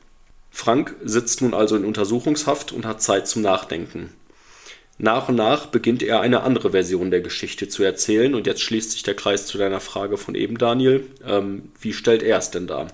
Frank 0.56 0.96
sitzt 1.04 1.42
nun 1.42 1.54
also 1.54 1.76
in 1.76 1.84
Untersuchungshaft 1.84 2.72
und 2.72 2.86
hat 2.86 3.02
Zeit 3.02 3.28
zum 3.28 3.42
Nachdenken. 3.42 4.14
Nach 4.98 5.28
und 5.28 5.36
nach 5.36 5.66
beginnt 5.66 6.02
er 6.02 6.22
eine 6.22 6.44
andere 6.44 6.72
Version 6.72 7.12
der 7.12 7.20
Geschichte 7.20 7.68
zu 7.68 7.84
erzählen 7.84 8.34
und 8.34 8.48
jetzt 8.48 8.62
schließt 8.62 8.94
sich 8.94 9.04
der 9.04 9.18
Kreis 9.18 9.48
zu 9.48 9.58
deiner 9.58 9.82
Frage 9.82 10.16
von 10.16 10.34
eben, 10.34 10.58
Daniel. 10.58 11.06
Ähm, 11.28 11.74
wie 11.82 11.92
stellt 11.92 12.24
er 12.24 12.38
es 12.38 12.52
denn 12.52 12.68
dar? 12.68 12.88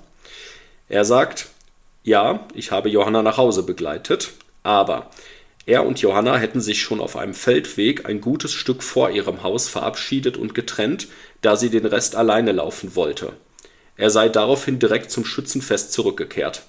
Er 0.89 1.05
sagt, 1.05 1.49
ja, 2.03 2.47
ich 2.55 2.71
habe 2.71 2.89
Johanna 2.89 3.21
nach 3.21 3.37
Hause 3.37 3.61
begleitet, 3.61 4.31
aber 4.63 5.11
er 5.67 5.85
und 5.85 6.01
Johanna 6.01 6.37
hätten 6.37 6.61
sich 6.61 6.81
schon 6.81 6.99
auf 6.99 7.15
einem 7.15 7.35
Feldweg 7.35 8.07
ein 8.07 8.21
gutes 8.21 8.53
Stück 8.53 8.81
vor 8.81 9.11
ihrem 9.11 9.43
Haus 9.43 9.69
verabschiedet 9.69 10.35
und 10.35 10.55
getrennt, 10.55 11.09
da 11.41 11.55
sie 11.55 11.69
den 11.69 11.85
Rest 11.85 12.15
alleine 12.15 12.53
laufen 12.53 12.95
wollte. 12.95 13.33
Er 13.97 14.09
sei 14.09 14.29
daraufhin 14.29 14.79
direkt 14.79 15.11
zum 15.11 15.25
Schützenfest 15.25 15.93
zurückgekehrt. 15.93 16.63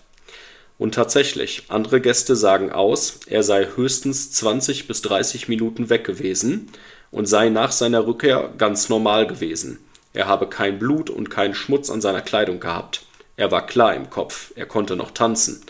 Und 0.83 0.97
tatsächlich, 0.97 1.63
andere 1.69 2.01
Gäste 2.01 2.35
sagen 2.35 2.73
aus, 2.73 3.21
er 3.29 3.45
sei 3.45 3.69
höchstens 3.77 4.33
20 4.33 4.89
bis 4.89 5.01
30 5.03 5.47
Minuten 5.47 5.91
weg 5.91 6.03
gewesen 6.03 6.71
und 7.13 7.27
sei 7.27 7.51
nach 7.51 7.71
seiner 7.71 8.05
Rückkehr 8.05 8.53
ganz 8.59 8.89
normal 8.89 9.29
gewesen. 9.29 9.79
Er 10.13 10.27
habe 10.27 10.49
kein 10.49 10.81
Blut 10.81 11.09
und 11.09 11.31
keinen 11.31 11.55
Schmutz 11.55 11.89
an 11.89 12.01
seiner 12.01 12.21
Kleidung 12.21 12.59
gehabt. 12.59 13.05
Er 13.37 13.53
war 13.53 13.65
klar 13.65 13.95
im 13.95 14.11
Kopf, 14.11 14.51
er 14.57 14.67
konnte 14.67 14.97
noch 14.97 15.13
tanzen. 15.13 15.65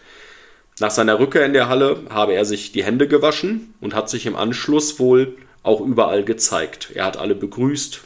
Nach 0.80 0.90
seiner 0.90 1.18
Rückkehr 1.18 1.44
in 1.44 1.52
der 1.52 1.68
Halle 1.68 2.04
habe 2.08 2.32
er 2.32 2.46
sich 2.46 2.72
die 2.72 2.82
Hände 2.82 3.06
gewaschen 3.06 3.74
und 3.82 3.94
hat 3.94 4.08
sich 4.08 4.24
im 4.24 4.34
Anschluss 4.34 4.98
wohl 4.98 5.36
auch 5.62 5.82
überall 5.82 6.24
gezeigt. 6.24 6.88
Er 6.94 7.04
hat 7.04 7.18
alle 7.18 7.34
begrüßt. 7.34 8.00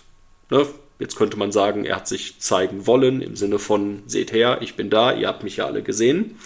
Ne? 0.50 0.66
Jetzt 0.98 1.14
könnte 1.14 1.38
man 1.38 1.52
sagen, 1.52 1.84
er 1.84 1.94
hat 1.94 2.08
sich 2.08 2.40
zeigen 2.40 2.88
wollen 2.88 3.22
im 3.22 3.36
Sinne 3.36 3.60
von, 3.60 4.02
seht 4.06 4.32
her, 4.32 4.58
ich 4.60 4.74
bin 4.74 4.90
da, 4.90 5.12
ihr 5.12 5.28
habt 5.28 5.44
mich 5.44 5.58
ja 5.58 5.66
alle 5.66 5.84
gesehen 5.84 6.36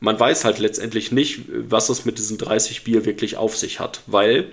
man 0.00 0.18
weiß 0.18 0.44
halt 0.44 0.58
letztendlich 0.58 1.12
nicht, 1.12 1.42
was 1.48 1.88
es 1.88 2.04
mit 2.04 2.18
diesen 2.18 2.38
30 2.38 2.84
Bier 2.84 3.04
wirklich 3.04 3.36
auf 3.36 3.56
sich 3.56 3.80
hat, 3.80 4.02
weil 4.06 4.50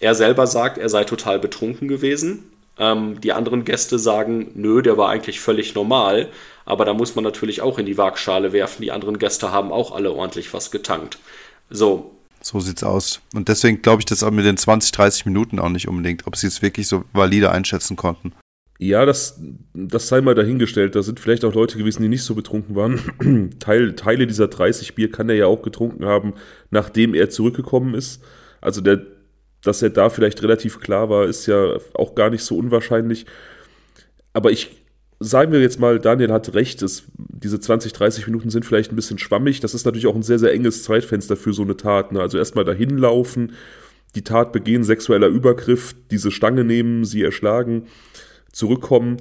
er 0.00 0.14
selber 0.14 0.46
sagt, 0.46 0.78
er 0.78 0.88
sei 0.88 1.04
total 1.04 1.38
betrunken 1.38 1.88
gewesen. 1.88 2.50
Ähm, 2.78 3.20
die 3.20 3.32
anderen 3.32 3.64
Gäste 3.64 3.98
sagen, 3.98 4.50
nö, 4.54 4.82
der 4.82 4.98
war 4.98 5.08
eigentlich 5.08 5.40
völlig 5.40 5.74
normal. 5.74 6.28
Aber 6.64 6.84
da 6.84 6.94
muss 6.94 7.14
man 7.14 7.24
natürlich 7.24 7.62
auch 7.62 7.78
in 7.78 7.86
die 7.86 7.98
Waagschale 7.98 8.52
werfen. 8.52 8.82
Die 8.82 8.90
anderen 8.90 9.18
Gäste 9.18 9.52
haben 9.52 9.70
auch 9.70 9.92
alle 9.92 10.12
ordentlich 10.12 10.52
was 10.52 10.70
getankt. 10.70 11.18
So. 11.70 12.10
So 12.40 12.60
sieht's 12.60 12.82
aus. 12.82 13.20
Und 13.34 13.48
deswegen 13.48 13.80
glaube 13.80 14.00
ich 14.00 14.06
das 14.06 14.22
auch 14.22 14.30
mit 14.30 14.44
den 14.44 14.56
20, 14.56 14.92
30 14.92 15.26
Minuten 15.26 15.58
auch 15.58 15.68
nicht 15.68 15.88
unbedingt, 15.88 16.26
ob 16.26 16.36
sie 16.36 16.46
es 16.46 16.60
wirklich 16.60 16.88
so 16.88 17.04
valide 17.12 17.50
einschätzen 17.50 17.96
konnten. 17.96 18.32
Ja, 18.86 19.06
das, 19.06 19.40
das 19.72 20.08
sei 20.08 20.20
mal 20.20 20.34
dahingestellt. 20.34 20.94
Da 20.94 21.02
sind 21.02 21.18
vielleicht 21.18 21.46
auch 21.46 21.54
Leute 21.54 21.78
gewesen, 21.78 22.02
die 22.02 22.08
nicht 22.08 22.22
so 22.22 22.34
betrunken 22.34 22.76
waren. 22.76 23.50
Teil, 23.58 23.94
Teile 23.94 24.26
dieser 24.26 24.48
30 24.48 24.94
Bier 24.94 25.10
kann 25.10 25.30
er 25.30 25.36
ja 25.36 25.46
auch 25.46 25.62
getrunken 25.62 26.04
haben, 26.04 26.34
nachdem 26.70 27.14
er 27.14 27.30
zurückgekommen 27.30 27.94
ist. 27.94 28.22
Also, 28.60 28.82
der, 28.82 29.00
dass 29.62 29.80
er 29.80 29.88
da 29.88 30.10
vielleicht 30.10 30.42
relativ 30.42 30.80
klar 30.80 31.08
war, 31.08 31.24
ist 31.24 31.46
ja 31.46 31.78
auch 31.94 32.14
gar 32.14 32.28
nicht 32.28 32.44
so 32.44 32.58
unwahrscheinlich. 32.58 33.24
Aber 34.34 34.50
ich 34.50 34.76
sagen 35.18 35.52
wir 35.52 35.62
jetzt 35.62 35.80
mal, 35.80 35.98
Daniel 35.98 36.32
hat 36.32 36.52
recht, 36.52 36.82
es, 36.82 37.04
diese 37.16 37.58
20, 37.58 37.94
30 37.94 38.26
Minuten 38.26 38.50
sind 38.50 38.66
vielleicht 38.66 38.92
ein 38.92 38.96
bisschen 38.96 39.18
schwammig. 39.18 39.60
Das 39.60 39.72
ist 39.72 39.86
natürlich 39.86 40.06
auch 40.06 40.14
ein 40.14 40.22
sehr, 40.22 40.38
sehr 40.38 40.52
enges 40.52 40.82
Zeitfenster 40.82 41.36
für 41.36 41.54
so 41.54 41.62
eine 41.62 41.78
Tat. 41.78 42.12
Ne? 42.12 42.20
Also 42.20 42.36
erstmal 42.36 42.66
dahin 42.66 42.98
laufen, 42.98 43.52
die 44.14 44.24
Tat 44.24 44.52
begehen, 44.52 44.84
sexueller 44.84 45.28
Übergriff, 45.28 45.94
diese 46.10 46.30
Stange 46.30 46.64
nehmen, 46.64 47.06
sie 47.06 47.22
erschlagen 47.22 47.86
zurückkommen. 48.54 49.18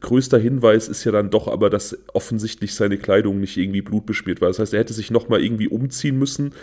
Größter 0.00 0.38
Hinweis 0.38 0.88
ist 0.88 1.04
ja 1.04 1.12
dann 1.12 1.30
doch 1.30 1.48
aber, 1.48 1.68
dass 1.68 1.98
offensichtlich 2.12 2.74
seine 2.74 2.96
Kleidung 2.96 3.40
nicht 3.40 3.56
irgendwie 3.56 3.82
blutbeschmiert 3.82 4.40
war. 4.40 4.48
Das 4.48 4.58
heißt, 4.58 4.72
er 4.72 4.80
hätte 4.80 4.92
sich 4.92 5.10
nochmal 5.10 5.42
irgendwie 5.42 5.68
umziehen 5.68 6.18
müssen. 6.18 6.54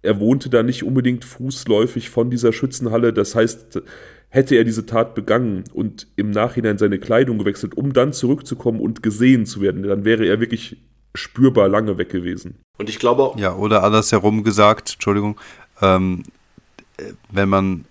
Er 0.00 0.18
wohnte 0.18 0.48
da 0.48 0.62
nicht 0.62 0.82
unbedingt 0.84 1.24
fußläufig 1.24 2.08
von 2.08 2.30
dieser 2.30 2.52
Schützenhalle. 2.52 3.12
Das 3.12 3.34
heißt, 3.34 3.82
hätte 4.30 4.56
er 4.56 4.64
diese 4.64 4.86
Tat 4.86 5.14
begangen 5.14 5.64
und 5.72 6.06
im 6.16 6.30
Nachhinein 6.30 6.78
seine 6.78 6.98
Kleidung 6.98 7.38
gewechselt, 7.38 7.76
um 7.76 7.92
dann 7.92 8.12
zurückzukommen 8.12 8.80
und 8.80 9.02
gesehen 9.02 9.46
zu 9.46 9.60
werden, 9.60 9.82
dann 9.82 10.04
wäre 10.04 10.26
er 10.26 10.40
wirklich 10.40 10.78
spürbar 11.14 11.68
lange 11.68 11.98
weg 11.98 12.10
gewesen. 12.10 12.56
Und 12.78 12.88
ich 12.88 12.98
glaube. 12.98 13.32
Ja, 13.40 13.54
oder 13.54 13.82
andersherum 13.82 14.44
gesagt, 14.44 14.94
Entschuldigung, 14.94 15.38
ähm, 15.80 16.22
wenn 17.30 17.48
man 17.48 17.84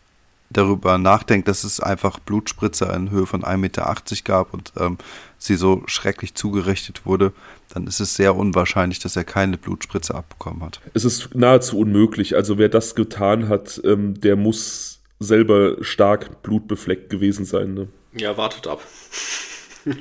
darüber 0.50 0.98
nachdenkt, 0.98 1.48
dass 1.48 1.64
es 1.64 1.80
einfach 1.80 2.20
Blutspritzer 2.20 2.94
in 2.94 3.12
Höhe 3.12 3.26
von 3.26 3.44
1,80 3.44 3.58
Meter 3.58 3.96
gab 4.24 4.54
und 4.54 4.74
ähm, 4.80 4.98
sie 5.38 5.56
so 5.56 5.84
schrecklich 5.88 6.36
zugerichtet 6.36 7.06
wurde, 7.06 7.34
dann 7.74 7.86
ist 7.88 8.00
es 8.00 8.16
sehr 8.16 8.36
unwahrscheinlich, 8.36 9.00
dass 9.00 9.16
er 9.16 9.24
keine 9.24 9.58
Blutspritze 9.58 10.16
abbekommen 10.16 10.64
hat. 10.64 10.80
Es 10.94 11.06
ist 11.06 11.36
nahezu 11.36 11.80
unmöglich. 11.80 12.36
Also 12.36 12.58
wer 12.58 12.70
das 12.70 12.96
getan 12.96 13.50
hat, 13.50 13.82
ähm, 13.84 14.20
der 14.20 14.36
muss 14.36 15.00
selber 15.20 15.78
stark 15.82 16.44
blutbefleckt 16.44 17.10
gewesen 17.10 17.46
sein. 17.46 17.74
Ne? 17.74 17.88
Ja, 18.16 18.38
wartet 18.38 18.68
ab. 18.68 18.82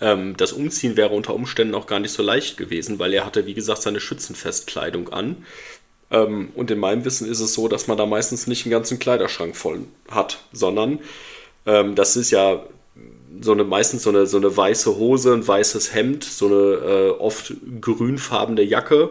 ähm, 0.00 0.36
das 0.36 0.52
Umziehen 0.52 0.96
wäre 0.96 1.14
unter 1.14 1.34
Umständen 1.34 1.74
auch 1.74 1.86
gar 1.86 2.00
nicht 2.00 2.12
so 2.12 2.22
leicht 2.22 2.56
gewesen, 2.56 2.98
weil 2.98 3.12
er 3.12 3.26
hatte, 3.26 3.46
wie 3.46 3.54
gesagt, 3.54 3.82
seine 3.82 4.00
Schützenfestkleidung 4.00 5.10
an. 5.10 5.44
Ähm, 6.10 6.50
und 6.54 6.70
in 6.70 6.78
meinem 6.78 7.04
Wissen 7.04 7.28
ist 7.28 7.40
es 7.40 7.54
so, 7.54 7.68
dass 7.68 7.88
man 7.88 7.98
da 7.98 8.06
meistens 8.06 8.46
nicht 8.46 8.64
einen 8.64 8.72
ganzen 8.72 8.98
Kleiderschrank 8.98 9.56
voll 9.56 9.80
hat, 10.08 10.38
sondern 10.52 11.00
ähm, 11.66 11.94
das 11.94 12.16
ist 12.16 12.30
ja 12.30 12.62
so 13.40 13.52
eine 13.52 13.64
meistens 13.64 14.04
so 14.04 14.10
eine, 14.10 14.26
so 14.26 14.36
eine 14.36 14.56
weiße 14.56 14.96
Hose, 14.96 15.34
ein 15.34 15.46
weißes 15.46 15.94
Hemd, 15.94 16.24
so 16.24 16.46
eine 16.46 16.54
äh, 16.56 17.10
oft 17.10 17.52
grünfarbene 17.80 18.62
Jacke. 18.62 19.10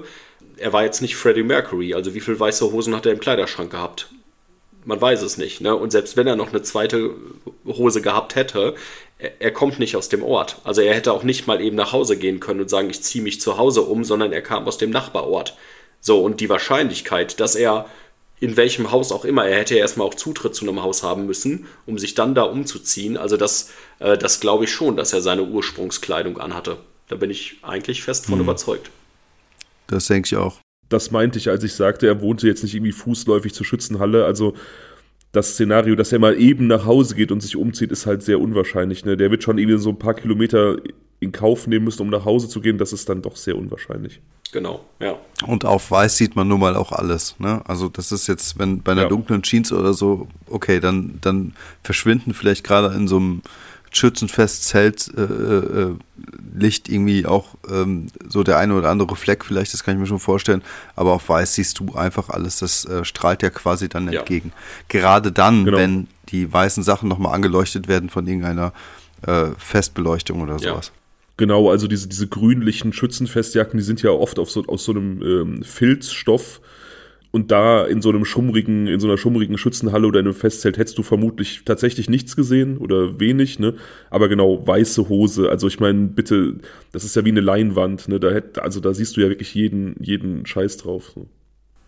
Er 0.57 0.73
war 0.73 0.83
jetzt 0.83 1.01
nicht 1.01 1.15
Freddie 1.15 1.43
Mercury, 1.43 1.93
also 1.93 2.13
wie 2.13 2.21
viele 2.21 2.39
weiße 2.39 2.71
Hosen 2.71 2.95
hat 2.95 3.05
er 3.05 3.11
im 3.11 3.19
Kleiderschrank 3.19 3.71
gehabt? 3.71 4.09
Man 4.85 5.01
weiß 5.01 5.21
es 5.23 5.37
nicht, 5.37 5.61
ne? 5.61 5.75
Und 5.75 5.91
selbst 5.91 6.15
wenn 6.15 6.27
er 6.27 6.35
noch 6.35 6.49
eine 6.49 6.61
zweite 6.61 7.11
Hose 7.65 8.01
gehabt 8.01 8.35
hätte, 8.35 8.75
er, 9.17 9.41
er 9.41 9.51
kommt 9.51 9.79
nicht 9.79 9.95
aus 9.95 10.09
dem 10.09 10.23
Ort. 10.23 10.61
Also 10.63 10.81
er 10.81 10.93
hätte 10.93 11.11
auch 11.11 11.23
nicht 11.23 11.47
mal 11.47 11.61
eben 11.61 11.75
nach 11.75 11.91
Hause 11.91 12.17
gehen 12.17 12.39
können 12.39 12.61
und 12.61 12.69
sagen, 12.69 12.89
ich 12.89 13.01
ziehe 13.01 13.23
mich 13.23 13.41
zu 13.41 13.57
Hause 13.57 13.81
um, 13.81 14.03
sondern 14.03 14.31
er 14.31 14.41
kam 14.41 14.67
aus 14.67 14.77
dem 14.77 14.91
Nachbarort. 14.91 15.57
So, 16.05 16.19
und 16.19 16.39
die 16.39 16.49
Wahrscheinlichkeit, 16.49 17.39
dass 17.39 17.55
er 17.55 17.87
in 18.39 18.57
welchem 18.57 18.91
Haus 18.91 19.11
auch 19.11 19.25
immer, 19.25 19.47
er 19.47 19.57
hätte 19.57 19.73
ja 19.73 19.79
erstmal 19.79 20.05
auch 20.05 20.13
Zutritt 20.13 20.53
zu 20.53 20.63
einem 20.63 20.83
Haus 20.83 21.01
haben 21.01 21.25
müssen, 21.25 21.65
um 21.87 21.97
sich 21.97 22.13
dann 22.13 22.35
da 22.35 22.43
umzuziehen. 22.43 23.17
Also 23.17 23.37
das, 23.37 23.71
äh, 23.97 24.15
das 24.15 24.39
glaube 24.39 24.65
ich 24.65 24.71
schon, 24.71 24.97
dass 24.97 25.13
er 25.13 25.21
seine 25.21 25.41
Ursprungskleidung 25.41 26.37
anhatte. 26.37 26.77
Da 27.07 27.15
bin 27.15 27.31
ich 27.31 27.57
eigentlich 27.63 28.03
fest 28.03 28.27
von 28.27 28.35
hm. 28.35 28.41
überzeugt. 28.41 28.91
Das 29.87 30.05
denke 30.05 30.27
ich 30.27 30.35
auch. 30.35 30.59
Das 30.89 31.09
meinte 31.09 31.39
ich, 31.39 31.49
als 31.49 31.63
ich 31.63 31.73
sagte, 31.73 32.05
er 32.05 32.21
wohnte 32.21 32.45
jetzt 32.45 32.61
nicht 32.61 32.75
irgendwie 32.75 32.91
fußläufig 32.91 33.55
zur 33.55 33.65
Schützenhalle. 33.65 34.25
Also 34.25 34.53
das 35.31 35.53
Szenario, 35.53 35.95
dass 35.95 36.11
er 36.11 36.19
mal 36.19 36.39
eben 36.39 36.67
nach 36.67 36.85
Hause 36.85 37.15
geht 37.15 37.31
und 37.31 37.41
sich 37.41 37.55
umzieht, 37.55 37.91
ist 37.91 38.05
halt 38.05 38.21
sehr 38.21 38.39
unwahrscheinlich. 38.39 39.05
Ne? 39.05 39.17
Der 39.17 39.31
wird 39.31 39.41
schon 39.41 39.57
irgendwie 39.57 39.79
so 39.79 39.89
ein 39.89 39.97
paar 39.97 40.13
Kilometer 40.13 40.77
in 41.19 41.31
Kauf 41.31 41.65
nehmen 41.65 41.85
müssen, 41.85 42.03
um 42.03 42.09
nach 42.09 42.25
Hause 42.25 42.47
zu 42.47 42.61
gehen, 42.61 42.77
das 42.77 42.93
ist 42.93 43.09
dann 43.09 43.23
doch 43.23 43.35
sehr 43.37 43.57
unwahrscheinlich. 43.57 44.21
Genau, 44.55 44.85
ja. 45.01 45.17
Und 45.45 45.65
auf 45.65 45.91
weiß 45.91 46.15
sieht 46.15 46.37
man 46.37 46.47
nun 46.47 46.61
mal 46.61 46.77
auch 46.77 46.93
alles. 46.93 47.35
Ne? 47.39 47.61
Also 47.65 47.89
das 47.89 48.13
ist 48.13 48.27
jetzt, 48.27 48.57
wenn 48.57 48.81
bei 48.81 48.93
einer 48.93 49.01
ja. 49.01 49.09
dunklen 49.09 49.43
Jeans 49.43 49.73
oder 49.73 49.93
so, 49.93 50.29
okay, 50.49 50.79
dann, 50.79 51.17
dann 51.19 51.55
verschwinden 51.83 52.33
vielleicht 52.33 52.63
gerade 52.63 52.95
in 52.95 53.09
so 53.09 53.17
einem 53.17 53.41
Schützenfestzelt 53.91 55.11
äh, 55.17 55.21
äh, 55.21 55.95
Licht 56.57 56.87
irgendwie 56.87 57.25
auch 57.25 57.55
ähm, 57.69 58.07
so 58.29 58.43
der 58.43 58.57
eine 58.57 58.75
oder 58.75 58.91
andere 58.91 59.17
Fleck 59.17 59.43
vielleicht, 59.43 59.73
das 59.73 59.83
kann 59.83 59.95
ich 59.95 59.99
mir 59.99 60.07
schon 60.07 60.19
vorstellen. 60.19 60.61
Aber 60.95 61.11
auf 61.11 61.27
weiß 61.27 61.55
siehst 61.55 61.79
du 61.79 61.93
einfach 61.93 62.29
alles, 62.29 62.59
das 62.59 62.85
äh, 62.85 63.03
strahlt 63.03 63.43
ja 63.43 63.49
quasi 63.49 63.89
dann 63.89 64.09
ja. 64.09 64.21
entgegen. 64.21 64.53
Gerade 64.87 65.33
dann, 65.33 65.65
genau. 65.65 65.77
wenn 65.77 66.07
die 66.29 66.53
weißen 66.53 66.81
Sachen 66.81 67.09
nochmal 67.09 67.35
angeleuchtet 67.35 67.89
werden 67.89 68.09
von 68.09 68.25
irgendeiner 68.25 68.71
äh, 69.27 69.47
Festbeleuchtung 69.57 70.41
oder 70.41 70.59
sowas. 70.59 70.93
Ja. 70.95 71.04
Genau, 71.37 71.69
also 71.69 71.87
diese, 71.87 72.07
diese 72.07 72.27
grünlichen 72.27 72.93
Schützenfestjacken, 72.93 73.77
die 73.77 73.83
sind 73.83 74.01
ja 74.01 74.11
oft 74.11 74.39
auf 74.39 74.49
so, 74.49 74.63
aus 74.67 74.85
so 74.85 74.93
einem 74.93 75.21
ähm, 75.21 75.63
Filzstoff. 75.63 76.61
Und 77.31 77.51
da 77.51 77.85
in 77.85 78.01
so 78.01 78.07
einem 78.07 78.23
schummrigen, 78.23 78.87
in 78.87 79.01
so 79.01 79.07
einer 79.07 79.17
schummrigen 79.17 79.57
Schützenhalle 79.57 80.07
oder 80.07 80.21
in 80.21 80.25
einem 80.25 80.33
Festzelt 80.33 80.77
hättest 80.77 80.97
du 80.97 81.03
vermutlich 81.03 81.63
tatsächlich 81.65 82.09
nichts 82.09 82.37
gesehen 82.37 82.77
oder 82.77 83.19
wenig, 83.19 83.59
ne? 83.59 83.73
Aber 84.09 84.29
genau, 84.29 84.65
weiße 84.65 85.09
Hose. 85.09 85.49
Also 85.49 85.67
ich 85.67 85.81
meine, 85.81 86.07
bitte, 86.07 86.55
das 86.93 87.03
ist 87.03 87.17
ja 87.17 87.25
wie 87.25 87.31
eine 87.31 87.41
Leinwand, 87.41 88.07
ne? 88.07 88.21
Da 88.21 88.31
hätte, 88.31 88.63
also 88.63 88.79
da 88.79 88.93
siehst 88.93 89.17
du 89.17 89.21
ja 89.21 89.27
wirklich 89.27 89.53
jeden, 89.53 89.97
jeden 89.99 90.45
Scheiß 90.45 90.77
drauf. 90.77 91.11
So. 91.13 91.27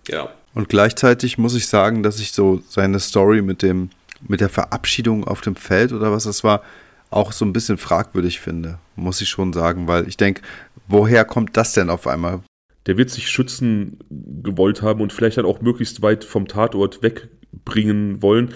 Ja. 0.09 0.29
Und 0.53 0.67
gleichzeitig 0.67 1.37
muss 1.37 1.55
ich 1.55 1.67
sagen, 1.67 2.03
dass 2.03 2.19
ich 2.19 2.33
so 2.33 2.61
seine 2.67 2.99
Story 2.99 3.41
mit 3.41 3.61
dem, 3.61 3.91
mit 4.27 4.41
der 4.41 4.49
Verabschiedung 4.49 5.23
auf 5.23 5.39
dem 5.39 5.55
Feld 5.55 5.93
oder 5.93 6.11
was 6.11 6.25
das 6.25 6.43
war, 6.43 6.61
auch 7.09 7.31
so 7.31 7.45
ein 7.45 7.53
bisschen 7.53 7.77
fragwürdig 7.77 8.39
finde, 8.39 8.79
muss 8.95 9.21
ich 9.21 9.29
schon 9.29 9.53
sagen, 9.53 9.87
weil 9.87 10.07
ich 10.07 10.17
denke, 10.17 10.41
woher 10.87 11.25
kommt 11.25 11.55
das 11.57 11.73
denn 11.73 11.89
auf 11.89 12.07
einmal? 12.07 12.41
Der 12.85 12.97
wird 12.97 13.09
sich 13.09 13.29
schützen 13.29 13.99
gewollt 14.09 14.81
haben 14.81 15.01
und 15.01 15.13
vielleicht 15.13 15.37
dann 15.37 15.45
auch 15.45 15.61
möglichst 15.61 16.01
weit 16.01 16.23
vom 16.23 16.47
Tatort 16.47 17.01
wegbringen 17.03 18.21
wollen. 18.21 18.53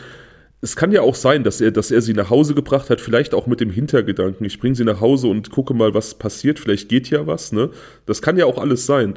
Es 0.62 0.76
kann 0.76 0.92
ja 0.92 1.02
auch 1.02 1.16
sein, 1.16 1.44
dass 1.44 1.60
er, 1.60 1.72
dass 1.72 1.92
er 1.92 2.02
sie 2.02 2.14
nach 2.14 2.30
Hause 2.30 2.54
gebracht 2.54 2.90
hat, 2.90 3.02
vielleicht 3.02 3.34
auch 3.34 3.48
mit 3.48 3.60
dem 3.60 3.72
Hintergedanken, 3.72 4.46
ich 4.46 4.60
bringe 4.60 4.76
sie 4.76 4.84
nach 4.84 5.02
Hause 5.02 5.28
und 5.28 5.50
gucke 5.50 5.74
mal, 5.74 5.94
was 5.94 6.14
passiert, 6.16 6.60
vielleicht 6.60 6.88
geht 6.88 7.10
ja 7.10 7.26
was, 7.26 7.52
ne? 7.52 7.72
Das 8.06 8.22
kann 8.22 8.38
ja 8.38 8.46
auch 8.46 8.60
alles 8.60 8.86
sein. 8.86 9.16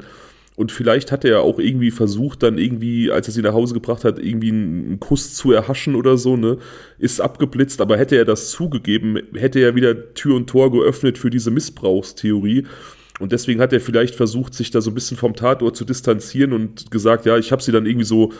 Und 0.55 0.71
vielleicht 0.71 1.11
hat 1.11 1.25
er 1.25 1.31
ja 1.31 1.39
auch 1.39 1.59
irgendwie 1.59 1.91
versucht, 1.91 2.41
dann 2.43 2.57
irgendwie, 2.57 3.11
als 3.11 3.27
er 3.27 3.33
sie 3.33 3.41
nach 3.41 3.53
Hause 3.53 3.73
gebracht 3.73 4.05
hat, 4.05 4.19
irgendwie 4.19 4.49
einen 4.49 4.99
Kuss 5.01 5.33
zu 5.33 5.51
erhaschen 5.51 5.95
oder 5.95 6.17
so, 6.17 6.37
ne? 6.37 6.57
Ist 6.97 7.19
abgeblitzt, 7.19 7.81
aber 7.81 7.97
hätte 7.97 8.15
er 8.15 8.23
das 8.23 8.51
zugegeben, 8.51 9.19
hätte 9.33 9.59
er 9.59 9.75
wieder 9.75 10.13
Tür 10.13 10.35
und 10.35 10.47
Tor 10.47 10.71
geöffnet 10.71 11.17
für 11.17 11.29
diese 11.29 11.51
Missbrauchstheorie. 11.51 12.65
Und 13.19 13.31
deswegen 13.31 13.59
hat 13.59 13.73
er 13.73 13.81
vielleicht 13.81 14.15
versucht, 14.15 14.53
sich 14.53 14.71
da 14.71 14.79
so 14.79 14.91
ein 14.91 14.93
bisschen 14.93 15.17
vom 15.17 15.35
Tatort 15.35 15.75
zu 15.75 15.83
distanzieren 15.83 16.53
und 16.53 16.89
gesagt, 16.89 17.25
ja, 17.25 17.37
ich 17.37 17.51
habe 17.51 17.61
sie 17.61 17.71
dann 17.71 17.85
irgendwie 17.85 18.05
so 18.05 18.31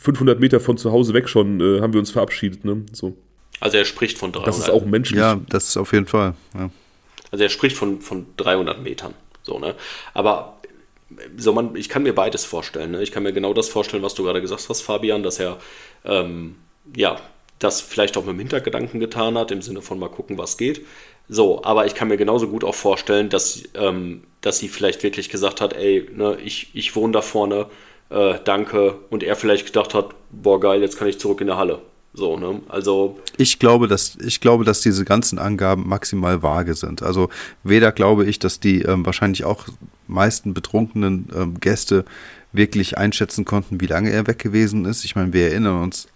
500 0.00 0.40
Meter 0.40 0.60
von 0.60 0.78
zu 0.78 0.92
Hause 0.92 1.14
weg 1.14 1.28
schon, 1.28 1.60
äh, 1.60 1.80
haben 1.80 1.92
wir 1.92 2.00
uns 2.00 2.10
verabschiedet, 2.10 2.64
ne? 2.64 2.84
So. 2.92 3.16
Also 3.60 3.78
er 3.78 3.84
spricht 3.84 4.18
von 4.18 4.32
300. 4.32 4.48
Das 4.48 4.58
ist 4.58 4.70
auch 4.70 4.84
menschlich. 4.84 5.18
Ja, 5.18 5.40
das 5.48 5.68
ist 5.68 5.76
auf 5.76 5.92
jeden 5.92 6.06
Fall. 6.06 6.34
Ja. 6.54 6.70
Also 7.30 7.44
er 7.44 7.50
spricht 7.50 7.76
von, 7.76 8.00
von 8.00 8.26
300 8.36 8.82
Metern. 8.82 9.14
So, 9.42 9.58
ne? 9.58 9.74
Aber 10.12 10.55
so 11.36 11.52
man, 11.52 11.76
ich 11.76 11.88
kann 11.88 12.02
mir 12.02 12.14
beides 12.14 12.44
vorstellen. 12.44 12.92
Ne? 12.92 13.02
Ich 13.02 13.12
kann 13.12 13.22
mir 13.22 13.32
genau 13.32 13.52
das 13.54 13.68
vorstellen, 13.68 14.02
was 14.02 14.14
du 14.14 14.24
gerade 14.24 14.40
gesagt 14.40 14.68
hast, 14.68 14.82
Fabian, 14.82 15.22
dass 15.22 15.38
er 15.38 15.58
ähm, 16.04 16.56
ja 16.94 17.20
das 17.58 17.80
vielleicht 17.80 18.16
auch 18.16 18.24
mit 18.24 18.34
dem 18.34 18.38
Hintergedanken 18.40 19.00
getan 19.00 19.38
hat, 19.38 19.50
im 19.50 19.62
Sinne 19.62 19.82
von 19.82 19.98
mal 19.98 20.10
gucken, 20.10 20.36
was 20.38 20.58
geht. 20.58 20.84
So, 21.28 21.64
aber 21.64 21.86
ich 21.86 21.94
kann 21.94 22.08
mir 22.08 22.16
genauso 22.16 22.48
gut 22.48 22.64
auch 22.64 22.74
vorstellen, 22.74 23.28
dass, 23.30 23.62
ähm, 23.74 24.24
dass 24.42 24.58
sie 24.58 24.68
vielleicht 24.68 25.02
wirklich 25.02 25.28
gesagt 25.30 25.60
hat, 25.60 25.72
ey, 25.72 26.08
ne, 26.14 26.38
ich, 26.44 26.70
ich 26.74 26.94
wohne 26.94 27.14
da 27.14 27.22
vorne, 27.22 27.66
äh, 28.10 28.34
danke. 28.44 28.98
Und 29.10 29.22
er 29.22 29.36
vielleicht 29.36 29.66
gedacht 29.66 29.94
hat, 29.94 30.14
boah 30.30 30.60
geil, 30.60 30.82
jetzt 30.82 30.98
kann 30.98 31.08
ich 31.08 31.18
zurück 31.18 31.40
in 31.40 31.48
der 31.48 31.56
Halle. 31.56 31.80
So, 32.16 32.38
ne? 32.38 32.62
Also. 32.68 33.18
Ich 33.36 33.58
glaube, 33.58 33.88
dass, 33.88 34.16
ich 34.16 34.40
glaube, 34.40 34.64
dass 34.64 34.80
diese 34.80 35.04
ganzen 35.04 35.38
Angaben 35.38 35.86
maximal 35.86 36.42
vage 36.42 36.74
sind. 36.74 37.02
Also 37.02 37.28
weder 37.62 37.92
glaube 37.92 38.24
ich, 38.24 38.38
dass 38.38 38.58
die 38.58 38.82
ähm, 38.82 39.04
wahrscheinlich 39.04 39.44
auch 39.44 39.66
meisten 40.08 40.54
betrunkenen 40.54 41.28
ähm, 41.36 41.60
Gäste 41.60 42.06
wirklich 42.52 42.96
einschätzen 42.96 43.44
konnten, 43.44 43.82
wie 43.82 43.86
lange 43.86 44.10
er 44.10 44.26
weg 44.26 44.38
gewesen 44.38 44.86
ist. 44.86 45.04
Ich 45.04 45.14
meine, 45.14 45.34
wir 45.34 45.50
erinnern 45.50 45.82
uns 45.82 46.08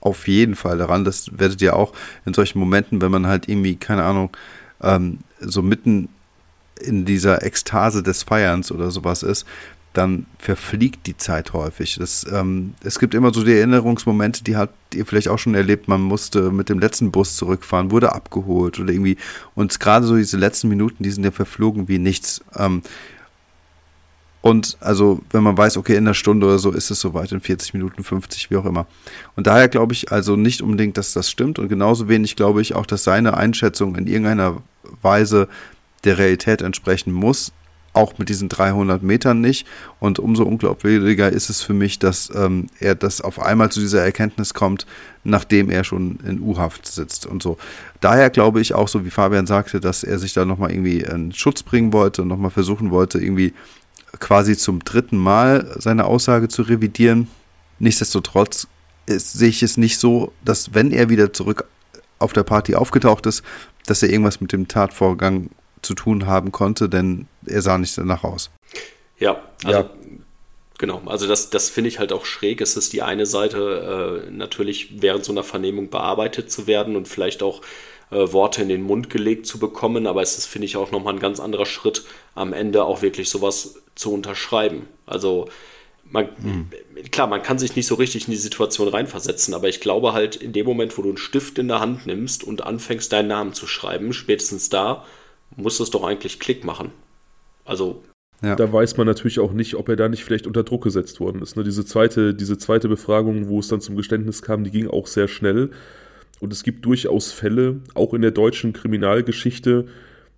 auf 0.00 0.26
jeden 0.26 0.56
Fall 0.56 0.76
daran. 0.76 1.04
Das 1.04 1.38
werdet 1.38 1.62
ihr 1.62 1.76
auch 1.76 1.92
in 2.26 2.34
solchen 2.34 2.58
Momenten, 2.58 3.00
wenn 3.00 3.12
man 3.12 3.28
halt 3.28 3.48
irgendwie, 3.48 3.76
keine 3.76 4.02
Ahnung, 4.02 4.36
ähm, 4.82 5.18
so 5.40 5.62
mitten 5.62 6.08
in 6.80 7.04
dieser 7.04 7.44
Ekstase 7.44 8.02
des 8.02 8.24
Feierns 8.24 8.72
oder 8.72 8.90
sowas 8.90 9.22
ist, 9.22 9.46
dann 9.92 10.26
verfliegt 10.38 11.06
die 11.06 11.16
Zeit 11.16 11.52
häufig. 11.52 11.96
Das, 11.98 12.26
ähm, 12.30 12.74
es 12.84 12.98
gibt 12.98 13.14
immer 13.14 13.32
so 13.32 13.42
die 13.42 13.54
Erinnerungsmomente, 13.54 14.44
die 14.44 14.56
habt 14.56 14.94
ihr 14.94 15.06
vielleicht 15.06 15.28
auch 15.28 15.38
schon 15.38 15.54
erlebt. 15.54 15.88
Man 15.88 16.00
musste 16.00 16.50
mit 16.50 16.68
dem 16.68 16.78
letzten 16.78 17.10
Bus 17.10 17.36
zurückfahren, 17.36 17.90
wurde 17.90 18.12
abgeholt 18.12 18.78
oder 18.78 18.92
irgendwie. 18.92 19.16
Und 19.54 19.78
gerade 19.80 20.06
so 20.06 20.16
diese 20.16 20.36
letzten 20.36 20.68
Minuten, 20.68 21.02
die 21.02 21.10
sind 21.10 21.24
ja 21.24 21.30
verflogen 21.30 21.88
wie 21.88 21.98
nichts. 21.98 22.42
Ähm, 22.56 22.82
und 24.40 24.76
also, 24.80 25.20
wenn 25.30 25.42
man 25.42 25.58
weiß, 25.58 25.76
okay, 25.76 25.96
in 25.96 26.06
einer 26.06 26.14
Stunde 26.14 26.46
oder 26.46 26.58
so 26.58 26.70
ist 26.70 26.90
es 26.90 27.00
soweit, 27.00 27.32
in 27.32 27.40
40 27.40 27.74
Minuten, 27.74 28.04
50, 28.04 28.50
wie 28.50 28.56
auch 28.56 28.66
immer. 28.66 28.86
Und 29.34 29.46
daher 29.46 29.68
glaube 29.68 29.94
ich 29.94 30.12
also 30.12 30.36
nicht 30.36 30.62
unbedingt, 30.62 30.96
dass 30.96 31.12
das 31.12 31.28
stimmt. 31.28 31.58
Und 31.58 31.68
genauso 31.68 32.08
wenig 32.08 32.36
glaube 32.36 32.62
ich 32.62 32.74
auch, 32.74 32.86
dass 32.86 33.04
seine 33.04 33.36
Einschätzung 33.36 33.96
in 33.96 34.06
irgendeiner 34.06 34.62
Weise 35.02 35.48
der 36.04 36.18
Realität 36.18 36.62
entsprechen 36.62 37.12
muss 37.12 37.52
auch 37.92 38.18
mit 38.18 38.28
diesen 38.28 38.48
300 38.48 39.02
Metern 39.02 39.40
nicht. 39.40 39.66
Und 40.00 40.18
umso 40.18 40.44
unglaubwürdiger 40.44 41.30
ist 41.30 41.50
es 41.50 41.62
für 41.62 41.74
mich, 41.74 41.98
dass 41.98 42.30
ähm, 42.34 42.66
er 42.80 42.94
das 42.94 43.20
auf 43.20 43.40
einmal 43.40 43.70
zu 43.70 43.80
dieser 43.80 44.02
Erkenntnis 44.02 44.54
kommt, 44.54 44.86
nachdem 45.24 45.70
er 45.70 45.84
schon 45.84 46.18
in 46.26 46.40
U-Haft 46.40 46.86
sitzt 46.86 47.26
und 47.26 47.42
so. 47.42 47.58
Daher 48.00 48.30
glaube 48.30 48.60
ich 48.60 48.74
auch, 48.74 48.88
so 48.88 49.04
wie 49.04 49.10
Fabian 49.10 49.46
sagte, 49.46 49.80
dass 49.80 50.04
er 50.04 50.18
sich 50.18 50.32
da 50.32 50.44
nochmal 50.44 50.70
irgendwie 50.70 51.00
in 51.00 51.32
Schutz 51.32 51.62
bringen 51.62 51.92
wollte 51.92 52.22
und 52.22 52.28
nochmal 52.28 52.50
versuchen 52.50 52.90
wollte, 52.90 53.18
irgendwie 53.18 53.52
quasi 54.20 54.56
zum 54.56 54.84
dritten 54.84 55.18
Mal 55.18 55.74
seine 55.78 56.04
Aussage 56.04 56.48
zu 56.48 56.62
revidieren. 56.62 57.28
Nichtsdestotrotz 57.78 58.68
ist, 59.06 59.32
sehe 59.32 59.48
ich 59.48 59.62
es 59.62 59.76
nicht 59.76 59.98
so, 59.98 60.32
dass 60.44 60.74
wenn 60.74 60.92
er 60.92 61.08
wieder 61.08 61.32
zurück 61.32 61.64
auf 62.18 62.32
der 62.32 62.42
Party 62.42 62.74
aufgetaucht 62.74 63.26
ist, 63.26 63.42
dass 63.86 64.02
er 64.02 64.10
irgendwas 64.10 64.40
mit 64.40 64.52
dem 64.52 64.68
Tatvorgang 64.68 65.50
zu 65.88 65.94
tun 65.94 66.26
haben 66.26 66.52
konnte, 66.52 66.88
denn 66.88 67.26
er 67.46 67.62
sah 67.62 67.78
nicht 67.78 67.96
danach 67.96 68.22
aus. 68.22 68.50
Ja, 69.18 69.42
also 69.64 69.80
ja. 69.80 69.90
genau. 70.76 71.02
Also 71.06 71.26
das, 71.26 71.50
das 71.50 71.70
finde 71.70 71.88
ich 71.88 71.98
halt 71.98 72.12
auch 72.12 72.26
schräg. 72.26 72.60
Es 72.60 72.76
ist 72.76 72.92
die 72.92 73.02
eine 73.02 73.24
Seite, 73.26 74.26
äh, 74.28 74.30
natürlich 74.30 75.00
während 75.02 75.24
so 75.24 75.32
einer 75.32 75.42
Vernehmung 75.42 75.88
bearbeitet 75.88 76.52
zu 76.52 76.66
werden 76.66 76.94
und 76.94 77.08
vielleicht 77.08 77.42
auch 77.42 77.62
äh, 78.10 78.32
Worte 78.32 78.62
in 78.62 78.68
den 78.68 78.82
Mund 78.82 79.08
gelegt 79.08 79.46
zu 79.46 79.58
bekommen, 79.58 80.06
aber 80.06 80.20
es 80.22 80.36
ist, 80.36 80.46
finde 80.46 80.66
ich, 80.66 80.76
auch 80.76 80.90
nochmal 80.90 81.14
ein 81.14 81.20
ganz 81.20 81.40
anderer 81.40 81.66
Schritt, 81.66 82.04
am 82.34 82.52
Ende 82.52 82.84
auch 82.84 83.00
wirklich 83.00 83.30
sowas 83.30 83.82
zu 83.94 84.12
unterschreiben. 84.12 84.86
Also 85.06 85.48
man, 86.10 86.28
mhm. 86.38 86.70
klar, 87.10 87.26
man 87.26 87.42
kann 87.42 87.58
sich 87.58 87.76
nicht 87.76 87.86
so 87.86 87.94
richtig 87.94 88.26
in 88.26 88.32
die 88.32 88.38
Situation 88.38 88.88
reinversetzen, 88.88 89.54
aber 89.54 89.68
ich 89.68 89.80
glaube 89.80 90.12
halt, 90.12 90.36
in 90.36 90.52
dem 90.52 90.66
Moment, 90.66 90.96
wo 90.96 91.02
du 91.02 91.08
einen 91.08 91.18
Stift 91.18 91.58
in 91.58 91.68
der 91.68 91.80
Hand 91.80 92.06
nimmst 92.06 92.44
und 92.44 92.62
anfängst, 92.62 93.12
deinen 93.12 93.28
Namen 93.28 93.54
zu 93.54 93.66
schreiben, 93.66 94.12
spätestens 94.12 94.68
da 94.68 95.04
muss 95.56 95.80
es 95.80 95.90
doch 95.90 96.04
eigentlich 96.04 96.38
Klick 96.38 96.64
machen. 96.64 96.92
Also. 97.64 98.02
Ja. 98.40 98.54
Da 98.54 98.72
weiß 98.72 98.96
man 98.96 99.06
natürlich 99.06 99.40
auch 99.40 99.52
nicht, 99.52 99.74
ob 99.74 99.88
er 99.88 99.96
da 99.96 100.08
nicht 100.08 100.24
vielleicht 100.24 100.46
unter 100.46 100.62
Druck 100.62 100.84
gesetzt 100.84 101.18
worden 101.18 101.42
ist. 101.42 101.56
Ne? 101.56 101.64
Diese, 101.64 101.84
zweite, 101.84 102.34
diese 102.34 102.56
zweite 102.56 102.88
Befragung, 102.88 103.48
wo 103.48 103.58
es 103.58 103.66
dann 103.66 103.80
zum 103.80 103.96
Geständnis 103.96 104.42
kam, 104.42 104.62
die 104.62 104.70
ging 104.70 104.86
auch 104.86 105.08
sehr 105.08 105.26
schnell. 105.26 105.70
Und 106.38 106.52
es 106.52 106.62
gibt 106.62 106.84
durchaus 106.84 107.32
Fälle, 107.32 107.80
auch 107.94 108.14
in 108.14 108.22
der 108.22 108.30
deutschen 108.30 108.72
Kriminalgeschichte, 108.72 109.86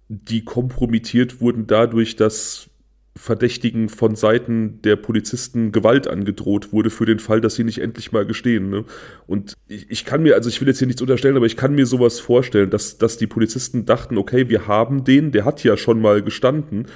die 0.09 0.45
kompromittiert 0.45 1.43
wurden 1.43 1.67
dadurch, 1.67 2.17
dass 2.17 2.70
Verdächtigen 3.17 3.89
von 3.89 4.15
Seiten 4.15 4.81
der 4.83 4.97
Polizisten 4.97 5.73
Gewalt 5.73 6.07
angedroht 6.07 6.73
wurde 6.73 6.91
für 6.91 7.07
den 7.07 7.19
Fall, 7.19 7.41
dass 7.41 7.57
sie 7.57 7.65
nicht 7.65 7.81
endlich 7.81 8.13
mal 8.13 8.25
gestehen. 8.25 8.71
Ne? 8.71 8.85
Und 9.27 9.55
ich, 9.67 9.91
ich, 9.91 10.05
kann 10.05 10.23
mir, 10.23 10.37
also 10.37 10.49
ich 10.49 10.61
will 10.61 10.69
jetzt 10.69 10.79
hier 10.79 10.87
nichts 10.87 11.03
unterstellen, 11.03 11.37
aber 11.37 11.47
ich 11.47 11.57
kann 11.57 11.75
mir 11.75 11.87
sowas 11.87 12.21
vorstellen, 12.21 12.71
dass, 12.71 12.99
dass 12.99 13.19
die 13.19 13.27
Polizisten 13.27 13.85
dachten, 13.85 14.17
okay, 14.17 14.49
wir 14.49 14.69
haben 14.69 15.03
den, 15.05 15.33
der 15.33 15.45
hat 15.45 15.65
ja 15.65 15.77
schon 15.77 16.01
mal 16.01 16.23
gestanden, 16.23 16.87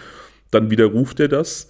dann 0.53 0.71
widerruft 0.71 1.19
er 1.19 1.29
das, 1.29 1.69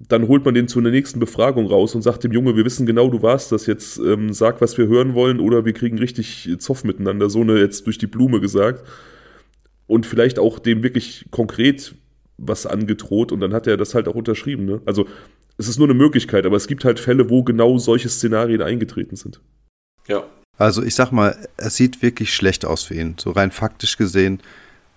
dann 0.00 0.26
holt 0.26 0.44
man 0.44 0.54
den 0.54 0.68
zu 0.68 0.80
einer 0.80 0.90
nächsten 0.90 1.20
Befragung 1.20 1.66
raus 1.66 1.94
und 1.94 2.02
sagt 2.02 2.24
dem 2.24 2.32
Junge, 2.32 2.56
wir 2.56 2.64
wissen 2.64 2.84
genau, 2.84 3.08
du 3.08 3.22
warst 3.22 3.52
das, 3.52 3.66
jetzt 3.66 3.98
ähm, 3.98 4.32
sag, 4.32 4.60
was 4.60 4.76
wir 4.76 4.88
hören 4.88 5.14
wollen, 5.14 5.38
oder 5.38 5.64
wir 5.64 5.72
kriegen 5.72 5.98
richtig 5.98 6.48
Zoff 6.58 6.82
miteinander, 6.84 7.30
so 7.30 7.40
eine 7.40 7.58
jetzt 7.58 7.86
durch 7.86 7.98
die 7.98 8.06
Blume 8.06 8.40
gesagt. 8.40 8.86
Und 9.86 10.04
vielleicht 10.04 10.38
auch 10.38 10.58
dem 10.58 10.82
wirklich 10.82 11.26
konkret 11.30 11.94
was 12.38 12.66
angedroht 12.66 13.32
und 13.32 13.40
dann 13.40 13.52
hat 13.52 13.66
er 13.66 13.76
das 13.76 13.94
halt 13.94 14.08
auch 14.08 14.14
unterschrieben. 14.14 14.64
Ne? 14.64 14.80
Also 14.86 15.06
es 15.58 15.68
ist 15.68 15.78
nur 15.78 15.88
eine 15.88 15.94
Möglichkeit, 15.94 16.46
aber 16.46 16.56
es 16.56 16.68
gibt 16.68 16.84
halt 16.84 17.00
Fälle, 17.00 17.28
wo 17.28 17.42
genau 17.42 17.78
solche 17.78 18.08
Szenarien 18.08 18.62
eingetreten 18.62 19.16
sind. 19.16 19.40
Ja. 20.06 20.24
Also 20.56 20.82
ich 20.82 20.94
sag 20.94 21.12
mal, 21.12 21.36
es 21.56 21.76
sieht 21.76 22.00
wirklich 22.00 22.32
schlecht 22.34 22.64
aus 22.64 22.84
für 22.84 22.94
ihn. 22.94 23.16
So 23.18 23.32
rein 23.32 23.50
faktisch 23.50 23.96
gesehen 23.96 24.40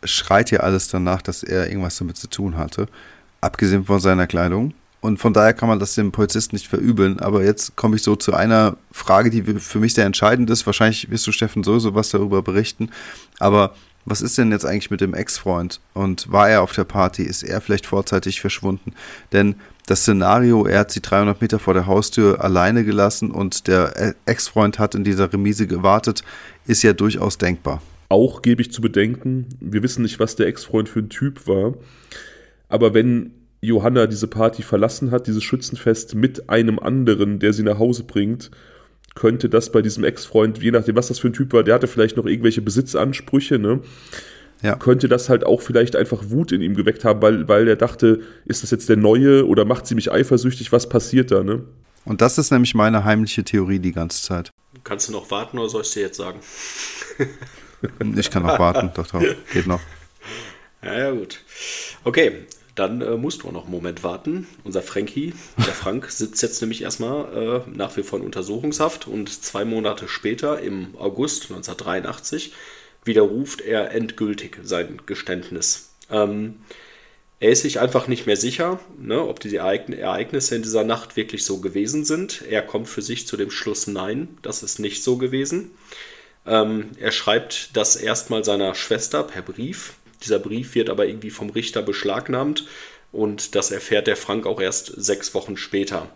schreit 0.03 0.51
ja 0.51 0.61
alles 0.61 0.87
danach, 0.87 1.21
dass 1.21 1.43
er 1.43 1.67
irgendwas 1.67 1.97
damit 1.97 2.17
zu 2.17 2.27
tun 2.27 2.57
hatte. 2.57 2.87
Abgesehen 3.41 3.85
von 3.85 3.99
seiner 3.99 4.27
Kleidung. 4.27 4.73
Und 4.99 5.17
von 5.17 5.33
daher 5.33 5.53
kann 5.53 5.67
man 5.67 5.79
das 5.79 5.95
dem 5.95 6.11
Polizisten 6.11 6.55
nicht 6.55 6.67
verübeln. 6.67 7.19
Aber 7.19 7.43
jetzt 7.43 7.75
komme 7.75 7.95
ich 7.95 8.03
so 8.03 8.15
zu 8.15 8.33
einer 8.33 8.77
Frage, 8.91 9.31
die 9.31 9.41
für 9.59 9.79
mich 9.79 9.95
sehr 9.95 10.05
entscheidend 10.05 10.49
ist. 10.51 10.65
Wahrscheinlich 10.67 11.09
wirst 11.09 11.25
du, 11.25 11.31
Steffen, 11.31 11.63
sowieso 11.63 11.95
was 11.95 12.11
darüber 12.11 12.43
berichten. 12.43 12.91
Aber 13.39 13.73
was 14.05 14.21
ist 14.21 14.37
denn 14.37 14.51
jetzt 14.51 14.65
eigentlich 14.65 14.91
mit 14.91 15.01
dem 15.01 15.13
Ex-Freund? 15.13 15.79
Und 15.93 16.31
war 16.31 16.49
er 16.49 16.61
auf 16.61 16.73
der 16.73 16.83
Party? 16.83 17.23
Ist 17.23 17.43
er 17.43 17.61
vielleicht 17.61 17.85
vorzeitig 17.85 18.41
verschwunden? 18.41 18.93
Denn 19.31 19.55
das 19.87 20.01
Szenario, 20.01 20.65
er 20.65 20.79
hat 20.79 20.91
sie 20.91 21.01
300 21.01 21.41
Meter 21.41 21.59
vor 21.59 21.73
der 21.73 21.85
Haustür 21.85 22.43
alleine 22.43 22.83
gelassen 22.83 23.31
und 23.31 23.67
der 23.67 24.15
Ex-Freund 24.25 24.79
hat 24.79 24.95
in 24.95 25.03
dieser 25.03 25.31
Remise 25.31 25.67
gewartet, 25.67 26.23
ist 26.65 26.83
ja 26.83 26.93
durchaus 26.93 27.37
denkbar. 27.37 27.81
Auch 28.09 28.41
gebe 28.41 28.61
ich 28.61 28.71
zu 28.71 28.81
bedenken, 28.81 29.47
wir 29.59 29.83
wissen 29.83 30.01
nicht, 30.01 30.19
was 30.19 30.35
der 30.35 30.47
Ex-Freund 30.47 30.89
für 30.89 30.99
ein 30.99 31.09
Typ 31.09 31.47
war. 31.47 31.75
Aber 32.69 32.93
wenn 32.93 33.33
Johanna 33.61 34.07
diese 34.07 34.27
Party 34.27 34.63
verlassen 34.63 35.11
hat, 35.11 35.27
dieses 35.27 35.43
Schützenfest 35.43 36.15
mit 36.15 36.49
einem 36.49 36.79
anderen, 36.79 37.39
der 37.39 37.53
sie 37.53 37.63
nach 37.63 37.79
Hause 37.79 38.03
bringt, 38.03 38.51
könnte 39.15 39.49
das 39.49 39.71
bei 39.71 39.81
diesem 39.81 40.03
Ex-Freund, 40.03 40.61
je 40.61 40.71
nachdem, 40.71 40.95
was 40.95 41.07
das 41.07 41.19
für 41.19 41.27
ein 41.27 41.33
Typ 41.33 41.53
war, 41.53 41.63
der 41.63 41.75
hatte 41.75 41.87
vielleicht 41.87 42.17
noch 42.17 42.25
irgendwelche 42.25 42.61
Besitzansprüche, 42.61 43.59
ne? 43.59 43.81
Ja. 44.61 44.75
Könnte 44.75 45.07
das 45.07 45.27
halt 45.27 45.43
auch 45.43 45.61
vielleicht 45.61 45.95
einfach 45.95 46.29
Wut 46.29 46.51
in 46.51 46.61
ihm 46.61 46.75
geweckt 46.75 47.03
haben, 47.03 47.21
weil, 47.21 47.47
weil 47.47 47.67
er 47.67 47.75
dachte, 47.75 48.21
ist 48.45 48.61
das 48.61 48.69
jetzt 48.69 48.89
der 48.89 48.97
Neue 48.97 49.47
oder 49.47 49.65
macht 49.65 49.87
sie 49.87 49.95
mich 49.95 50.11
eifersüchtig, 50.11 50.71
was 50.71 50.87
passiert 50.87 51.31
da, 51.31 51.43
ne? 51.43 51.63
Und 52.05 52.21
das 52.21 52.37
ist 52.37 52.51
nämlich 52.51 52.73
meine 52.73 53.03
heimliche 53.03 53.43
Theorie 53.43 53.79
die 53.79 53.91
ganze 53.91 54.21
Zeit. 54.23 54.51
Kannst 54.83 55.07
du 55.07 55.11
noch 55.11 55.29
warten 55.31 55.57
oder 55.57 55.69
soll 55.69 55.81
ich 55.81 55.91
dir 55.91 56.01
jetzt 56.01 56.17
sagen? 56.17 56.39
ich 58.15 58.31
kann 58.31 58.43
noch 58.43 58.59
warten, 58.59 58.91
doch, 58.95 59.07
doch, 59.07 59.21
geht 59.53 59.67
noch. 59.67 59.81
Ja, 60.83 60.97
ja, 60.97 61.11
gut. 61.11 61.39
Okay, 62.03 62.45
dann 62.75 63.01
äh, 63.01 63.17
musst 63.17 63.43
du 63.43 63.47
auch 63.47 63.51
noch 63.51 63.63
einen 63.63 63.71
Moment 63.71 64.03
warten. 64.03 64.47
Unser 64.63 64.81
Frankie, 64.81 65.33
der 65.57 65.73
Frank, 65.73 66.05
sitzt 66.09 66.41
jetzt 66.41 66.61
nämlich 66.61 66.81
erstmal 66.81 67.63
äh, 67.67 67.69
nach 67.77 67.95
wie 67.97 68.03
vor 68.03 68.19
in 68.19 68.25
Untersuchungshaft 68.25 69.07
und 69.07 69.29
zwei 69.29 69.65
Monate 69.65 70.07
später, 70.07 70.59
im 70.61 70.95
August 70.97 71.43
1983, 71.51 72.53
widerruft 73.03 73.61
er 73.61 73.91
endgültig 73.91 74.59
sein 74.63 75.01
Geständnis. 75.05 75.91
Ähm, 76.09 76.59
er 77.39 77.49
ist 77.49 77.63
sich 77.63 77.79
einfach 77.79 78.07
nicht 78.07 78.27
mehr 78.27 78.37
sicher, 78.37 78.79
ne, 78.99 79.19
ob 79.27 79.39
die 79.39 79.55
Ereignisse 79.55 80.55
in 80.55 80.61
dieser 80.61 80.83
Nacht 80.83 81.15
wirklich 81.15 81.43
so 81.43 81.59
gewesen 81.59 82.05
sind. 82.05 82.43
Er 82.47 82.61
kommt 82.61 82.87
für 82.87 83.01
sich 83.01 83.25
zu 83.25 83.35
dem 83.35 83.49
Schluss, 83.49 83.87
nein, 83.87 84.37
das 84.43 84.61
ist 84.61 84.77
nicht 84.77 85.03
so 85.03 85.17
gewesen. 85.17 85.71
Ähm, 86.45 86.91
er 86.99 87.11
schreibt 87.11 87.75
das 87.75 87.95
erstmal 87.95 88.43
seiner 88.43 88.75
Schwester 88.75 89.23
per 89.23 89.41
Brief, 89.41 89.93
dieser 90.23 90.39
Brief 90.39 90.75
wird 90.75 90.89
aber 90.89 91.07
irgendwie 91.07 91.29
vom 91.29 91.49
Richter 91.49 91.81
beschlagnahmt 91.81 92.65
und 93.11 93.55
das 93.55 93.71
erfährt 93.71 94.07
der 94.07 94.17
Frank 94.17 94.45
auch 94.45 94.61
erst 94.61 94.87
sechs 94.87 95.33
Wochen 95.33 95.57
später. 95.57 96.09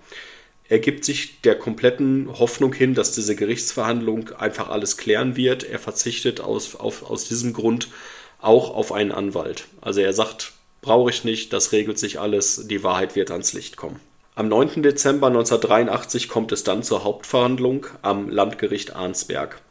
Er 0.67 0.79
gibt 0.79 1.05
sich 1.05 1.41
der 1.41 1.55
kompletten 1.55 2.27
Hoffnung 2.39 2.73
hin, 2.73 2.95
dass 2.95 3.11
diese 3.11 3.35
Gerichtsverhandlung 3.35 4.29
einfach 4.31 4.69
alles 4.69 4.97
klären 4.97 5.35
wird. 5.35 5.63
Er 5.63 5.77
verzichtet 5.77 6.41
aus, 6.41 6.75
auf, 6.75 7.09
aus 7.09 7.27
diesem 7.27 7.53
Grund 7.53 7.89
auch 8.41 8.73
auf 8.73 8.91
einen 8.91 9.11
Anwalt. 9.11 9.65
Also 9.81 10.01
er 10.01 10.13
sagt, 10.13 10.53
brauche 10.81 11.11
ich 11.11 11.23
nicht, 11.23 11.53
das 11.53 11.71
regelt 11.71 11.99
sich 11.99 12.19
alles, 12.19 12.67
die 12.67 12.83
Wahrheit 12.83 13.15
wird 13.15 13.29
ans 13.31 13.53
Licht 13.53 13.77
kommen. 13.77 13.99
Am 14.33 14.47
9. 14.47 14.81
Dezember 14.83 15.27
1983 15.27 16.27
kommt 16.27 16.51
es 16.51 16.63
dann 16.63 16.83
zur 16.83 17.03
Hauptverhandlung 17.03 17.87
am 18.01 18.29
Landgericht 18.29 18.95
Arnsberg. 18.95 19.61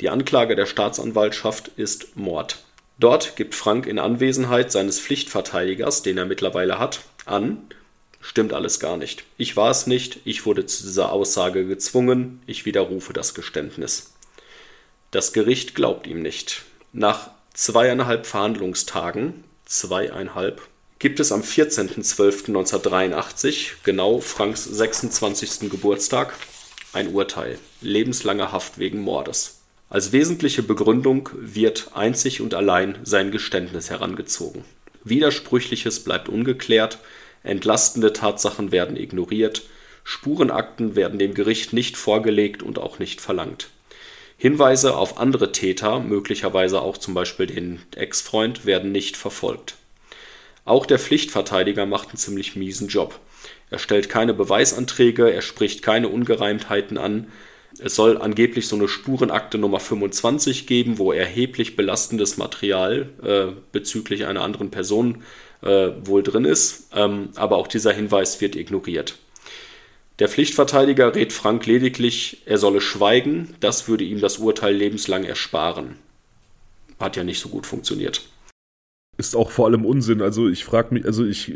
Die 0.00 0.10
Anklage 0.10 0.56
der 0.56 0.66
Staatsanwaltschaft 0.66 1.68
ist 1.76 2.16
Mord. 2.16 2.64
Dort 2.98 3.36
gibt 3.36 3.54
Frank 3.54 3.86
in 3.86 3.98
Anwesenheit 3.98 4.70
seines 4.70 5.00
Pflichtverteidigers, 5.00 6.02
den 6.02 6.18
er 6.18 6.26
mittlerweile 6.26 6.78
hat, 6.78 7.00
an, 7.24 7.58
stimmt 8.20 8.52
alles 8.52 8.80
gar 8.80 8.96
nicht. 8.96 9.24
Ich 9.38 9.56
war 9.56 9.70
es 9.70 9.86
nicht, 9.86 10.18
ich 10.24 10.44
wurde 10.46 10.66
zu 10.66 10.84
dieser 10.84 11.12
Aussage 11.12 11.66
gezwungen, 11.66 12.42
ich 12.46 12.64
widerrufe 12.64 13.12
das 13.12 13.34
Geständnis. 13.34 14.12
Das 15.10 15.32
Gericht 15.32 15.74
glaubt 15.74 16.06
ihm 16.06 16.22
nicht. 16.22 16.62
Nach 16.92 17.30
zweieinhalb 17.54 18.26
Verhandlungstagen, 18.26 19.42
zweieinhalb, 19.66 20.62
gibt 20.98 21.20
es 21.20 21.32
am 21.32 21.42
14.12.1983, 21.42 23.72
genau 23.82 24.20
Franks 24.20 24.64
26. 24.64 25.70
Geburtstag, 25.70 26.34
ein 26.92 27.12
Urteil. 27.12 27.58
Lebenslange 27.80 28.52
Haft 28.52 28.78
wegen 28.78 29.00
Mordes. 29.00 29.61
Als 29.92 30.10
wesentliche 30.10 30.62
Begründung 30.62 31.28
wird 31.34 31.90
einzig 31.92 32.40
und 32.40 32.54
allein 32.54 32.96
sein 33.02 33.30
Geständnis 33.30 33.90
herangezogen. 33.90 34.64
Widersprüchliches 35.04 36.02
bleibt 36.02 36.30
ungeklärt, 36.30 36.96
entlastende 37.42 38.14
Tatsachen 38.14 38.72
werden 38.72 38.96
ignoriert, 38.96 39.64
Spurenakten 40.02 40.96
werden 40.96 41.18
dem 41.18 41.34
Gericht 41.34 41.74
nicht 41.74 41.98
vorgelegt 41.98 42.62
und 42.62 42.78
auch 42.78 43.00
nicht 43.00 43.20
verlangt. 43.20 43.68
Hinweise 44.38 44.96
auf 44.96 45.18
andere 45.18 45.52
Täter, 45.52 46.00
möglicherweise 46.00 46.80
auch 46.80 46.96
zum 46.96 47.12
Beispiel 47.12 47.48
den 47.48 47.82
Ex-Freund, 47.94 48.64
werden 48.64 48.92
nicht 48.92 49.18
verfolgt. 49.18 49.74
Auch 50.64 50.86
der 50.86 50.98
Pflichtverteidiger 50.98 51.84
macht 51.84 52.08
einen 52.08 52.16
ziemlich 52.16 52.56
miesen 52.56 52.88
Job. 52.88 53.20
Er 53.68 53.78
stellt 53.78 54.08
keine 54.08 54.32
Beweisanträge, 54.32 55.30
er 55.30 55.42
spricht 55.42 55.82
keine 55.82 56.08
Ungereimtheiten 56.08 56.96
an, 56.96 57.30
es 57.78 57.94
soll 57.94 58.18
angeblich 58.18 58.68
so 58.68 58.76
eine 58.76 58.88
Spurenakte 58.88 59.58
Nummer 59.58 59.80
25 59.80 60.66
geben, 60.66 60.98
wo 60.98 61.12
erheblich 61.12 61.76
belastendes 61.76 62.36
Material 62.36 63.08
äh, 63.22 63.52
bezüglich 63.72 64.26
einer 64.26 64.42
anderen 64.42 64.70
Person 64.70 65.22
äh, 65.62 65.90
wohl 66.04 66.22
drin 66.22 66.44
ist, 66.44 66.88
ähm, 66.94 67.30
aber 67.36 67.56
auch 67.56 67.66
dieser 67.66 67.92
Hinweis 67.92 68.40
wird 68.40 68.56
ignoriert. 68.56 69.18
Der 70.18 70.28
Pflichtverteidiger 70.28 71.14
rät 71.14 71.32
Frank 71.32 71.66
lediglich, 71.66 72.42
er 72.46 72.58
solle 72.58 72.80
schweigen, 72.80 73.54
das 73.60 73.88
würde 73.88 74.04
ihm 74.04 74.20
das 74.20 74.38
Urteil 74.38 74.74
lebenslang 74.74 75.24
ersparen. 75.24 75.96
Hat 77.00 77.16
ja 77.16 77.24
nicht 77.24 77.40
so 77.40 77.48
gut 77.48 77.66
funktioniert. 77.66 78.22
Ist 79.16 79.34
auch 79.34 79.50
vor 79.50 79.66
allem 79.66 79.84
Unsinn. 79.84 80.22
Also 80.22 80.48
ich 80.48 80.64
frage 80.64 80.94
mich, 80.94 81.04
also 81.04 81.24
ich 81.24 81.52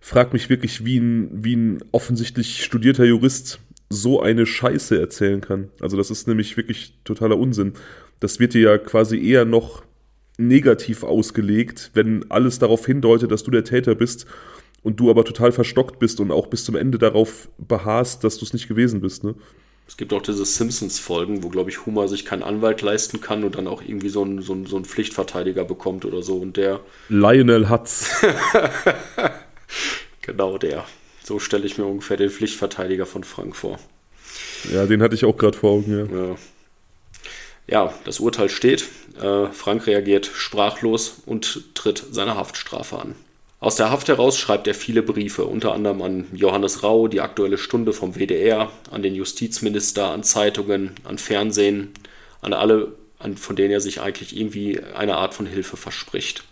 frage 0.00 0.32
mich 0.32 0.48
wirklich, 0.48 0.84
wie 0.84 0.98
ein, 0.98 1.44
wie 1.44 1.56
ein 1.56 1.84
offensichtlich 1.92 2.64
studierter 2.64 3.04
Jurist 3.04 3.60
so 3.88 4.20
eine 4.20 4.46
Scheiße 4.46 4.98
erzählen 4.98 5.40
kann. 5.40 5.70
Also 5.80 5.96
das 5.96 6.10
ist 6.10 6.26
nämlich 6.26 6.56
wirklich 6.56 6.94
totaler 7.04 7.38
Unsinn. 7.38 7.74
Das 8.20 8.40
wird 8.40 8.54
dir 8.54 8.62
ja 8.62 8.78
quasi 8.78 9.18
eher 9.22 9.44
noch 9.44 9.82
negativ 10.36 11.04
ausgelegt, 11.04 11.90
wenn 11.94 12.30
alles 12.30 12.58
darauf 12.58 12.86
hindeutet, 12.86 13.30
dass 13.30 13.44
du 13.44 13.50
der 13.50 13.64
Täter 13.64 13.94
bist 13.94 14.26
und 14.82 14.98
du 14.98 15.10
aber 15.10 15.24
total 15.24 15.52
verstockt 15.52 15.98
bist 15.98 16.20
und 16.20 16.30
auch 16.30 16.48
bis 16.48 16.64
zum 16.64 16.76
Ende 16.76 16.98
darauf 16.98 17.48
beharrst, 17.58 18.24
dass 18.24 18.38
du 18.38 18.44
es 18.44 18.52
nicht 18.52 18.68
gewesen 18.68 19.00
bist. 19.00 19.24
Ne? 19.24 19.34
Es 19.86 19.96
gibt 19.96 20.12
auch 20.12 20.22
diese 20.22 20.44
Simpsons-Folgen, 20.44 21.42
wo, 21.42 21.50
glaube 21.50 21.70
ich, 21.70 21.84
Homer 21.84 22.08
sich 22.08 22.24
keinen 22.24 22.42
Anwalt 22.42 22.80
leisten 22.82 23.20
kann 23.20 23.44
und 23.44 23.56
dann 23.56 23.66
auch 23.66 23.82
irgendwie 23.82 24.08
so 24.08 24.22
einen, 24.22 24.40
so, 24.40 24.54
einen, 24.54 24.66
so 24.66 24.76
einen 24.76 24.86
Pflichtverteidiger 24.86 25.64
bekommt 25.64 26.04
oder 26.04 26.22
so. 26.22 26.36
Und 26.36 26.56
der. 26.56 26.80
Lionel 27.08 27.68
Hutz. 27.68 28.10
genau 30.22 30.56
der. 30.56 30.84
So 31.24 31.38
stelle 31.38 31.64
ich 31.64 31.78
mir 31.78 31.86
ungefähr 31.86 32.18
den 32.18 32.28
Pflichtverteidiger 32.28 33.06
von 33.06 33.24
Frank 33.24 33.56
vor. 33.56 33.78
Ja, 34.70 34.84
den 34.84 35.02
hatte 35.02 35.14
ich 35.14 35.24
auch 35.24 35.36
gerade 35.36 35.56
vor 35.56 35.70
Augen, 35.70 35.90
ja. 35.90 36.26
ja. 36.26 36.36
ja. 37.66 37.94
das 38.04 38.20
Urteil 38.20 38.50
steht. 38.50 38.84
Äh, 39.20 39.46
Frank 39.46 39.86
reagiert 39.86 40.26
sprachlos 40.26 41.22
und 41.24 41.74
tritt 41.74 42.04
seine 42.10 42.36
Haftstrafe 42.36 42.98
an. 42.98 43.14
Aus 43.58 43.76
der 43.76 43.90
Haft 43.90 44.08
heraus 44.08 44.38
schreibt 44.38 44.66
er 44.66 44.74
viele 44.74 45.02
Briefe, 45.02 45.46
unter 45.46 45.72
anderem 45.72 46.02
an 46.02 46.26
Johannes 46.34 46.82
Rau, 46.82 47.08
die 47.08 47.22
Aktuelle 47.22 47.56
Stunde 47.56 47.94
vom 47.94 48.14
WDR, 48.14 48.70
an 48.90 49.02
den 49.02 49.14
Justizminister, 49.14 50.10
an 50.10 50.22
Zeitungen, 50.22 50.90
an 51.04 51.16
Fernsehen, 51.16 51.94
an 52.42 52.52
alle, 52.52 52.92
an, 53.18 53.38
von 53.38 53.56
denen 53.56 53.70
er 53.70 53.80
sich 53.80 54.02
eigentlich 54.02 54.36
irgendwie 54.36 54.82
eine 54.94 55.16
Art 55.16 55.32
von 55.32 55.46
Hilfe 55.46 55.78
verspricht. 55.78 56.44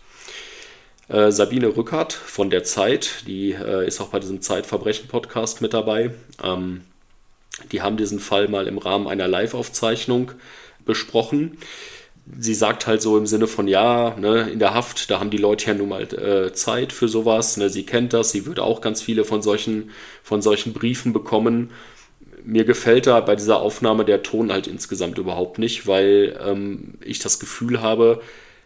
Äh, 1.09 1.31
Sabine 1.31 1.75
Rückert 1.75 2.13
von 2.13 2.49
der 2.49 2.63
Zeit, 2.63 3.25
die 3.27 3.51
äh, 3.51 3.85
ist 3.85 3.99
auch 3.99 4.09
bei 4.09 4.19
diesem 4.19 4.41
Zeitverbrechen-Podcast 4.41 5.61
mit 5.61 5.73
dabei. 5.73 6.11
Ähm, 6.41 6.81
die 7.71 7.81
haben 7.81 7.97
diesen 7.97 8.19
Fall 8.19 8.47
mal 8.47 8.67
im 8.67 8.77
Rahmen 8.77 9.07
einer 9.07 9.27
Live-Aufzeichnung 9.27 10.31
besprochen. 10.85 11.57
Sie 12.39 12.53
sagt 12.53 12.87
halt 12.87 13.01
so 13.01 13.17
im 13.17 13.27
Sinne 13.27 13.47
von, 13.47 13.67
ja, 13.67 14.15
ne, 14.17 14.49
in 14.49 14.59
der 14.59 14.73
Haft, 14.73 15.11
da 15.11 15.19
haben 15.19 15.29
die 15.29 15.37
Leute 15.37 15.67
ja 15.67 15.73
nun 15.73 15.89
mal 15.89 16.03
äh, 16.03 16.53
Zeit 16.53 16.93
für 16.93 17.09
sowas. 17.09 17.57
Ne, 17.57 17.69
sie 17.69 17.85
kennt 17.85 18.13
das, 18.13 18.31
sie 18.31 18.45
würde 18.45 18.63
auch 18.63 18.79
ganz 18.79 19.01
viele 19.01 19.25
von 19.25 19.41
solchen, 19.41 19.91
von 20.23 20.41
solchen 20.41 20.71
Briefen 20.71 21.11
bekommen. 21.11 21.71
Mir 22.45 22.63
gefällt 22.63 23.07
da 23.07 23.19
bei 23.19 23.35
dieser 23.35 23.59
Aufnahme 23.59 24.05
der 24.05 24.23
Ton 24.23 24.53
halt 24.53 24.67
insgesamt 24.67 25.17
überhaupt 25.17 25.59
nicht, 25.59 25.85
weil 25.85 26.39
ähm, 26.41 26.93
ich 27.03 27.19
das 27.19 27.39
Gefühl 27.39 27.81
habe, 27.81 28.21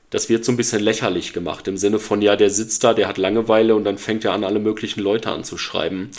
das 0.09 0.29
wird 0.29 0.45
so 0.45 0.51
ein 0.51 0.57
bisschen 0.57 0.81
lächerlich 0.81 1.33
gemacht, 1.33 1.67
im 1.67 1.77
Sinne 1.77 1.99
von, 1.99 2.21
ja, 2.21 2.35
der 2.35 2.49
sitzt 2.49 2.83
da, 2.83 2.93
der 2.93 3.07
hat 3.07 3.17
Langeweile 3.17 3.75
und 3.75 3.83
dann 3.83 3.97
fängt 3.97 4.23
er 4.25 4.33
an, 4.33 4.43
alle 4.43 4.59
möglichen 4.59 5.01
Leute 5.01 5.31
anzuschreiben. 5.31 6.11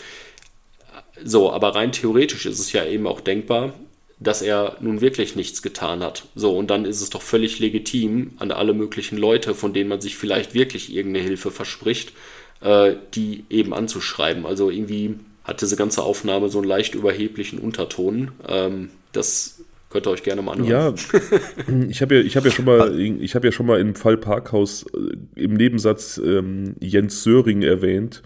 So, 1.24 1.53
aber 1.53 1.74
rein 1.74 1.93
theoretisch 1.93 2.47
ist 2.47 2.59
es 2.59 2.72
ja 2.72 2.84
eben 2.84 3.07
auch 3.07 3.20
denkbar, 3.20 3.72
dass 4.20 4.43
er 4.43 4.76
nun 4.80 5.01
wirklich 5.01 5.36
nichts 5.36 5.62
getan 5.62 6.03
hat. 6.03 6.24
So, 6.34 6.57
und 6.57 6.70
dann 6.70 6.84
ist 6.84 7.01
es 7.01 7.11
doch 7.11 7.22
völlig 7.22 7.59
legitim, 7.61 8.32
an 8.39 8.51
alle 8.51 8.74
möglichen 8.74 9.16
Leute, 9.16 9.55
von 9.55 9.72
denen 9.72 9.89
man 9.89 10.01
sich 10.01 10.16
vielleicht 10.16 10.55
wirklich 10.55 10.93
irgendeine 10.95 11.24
Hilfe 11.24 11.51
verspricht, 11.51 12.12
äh, 12.61 12.95
die 13.14 13.45
eben 13.49 13.72
anzuschreiben. 13.72 14.45
Also 14.45 14.70
irgendwie 14.70 15.14
hat 15.45 15.62
diese 15.62 15.76
ganze 15.76 16.03
Aufnahme 16.03 16.49
so 16.51 16.59
einen 16.59 16.68
leicht 16.68 16.95
überheblichen 16.95 17.59
Unterton. 17.59 18.32
Ähm, 18.47 18.91
das 19.12 19.58
könnt 19.91 20.07
ihr 20.07 20.11
euch 20.11 20.22
gerne 20.22 20.43
mal 20.43 20.53
anhören. 20.53 20.97
Ja, 20.97 21.74
ich 21.89 22.03
habe 22.03 22.20
ja, 22.20 22.34
hab 22.34 22.45
ja, 22.45 22.51
schon 22.51 22.64
mal, 22.64 22.99
ich 23.01 23.34
hab 23.34 23.45
ja 23.45 23.53
schon 23.53 23.66
mal 23.66 23.80
im 23.80 23.95
Fall 23.95 24.16
Parkhaus 24.16 24.84
äh, 24.95 25.43
im 25.43 25.55
Nebensatz 25.55 26.18
ähm, 26.18 26.74
Jens 26.80 27.22
Söring 27.22 27.62
erwähnt 27.62 28.22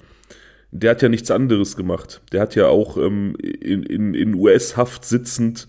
der 0.72 0.92
hat 0.92 1.02
ja 1.02 1.08
nichts 1.10 1.30
anderes 1.30 1.76
gemacht. 1.76 2.22
Der 2.32 2.40
hat 2.40 2.54
ja 2.54 2.66
auch 2.66 2.96
ähm, 2.96 3.36
in, 3.38 3.82
in, 3.82 4.14
in 4.14 4.34
US-Haft 4.34 5.04
sitzend 5.04 5.68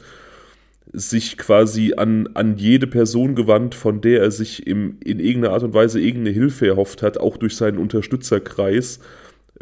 sich 0.93 1.37
quasi 1.37 1.93
an, 1.97 2.29
an 2.35 2.55
jede 2.55 2.87
Person 2.87 3.35
gewandt, 3.35 3.75
von 3.75 3.99
der 3.99 4.21
er 4.21 4.31
sich 4.31 4.65
im, 4.65 4.97
in 5.03 5.19
irgendeiner 5.19 5.53
Art 5.53 5.63
und 5.63 5.73
Weise 5.73 5.99
irgendeine 5.99 6.33
Hilfe 6.33 6.67
erhofft 6.67 7.01
hat, 7.01 7.17
auch 7.17 7.35
durch 7.35 7.57
seinen 7.57 7.79
Unterstützerkreis 7.79 8.99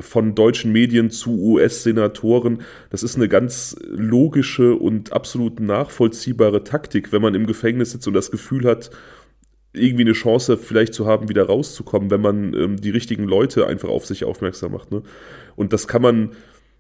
von 0.01 0.35
deutschen 0.35 0.71
Medien 0.71 1.09
zu 1.09 1.39
US-Senatoren. 1.39 2.61
Das 2.89 3.03
ist 3.03 3.15
eine 3.15 3.27
ganz 3.27 3.75
logische 3.89 4.75
und 4.75 5.13
absolut 5.13 5.59
nachvollziehbare 5.59 6.63
Taktik, 6.63 7.11
wenn 7.11 7.21
man 7.21 7.35
im 7.35 7.47
Gefängnis 7.47 7.91
sitzt 7.91 8.07
und 8.07 8.13
das 8.13 8.31
Gefühl 8.31 8.65
hat, 8.65 8.91
irgendwie 9.73 10.03
eine 10.03 10.13
Chance 10.13 10.57
vielleicht 10.57 10.93
zu 10.93 11.05
haben, 11.07 11.29
wieder 11.29 11.45
rauszukommen, 11.45 12.11
wenn 12.11 12.21
man 12.21 12.53
ähm, 12.53 12.77
die 12.77 12.89
richtigen 12.89 13.23
Leute 13.23 13.67
einfach 13.67 13.89
auf 13.89 14.05
sich 14.05 14.25
aufmerksam 14.25 14.73
macht. 14.73 14.91
Ne? 14.91 15.01
Und 15.55 15.71
das 15.71 15.87
kann 15.87 16.01
man, 16.01 16.31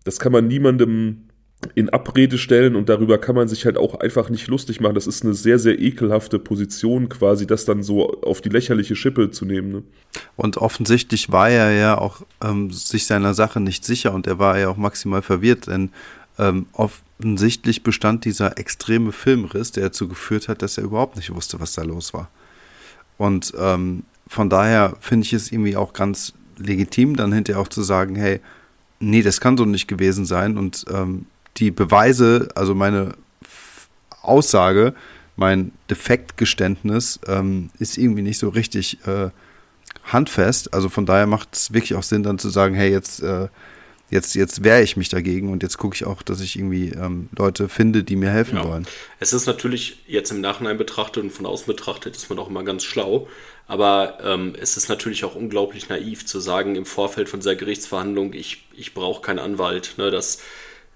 das 0.03 0.19
kann 0.19 0.31
man 0.31 0.47
niemandem 0.47 1.29
in 1.75 1.89
Abrede 1.89 2.37
stellen 2.37 2.75
und 2.75 2.89
darüber 2.89 3.17
kann 3.17 3.35
man 3.35 3.47
sich 3.47 3.65
halt 3.65 3.77
auch 3.77 3.95
einfach 3.95 4.29
nicht 4.29 4.47
lustig 4.47 4.81
machen. 4.81 4.95
Das 4.95 5.07
ist 5.07 5.23
eine 5.23 5.33
sehr, 5.33 5.59
sehr 5.59 5.79
ekelhafte 5.79 6.39
Position 6.39 7.07
quasi, 7.09 7.45
das 7.45 7.65
dann 7.65 7.83
so 7.83 8.21
auf 8.21 8.41
die 8.41 8.49
lächerliche 8.49 8.95
Schippe 8.95 9.31
zu 9.31 9.45
nehmen. 9.45 9.71
Ne? 9.71 9.83
Und 10.35 10.57
offensichtlich 10.57 11.31
war 11.31 11.49
er 11.49 11.71
ja 11.71 11.97
auch 11.97 12.21
ähm, 12.43 12.71
sich 12.71 13.05
seiner 13.05 13.33
Sache 13.33 13.59
nicht 13.59 13.85
sicher 13.85 14.13
und 14.13 14.27
er 14.27 14.39
war 14.39 14.57
ja 14.57 14.69
auch 14.69 14.77
maximal 14.77 15.21
verwirrt, 15.21 15.67
denn 15.67 15.91
ähm, 16.39 16.65
offensichtlich 16.73 17.83
bestand 17.83 18.25
dieser 18.25 18.57
extreme 18.57 19.11
Filmriss, 19.11 19.71
der 19.71 19.83
dazu 19.83 20.07
geführt 20.07 20.47
hat, 20.47 20.61
dass 20.61 20.77
er 20.77 20.85
überhaupt 20.85 21.15
nicht 21.15 21.33
wusste, 21.33 21.59
was 21.59 21.73
da 21.73 21.83
los 21.83 22.13
war. 22.13 22.29
Und 23.17 23.53
ähm, 23.59 24.03
von 24.27 24.49
daher 24.49 24.95
finde 24.99 25.25
ich 25.25 25.33
es 25.33 25.51
irgendwie 25.51 25.75
auch 25.75 25.93
ganz 25.93 26.33
legitim, 26.57 27.15
dann 27.15 27.33
hinterher 27.33 27.61
auch 27.61 27.67
zu 27.67 27.83
sagen, 27.83 28.15
hey, 28.15 28.39
nee, 28.99 29.21
das 29.21 29.41
kann 29.41 29.57
so 29.57 29.65
nicht 29.65 29.87
gewesen 29.87 30.25
sein. 30.25 30.57
Und 30.57 30.85
ähm, 30.91 31.25
die 31.57 31.71
Beweise, 31.71 32.49
also 32.55 32.75
meine 32.75 33.13
Aussage, 34.21 34.93
mein 35.35 35.71
Defektgeständnis 35.89 37.19
ähm, 37.27 37.69
ist 37.79 37.97
irgendwie 37.97 38.21
nicht 38.21 38.37
so 38.37 38.49
richtig 38.49 39.05
äh, 39.07 39.29
handfest. 40.03 40.73
Also 40.73 40.89
von 40.89 41.05
daher 41.05 41.27
macht 41.27 41.49
es 41.53 41.73
wirklich 41.73 41.95
auch 41.95 42.03
Sinn, 42.03 42.23
dann 42.23 42.39
zu 42.39 42.49
sagen, 42.49 42.75
hey, 42.75 42.91
jetzt 42.91 43.21
äh, 43.21 43.47
jetzt, 44.11 44.35
jetzt 44.35 44.63
wehre 44.63 44.83
ich 44.83 44.97
mich 44.97 45.09
dagegen 45.09 45.51
und 45.51 45.63
jetzt 45.63 45.77
gucke 45.77 45.95
ich 45.95 46.05
auch, 46.05 46.21
dass 46.21 46.41
ich 46.41 46.57
irgendwie 46.57 46.89
ähm, 46.89 47.29
Leute 47.35 47.69
finde, 47.69 48.03
die 48.03 48.15
mir 48.15 48.29
helfen 48.29 48.57
ja. 48.57 48.65
wollen. 48.65 48.85
Es 49.19 49.33
ist 49.33 49.47
natürlich 49.47 50.03
jetzt 50.05 50.31
im 50.31 50.41
Nachhinein 50.41 50.77
betrachtet 50.77 51.23
und 51.23 51.31
von 51.31 51.45
außen 51.45 51.65
betrachtet 51.65 52.15
ist 52.15 52.29
man 52.29 52.37
auch 52.37 52.49
immer 52.49 52.63
ganz 52.63 52.83
schlau, 52.83 53.27
aber 53.67 54.17
ähm, 54.23 54.53
es 54.59 54.77
ist 54.77 54.89
natürlich 54.89 55.23
auch 55.23 55.35
unglaublich 55.35 55.89
naiv 55.89 56.25
zu 56.25 56.39
sagen 56.39 56.75
im 56.75 56.85
Vorfeld 56.85 57.29
von 57.29 57.39
dieser 57.39 57.55
Gerichtsverhandlung, 57.55 58.33
ich, 58.33 58.65
ich 58.75 58.93
brauche 58.93 59.21
keinen 59.21 59.39
Anwalt, 59.39 59.95
ne, 59.97 60.11
dass 60.11 60.39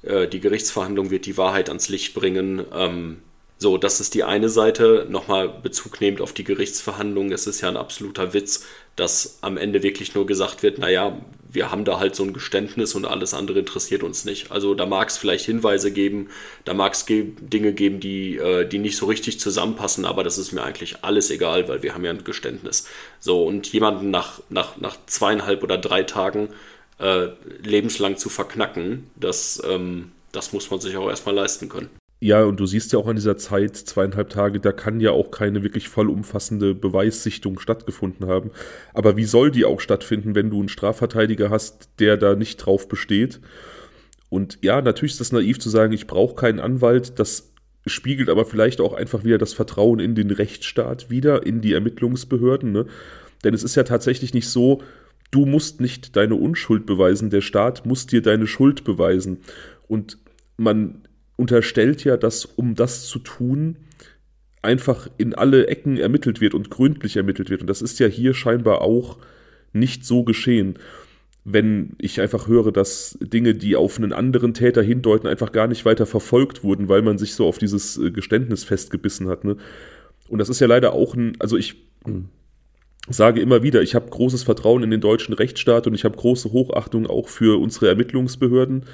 äh, 0.05 0.27
die 0.27 0.39
Gerichtsverhandlung 0.39 1.11
wird 1.11 1.25
die 1.25 1.37
Wahrheit 1.37 1.69
ans 1.69 1.89
Licht 1.89 2.13
bringen. 2.13 2.63
Ähm, 2.73 3.17
so, 3.57 3.77
das 3.77 4.01
ist 4.01 4.13
die 4.13 4.23
eine 4.23 4.49
Seite. 4.49 5.07
Nochmal 5.09 5.47
Bezug 5.47 6.01
nehmend 6.01 6.19
auf 6.19 6.33
die 6.33 6.43
Gerichtsverhandlungen. 6.43 7.31
Es 7.31 7.47
ist 7.47 7.61
ja 7.61 7.69
ein 7.69 7.77
absoluter 7.77 8.33
Witz, 8.33 8.65
dass 8.97 9.39
am 9.41 9.57
Ende 9.57 9.81
wirklich 9.81 10.13
nur 10.13 10.25
gesagt 10.25 10.61
wird, 10.61 10.77
naja, 10.77 11.17
wir 11.49 11.71
haben 11.71 11.85
da 11.85 11.99
halt 11.99 12.15
so 12.15 12.23
ein 12.23 12.33
Geständnis 12.33 12.95
und 12.95 13.05
alles 13.05 13.33
andere 13.33 13.59
interessiert 13.59 14.03
uns 14.03 14.25
nicht. 14.25 14.51
Also 14.51 14.75
da 14.75 14.85
mag 14.85 15.07
es 15.07 15.17
vielleicht 15.17 15.45
Hinweise 15.45 15.91
geben, 15.91 16.29
da 16.65 16.73
mag 16.73 16.93
es 16.93 17.05
ge 17.05 17.31
Dinge 17.39 17.71
geben, 17.71 18.01
die, 18.01 18.37
äh, 18.37 18.67
die 18.67 18.77
nicht 18.77 18.97
so 18.97 19.05
richtig 19.05 19.39
zusammenpassen, 19.39 20.05
aber 20.05 20.23
das 20.25 20.37
ist 20.37 20.51
mir 20.51 20.63
eigentlich 20.63 21.03
alles 21.03 21.31
egal, 21.31 21.69
weil 21.69 21.81
wir 21.81 21.93
haben 21.93 22.03
ja 22.03 22.11
ein 22.11 22.25
Geständnis. 22.25 22.87
So, 23.21 23.45
und 23.45 23.71
jemanden 23.71 24.11
nach, 24.11 24.41
nach, 24.49 24.77
nach 24.77 24.97
zweieinhalb 25.05 25.63
oder 25.63 25.77
drei 25.77 26.03
Tagen 26.03 26.49
äh, 26.99 27.27
lebenslang 27.63 28.17
zu 28.17 28.29
verknacken, 28.29 29.09
das, 29.15 29.61
ähm, 29.67 30.11
das 30.31 30.53
muss 30.53 30.69
man 30.71 30.79
sich 30.79 30.95
auch 30.97 31.09
erstmal 31.09 31.35
leisten 31.35 31.69
können. 31.69 31.89
Ja, 32.21 32.43
und 32.43 32.59
du 32.59 32.65
siehst 32.65 32.93
ja 32.93 32.99
auch 32.99 33.07
an 33.07 33.17
dieser 33.17 33.37
Zeit, 33.37 33.75
zweieinhalb 33.75 34.29
Tage, 34.29 34.59
da 34.59 34.71
kann 34.71 34.99
ja 34.99 35.11
auch 35.11 35.31
keine 35.31 35.63
wirklich 35.63 35.89
vollumfassende 35.89 36.73
Beweissichtung 36.73 37.59
stattgefunden 37.59 38.27
haben. 38.27 38.51
Aber 38.93 39.17
wie 39.17 39.25
soll 39.25 39.51
die 39.51 39.65
auch 39.65 39.79
stattfinden, 39.79 40.33
wenn 40.33 40.49
du 40.49 40.59
einen 40.59 40.69
Strafverteidiger 40.69 41.49
hast, 41.49 41.89
der 41.99 42.17
da 42.17 42.35
nicht 42.35 42.57
drauf 42.57 42.87
besteht? 42.87 43.41
Und 44.29 44.57
ja, 44.61 44.81
natürlich 44.81 45.13
ist 45.13 45.21
das 45.21 45.33
naiv 45.33 45.59
zu 45.59 45.69
sagen, 45.69 45.93
ich 45.93 46.07
brauche 46.07 46.35
keinen 46.35 46.59
Anwalt. 46.59 47.19
Das 47.19 47.51
spiegelt 47.85 48.29
aber 48.29 48.45
vielleicht 48.45 48.81
auch 48.81 48.93
einfach 48.93 49.23
wieder 49.23 49.37
das 49.37 49.53
Vertrauen 49.53 49.99
in 49.99 50.15
den 50.15 50.31
Rechtsstaat 50.31 51.09
wieder, 51.09 51.45
in 51.45 51.61
die 51.61 51.73
Ermittlungsbehörden. 51.73 52.71
Ne? 52.71 52.87
Denn 53.43 53.53
es 53.53 53.63
ist 53.63 53.75
ja 53.75 53.83
tatsächlich 53.83 54.33
nicht 54.33 54.49
so, 54.49 54.81
du 55.31 55.45
musst 55.45 55.81
nicht 55.81 56.15
deine 56.15 56.35
Unschuld 56.35 56.85
beweisen, 56.85 57.29
der 57.29 57.41
Staat 57.41 57.85
muss 57.85 58.07
dir 58.07 58.21
deine 58.21 58.47
Schuld 58.47 58.83
beweisen. 58.83 59.39
Und 59.87 60.17
man 60.57 61.01
unterstellt 61.35 62.03
ja, 62.03 62.17
dass 62.17 62.45
um 62.45 62.75
das 62.75 63.07
zu 63.07 63.19
tun, 63.19 63.77
einfach 64.61 65.07
in 65.17 65.33
alle 65.33 65.67
Ecken 65.67 65.97
ermittelt 65.97 66.41
wird 66.41 66.53
und 66.53 66.69
gründlich 66.69 67.17
ermittelt 67.17 67.49
wird. 67.49 67.61
Und 67.61 67.67
das 67.67 67.81
ist 67.81 67.99
ja 67.99 68.07
hier 68.07 68.33
scheinbar 68.33 68.81
auch 68.81 69.17
nicht 69.73 70.05
so 70.05 70.23
geschehen. 70.23 70.79
Wenn 71.43 71.91
ich 71.99 72.19
einfach 72.19 72.47
höre, 72.47 72.71
dass 72.71 73.17
Dinge, 73.21 73.53
die 73.53 73.75
auf 73.75 73.97
einen 73.97 74.13
anderen 74.13 74.55
Täter 74.55 74.81
hindeuten, 74.81 75.27
einfach 75.27 75.51
gar 75.51 75.67
nicht 75.67 75.85
weiter 75.85 76.07
verfolgt 76.07 76.63
wurden, 76.63 76.89
weil 76.89 77.03
man 77.03 77.19
sich 77.19 77.35
so 77.35 77.45
auf 77.45 77.59
dieses 77.59 77.97
äh, 77.97 78.09
Geständnis 78.09 78.63
festgebissen 78.63 79.27
hat. 79.27 79.43
Ne? 79.43 79.57
Und 80.27 80.39
das 80.39 80.49
ist 80.49 80.59
ja 80.59 80.65
leider 80.65 80.93
auch 80.93 81.13
ein, 81.13 81.33
also 81.39 81.55
ich 81.55 81.75
hm, 82.03 82.29
sage 83.07 83.41
immer 83.41 83.63
wieder, 83.63 83.81
ich 83.81 83.95
habe 83.95 84.09
großes 84.09 84.43
Vertrauen 84.43 84.83
in 84.83 84.91
den 84.91 85.01
deutschen 85.01 85.33
Rechtsstaat 85.33 85.87
und 85.87 85.93
ich 85.93 86.05
habe 86.05 86.17
große 86.17 86.51
Hochachtung 86.51 87.07
auch 87.07 87.27
für 87.27 87.59
unsere 87.59 87.87
Ermittlungsbehörden. 87.87 88.85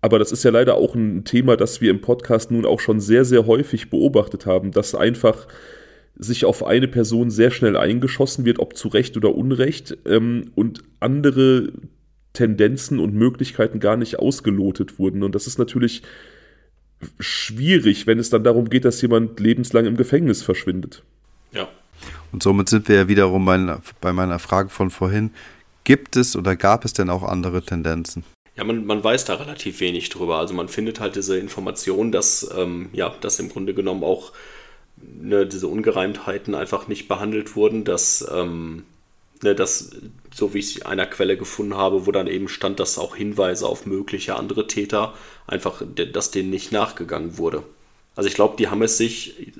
Aber 0.00 0.18
das 0.18 0.32
ist 0.32 0.44
ja 0.44 0.50
leider 0.50 0.74
auch 0.74 0.94
ein 0.94 1.24
Thema, 1.24 1.56
das 1.56 1.80
wir 1.80 1.90
im 1.90 2.00
Podcast 2.00 2.50
nun 2.50 2.66
auch 2.66 2.80
schon 2.80 3.00
sehr, 3.00 3.24
sehr 3.24 3.46
häufig 3.46 3.90
beobachtet 3.90 4.46
haben, 4.46 4.70
dass 4.72 4.94
einfach 4.94 5.46
sich 6.18 6.44
auf 6.44 6.64
eine 6.64 6.88
Person 6.88 7.30
sehr 7.30 7.50
schnell 7.50 7.76
eingeschossen 7.76 8.44
wird, 8.44 8.58
ob 8.58 8.76
zu 8.76 8.88
Recht 8.88 9.16
oder 9.16 9.34
Unrecht, 9.34 9.96
ähm, 10.06 10.50
und 10.54 10.82
andere 11.00 11.72
Tendenzen 12.32 13.00
und 13.00 13.14
Möglichkeiten 13.14 13.80
gar 13.80 13.96
nicht 13.96 14.18
ausgelotet 14.18 14.98
wurden. 14.98 15.22
Und 15.22 15.34
das 15.34 15.46
ist 15.46 15.58
natürlich 15.58 16.02
schwierig, 17.20 18.06
wenn 18.06 18.18
es 18.18 18.30
dann 18.30 18.44
darum 18.44 18.70
geht, 18.70 18.84
dass 18.84 19.02
jemand 19.02 19.38
lebenslang 19.40 19.86
im 19.86 19.96
Gefängnis 19.96 20.42
verschwindet. 20.42 21.02
Ja. 21.52 21.68
Und 22.32 22.42
somit 22.42 22.68
sind 22.68 22.88
wir 22.88 22.96
ja 22.96 23.08
wiederum 23.08 23.44
bei, 23.44 23.78
bei 24.00 24.12
meiner 24.12 24.38
Frage 24.38 24.68
von 24.68 24.90
vorhin. 24.90 25.30
Gibt 25.84 26.16
es 26.16 26.36
oder 26.36 26.56
gab 26.56 26.84
es 26.84 26.92
denn 26.92 27.10
auch 27.10 27.22
andere 27.22 27.62
Tendenzen? 27.62 28.24
Ja, 28.56 28.64
man, 28.64 28.86
man 28.86 29.04
weiß 29.04 29.26
da 29.26 29.34
relativ 29.34 29.80
wenig 29.80 30.08
drüber. 30.08 30.38
Also 30.38 30.54
man 30.54 30.68
findet 30.68 30.98
halt 30.98 31.14
diese 31.14 31.38
Information, 31.38 32.10
dass, 32.10 32.50
ähm, 32.56 32.88
ja, 32.92 33.14
dass 33.20 33.38
im 33.38 33.50
Grunde 33.50 33.74
genommen 33.74 34.02
auch 34.02 34.32
ne, 34.96 35.46
diese 35.46 35.68
Ungereimtheiten 35.68 36.54
einfach 36.54 36.88
nicht 36.88 37.06
behandelt 37.06 37.54
wurden, 37.54 37.84
dass, 37.84 38.26
ähm, 38.32 38.84
ne, 39.42 39.54
dass, 39.54 39.90
so 40.34 40.54
wie 40.54 40.58
ich 40.58 40.86
einer 40.86 41.06
Quelle 41.06 41.36
gefunden 41.36 41.76
habe, 41.76 42.06
wo 42.06 42.12
dann 42.12 42.26
eben 42.26 42.48
stand, 42.48 42.80
dass 42.80 42.98
auch 42.98 43.14
Hinweise 43.14 43.66
auf 43.66 43.86
mögliche 43.86 44.36
andere 44.36 44.66
Täter 44.66 45.14
einfach, 45.46 45.82
dass 46.12 46.30
denen 46.30 46.50
nicht 46.50 46.72
nachgegangen 46.72 47.36
wurde. 47.36 47.62
Also 48.14 48.28
ich 48.28 48.34
glaube, 48.34 48.56
die 48.56 48.68
haben 48.68 48.82
es 48.82 48.96
sich, 48.96 49.52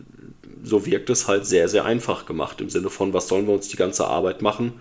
so 0.67 0.85
wirkt 0.85 1.11
es 1.11 1.29
halt 1.29 1.47
sehr, 1.47 1.69
sehr 1.69 1.85
einfach 1.85 2.27
gemacht, 2.27 2.61
im 2.61 2.69
Sinne 2.69 2.91
von, 2.91 3.13
was 3.13 3.29
sollen 3.29 3.47
wir 3.47 3.55
uns 3.55 3.69
die 3.69 3.77
ganze 3.77 4.07
Arbeit 4.07 4.43
machen? 4.43 4.81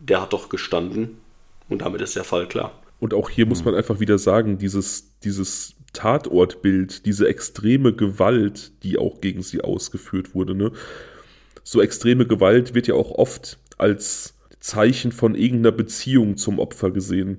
Der 0.00 0.20
hat 0.20 0.32
doch 0.32 0.48
gestanden 0.48 1.18
und 1.68 1.82
damit 1.82 2.00
ist 2.00 2.16
der 2.16 2.24
Fall 2.24 2.48
klar. 2.48 2.72
Und 2.98 3.14
auch 3.14 3.30
hier 3.30 3.46
mhm. 3.46 3.50
muss 3.50 3.60
hm. 3.60 3.66
man 3.66 3.74
einfach 3.76 4.00
wieder 4.00 4.18
sagen, 4.18 4.58
dieses, 4.58 5.12
dieses 5.22 5.76
Tatortbild, 5.92 7.06
diese 7.06 7.28
extreme 7.28 7.92
Gewalt, 7.92 8.72
die 8.82 8.98
auch 8.98 9.20
gegen 9.20 9.42
sie 9.42 9.60
ausgeführt 9.60 10.34
wurde, 10.34 10.54
ne? 10.54 10.72
So 11.64 11.80
extreme 11.80 12.26
Gewalt 12.26 12.74
wird 12.74 12.88
ja 12.88 12.94
auch 12.94 13.12
oft 13.12 13.58
als 13.78 14.34
Zeichen 14.58 15.12
von 15.12 15.36
irgendeiner 15.36 15.70
Beziehung 15.70 16.36
zum 16.36 16.58
Opfer 16.58 16.90
gesehen. 16.90 17.38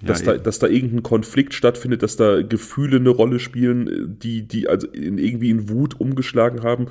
Dass, 0.00 0.20
ja, 0.20 0.34
da, 0.34 0.38
dass 0.38 0.58
da 0.58 0.66
irgendein 0.66 1.02
Konflikt 1.02 1.54
stattfindet, 1.54 2.02
dass 2.02 2.16
da 2.16 2.42
Gefühle 2.42 2.98
eine 2.98 3.08
Rolle 3.08 3.38
spielen, 3.38 4.18
die, 4.20 4.42
die 4.42 4.68
also 4.68 4.86
in, 4.88 5.18
irgendwie 5.18 5.50
in 5.50 5.68
Wut 5.68 5.98
umgeschlagen 5.98 6.62
haben. 6.62 6.88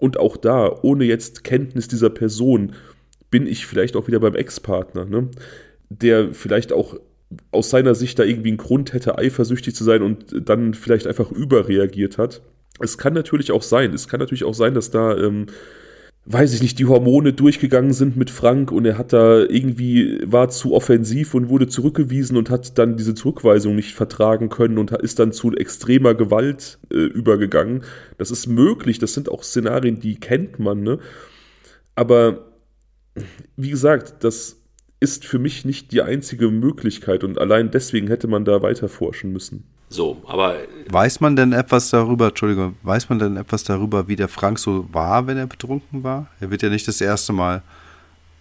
Und 0.00 0.18
auch 0.18 0.36
da, 0.36 0.78
ohne 0.82 1.04
jetzt 1.04 1.44
Kenntnis 1.44 1.88
dieser 1.88 2.10
Person, 2.10 2.72
bin 3.30 3.46
ich 3.46 3.66
vielleicht 3.66 3.96
auch 3.96 4.08
wieder 4.08 4.20
beim 4.20 4.34
Ex-Partner, 4.34 5.04
ne? 5.04 5.28
der 5.88 6.34
vielleicht 6.34 6.72
auch 6.72 6.96
aus 7.52 7.70
seiner 7.70 7.94
Sicht 7.94 8.18
da 8.18 8.24
irgendwie 8.24 8.48
einen 8.48 8.56
Grund 8.56 8.92
hätte, 8.92 9.18
eifersüchtig 9.18 9.74
zu 9.74 9.84
sein 9.84 10.02
und 10.02 10.48
dann 10.48 10.74
vielleicht 10.74 11.06
einfach 11.06 11.30
überreagiert 11.30 12.18
hat. 12.18 12.42
Es 12.80 12.98
kann 12.98 13.12
natürlich 13.12 13.52
auch 13.52 13.62
sein, 13.62 13.92
es 13.92 14.08
kann 14.08 14.20
natürlich 14.20 14.44
auch 14.44 14.54
sein, 14.54 14.74
dass 14.74 14.90
da 14.90 15.16
ähm, 15.16 15.46
weiß 16.26 16.52
ich 16.54 16.62
nicht, 16.62 16.78
die 16.78 16.86
Hormone 16.86 17.32
durchgegangen 17.32 17.92
sind 17.92 18.16
mit 18.16 18.30
Frank 18.30 18.70
und 18.72 18.84
er 18.84 18.98
hat 18.98 19.12
da 19.12 19.38
irgendwie, 19.38 20.20
war 20.24 20.48
zu 20.50 20.74
offensiv 20.74 21.34
und 21.34 21.48
wurde 21.48 21.66
zurückgewiesen 21.66 22.36
und 22.36 22.50
hat 22.50 22.78
dann 22.78 22.96
diese 22.96 23.14
Zurückweisung 23.14 23.74
nicht 23.74 23.94
vertragen 23.94 24.48
können 24.48 24.78
und 24.78 24.92
ist 24.92 25.18
dann 25.18 25.32
zu 25.32 25.52
extremer 25.52 26.14
Gewalt 26.14 26.78
äh, 26.92 26.96
übergegangen. 26.96 27.84
Das 28.18 28.30
ist 28.30 28.46
möglich, 28.46 28.98
das 28.98 29.14
sind 29.14 29.30
auch 29.30 29.42
Szenarien, 29.42 29.98
die 29.98 30.20
kennt 30.20 30.58
man, 30.58 30.82
ne? 30.82 30.98
Aber 31.96 32.46
wie 33.56 33.70
gesagt, 33.70 34.22
das 34.22 34.60
ist 35.00 35.24
für 35.24 35.38
mich 35.38 35.64
nicht 35.64 35.92
die 35.92 36.02
einzige 36.02 36.50
Möglichkeit 36.50 37.24
und 37.24 37.38
allein 37.38 37.70
deswegen 37.70 38.08
hätte 38.08 38.28
man 38.28 38.44
da 38.44 38.62
weiter 38.62 38.88
forschen 38.88 39.32
müssen. 39.32 39.64
So, 39.92 40.22
aber. 40.26 40.56
Weiß 40.88 41.20
man 41.20 41.34
denn 41.34 41.52
etwas 41.52 41.90
darüber, 41.90 42.28
Entschuldigung, 42.28 42.76
weiß 42.82 43.08
man 43.08 43.18
denn 43.18 43.36
etwas 43.36 43.64
darüber, 43.64 44.06
wie 44.06 44.16
der 44.16 44.28
Frank 44.28 44.58
so 44.58 44.86
war, 44.92 45.26
wenn 45.26 45.36
er 45.36 45.46
betrunken 45.46 46.04
war? 46.04 46.28
Er 46.40 46.50
wird 46.50 46.62
ja 46.62 46.68
nicht 46.68 46.86
das 46.86 47.00
erste 47.00 47.32
Mal 47.32 47.62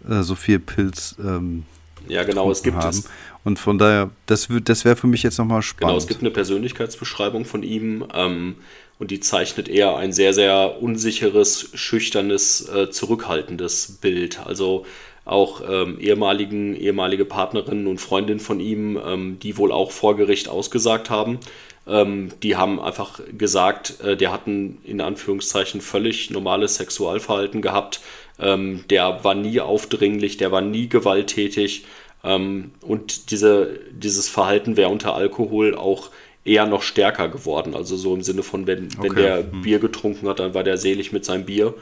äh, 0.07 0.21
so 0.21 0.35
viel 0.35 0.59
Pilz. 0.59 1.15
Ähm, 1.19 1.63
ja, 2.07 2.23
genau, 2.23 2.49
es 2.51 2.61
gibt 2.61 2.77
haben. 2.77 2.89
es. 2.89 3.09
Und 3.43 3.57
von 3.57 3.79
daher, 3.79 4.11
das, 4.27 4.47
das 4.63 4.85
wäre 4.85 4.95
für 4.95 5.07
mich 5.07 5.23
jetzt 5.23 5.39
nochmal 5.39 5.63
spannend. 5.63 5.89
Genau, 5.89 5.97
es 5.97 6.07
gibt 6.07 6.21
eine 6.21 6.31
Persönlichkeitsbeschreibung 6.31 7.45
von 7.45 7.63
ihm 7.63 8.05
ähm, 8.13 8.55
und 8.99 9.11
die 9.11 9.19
zeichnet 9.19 9.67
eher 9.67 9.95
ein 9.95 10.11
sehr, 10.11 10.33
sehr 10.33 10.81
unsicheres, 10.81 11.71
schüchternes, 11.73 12.69
äh, 12.69 12.91
zurückhaltendes 12.91 13.97
Bild. 14.01 14.45
Also 14.45 14.85
auch 15.29 15.61
ähm, 15.67 15.99
ehemaligen, 15.99 16.75
ehemalige 16.75 17.25
Partnerinnen 17.25 17.87
und 17.87 17.99
Freundinnen 17.99 18.39
von 18.39 18.59
ihm, 18.59 18.99
ähm, 19.03 19.37
die 19.39 19.57
wohl 19.57 19.71
auch 19.71 19.91
vor 19.91 20.15
Gericht 20.15 20.49
ausgesagt 20.49 21.09
haben. 21.09 21.39
Ähm, 21.87 22.31
die 22.43 22.55
haben 22.55 22.79
einfach 22.79 23.19
gesagt, 23.37 24.01
äh, 24.01 24.17
der 24.17 24.31
hat 24.31 24.47
ein 24.47 24.79
in 24.83 25.01
Anführungszeichen 25.01 25.81
völlig 25.81 26.29
normales 26.29 26.75
Sexualverhalten 26.75 27.61
gehabt. 27.61 28.01
Ähm, 28.39 28.85
der 28.89 29.23
war 29.23 29.35
nie 29.35 29.59
aufdringlich, 29.59 30.37
der 30.37 30.51
war 30.51 30.61
nie 30.61 30.89
gewalttätig. 30.89 31.85
Ähm, 32.23 32.71
und 32.81 33.31
diese, 33.31 33.79
dieses 33.91 34.29
Verhalten 34.29 34.77
wäre 34.77 34.89
unter 34.89 35.13
Alkohol 35.15 35.75
auch 35.75 36.09
eher 36.43 36.65
noch 36.65 36.81
stärker 36.81 37.29
geworden. 37.29 37.75
Also 37.75 37.95
so 37.97 38.13
im 38.13 38.23
Sinne 38.23 38.43
von, 38.43 38.65
wenn, 38.65 38.85
okay. 38.85 38.97
wenn 39.01 39.15
der 39.15 39.37
hm. 39.51 39.61
Bier 39.61 39.79
getrunken 39.79 40.27
hat, 40.27 40.39
dann 40.39 40.53
war 40.53 40.63
der 40.63 40.77
selig 40.77 41.11
mit 41.11 41.25
seinem 41.25 41.45
Bier 41.45 41.75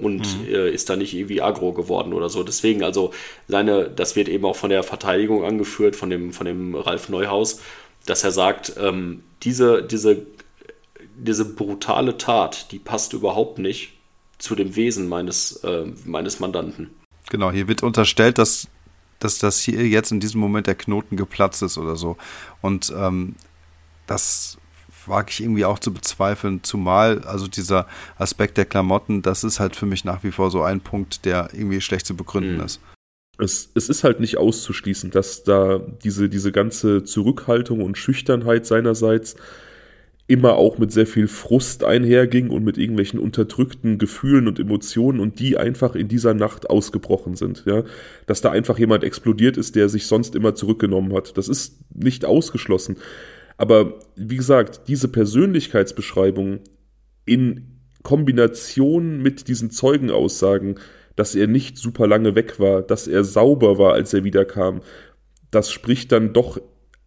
und 0.00 0.40
mhm. 0.40 0.46
äh, 0.48 0.70
ist 0.70 0.88
da 0.88 0.96
nicht 0.96 1.14
irgendwie 1.14 1.42
aggro 1.42 1.72
geworden 1.72 2.12
oder 2.12 2.28
so. 2.28 2.42
Deswegen, 2.42 2.82
also 2.82 3.12
seine, 3.48 3.88
das 3.88 4.16
wird 4.16 4.28
eben 4.28 4.44
auch 4.44 4.56
von 4.56 4.70
der 4.70 4.82
Verteidigung 4.82 5.44
angeführt, 5.44 5.96
von 5.96 6.10
dem, 6.10 6.32
von 6.32 6.46
dem 6.46 6.74
Ralf 6.74 7.08
Neuhaus, 7.08 7.60
dass 8.06 8.24
er 8.24 8.32
sagt, 8.32 8.74
ähm, 8.78 9.22
diese, 9.42 9.82
diese, 9.82 10.26
diese 11.16 11.44
brutale 11.44 12.18
Tat, 12.18 12.72
die 12.72 12.78
passt 12.78 13.12
überhaupt 13.12 13.58
nicht 13.58 13.92
zu 14.38 14.54
dem 14.54 14.74
Wesen 14.74 15.08
meines, 15.08 15.56
äh, 15.64 15.84
meines 16.04 16.40
Mandanten. 16.40 16.90
Genau, 17.30 17.52
hier 17.52 17.68
wird 17.68 17.82
unterstellt, 17.82 18.38
dass, 18.38 18.68
dass 19.20 19.38
das 19.38 19.60
hier 19.60 19.86
jetzt 19.86 20.10
in 20.10 20.20
diesem 20.20 20.40
Moment 20.40 20.66
der 20.66 20.74
Knoten 20.74 21.16
geplatzt 21.16 21.62
ist 21.62 21.78
oder 21.78 21.96
so. 21.96 22.16
Und 22.60 22.92
ähm, 22.96 23.36
das 24.06 24.58
wage 25.06 25.30
ich 25.30 25.42
irgendwie 25.42 25.64
auch 25.64 25.78
zu 25.78 25.92
bezweifeln, 25.92 26.62
zumal 26.62 27.20
also 27.24 27.48
dieser 27.48 27.86
Aspekt 28.16 28.56
der 28.56 28.64
Klamotten, 28.64 29.22
das 29.22 29.44
ist 29.44 29.60
halt 29.60 29.76
für 29.76 29.86
mich 29.86 30.04
nach 30.04 30.22
wie 30.24 30.32
vor 30.32 30.50
so 30.50 30.62
ein 30.62 30.80
Punkt, 30.80 31.24
der 31.24 31.50
irgendwie 31.52 31.80
schlecht 31.80 32.06
zu 32.06 32.16
begründen 32.16 32.56
mhm. 32.56 32.64
ist. 32.64 32.80
Es, 33.38 33.70
es, 33.74 33.88
ist 33.88 34.04
halt 34.04 34.20
nicht 34.20 34.36
auszuschließen, 34.36 35.10
dass 35.10 35.42
da 35.42 35.78
diese, 36.04 36.28
diese 36.28 36.52
ganze 36.52 37.02
Zurückhaltung 37.02 37.80
und 37.80 37.96
Schüchternheit 37.96 38.66
seinerseits 38.66 39.36
immer 40.28 40.54
auch 40.54 40.78
mit 40.78 40.92
sehr 40.92 41.06
viel 41.06 41.28
Frust 41.28 41.84
einherging 41.84 42.50
und 42.50 42.64
mit 42.64 42.78
irgendwelchen 42.78 43.18
unterdrückten 43.18 43.98
Gefühlen 43.98 44.48
und 44.48 44.58
Emotionen 44.58 45.20
und 45.20 45.40
die 45.40 45.56
einfach 45.56 45.94
in 45.94 46.08
dieser 46.08 46.32
Nacht 46.32 46.70
ausgebrochen 46.70 47.34
sind. 47.34 47.64
Ja? 47.66 47.82
Dass 48.26 48.40
da 48.40 48.50
einfach 48.50 48.78
jemand 48.78 49.04
explodiert 49.04 49.56
ist, 49.56 49.76
der 49.76 49.88
sich 49.88 50.06
sonst 50.06 50.34
immer 50.34 50.54
zurückgenommen 50.54 51.12
hat. 51.12 51.36
Das 51.36 51.48
ist 51.48 51.80
nicht 51.92 52.24
ausgeschlossen. 52.24 52.96
Aber 53.56 53.98
wie 54.16 54.36
gesagt, 54.36 54.82
diese 54.88 55.08
Persönlichkeitsbeschreibung 55.08 56.60
in 57.24 57.80
Kombination 58.02 59.22
mit 59.22 59.48
diesen 59.48 59.70
Zeugenaussagen, 59.70 60.78
dass 61.16 61.34
er 61.34 61.46
nicht 61.46 61.78
super 61.78 62.06
lange 62.06 62.34
weg 62.34 62.58
war, 62.58 62.82
dass 62.82 63.06
er 63.06 63.24
sauber 63.24 63.78
war, 63.78 63.92
als 63.92 64.12
er 64.14 64.24
wiederkam, 64.24 64.80
das 65.50 65.70
spricht 65.70 66.10
dann 66.12 66.32
doch 66.32 66.58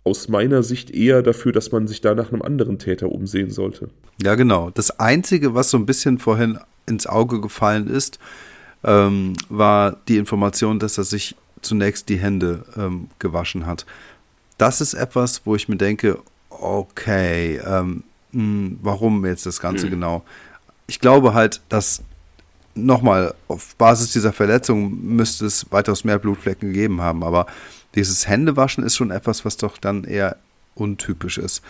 aus 0.04 0.30
meiner 0.30 0.62
Sicht 0.62 0.92
eher 0.92 1.24
dafür, 1.24 1.52
dass 1.52 1.72
man 1.72 1.88
sich 1.88 2.00
da 2.00 2.14
nach 2.14 2.32
einem 2.32 2.44
anderen 2.44 2.78
Täter 2.78 3.12
umsehen 3.12 3.50
sollte. 3.50 3.90
Ja, 4.22 4.36
genau. 4.36 4.70
Das 4.70 5.00
Einzige, 5.00 5.56
was 5.56 5.72
so 5.72 5.78
ein 5.78 5.88
bisschen 5.88 6.20
vorhin 6.20 6.60
ins 6.86 7.08
Auge 7.08 7.42
gefallen 7.42 7.88
ist, 7.88 8.20
ähm, 8.84 9.34
war 9.50 9.98
die 10.08 10.18
Information, 10.18 10.78
dass 10.78 11.00
er 11.00 11.06
sich 11.06 11.36
zunächst 11.62 12.08
die 12.10 12.18
Hände 12.18 12.64
ähm, 12.78 13.10
gewaschen 13.18 13.66
hat. 13.66 13.88
Das 14.60 14.80
ist 14.80 14.94
etwas, 14.94 15.42
wo 15.46 15.56
ich 15.56 15.68
mir 15.68 15.78
denke, 15.78 16.20
okay, 16.62 17.58
ähm, 17.66 18.04
mh, 18.32 18.42
hm, 18.42 18.80
warum 18.82 19.26
jetzt 19.26 19.46
das 19.46 19.60
Ganze 19.60 19.88
mhm. 19.88 19.92
genau? 19.92 20.24
Ich 20.88 21.00
glaube 21.00 21.34
halt, 21.34 21.62
dass 21.70 22.04
nochmal 22.76 23.34
auf 23.48 23.76
Basis 23.78 24.12
dieser 24.12 24.34
Verletzung 24.34 25.16
müsste 25.16 25.46
es 25.46 25.72
weitaus 25.72 26.04
mehr 26.04 26.20
Blutflecken 26.20 26.74
gegeben 26.74 27.02
haben, 27.02 27.24
aber 27.24 27.48
dieses 27.96 28.28
Händewaschen 28.28 28.84
ist 28.84 28.96
schon 28.96 29.12
etwas, 29.12 29.46
was 29.46 29.58
doch 29.58 29.78
dann 29.78 30.04
eher 30.04 30.36
untypisch 30.76 31.38
ist. 31.38 31.62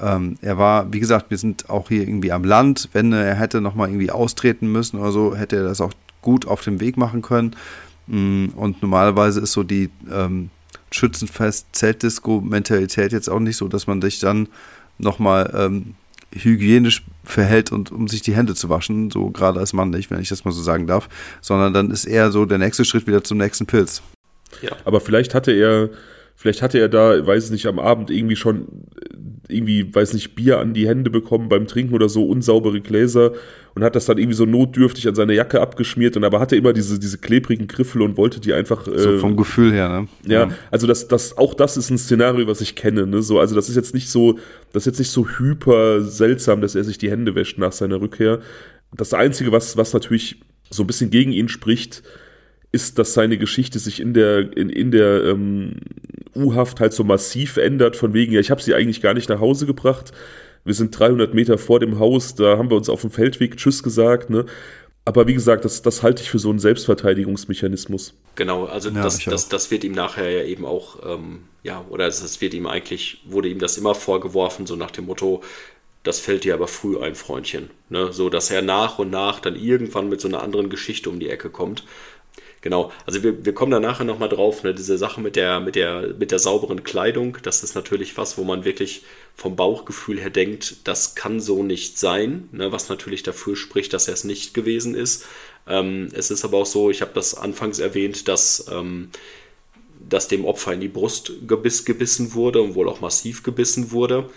Ähm, 0.00 0.38
er 0.42 0.58
war, 0.58 0.92
wie 0.92 1.00
gesagt, 1.00 1.30
wir 1.30 1.38
sind 1.38 1.70
auch 1.70 1.88
hier 1.88 2.02
irgendwie 2.02 2.32
am 2.32 2.44
Land. 2.44 2.88
Wenn 2.92 3.12
er 3.12 3.34
hätte 3.34 3.60
nochmal 3.60 3.88
irgendwie 3.88 4.10
austreten 4.10 4.70
müssen 4.70 4.98
oder 4.98 5.12
so, 5.12 5.34
hätte 5.34 5.56
er 5.56 5.64
das 5.64 5.80
auch 5.80 5.92
gut 6.22 6.46
auf 6.46 6.62
dem 6.62 6.80
Weg 6.80 6.96
machen 6.96 7.22
können. 7.22 7.54
Mm, 8.06 8.46
und 8.56 8.82
normalerweise 8.82 9.40
ist 9.40 9.52
so 9.52 9.62
die 9.62 9.90
ähm, 10.10 10.50
Schützenfest, 10.96 11.66
Zeltdisco-Mentalität 11.72 13.12
jetzt 13.12 13.28
auch 13.28 13.40
nicht 13.40 13.56
so, 13.56 13.68
dass 13.68 13.86
man 13.86 14.00
sich 14.02 14.18
dann 14.18 14.48
nochmal 14.98 15.52
ähm, 15.56 15.94
hygienisch 16.32 17.04
verhält 17.24 17.72
und 17.72 17.92
um 17.92 18.08
sich 18.08 18.22
die 18.22 18.34
Hände 18.34 18.54
zu 18.54 18.68
waschen, 18.68 19.10
so 19.10 19.30
gerade 19.30 19.60
als 19.60 19.72
Mann 19.72 19.90
nicht, 19.90 20.10
wenn 20.10 20.20
ich 20.20 20.28
das 20.28 20.44
mal 20.44 20.52
so 20.52 20.62
sagen 20.62 20.86
darf, 20.86 21.08
sondern 21.40 21.72
dann 21.72 21.90
ist 21.90 22.04
eher 22.04 22.30
so 22.30 22.44
der 22.46 22.58
nächste 22.58 22.84
Schritt 22.84 23.06
wieder 23.06 23.22
zum 23.22 23.38
nächsten 23.38 23.66
Pilz. 23.66 24.02
Ja. 24.62 24.70
Aber 24.84 25.00
vielleicht 25.00 25.34
hatte 25.34 25.52
er, 25.52 25.90
vielleicht 26.34 26.62
hatte 26.62 26.78
er 26.78 26.88
da, 26.88 27.26
weiß 27.26 27.46
ich 27.46 27.50
nicht, 27.50 27.66
am 27.66 27.78
Abend 27.78 28.10
irgendwie 28.10 28.36
schon 28.36 28.66
irgendwie, 29.48 29.94
weiß 29.94 30.14
nicht, 30.14 30.34
Bier 30.34 30.58
an 30.58 30.74
die 30.74 30.88
Hände 30.88 31.10
bekommen 31.10 31.48
beim 31.48 31.66
Trinken 31.66 31.94
oder 31.94 32.08
so, 32.08 32.26
unsaubere 32.26 32.80
Gläser 32.80 33.32
und 33.74 33.84
hat 33.84 33.94
das 33.94 34.06
dann 34.06 34.18
irgendwie 34.18 34.36
so 34.36 34.46
notdürftig 34.46 35.06
an 35.06 35.14
seine 35.14 35.34
Jacke 35.34 35.60
abgeschmiert 35.60 36.16
und 36.16 36.24
aber 36.24 36.40
hatte 36.40 36.56
immer 36.56 36.72
diese, 36.72 36.98
diese 36.98 37.18
klebrigen 37.18 37.66
Griffel 37.66 38.02
und 38.02 38.16
wollte 38.16 38.40
die 38.40 38.52
einfach. 38.52 38.86
Äh, 38.88 38.98
so 38.98 39.18
vom 39.18 39.36
Gefühl 39.36 39.72
her, 39.72 39.88
ne? 39.88 40.08
Ja, 40.26 40.46
ja, 40.46 40.50
also 40.70 40.86
das, 40.86 41.08
das, 41.08 41.36
auch 41.36 41.54
das 41.54 41.76
ist 41.76 41.90
ein 41.90 41.98
Szenario, 41.98 42.46
was 42.46 42.60
ich 42.60 42.74
kenne, 42.74 43.06
ne? 43.06 43.22
So, 43.22 43.38
also 43.38 43.54
das 43.54 43.68
ist 43.68 43.76
jetzt 43.76 43.94
nicht 43.94 44.08
so, 44.08 44.38
das 44.72 44.82
ist 44.82 44.86
jetzt 44.86 44.98
nicht 44.98 45.10
so 45.10 45.28
hyper 45.28 46.02
seltsam, 46.02 46.60
dass 46.60 46.74
er 46.74 46.84
sich 46.84 46.98
die 46.98 47.10
Hände 47.10 47.34
wäscht 47.34 47.58
nach 47.58 47.72
seiner 47.72 48.00
Rückkehr. 48.00 48.40
Das 48.96 49.12
Einzige, 49.14 49.52
was, 49.52 49.76
was 49.76 49.92
natürlich 49.92 50.40
so 50.70 50.82
ein 50.82 50.86
bisschen 50.86 51.10
gegen 51.10 51.32
ihn 51.32 51.48
spricht, 51.48 52.02
ist, 52.72 52.98
dass 52.98 53.14
seine 53.14 53.38
Geschichte 53.38 53.78
sich 53.78 54.00
in 54.00 54.14
der, 54.14 54.56
in, 54.56 54.68
in 54.68 54.90
der 54.90 55.24
ähm, 55.24 55.76
U-Haft 56.34 56.80
halt 56.80 56.92
so 56.92 57.04
massiv 57.04 57.56
ändert, 57.56 57.96
von 57.96 58.12
wegen, 58.14 58.32
ja, 58.32 58.40
ich 58.40 58.50
habe 58.50 58.62
sie 58.62 58.74
eigentlich 58.74 59.00
gar 59.00 59.14
nicht 59.14 59.28
nach 59.28 59.40
Hause 59.40 59.66
gebracht. 59.66 60.12
Wir 60.64 60.74
sind 60.74 60.98
300 60.98 61.32
Meter 61.32 61.58
vor 61.58 61.80
dem 61.80 61.98
Haus, 61.98 62.34
da 62.34 62.58
haben 62.58 62.70
wir 62.70 62.76
uns 62.76 62.88
auf 62.88 63.00
dem 63.00 63.10
Feldweg 63.10 63.56
Tschüss 63.56 63.82
gesagt, 63.82 64.30
ne? 64.30 64.46
Aber 65.04 65.28
wie 65.28 65.34
gesagt, 65.34 65.64
das, 65.64 65.82
das 65.82 66.02
halte 66.02 66.20
ich 66.24 66.30
für 66.30 66.40
so 66.40 66.50
einen 66.50 66.58
Selbstverteidigungsmechanismus. 66.58 68.14
Genau, 68.34 68.64
also 68.64 68.88
ja, 68.88 69.02
das, 69.04 69.24
das, 69.24 69.48
das 69.48 69.70
wird 69.70 69.84
ihm 69.84 69.92
nachher 69.92 70.28
ja 70.28 70.42
eben 70.42 70.64
auch, 70.64 70.98
ähm, 71.06 71.44
ja, 71.62 71.84
oder 71.90 72.06
das 72.06 72.40
wird 72.40 72.54
ihm 72.54 72.66
eigentlich, 72.66 73.22
wurde 73.24 73.48
ihm 73.48 73.60
das 73.60 73.78
immer 73.78 73.94
vorgeworfen, 73.94 74.66
so 74.66 74.74
nach 74.74 74.90
dem 74.90 75.06
Motto, 75.06 75.44
das 76.02 76.18
fällt 76.18 76.42
dir 76.42 76.54
aber 76.54 76.66
früh 76.66 76.98
ein, 76.98 77.14
Freundchen. 77.14 77.70
Ne? 77.88 78.12
So, 78.12 78.30
dass 78.30 78.50
er 78.50 78.62
nach 78.62 78.98
und 78.98 79.10
nach 79.10 79.40
dann 79.40 79.56
irgendwann 79.56 80.08
mit 80.08 80.20
so 80.20 80.28
einer 80.28 80.42
anderen 80.42 80.70
Geschichte 80.70 81.08
um 81.08 81.20
die 81.20 81.28
Ecke 81.28 81.50
kommt. 81.50 81.84
Genau, 82.66 82.90
also 83.06 83.22
wir, 83.22 83.44
wir 83.44 83.54
kommen 83.54 83.70
da 83.70 83.78
nachher 83.78 84.02
nochmal 84.02 84.28
drauf, 84.28 84.64
ne, 84.64 84.74
diese 84.74 84.98
Sache 84.98 85.20
mit 85.20 85.36
der, 85.36 85.60
mit, 85.60 85.76
der, 85.76 86.14
mit 86.18 86.32
der 86.32 86.40
sauberen 86.40 86.82
Kleidung, 86.82 87.38
das 87.44 87.62
ist 87.62 87.76
natürlich 87.76 88.16
was, 88.16 88.38
wo 88.38 88.42
man 88.42 88.64
wirklich 88.64 89.04
vom 89.36 89.54
Bauchgefühl 89.54 90.18
her 90.18 90.30
denkt, 90.30 90.78
das 90.82 91.14
kann 91.14 91.38
so 91.38 91.62
nicht 91.62 91.96
sein, 91.96 92.48
ne, 92.50 92.72
was 92.72 92.88
natürlich 92.88 93.22
dafür 93.22 93.54
spricht, 93.54 93.92
dass 93.92 94.08
er 94.08 94.14
es 94.14 94.24
nicht 94.24 94.52
gewesen 94.52 94.96
ist. 94.96 95.26
Ähm, 95.68 96.08
es 96.12 96.32
ist 96.32 96.44
aber 96.44 96.58
auch 96.58 96.66
so, 96.66 96.90
ich 96.90 97.02
habe 97.02 97.12
das 97.14 97.36
anfangs 97.36 97.78
erwähnt, 97.78 98.26
dass, 98.26 98.66
ähm, 98.68 99.10
dass 100.00 100.26
dem 100.26 100.44
Opfer 100.44 100.72
in 100.72 100.80
die 100.80 100.88
Brust 100.88 101.34
gebiss, 101.46 101.84
gebissen 101.84 102.34
wurde 102.34 102.62
und 102.62 102.74
wohl 102.74 102.88
auch 102.88 103.00
massiv 103.00 103.44
gebissen 103.44 103.92
wurde. 103.92 104.28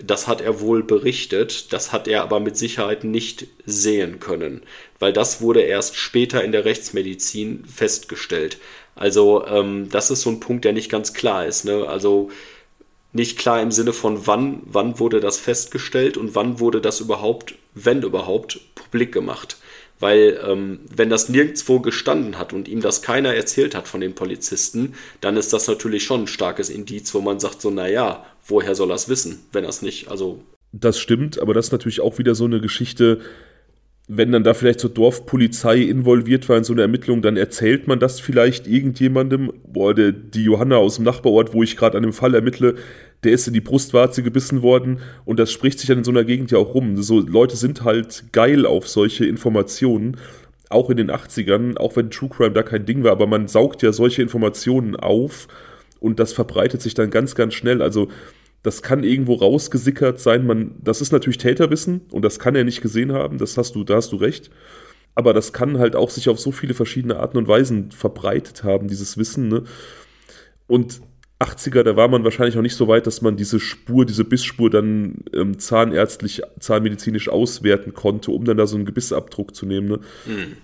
Das 0.00 0.26
hat 0.26 0.40
er 0.40 0.60
wohl 0.60 0.82
berichtet, 0.82 1.72
das 1.72 1.92
hat 1.92 2.08
er 2.08 2.22
aber 2.22 2.40
mit 2.40 2.56
Sicherheit 2.56 3.04
nicht 3.04 3.46
sehen 3.66 4.20
können, 4.20 4.62
weil 4.98 5.12
das 5.12 5.42
wurde 5.42 5.60
erst 5.60 5.96
später 5.96 6.42
in 6.42 6.52
der 6.52 6.64
Rechtsmedizin 6.64 7.64
festgestellt. 7.66 8.58
Also 8.94 9.46
ähm, 9.46 9.88
das 9.90 10.10
ist 10.10 10.22
so 10.22 10.30
ein 10.30 10.40
Punkt, 10.40 10.64
der 10.64 10.72
nicht 10.72 10.90
ganz 10.90 11.12
klar 11.12 11.46
ist. 11.46 11.64
Ne? 11.64 11.86
Also 11.86 12.30
nicht 13.12 13.38
klar 13.38 13.60
im 13.60 13.70
Sinne 13.70 13.92
von 13.92 14.26
wann, 14.26 14.62
wann 14.64 14.98
wurde 14.98 15.20
das 15.20 15.38
festgestellt 15.38 16.16
und 16.16 16.34
wann 16.34 16.60
wurde 16.60 16.80
das 16.80 17.00
überhaupt, 17.00 17.54
wenn 17.74 18.02
überhaupt, 18.02 18.60
publik 18.74 19.12
gemacht. 19.12 19.58
Weil 20.00 20.40
ähm, 20.44 20.80
wenn 20.94 21.10
das 21.10 21.28
nirgendwo 21.28 21.80
gestanden 21.80 22.38
hat 22.38 22.52
und 22.52 22.66
ihm 22.66 22.80
das 22.80 23.02
keiner 23.02 23.34
erzählt 23.34 23.74
hat 23.74 23.86
von 23.86 24.00
den 24.00 24.14
Polizisten, 24.14 24.94
dann 25.20 25.36
ist 25.36 25.52
das 25.52 25.68
natürlich 25.68 26.04
schon 26.04 26.22
ein 26.22 26.28
starkes 26.28 26.70
Indiz, 26.70 27.14
wo 27.14 27.20
man 27.20 27.38
sagt 27.38 27.60
so, 27.60 27.70
naja, 27.70 28.26
woher 28.52 28.76
soll 28.76 28.90
er 28.90 28.94
es 28.94 29.08
wissen, 29.08 29.40
wenn 29.52 29.64
er 29.64 29.70
es 29.70 29.82
nicht, 29.82 30.08
also... 30.08 30.40
Das 30.74 30.98
stimmt, 30.98 31.38
aber 31.38 31.52
das 31.52 31.66
ist 31.66 31.72
natürlich 31.72 32.00
auch 32.00 32.18
wieder 32.18 32.34
so 32.34 32.46
eine 32.46 32.60
Geschichte, 32.60 33.18
wenn 34.08 34.32
dann 34.32 34.44
da 34.44 34.54
vielleicht 34.54 34.80
so 34.80 34.88
Dorfpolizei 34.88 35.78
involviert 35.78 36.48
war 36.48 36.56
in 36.56 36.64
so 36.64 36.72
eine 36.72 36.82
Ermittlung, 36.82 37.22
dann 37.22 37.36
erzählt 37.36 37.86
man 37.86 38.00
das 38.00 38.20
vielleicht 38.20 38.66
irgendjemandem. 38.66 39.52
Boah, 39.66 39.94
der, 39.94 40.12
die 40.12 40.44
Johanna 40.44 40.76
aus 40.76 40.96
dem 40.96 41.04
Nachbarort, 41.04 41.54
wo 41.54 41.62
ich 41.62 41.76
gerade 41.76 41.96
an 41.96 42.02
dem 42.02 42.12
Fall 42.12 42.34
ermittle, 42.34 42.76
der 43.22 43.32
ist 43.32 43.46
in 43.46 43.54
die 43.54 43.60
Brustwarze 43.60 44.22
gebissen 44.22 44.62
worden 44.62 45.00
und 45.24 45.38
das 45.38 45.52
spricht 45.52 45.78
sich 45.78 45.88
dann 45.88 45.98
in 45.98 46.04
so 46.04 46.10
einer 46.10 46.24
Gegend 46.24 46.50
ja 46.50 46.58
auch 46.58 46.74
rum. 46.74 47.00
So 47.00 47.20
Leute 47.20 47.56
sind 47.56 47.84
halt 47.84 48.24
geil 48.32 48.66
auf 48.66 48.88
solche 48.88 49.24
Informationen, 49.24 50.16
auch 50.68 50.90
in 50.90 50.96
den 50.96 51.10
80ern, 51.10 51.76
auch 51.76 51.96
wenn 51.96 52.10
True 52.10 52.30
Crime 52.30 52.52
da 52.52 52.62
kein 52.62 52.86
Ding 52.86 53.04
war, 53.04 53.12
aber 53.12 53.26
man 53.26 53.46
saugt 53.46 53.82
ja 53.82 53.92
solche 53.92 54.22
Informationen 54.22 54.96
auf 54.96 55.46
und 56.00 56.18
das 56.18 56.32
verbreitet 56.32 56.82
sich 56.82 56.94
dann 56.94 57.10
ganz, 57.10 57.34
ganz 57.34 57.54
schnell. 57.54 57.80
Also 57.80 58.08
das 58.62 58.82
kann 58.82 59.02
irgendwo 59.02 59.34
rausgesickert 59.34 60.20
sein. 60.20 60.46
Man, 60.46 60.76
das 60.80 61.00
ist 61.00 61.12
natürlich 61.12 61.38
Täterwissen 61.38 62.02
und 62.10 62.22
das 62.22 62.38
kann 62.38 62.54
er 62.54 62.64
nicht 62.64 62.80
gesehen 62.80 63.12
haben. 63.12 63.38
Das 63.38 63.56
hast 63.58 63.74
du, 63.74 63.84
da 63.84 63.96
hast 63.96 64.12
du 64.12 64.16
recht. 64.16 64.50
Aber 65.14 65.34
das 65.34 65.52
kann 65.52 65.78
halt 65.78 65.96
auch 65.96 66.10
sich 66.10 66.28
auf 66.28 66.40
so 66.40 66.52
viele 66.52 66.74
verschiedene 66.74 67.16
Arten 67.16 67.36
und 67.36 67.48
Weisen 67.48 67.90
verbreitet 67.90 68.64
haben, 68.64 68.88
dieses 68.88 69.18
Wissen. 69.18 69.48
Ne? 69.48 69.64
Und 70.66 71.02
80er, 71.42 71.82
da 71.82 71.96
war 71.96 72.08
man 72.08 72.24
wahrscheinlich 72.24 72.54
noch 72.54 72.62
nicht 72.62 72.76
so 72.76 72.88
weit, 72.88 73.06
dass 73.06 73.20
man 73.20 73.36
diese 73.36 73.58
Spur, 73.60 74.06
diese 74.06 74.24
Bissspur 74.24 74.70
dann 74.70 75.24
ähm, 75.34 75.58
zahnärztlich, 75.58 76.42
zahnmedizinisch 76.60 77.28
auswerten 77.28 77.92
konnte, 77.94 78.30
um 78.30 78.44
dann 78.44 78.56
da 78.56 78.66
so 78.66 78.76
einen 78.76 78.86
Gebissabdruck 78.86 79.54
zu 79.54 79.66
nehmen. 79.66 79.88
Ne? 79.88 80.00
Mhm. 80.26 80.56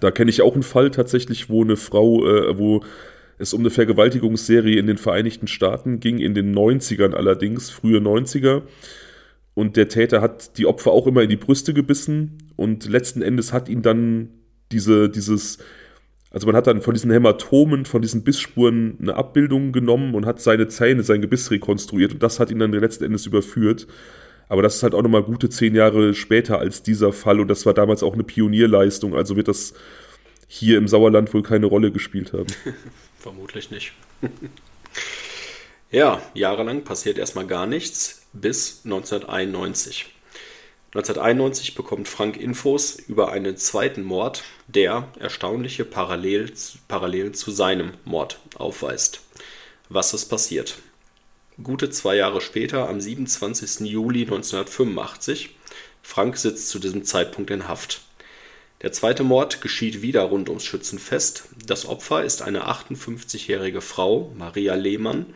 Da 0.00 0.10
kenne 0.10 0.30
ich 0.30 0.42
auch 0.42 0.54
einen 0.54 0.62
Fall 0.62 0.90
tatsächlich, 0.90 1.48
wo 1.48 1.62
eine 1.62 1.76
Frau, 1.76 2.26
äh, 2.26 2.58
wo 2.58 2.82
es 3.38 3.52
um 3.52 3.60
eine 3.60 3.70
Vergewaltigungsserie 3.70 4.78
in 4.78 4.86
den 4.86 4.98
Vereinigten 4.98 5.46
Staaten 5.46 6.00
ging, 6.00 6.18
in 6.18 6.34
den 6.34 6.54
90ern 6.54 7.14
allerdings, 7.14 7.70
frühe 7.70 7.98
90er. 7.98 8.62
Und 9.54 9.76
der 9.76 9.88
Täter 9.88 10.20
hat 10.20 10.58
die 10.58 10.66
Opfer 10.66 10.90
auch 10.90 11.06
immer 11.06 11.22
in 11.22 11.28
die 11.28 11.36
Brüste 11.36 11.74
gebissen 11.74 12.38
und 12.56 12.88
letzten 12.88 13.22
Endes 13.22 13.52
hat 13.52 13.68
ihn 13.68 13.82
dann 13.82 14.30
diese, 14.72 15.08
dieses, 15.08 15.58
also 16.30 16.46
man 16.46 16.56
hat 16.56 16.66
dann 16.66 16.82
von 16.82 16.94
diesen 16.94 17.12
Hämatomen, 17.12 17.84
von 17.84 18.02
diesen 18.02 18.24
Bissspuren 18.24 18.98
eine 19.00 19.14
Abbildung 19.14 19.70
genommen 19.70 20.16
und 20.16 20.26
hat 20.26 20.40
seine 20.40 20.66
Zähne, 20.66 21.04
sein 21.04 21.20
Gebiss 21.20 21.52
rekonstruiert 21.52 22.12
und 22.12 22.22
das 22.22 22.40
hat 22.40 22.50
ihn 22.50 22.58
dann 22.58 22.72
letzten 22.72 23.04
Endes 23.04 23.26
überführt. 23.26 23.86
Aber 24.48 24.60
das 24.60 24.76
ist 24.76 24.82
halt 24.82 24.94
auch 24.94 25.02
nochmal 25.02 25.22
gute 25.22 25.48
zehn 25.48 25.74
Jahre 25.74 26.14
später 26.14 26.58
als 26.58 26.82
dieser 26.82 27.12
Fall 27.12 27.38
und 27.38 27.48
das 27.48 27.64
war 27.64 27.74
damals 27.74 28.02
auch 28.02 28.14
eine 28.14 28.24
Pionierleistung, 28.24 29.14
also 29.14 29.36
wird 29.36 29.48
das 29.48 29.74
hier 30.54 30.78
im 30.78 30.86
Sauerland 30.86 31.34
wohl 31.34 31.42
keine 31.42 31.66
Rolle 31.66 31.90
gespielt 31.90 32.32
haben. 32.32 32.46
Vermutlich 33.18 33.72
nicht. 33.72 33.92
ja, 35.90 36.22
jahrelang 36.32 36.84
passiert 36.84 37.18
erstmal 37.18 37.46
gar 37.46 37.66
nichts 37.66 38.26
bis 38.32 38.82
1991. 38.84 40.06
1991 40.92 41.74
bekommt 41.74 42.06
Frank 42.06 42.36
Infos 42.36 42.94
über 42.94 43.32
einen 43.32 43.56
zweiten 43.56 44.04
Mord, 44.04 44.44
der 44.68 45.08
erstaunliche 45.18 45.84
Parallel, 45.84 46.52
Parallelen 46.86 47.34
zu 47.34 47.50
seinem 47.50 47.94
Mord 48.04 48.38
aufweist. 48.54 49.22
Was 49.88 50.14
ist 50.14 50.26
passiert? 50.26 50.78
Gute 51.60 51.90
zwei 51.90 52.14
Jahre 52.14 52.40
später, 52.40 52.88
am 52.88 53.00
27. 53.00 53.88
Juli 53.90 54.22
1985, 54.22 55.56
Frank 56.00 56.36
sitzt 56.36 56.68
zu 56.68 56.78
diesem 56.78 57.02
Zeitpunkt 57.04 57.50
in 57.50 57.66
Haft. 57.66 58.02
Der 58.82 58.92
zweite 58.92 59.24
Mord 59.24 59.60
geschieht 59.60 60.02
wieder 60.02 60.22
rund 60.22 60.48
ums 60.48 60.64
Schützenfest. 60.64 61.44
Das 61.66 61.86
Opfer 61.86 62.24
ist 62.24 62.42
eine 62.42 62.68
58-jährige 62.68 63.80
Frau, 63.80 64.32
Maria 64.36 64.74
Lehmann, 64.74 65.26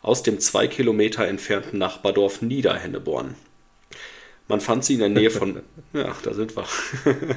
aus 0.00 0.22
dem 0.22 0.38
zwei 0.38 0.68
Kilometer 0.68 1.26
entfernten 1.26 1.78
Nachbardorf 1.78 2.42
Niederhenneborn. 2.42 3.34
Man 4.46 4.60
fand 4.60 4.84
sie 4.84 4.94
in 4.94 5.00
der 5.00 5.08
Nähe 5.08 5.30
von. 5.30 5.62
Ja, 5.92 6.14
da 6.22 6.34
sind 6.34 6.56
wir. 6.56 6.66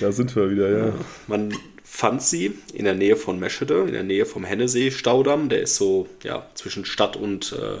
da 0.00 0.10
sind 0.10 0.34
wir 0.34 0.50
wieder, 0.50 0.70
ja. 0.70 0.94
Man 1.26 1.54
fand 1.82 2.22
sie 2.22 2.58
in 2.72 2.86
der 2.86 2.94
Nähe 2.94 3.14
von 3.14 3.38
Meschede, 3.38 3.82
in 3.82 3.92
der 3.92 4.02
Nähe 4.02 4.26
vom 4.26 4.44
Hennesee-Staudamm. 4.44 5.48
Der 5.48 5.60
ist 5.60 5.76
so 5.76 6.08
ja, 6.22 6.48
zwischen 6.54 6.84
Stadt 6.86 7.16
und 7.16 7.52
äh, 7.52 7.78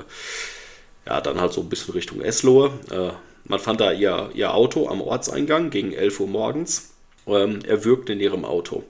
ja, 1.06 1.20
dann 1.20 1.40
halt 1.40 1.52
so 1.52 1.62
ein 1.62 1.68
bisschen 1.68 1.94
Richtung 1.94 2.20
Eslohe. 2.20 2.78
Äh, 2.90 3.12
man 3.44 3.58
fand 3.58 3.80
da 3.80 3.92
ihr, 3.92 4.30
ihr 4.34 4.54
Auto 4.54 4.88
am 4.88 5.00
Ortseingang 5.00 5.70
gegen 5.70 5.92
11 5.92 6.20
Uhr 6.20 6.28
morgens 6.28 6.94
ähm, 7.26 7.60
erwürgt 7.64 8.10
in 8.10 8.20
ihrem 8.20 8.44
Auto. 8.44 8.84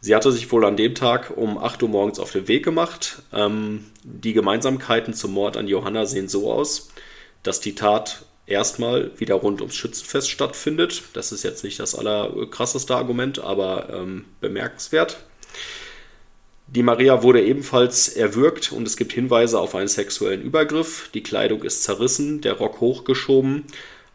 Sie 0.00 0.14
hatte 0.16 0.32
sich 0.32 0.50
wohl 0.50 0.64
an 0.64 0.76
dem 0.76 0.94
Tag 0.94 1.32
um 1.36 1.58
8 1.58 1.82
Uhr 1.82 1.88
morgens 1.88 2.18
auf 2.18 2.32
den 2.32 2.48
Weg 2.48 2.64
gemacht. 2.64 3.22
Ähm, 3.32 3.86
die 4.02 4.32
Gemeinsamkeiten 4.32 5.14
zum 5.14 5.32
Mord 5.32 5.56
an 5.56 5.68
Johanna 5.68 6.06
sehen 6.06 6.28
so 6.28 6.52
aus, 6.52 6.90
dass 7.42 7.60
die 7.60 7.74
Tat 7.74 8.24
erstmal 8.46 9.12
wieder 9.18 9.36
rund 9.36 9.60
ums 9.60 9.76
Schützenfest 9.76 10.28
stattfindet. 10.28 11.04
Das 11.12 11.32
ist 11.32 11.44
jetzt 11.44 11.62
nicht 11.64 11.78
das 11.78 11.94
allerkrasseste 11.94 12.96
Argument, 12.96 13.38
aber 13.38 13.90
ähm, 13.92 14.24
bemerkenswert. 14.40 15.24
Die 16.74 16.82
Maria 16.82 17.22
wurde 17.22 17.44
ebenfalls 17.44 18.08
erwürgt 18.08 18.72
und 18.72 18.86
es 18.86 18.96
gibt 18.96 19.12
Hinweise 19.12 19.60
auf 19.60 19.74
einen 19.74 19.88
sexuellen 19.88 20.40
Übergriff. 20.40 21.10
Die 21.12 21.22
Kleidung 21.22 21.62
ist 21.64 21.82
zerrissen, 21.82 22.40
der 22.40 22.54
Rock 22.54 22.80
hochgeschoben 22.80 23.64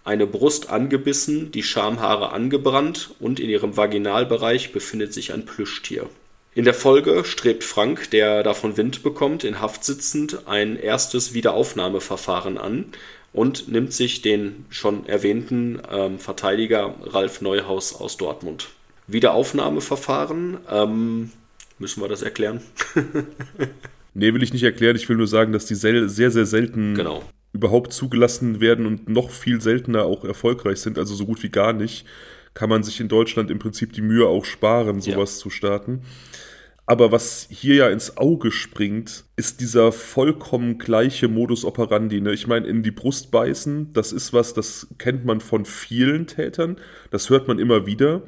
eine 0.07 0.25
Brust 0.25 0.69
angebissen, 0.69 1.51
die 1.51 1.63
Schamhaare 1.63 2.31
angebrannt 2.31 3.11
und 3.19 3.41
in 3.41 3.49
ihrem 3.49 3.75
Vaginalbereich 3.75 4.71
befindet 4.71 5.13
sich 5.13 5.33
ein 5.33 5.45
Plüschtier. 5.45 6.09
In 6.55 6.63
der 6.63 6.73
Folge 6.73 7.25
strebt 7.25 7.65
Frank, 7.65 8.09
der 8.11 8.41
davon 8.41 8.77
Wind 8.77 9.03
bekommt, 9.03 9.43
in 9.43 9.59
Haft 9.59 9.83
sitzend 9.83 10.47
ein 10.47 10.79
erstes 10.79 11.33
Wiederaufnahmeverfahren 11.33 12.57
an 12.57 12.85
und 13.33 13.67
nimmt 13.67 13.93
sich 13.93 14.21
den 14.21 14.65
schon 14.69 15.05
erwähnten 15.05 15.81
ähm, 15.91 16.19
Verteidiger 16.19 16.95
Ralf 17.03 17.41
Neuhaus 17.41 17.93
aus 17.93 18.15
Dortmund. 18.15 18.69
Wiederaufnahmeverfahren, 19.07 20.57
ähm, 20.71 21.31
müssen 21.79 22.01
wir 22.01 22.09
das 22.09 22.21
erklären? 22.21 22.61
nee, 24.13 24.33
will 24.33 24.43
ich 24.43 24.53
nicht 24.53 24.63
erklären. 24.63 24.95
Ich 24.95 25.07
will 25.09 25.17
nur 25.17 25.27
sagen, 25.27 25.53
dass 25.53 25.65
die 25.65 25.75
sehr, 25.75 26.09
sehr, 26.09 26.31
sehr 26.31 26.45
selten 26.45 26.95
genau 26.95 27.23
überhaupt 27.57 27.93
zugelassen 27.93 28.59
werden 28.59 28.85
und 28.85 29.09
noch 29.09 29.31
viel 29.31 29.61
seltener 29.61 30.03
auch 30.03 30.23
erfolgreich 30.23 30.79
sind, 30.79 30.97
also 30.97 31.15
so 31.15 31.25
gut 31.25 31.41
wie 31.41 31.49
gar 31.49 31.73
nicht, 31.73 32.05
kann 32.53 32.69
man 32.69 32.83
sich 32.83 32.99
in 32.99 33.07
Deutschland 33.07 33.51
im 33.51 33.59
Prinzip 33.59 33.93
die 33.93 34.01
Mühe 34.01 34.27
auch 34.27 34.45
sparen, 34.45 35.01
sowas 35.01 35.35
ja. 35.35 35.41
zu 35.41 35.49
starten. 35.49 36.01
Aber 36.85 37.11
was 37.11 37.47
hier 37.49 37.75
ja 37.75 37.89
ins 37.89 38.15
Auge 38.15 38.49
springt, 38.49 39.25
ist 39.35 39.59
dieser 39.59 39.91
vollkommen 39.91 40.77
gleiche 40.77 41.27
Modus 41.27 41.65
operandi. 41.65 42.21
Ne? 42.21 42.31
Ich 42.31 42.47
meine, 42.47 42.65
in 42.65 42.81
die 42.81 42.91
Brust 42.91 43.29
beißen, 43.29 43.91
das 43.91 44.13
ist 44.13 44.31
was, 44.31 44.53
das 44.53 44.87
kennt 44.97 45.25
man 45.25 45.41
von 45.41 45.65
vielen 45.65 46.27
Tätern, 46.27 46.77
das 47.11 47.29
hört 47.29 47.47
man 47.47 47.59
immer 47.59 47.85
wieder. 47.85 48.21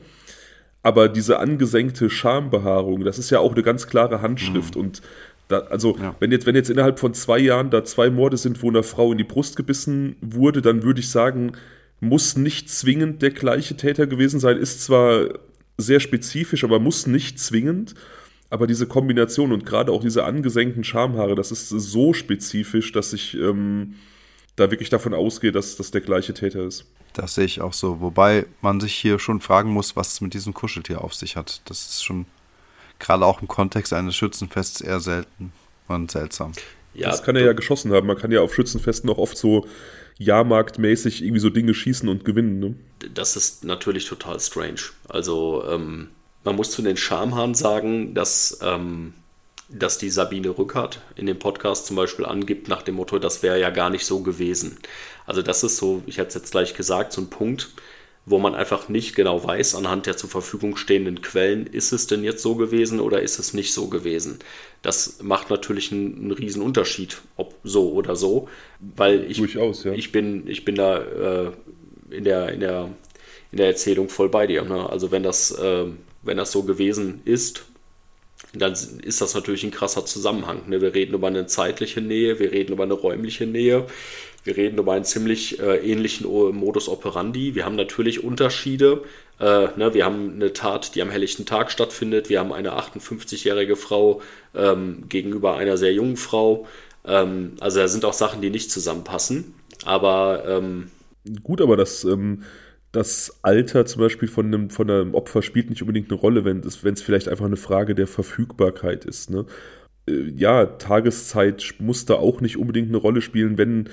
Aber 0.82 1.10
diese 1.10 1.40
angesenkte 1.40 2.10
Schambehaarung, 2.10 3.04
das 3.04 3.20
ist 3.20 3.30
ja 3.30 3.40
auch 3.40 3.54
eine 3.54 3.64
ganz 3.64 3.88
klare 3.88 4.22
Handschrift. 4.22 4.76
Mhm. 4.76 4.82
Und 4.82 5.02
da, 5.50 5.60
also, 5.62 5.98
ja. 5.98 6.16
wenn, 6.20 6.32
jetzt, 6.32 6.46
wenn 6.46 6.56
jetzt 6.56 6.70
innerhalb 6.70 7.00
von 7.00 7.14
zwei 7.14 7.40
Jahren 7.40 7.70
da 7.70 7.84
zwei 7.84 8.10
Morde 8.10 8.38
sind, 8.38 8.62
wo 8.64 8.70
eine 8.70 8.84
Frau 8.84 9.12
in 9.12 9.18
die 9.18 9.24
Brust 9.24 9.56
gebissen 9.56 10.16
wurde, 10.22 10.62
dann 10.62 10.84
würde 10.84 11.00
ich 11.02 11.10
sagen, 11.10 11.54
muss 12.00 12.38
nicht 12.38 12.70
zwingend 12.70 13.22
der 13.22 13.32
gleiche 13.32 13.76
Täter 13.76 14.08
gewesen 14.08 14.40
sein. 14.40 14.58
Ist 14.58 14.84
zwar 14.84 15.28
sehr 15.78 16.00
spezifisch, 16.00 16.64
aber 16.64 16.80
muss 16.80 17.08
nicht 17.08 17.40
zwingend. 17.40 17.96
Aber 18.50 18.66
diese 18.66 18.88
Kombination 18.88 19.52
und 19.52 19.66
gerade 19.66 19.92
auch 19.92 20.02
diese 20.02 20.24
angesenkten 20.24 20.84
Schamhaare, 20.84 21.36
das 21.36 21.52
ist 21.52 21.70
so 21.70 22.14
spezifisch, 22.14 22.92
dass 22.92 23.14
ich 23.14 23.36
ähm, 23.36 23.96
da 24.60 24.72
wirklich 24.72 24.90
davon 24.90 25.14
ausgehe, 25.14 25.52
dass 25.52 25.76
das 25.76 25.92
der 25.92 26.02
gleiche 26.02 26.34
Täter 26.34 26.64
ist. 26.66 26.86
Das 27.14 27.36
sehe 27.36 27.46
ich 27.46 27.62
auch 27.62 27.74
so. 27.74 28.02
Wobei 28.02 28.46
man 28.62 28.80
sich 28.80 28.94
hier 28.94 29.20
schon 29.20 29.42
fragen 29.42 29.72
muss, 29.72 29.96
was 29.96 30.14
es 30.14 30.22
mit 30.22 30.34
diesem 30.34 30.54
Kuscheltier 30.54 31.04
auf 31.04 31.14
sich 31.14 31.36
hat. 31.36 31.62
Das 31.66 31.88
ist 31.88 32.04
schon 32.04 32.26
gerade 33.00 33.26
auch 33.26 33.42
im 33.42 33.48
Kontext 33.48 33.94
eines 33.94 34.16
Schützenfests 34.16 34.82
eher 34.82 35.00
selten 35.00 35.52
und 35.88 36.12
seltsam. 36.12 36.52
Ja, 36.94 37.10
das 37.10 37.24
kann 37.24 37.36
er 37.36 37.46
ja 37.46 37.54
geschossen 37.54 37.92
haben. 37.94 38.08
Man 38.08 38.18
kann 38.18 38.32
ja 38.32 38.42
auf 38.42 38.54
Schützenfesten 38.54 39.10
auch 39.10 39.18
oft 39.18 39.38
so 39.38 39.68
Jahrmarktmäßig 40.18 41.24
irgendwie 41.24 41.40
so 41.40 41.50
Dinge 41.50 41.74
schießen 41.74 42.10
und 42.10 42.26
gewinnen. 42.26 42.60
Ne? 42.60 42.76
Das 43.14 43.36
ist 43.36 43.64
natürlich 43.64 44.06
total 44.06 44.40
strange. 44.40 44.82
Also 45.08 45.64
ähm, 45.70 46.10
man 46.44 46.56
muss 46.56 46.72
zu 46.72 46.82
den 46.82 46.98
Schamhahn 46.98 47.56
sagen, 47.56 48.14
dass, 48.14 48.60
ähm, 48.62 49.14
dass 49.70 49.98
die 49.98 50.10
Sabine 50.10 50.58
Rückert 50.58 51.02
in 51.16 51.28
dem 51.28 51.38
Podcast 51.38 51.86
zum 51.86 51.96
Beispiel 51.96 52.26
angibt 52.26 52.68
nach 52.68 52.82
dem 52.82 52.96
Motto, 52.96 53.20
das 53.20 53.44
wäre 53.44 53.60
ja 53.60 53.70
gar 53.70 53.90
nicht 53.90 54.06
so 54.06 54.22
gewesen. 54.22 54.80
Also 55.26 55.42
das 55.42 55.64
ist 55.64 55.78
so, 55.78 56.02
ich 56.08 56.18
hätte 56.18 56.30
es 56.30 56.34
jetzt 56.36 56.52
gleich 56.52 56.74
gesagt, 56.74 57.14
so 57.14 57.22
ein 57.22 57.30
Punkt, 57.30 57.70
wo 58.26 58.40
man 58.40 58.56
einfach 58.56 58.90
nicht 58.90 59.16
genau 59.16 59.44
weiß, 59.44 59.76
anhand 59.76 60.06
der 60.06 60.18
zur 60.18 60.30
Verfügung 60.30 60.76
stehenden 60.76 61.22
Quellen, 61.22 61.68
ist 61.68 61.92
es 61.92 62.08
denn 62.08 62.24
jetzt 62.24 62.42
so 62.42 62.56
gewesen 62.56 63.00
oder 63.00 63.22
ist 63.22 63.40
es 63.40 63.54
nicht 63.54 63.74
so 63.74 63.88
gewesen. 63.88 64.40
Das 64.82 65.22
macht 65.22 65.50
natürlich 65.50 65.92
einen, 65.92 66.16
einen 66.16 66.32
riesen 66.32 66.62
Unterschied, 66.62 67.22
ob 67.38 67.56
so 67.64 67.92
oder 67.92 68.16
so, 68.16 68.48
weil 68.80 69.30
ich, 69.30 69.38
Durchaus, 69.38 69.84
ja. 69.84 69.94
ich, 69.94 70.12
bin, 70.12 70.48
ich 70.48 70.66
bin 70.66 70.76
da 70.76 70.98
äh, 71.00 71.52
in, 72.10 72.24
der, 72.24 72.50
in, 72.50 72.60
der, 72.60 72.90
in 73.52 73.58
der 73.58 73.68
Erzählung 73.68 74.10
voll 74.10 74.30
bei 74.30 74.48
dir. 74.48 74.64
Ne? 74.64 74.90
Also 74.90 75.12
wenn 75.12 75.24
das, 75.24 75.52
äh, 75.52 75.86
wenn 76.24 76.38
das 76.38 76.52
so 76.52 76.64
gewesen 76.64 77.22
ist, 77.26 77.69
dann 78.54 78.74
ist 78.74 79.22
das 79.22 79.36
natürlich 79.36 79.64
ein 79.64 79.72
krasser 79.72 80.06
Zusammenhang. 80.06 80.68
Ne? 80.68 80.82
Wir 80.82 80.94
reden 80.94 81.14
über 81.14 81.28
eine 81.28 81.46
zeitliche 81.46 82.02
Nähe, 82.02 82.40
wir 82.40 82.52
reden 82.52 82.74
über 82.74 82.84
eine 82.84 82.94
räumliche 82.94 83.46
Nähe, 83.46 83.86
wir 84.44 84.58
reden 84.58 84.80
über 84.80 84.94
einen 84.94 85.06
ziemlich 85.06 85.60
äh, 85.60 85.78
ähnlichen 85.78 86.28
Modus 86.56 86.90
operandi. 86.90 87.56
Wir 87.56 87.66
haben 87.66 87.76
natürlich 87.76 88.24
Unterschiede. 88.24 89.04
Äh, 89.40 89.68
ne, 89.78 89.94
wir 89.94 90.06
haben 90.06 90.34
eine 90.36 90.54
Tat, 90.54 90.96
die 90.96 91.02
am 91.02 91.10
helllichten 91.10 91.46
Tag 91.46 91.72
stattfindet. 91.72 92.30
Wir 92.30 92.40
haben 92.40 92.54
eine 92.54 92.74
58-jährige 92.74 93.76
Frau 93.76 94.22
ähm, 94.56 95.04
gegenüber 95.10 95.58
einer 95.58 95.78
sehr 95.78 95.94
jungen 95.94 96.18
Frau. 96.18 96.68
Ähm, 97.06 97.54
also 97.60 97.80
da 97.80 97.88
sind 97.88 98.06
auch 98.06 98.14
Sachen, 98.14 98.42
die 98.42 98.50
nicht 98.50 98.72
zusammenpassen. 98.72 99.54
Aber 99.86 100.44
ähm, 100.48 100.90
gut, 101.44 101.62
aber 101.62 101.78
das, 101.78 102.04
ähm, 102.04 102.44
das 102.92 103.40
Alter 103.44 103.86
zum 103.86 104.02
Beispiel 104.02 104.28
von 104.28 104.48
einem, 104.48 104.70
von 104.70 104.90
einem 104.90 105.14
Opfer 105.14 105.42
spielt 105.42 105.70
nicht 105.70 105.82
unbedingt 105.82 106.10
eine 106.12 106.20
Rolle, 106.20 106.46
wenn 106.46 106.60
es 106.60 107.02
vielleicht 107.02 107.28
einfach 107.28 107.46
eine 107.46 107.58
Frage 107.58 107.96
der 107.96 108.08
Verfügbarkeit 108.08 109.06
ist. 109.06 109.30
Ne? 109.30 109.46
Äh, 110.08 110.32
ja, 110.36 110.66
Tageszeit 110.66 111.76
muss 111.80 112.06
da 112.06 112.16
auch 112.16 112.42
nicht 112.42 112.58
unbedingt 112.58 112.90
eine 112.90 112.98
Rolle 112.98 113.22
spielen, 113.22 113.58
wenn 113.58 113.90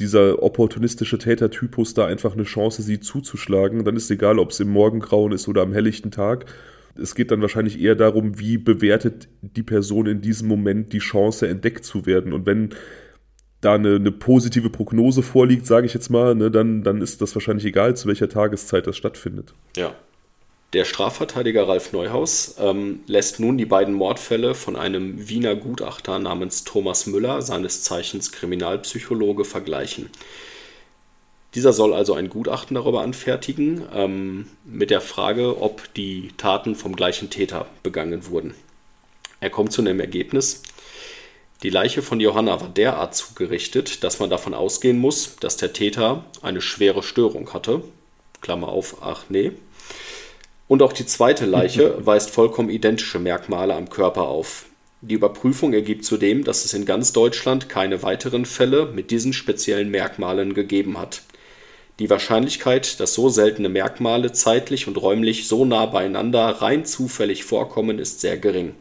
dieser 0.00 0.42
opportunistische 0.42 1.18
Tätertypus 1.18 1.94
da 1.94 2.06
einfach 2.06 2.34
eine 2.34 2.42
Chance 2.42 2.82
sieht 2.82 3.04
zuzuschlagen, 3.04 3.84
dann 3.84 3.96
ist 3.96 4.10
egal, 4.10 4.38
ob 4.38 4.50
es 4.50 4.60
im 4.60 4.68
Morgengrauen 4.68 5.32
ist 5.32 5.46
oder 5.46 5.62
am 5.62 5.72
helllichten 5.72 6.10
Tag. 6.10 6.46
Es 7.00 7.14
geht 7.14 7.30
dann 7.30 7.40
wahrscheinlich 7.40 7.80
eher 7.80 7.94
darum, 7.94 8.38
wie 8.38 8.58
bewertet 8.58 9.28
die 9.40 9.62
Person 9.62 10.06
in 10.06 10.20
diesem 10.20 10.48
Moment 10.48 10.92
die 10.92 10.98
Chance, 10.98 11.48
entdeckt 11.48 11.84
zu 11.84 12.06
werden. 12.06 12.32
Und 12.32 12.46
wenn 12.46 12.70
da 13.64 13.74
eine, 13.74 13.96
eine 13.96 14.12
positive 14.12 14.70
Prognose 14.70 15.22
vorliegt, 15.22 15.66
sage 15.66 15.86
ich 15.86 15.94
jetzt 15.94 16.10
mal, 16.10 16.34
ne, 16.34 16.50
dann, 16.50 16.82
dann 16.82 17.00
ist 17.00 17.20
das 17.20 17.34
wahrscheinlich 17.34 17.64
egal, 17.64 17.96
zu 17.96 18.08
welcher 18.08 18.28
Tageszeit 18.28 18.86
das 18.86 18.96
stattfindet. 18.96 19.54
Ja, 19.76 19.94
der 20.74 20.84
Strafverteidiger 20.84 21.68
Ralf 21.68 21.92
Neuhaus 21.92 22.56
ähm, 22.58 23.00
lässt 23.06 23.38
nun 23.38 23.56
die 23.56 23.64
beiden 23.64 23.94
Mordfälle 23.94 24.56
von 24.56 24.74
einem 24.74 25.28
Wiener 25.28 25.54
Gutachter 25.54 26.18
namens 26.18 26.64
Thomas 26.64 27.06
Müller, 27.06 27.42
seines 27.42 27.84
Zeichens 27.84 28.32
Kriminalpsychologe, 28.32 29.44
vergleichen. 29.44 30.10
Dieser 31.54 31.72
soll 31.72 31.94
also 31.94 32.14
ein 32.14 32.28
Gutachten 32.28 32.74
darüber 32.74 33.02
anfertigen, 33.02 33.84
ähm, 33.94 34.46
mit 34.64 34.90
der 34.90 35.00
Frage, 35.00 35.62
ob 35.62 35.94
die 35.94 36.30
Taten 36.38 36.74
vom 36.74 36.96
gleichen 36.96 37.30
Täter 37.30 37.66
begangen 37.84 38.26
wurden. 38.26 38.54
Er 39.38 39.50
kommt 39.50 39.70
zu 39.70 39.80
einem 39.80 40.00
Ergebnis. 40.00 40.64
Die 41.64 41.70
Leiche 41.70 42.02
von 42.02 42.20
Johanna 42.20 42.60
war 42.60 42.68
derart 42.68 43.14
zugerichtet, 43.14 44.04
dass 44.04 44.20
man 44.20 44.28
davon 44.28 44.52
ausgehen 44.52 44.98
muss, 44.98 45.36
dass 45.36 45.56
der 45.56 45.72
Täter 45.72 46.22
eine 46.42 46.60
schwere 46.60 47.02
Störung 47.02 47.54
hatte. 47.54 47.80
Klammer 48.42 48.68
auf, 48.68 48.98
ach 49.00 49.24
nee. 49.30 49.52
Und 50.68 50.82
auch 50.82 50.92
die 50.92 51.06
zweite 51.06 51.46
Leiche 51.46 51.96
weist 52.06 52.28
vollkommen 52.28 52.68
identische 52.68 53.18
Merkmale 53.18 53.74
am 53.74 53.88
Körper 53.88 54.28
auf. 54.28 54.66
Die 55.00 55.14
Überprüfung 55.14 55.72
ergibt 55.72 56.04
zudem, 56.04 56.44
dass 56.44 56.66
es 56.66 56.74
in 56.74 56.84
ganz 56.84 57.14
Deutschland 57.14 57.70
keine 57.70 58.02
weiteren 58.02 58.44
Fälle 58.44 58.84
mit 58.84 59.10
diesen 59.10 59.32
speziellen 59.32 59.90
Merkmalen 59.90 60.52
gegeben 60.52 60.98
hat. 60.98 61.22
Die 61.98 62.10
Wahrscheinlichkeit, 62.10 63.00
dass 63.00 63.14
so 63.14 63.30
seltene 63.30 63.70
Merkmale 63.70 64.32
zeitlich 64.32 64.86
und 64.86 65.00
räumlich 65.00 65.48
so 65.48 65.64
nah 65.64 65.86
beieinander 65.86 66.46
rein 66.60 66.84
zufällig 66.84 67.44
vorkommen, 67.44 67.98
ist 67.98 68.20
sehr 68.20 68.36
gering. 68.36 68.74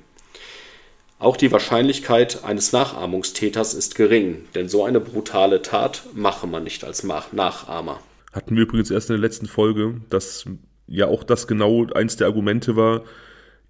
Auch 1.19 1.38
die 1.38 1.52
Wahrscheinlichkeit 1.52 2.44
eines 2.44 2.73
Nachahmungstäters 2.73 3.73
ist 3.73 3.95
gering, 3.95 4.45
denn 4.56 4.68
so 4.68 4.84
eine 4.84 4.99
brutale 4.99 5.61
Tat 5.61 6.03
mache 6.14 6.48
man 6.48 6.64
nicht 6.64 6.84
als 6.84 7.03
Nachahmer. 7.03 7.99
Hatten 8.34 8.56
wir 8.56 8.64
übrigens 8.64 8.91
erst 8.91 9.10
in 9.10 9.15
der 9.15 9.22
letzten 9.22 9.45
Folge, 9.45 10.02
dass 10.10 10.45
ja 10.88 11.07
auch 11.07 11.23
das 11.23 11.48
genau 11.48 11.85
eins 11.94 12.18
der 12.18 12.27
Argumente 12.27 12.76
war, 12.76 13.03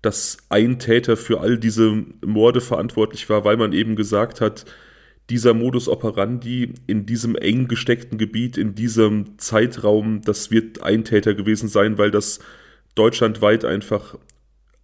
dass 0.02 0.38
ein 0.50 0.80
Täter 0.80 1.16
für 1.16 1.40
all 1.42 1.58
diese 1.58 2.04
Morde 2.26 2.60
verantwortlich 2.60 3.30
war, 3.30 3.46
weil 3.46 3.58
man 3.58 3.72
eben 3.72 3.96
gesagt 3.96 4.42
hat, 4.42 4.66
dieser 5.30 5.54
Modus 5.54 5.88
operandi 5.88 6.74
in 6.88 7.06
diesem 7.06 7.36
eng 7.36 7.68
gesteckten 7.68 8.18
Gebiet, 8.18 8.58
in 8.58 8.76
diesem 8.76 9.38
Zeitraum, 9.38 10.22
das 10.22 10.52
wird 10.52 10.84
ein 10.84 11.06
Täter 11.06 11.34
gewesen 11.34 11.70
sein, 11.70 11.98
weil 11.98 12.12
das 12.12 12.40
deutschlandweit 12.96 13.64
einfach 13.64 14.18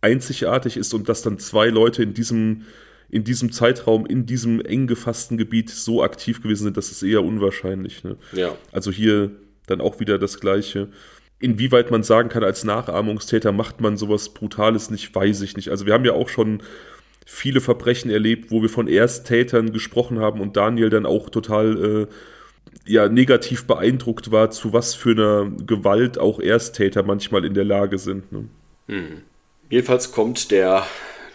einzigartig 0.01 0.77
ist 0.77 0.93
und 0.93 1.09
dass 1.09 1.21
dann 1.21 1.39
zwei 1.39 1.67
Leute 1.67 2.03
in 2.03 2.13
diesem, 2.13 2.63
in 3.09 3.23
diesem 3.23 3.51
Zeitraum, 3.51 4.05
in 4.05 4.25
diesem 4.25 4.61
eng 4.61 4.87
gefassten 4.87 5.37
Gebiet 5.37 5.69
so 5.69 6.03
aktiv 6.03 6.41
gewesen 6.41 6.65
sind, 6.65 6.77
das 6.77 6.91
ist 6.91 7.03
eher 7.03 7.23
unwahrscheinlich. 7.23 8.03
Ne? 8.03 8.17
Ja. 8.33 8.55
Also 8.71 8.91
hier 8.91 9.31
dann 9.67 9.81
auch 9.81 9.99
wieder 9.99 10.17
das 10.17 10.39
Gleiche. 10.39 10.89
Inwieweit 11.39 11.91
man 11.91 12.03
sagen 12.03 12.29
kann, 12.29 12.43
als 12.43 12.63
Nachahmungstäter 12.63 13.51
macht 13.51 13.81
man 13.81 13.97
sowas 13.97 14.29
Brutales 14.33 14.89
nicht, 14.89 15.13
weiß 15.13 15.41
ich 15.41 15.55
nicht. 15.55 15.69
Also 15.69 15.85
wir 15.85 15.93
haben 15.93 16.05
ja 16.05 16.13
auch 16.13 16.29
schon 16.29 16.61
viele 17.25 17.61
Verbrechen 17.61 18.09
erlebt, 18.09 18.51
wo 18.51 18.61
wir 18.61 18.69
von 18.69 18.87
Ersttätern 18.87 19.71
gesprochen 19.71 20.19
haben 20.19 20.41
und 20.41 20.57
Daniel 20.57 20.89
dann 20.89 21.05
auch 21.05 21.29
total 21.29 22.07
äh, 22.87 22.91
ja, 22.91 23.07
negativ 23.07 23.65
beeindruckt 23.67 24.31
war, 24.31 24.51
zu 24.51 24.73
was 24.73 24.95
für 24.95 25.11
einer 25.11 25.51
Gewalt 25.65 26.17
auch 26.17 26.39
Ersttäter 26.39 27.03
manchmal 27.03 27.45
in 27.45 27.53
der 27.53 27.65
Lage 27.65 27.97
sind. 27.97 28.31
Ne? 28.31 28.45
Hm. 28.87 29.21
Jedenfalls 29.69 30.11
kommt 30.11 30.51
der 30.51 30.85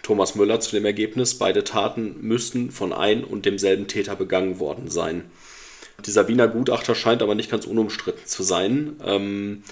Thomas 0.02 0.34
Müller 0.34 0.60
zu 0.60 0.74
dem 0.74 0.84
Ergebnis, 0.84 1.38
beide 1.38 1.64
Taten 1.64 2.16
müssten 2.20 2.70
von 2.70 2.92
ein 2.92 3.24
und 3.24 3.46
demselben 3.46 3.86
Täter 3.86 4.16
begangen 4.16 4.58
worden 4.58 4.90
sein. 4.90 5.24
Dieser 6.04 6.26
Wiener 6.26 6.48
Gutachter 6.48 6.94
scheint 6.94 7.22
aber 7.22 7.36
nicht 7.36 7.50
ganz 7.50 7.64
unumstritten 7.64 8.26
zu 8.26 8.42
sein. 8.42 8.96
Ähm, 9.04 9.62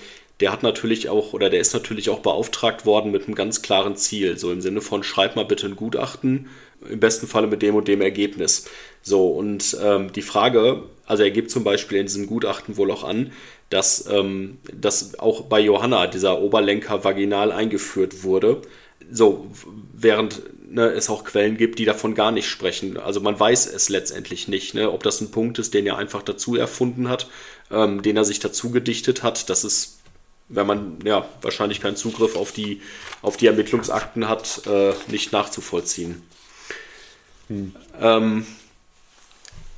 der 0.41 0.53
hat 0.53 0.63
natürlich 0.63 1.09
auch, 1.09 1.33
oder 1.33 1.51
der 1.51 1.61
ist 1.61 1.75
natürlich 1.75 2.09
auch 2.09 2.21
beauftragt 2.21 2.87
worden 2.87 3.11
mit 3.11 3.27
einem 3.27 3.35
ganz 3.35 3.63
klaren 3.63 3.97
Ziel. 3.97 4.39
So 4.39 4.53
im 4.53 4.61
Sinne 4.61 4.81
von, 4.81 5.03
schreib 5.03 5.37
mal 5.37 5.45
bitte 5.45 5.67
ein 5.67 5.77
Gutachten, 5.77 6.49
im 6.89 7.01
besten 7.01 7.27
Falle 7.27 7.49
mit 7.49 7.63
dem 7.63 7.75
und 7.75 7.89
dem 7.89 8.01
Ergebnis. 8.01 8.69
So, 9.03 9.29
und 9.29 9.77
ähm, 9.83 10.13
die 10.13 10.23
Frage, 10.23 10.85
also 11.07 11.23
er 11.23 11.31
gibt 11.31 11.51
zum 11.51 11.65
Beispiel 11.65 11.99
in 11.99 12.07
diesem 12.07 12.27
Gutachten 12.27 12.77
wohl 12.77 12.91
auch 12.91 13.05
an, 13.05 13.33
dass, 13.73 14.07
ähm, 14.07 14.59
dass 14.73 15.19
auch 15.19 15.43
bei 15.43 15.61
Johanna 15.61 16.07
dieser 16.07 16.41
Oberlenker 16.41 17.05
vaginal 17.05 17.53
eingeführt 17.53 18.23
wurde. 18.23 18.61
So, 19.11 19.51
während 19.95 20.43
ne, 20.71 20.89
es 20.89 21.09
auch 21.09 21.25
Quellen 21.25 21.57
gibt, 21.57 21.79
die 21.79 21.85
davon 21.85 22.15
gar 22.15 22.33
nicht 22.33 22.49
sprechen. 22.49 22.99
Also 22.99 23.21
man 23.21 23.39
weiß 23.39 23.67
es 23.67 23.89
letztendlich 23.89 24.47
nicht, 24.49 24.75
ne, 24.75 24.91
ob 24.91 25.03
das 25.03 25.21
ein 25.21 25.31
Punkt 25.31 25.59
ist, 25.59 25.73
den 25.73 25.87
er 25.87 25.97
einfach 25.97 26.23
dazu 26.23 26.55
erfunden 26.57 27.09
hat, 27.09 27.29
ähm, 27.71 28.03
den 28.03 28.17
er 28.17 28.25
sich 28.25 28.41
dazu 28.41 28.71
gedichtet 28.71 29.23
hat. 29.23 29.49
Das 29.49 29.65
ist 29.65 29.99
wenn 30.49 30.67
man 30.67 30.99
ja 31.03 31.27
wahrscheinlich 31.41 31.81
keinen 31.81 31.97
Zugriff 31.97 32.37
auf 32.37 32.53
die, 32.53 32.83
auf 33.23 33.39
die 33.39 33.47
Ermittlungsakten 33.47 34.29
hat, 34.29 34.67
äh, 34.67 34.93
nicht 35.09 35.33
nachzuvollziehen. 35.33 36.23
Hm. 37.49 37.75
Ähm, 37.99 38.47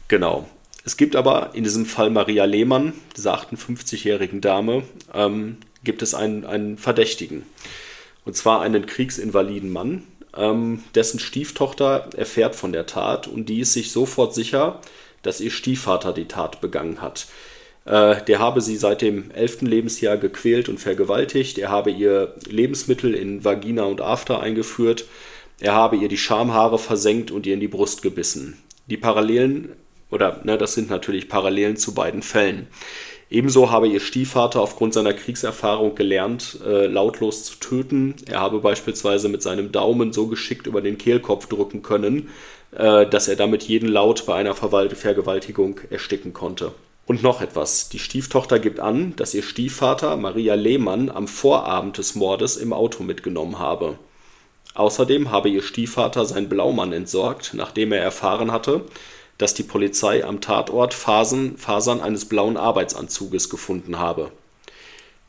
genau. 0.08 0.48
Es 0.84 0.96
gibt 0.96 1.16
aber 1.16 1.50
in 1.54 1.64
diesem 1.64 1.86
Fall 1.86 2.10
Maria 2.10 2.44
Lehmann, 2.44 2.92
dieser 3.16 3.38
58-jährigen 3.38 4.40
Dame, 4.40 4.82
ähm, 5.14 5.56
gibt 5.82 6.02
es 6.02 6.14
einen, 6.14 6.44
einen 6.44 6.76
Verdächtigen. 6.76 7.44
Und 8.24 8.36
zwar 8.36 8.60
einen 8.60 8.86
kriegsinvaliden 8.86 9.70
Mann, 9.70 10.02
ähm, 10.36 10.82
dessen 10.94 11.20
Stieftochter 11.20 12.10
erfährt 12.16 12.54
von 12.54 12.72
der 12.72 12.86
Tat 12.86 13.26
und 13.26 13.48
die 13.48 13.60
ist 13.60 13.72
sich 13.72 13.92
sofort 13.92 14.34
sicher, 14.34 14.80
dass 15.22 15.40
ihr 15.40 15.50
Stiefvater 15.50 16.12
die 16.12 16.28
Tat 16.28 16.60
begangen 16.60 17.00
hat. 17.00 17.28
Äh, 17.86 18.22
der 18.24 18.38
habe 18.38 18.60
sie 18.60 18.76
seit 18.76 19.02
dem 19.02 19.30
elften 19.30 19.66
Lebensjahr 19.66 20.16
gequält 20.16 20.68
und 20.68 20.80
vergewaltigt. 20.80 21.58
Er 21.58 21.70
habe 21.70 21.90
ihr 21.90 22.34
Lebensmittel 22.46 23.14
in 23.14 23.44
Vagina 23.44 23.84
und 23.84 24.00
After 24.00 24.40
eingeführt. 24.40 25.06
Er 25.60 25.74
habe 25.74 25.96
ihr 25.96 26.08
die 26.08 26.18
Schamhaare 26.18 26.78
versenkt 26.78 27.30
und 27.30 27.46
ihr 27.46 27.54
in 27.54 27.60
die 27.60 27.68
Brust 27.68 28.02
gebissen. 28.02 28.58
Die 28.86 28.96
Parallelen, 28.96 29.70
oder 30.14 30.40
ne, 30.44 30.56
das 30.56 30.74
sind 30.74 30.88
natürlich 30.88 31.28
Parallelen 31.28 31.76
zu 31.76 31.92
beiden 31.92 32.22
Fällen. 32.22 32.68
Ebenso 33.30 33.70
habe 33.70 33.88
ihr 33.88 34.00
Stiefvater 34.00 34.60
aufgrund 34.60 34.94
seiner 34.94 35.12
Kriegserfahrung 35.12 35.94
gelernt, 35.94 36.58
äh, 36.64 36.86
lautlos 36.86 37.44
zu 37.44 37.56
töten. 37.56 38.14
Er 38.26 38.40
habe 38.40 38.60
beispielsweise 38.60 39.28
mit 39.28 39.42
seinem 39.42 39.72
Daumen 39.72 40.12
so 40.12 40.28
geschickt 40.28 40.66
über 40.66 40.80
den 40.80 40.98
Kehlkopf 40.98 41.46
drücken 41.46 41.82
können, 41.82 42.28
äh, 42.72 43.06
dass 43.06 43.28
er 43.28 43.36
damit 43.36 43.64
jeden 43.64 43.88
Laut 43.88 44.26
bei 44.26 44.36
einer 44.36 44.54
Vergewaltigung 44.54 45.80
ersticken 45.90 46.32
konnte. 46.32 46.72
Und 47.06 47.22
noch 47.22 47.42
etwas. 47.42 47.88
Die 47.88 47.98
Stieftochter 47.98 48.58
gibt 48.58 48.80
an, 48.80 49.14
dass 49.16 49.34
ihr 49.34 49.42
Stiefvater 49.42 50.16
Maria 50.16 50.54
Lehmann 50.54 51.10
am 51.10 51.28
Vorabend 51.28 51.98
des 51.98 52.14
Mordes 52.14 52.56
im 52.56 52.72
Auto 52.72 53.02
mitgenommen 53.02 53.58
habe. 53.58 53.98
Außerdem 54.74 55.30
habe 55.30 55.48
ihr 55.48 55.62
Stiefvater 55.62 56.24
sein 56.24 56.48
Blaumann 56.48 56.92
entsorgt, 56.92 57.52
nachdem 57.54 57.92
er 57.92 58.00
erfahren 58.00 58.52
hatte, 58.52 58.82
dass 59.38 59.54
die 59.54 59.62
Polizei 59.62 60.24
am 60.24 60.40
Tatort 60.40 60.94
Fasern, 60.94 61.56
Fasern 61.56 62.00
eines 62.00 62.26
blauen 62.26 62.56
Arbeitsanzuges 62.56 63.50
gefunden 63.50 63.98
habe. 63.98 64.30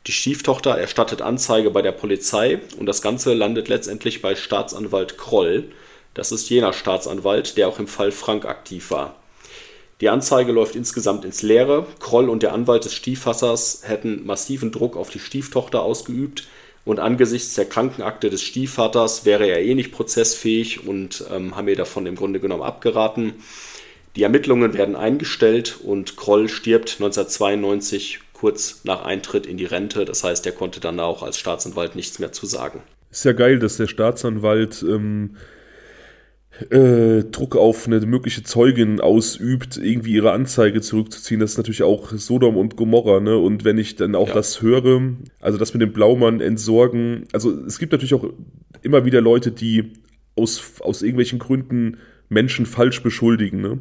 Die 0.06 0.12
Stieftochter 0.12 0.78
erstattet 0.78 1.20
Anzeige 1.20 1.70
bei 1.70 1.82
der 1.82 1.92
Polizei 1.92 2.60
und 2.78 2.86
das 2.86 3.02
Ganze 3.02 3.34
landet 3.34 3.68
letztendlich 3.68 4.22
bei 4.22 4.36
Staatsanwalt 4.36 5.18
Kroll. 5.18 5.64
Das 6.14 6.30
ist 6.30 6.48
jener 6.48 6.72
Staatsanwalt, 6.72 7.56
der 7.56 7.68
auch 7.68 7.80
im 7.80 7.88
Fall 7.88 8.12
Frank 8.12 8.44
aktiv 8.44 8.90
war. 8.92 9.16
Die 10.00 10.08
Anzeige 10.08 10.52
läuft 10.52 10.76
insgesamt 10.76 11.24
ins 11.24 11.42
Leere. 11.42 11.86
Kroll 11.98 12.28
und 12.28 12.42
der 12.42 12.52
Anwalt 12.52 12.84
des 12.84 12.94
Stiefvassers 12.94 13.80
hätten 13.84 14.26
massiven 14.26 14.70
Druck 14.70 14.96
auf 14.96 15.10
die 15.10 15.18
Stieftochter 15.18 15.82
ausgeübt 15.82 16.46
und 16.84 17.00
angesichts 17.00 17.54
der 17.54 17.64
Krankenakte 17.64 18.30
des 18.30 18.42
Stiefvaters 18.42 19.24
wäre 19.24 19.46
er 19.46 19.60
eh 19.60 19.74
nicht 19.74 19.90
prozessfähig 19.90 20.86
und 20.86 21.24
ähm, 21.32 21.56
haben 21.56 21.66
ihr 21.66 21.76
davon 21.76 22.06
im 22.06 22.14
Grunde 22.14 22.38
genommen 22.38 22.62
abgeraten. 22.62 23.42
Die 24.16 24.22
Ermittlungen 24.22 24.72
werden 24.74 24.96
eingestellt 24.96 25.78
und 25.84 26.16
Kroll 26.16 26.48
stirbt 26.48 26.96
1992 26.98 28.20
kurz 28.32 28.80
nach 28.84 29.04
Eintritt 29.04 29.46
in 29.46 29.58
die 29.58 29.66
Rente. 29.66 30.04
Das 30.04 30.24
heißt, 30.24 30.46
er 30.46 30.52
konnte 30.52 30.80
dann 30.80 31.00
auch 31.00 31.22
als 31.22 31.38
Staatsanwalt 31.38 31.96
nichts 31.96 32.18
mehr 32.18 32.32
zu 32.32 32.46
sagen. 32.46 32.82
Ist 33.10 33.24
ja 33.24 33.32
geil, 33.32 33.58
dass 33.58 33.76
der 33.76 33.86
Staatsanwalt 33.86 34.82
ähm, 34.82 35.36
äh, 36.70 37.24
Druck 37.24 37.56
auf 37.56 37.86
eine 37.86 38.00
mögliche 38.00 38.42
Zeugin 38.42 39.00
ausübt, 39.00 39.76
irgendwie 39.76 40.12
ihre 40.12 40.32
Anzeige 40.32 40.80
zurückzuziehen. 40.80 41.40
Das 41.40 41.52
ist 41.52 41.58
natürlich 41.58 41.82
auch 41.82 42.10
Sodom 42.12 42.56
und 42.56 42.76
Gomorra, 42.76 43.20
ne? 43.20 43.36
Und 43.36 43.64
wenn 43.64 43.76
ich 43.76 43.96
dann 43.96 44.14
auch 44.14 44.28
ja. 44.28 44.34
das 44.34 44.62
höre, 44.62 45.02
also 45.40 45.58
das 45.58 45.74
mit 45.74 45.82
dem 45.82 45.92
Blaumann 45.92 46.40
entsorgen, 46.40 47.26
also 47.32 47.52
es 47.66 47.78
gibt 47.78 47.92
natürlich 47.92 48.14
auch 48.14 48.30
immer 48.82 49.04
wieder 49.04 49.20
Leute, 49.20 49.52
die 49.52 49.92
aus, 50.36 50.80
aus 50.80 51.02
irgendwelchen 51.02 51.38
Gründen 51.38 51.98
Menschen 52.28 52.66
falsch 52.66 53.02
beschuldigen, 53.02 53.60
ne? 53.60 53.78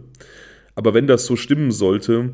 Aber 0.76 0.94
wenn 0.94 1.08
das 1.08 1.26
so 1.26 1.36
stimmen 1.36 1.72
sollte, 1.72 2.32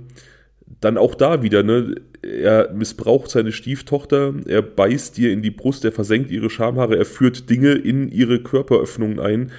dann 0.80 0.98
auch 0.98 1.16
da 1.16 1.44
wieder, 1.44 1.64
ne? 1.64 1.96
Er 2.22 2.72
missbraucht 2.74 3.30
seine 3.30 3.52
Stieftochter, 3.52 4.34
er 4.46 4.62
beißt 4.62 5.18
ihr 5.18 5.32
in 5.32 5.42
die 5.42 5.52
Brust, 5.52 5.86
er 5.86 5.92
versenkt 5.92 6.30
ihre 6.32 6.50
Schamhaare, 6.50 6.98
er 6.98 7.06
führt 7.06 7.50
Dinge 7.50 7.74
in 7.74 8.10
ihre 8.10 8.42
Körperöffnungen 8.42 9.20
ein. 9.20 9.52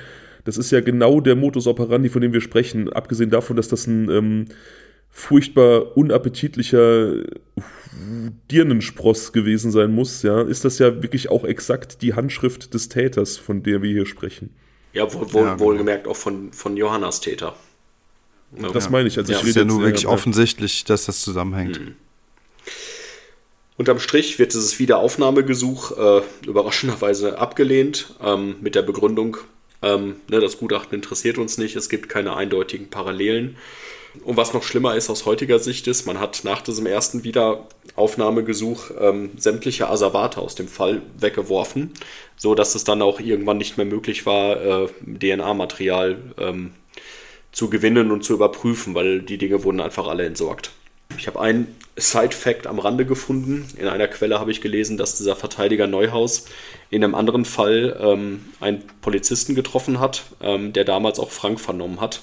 Das 0.44 0.58
ist 0.58 0.70
ja 0.70 0.80
genau 0.80 1.20
der 1.20 1.36
Modus 1.36 1.66
operandi, 1.66 2.08
von 2.08 2.22
dem 2.22 2.32
wir 2.32 2.40
sprechen. 2.40 2.92
Abgesehen 2.92 3.30
davon, 3.30 3.56
dass 3.56 3.68
das 3.68 3.86
ein 3.86 4.10
ähm, 4.10 4.44
furchtbar 5.08 5.96
unappetitlicher 5.96 7.14
Dirnenspross 8.50 9.32
gewesen 9.32 9.70
sein 9.70 9.92
muss, 9.92 10.22
ja, 10.22 10.42
ist 10.42 10.64
das 10.64 10.78
ja 10.78 11.02
wirklich 11.02 11.30
auch 11.30 11.44
exakt 11.44 12.02
die 12.02 12.14
Handschrift 12.14 12.74
des 12.74 12.88
Täters, 12.88 13.36
von 13.36 13.62
der 13.62 13.82
wir 13.82 13.90
hier 13.90 14.06
sprechen. 14.06 14.50
Ja, 14.92 15.12
wohl, 15.12 15.32
wohl, 15.32 15.42
ja, 15.42 15.54
genau. 15.54 15.60
wohlgemerkt 15.60 16.06
auch 16.06 16.16
von, 16.16 16.52
von 16.52 16.76
Johannas 16.76 17.20
Täter. 17.20 17.56
Das 18.72 18.90
meine 18.90 19.08
ich. 19.08 19.16
Also 19.16 19.32
ja. 19.32 19.40
ich 19.40 19.46
ist 19.46 19.56
ja 19.56 19.64
nur 19.64 19.80
wirklich 19.80 20.06
offensichtlich, 20.06 20.84
dass 20.84 21.06
das 21.06 21.22
zusammenhängt. 21.22 21.80
Mhm. 21.80 21.94
Unterm 23.78 23.98
Strich 23.98 24.38
wird 24.38 24.52
dieses 24.52 24.78
Wiederaufnahmegesuch 24.78 25.96
äh, 25.96 26.22
überraschenderweise 26.46 27.38
abgelehnt, 27.38 28.14
ähm, 28.22 28.56
mit 28.60 28.74
der 28.74 28.82
Begründung, 28.82 29.38
ähm, 29.82 30.16
ne, 30.28 30.40
das 30.40 30.58
Gutachten 30.58 30.94
interessiert 30.94 31.38
uns 31.38 31.58
nicht, 31.58 31.74
es 31.74 31.88
gibt 31.88 32.08
keine 32.08 32.36
eindeutigen 32.36 32.90
Parallelen. 32.90 33.56
Und 34.24 34.36
was 34.36 34.52
noch 34.52 34.62
schlimmer 34.62 34.94
ist 34.94 35.08
aus 35.08 35.24
heutiger 35.24 35.58
Sicht 35.58 35.86
ist, 35.86 36.06
man 36.06 36.20
hat 36.20 36.42
nach 36.44 36.60
diesem 36.60 36.86
ersten 36.86 37.24
Wiederaufnahmegesuch 37.24 38.90
ähm, 39.00 39.30
sämtliche 39.36 39.88
Asservate 39.88 40.40
aus 40.40 40.54
dem 40.54 40.68
Fall 40.68 41.02
weggeworfen, 41.18 41.92
so 42.36 42.54
dass 42.54 42.74
es 42.74 42.84
dann 42.84 43.00
auch 43.00 43.20
irgendwann 43.20 43.56
nicht 43.56 43.78
mehr 43.78 43.86
möglich 43.86 44.26
war, 44.26 44.84
äh, 44.84 44.88
DNA-Material 45.06 46.18
ähm, 46.38 46.74
zu 47.52 47.70
gewinnen 47.70 48.10
und 48.10 48.22
zu 48.22 48.34
überprüfen, 48.34 48.94
weil 48.94 49.22
die 49.22 49.38
Dinge 49.38 49.64
wurden 49.64 49.80
einfach 49.80 50.06
alle 50.06 50.26
entsorgt. 50.26 50.72
Ich 51.18 51.26
habe 51.26 51.40
einen 51.40 51.74
Side-Fact 51.96 52.66
am 52.66 52.78
Rande 52.78 53.04
gefunden. 53.04 53.68
In 53.76 53.86
einer 53.86 54.08
Quelle 54.08 54.40
habe 54.40 54.50
ich 54.50 54.60
gelesen, 54.60 54.96
dass 54.96 55.16
dieser 55.16 55.36
Verteidiger 55.36 55.86
Neuhaus 55.86 56.46
in 56.90 57.04
einem 57.04 57.14
anderen 57.14 57.44
Fall 57.44 57.98
ähm, 58.00 58.46
einen 58.60 58.82
Polizisten 59.02 59.54
getroffen 59.54 60.00
hat, 60.00 60.24
ähm, 60.40 60.72
der 60.72 60.84
damals 60.84 61.18
auch 61.18 61.30
Frank 61.30 61.60
vernommen 61.60 62.00
hat. 62.00 62.22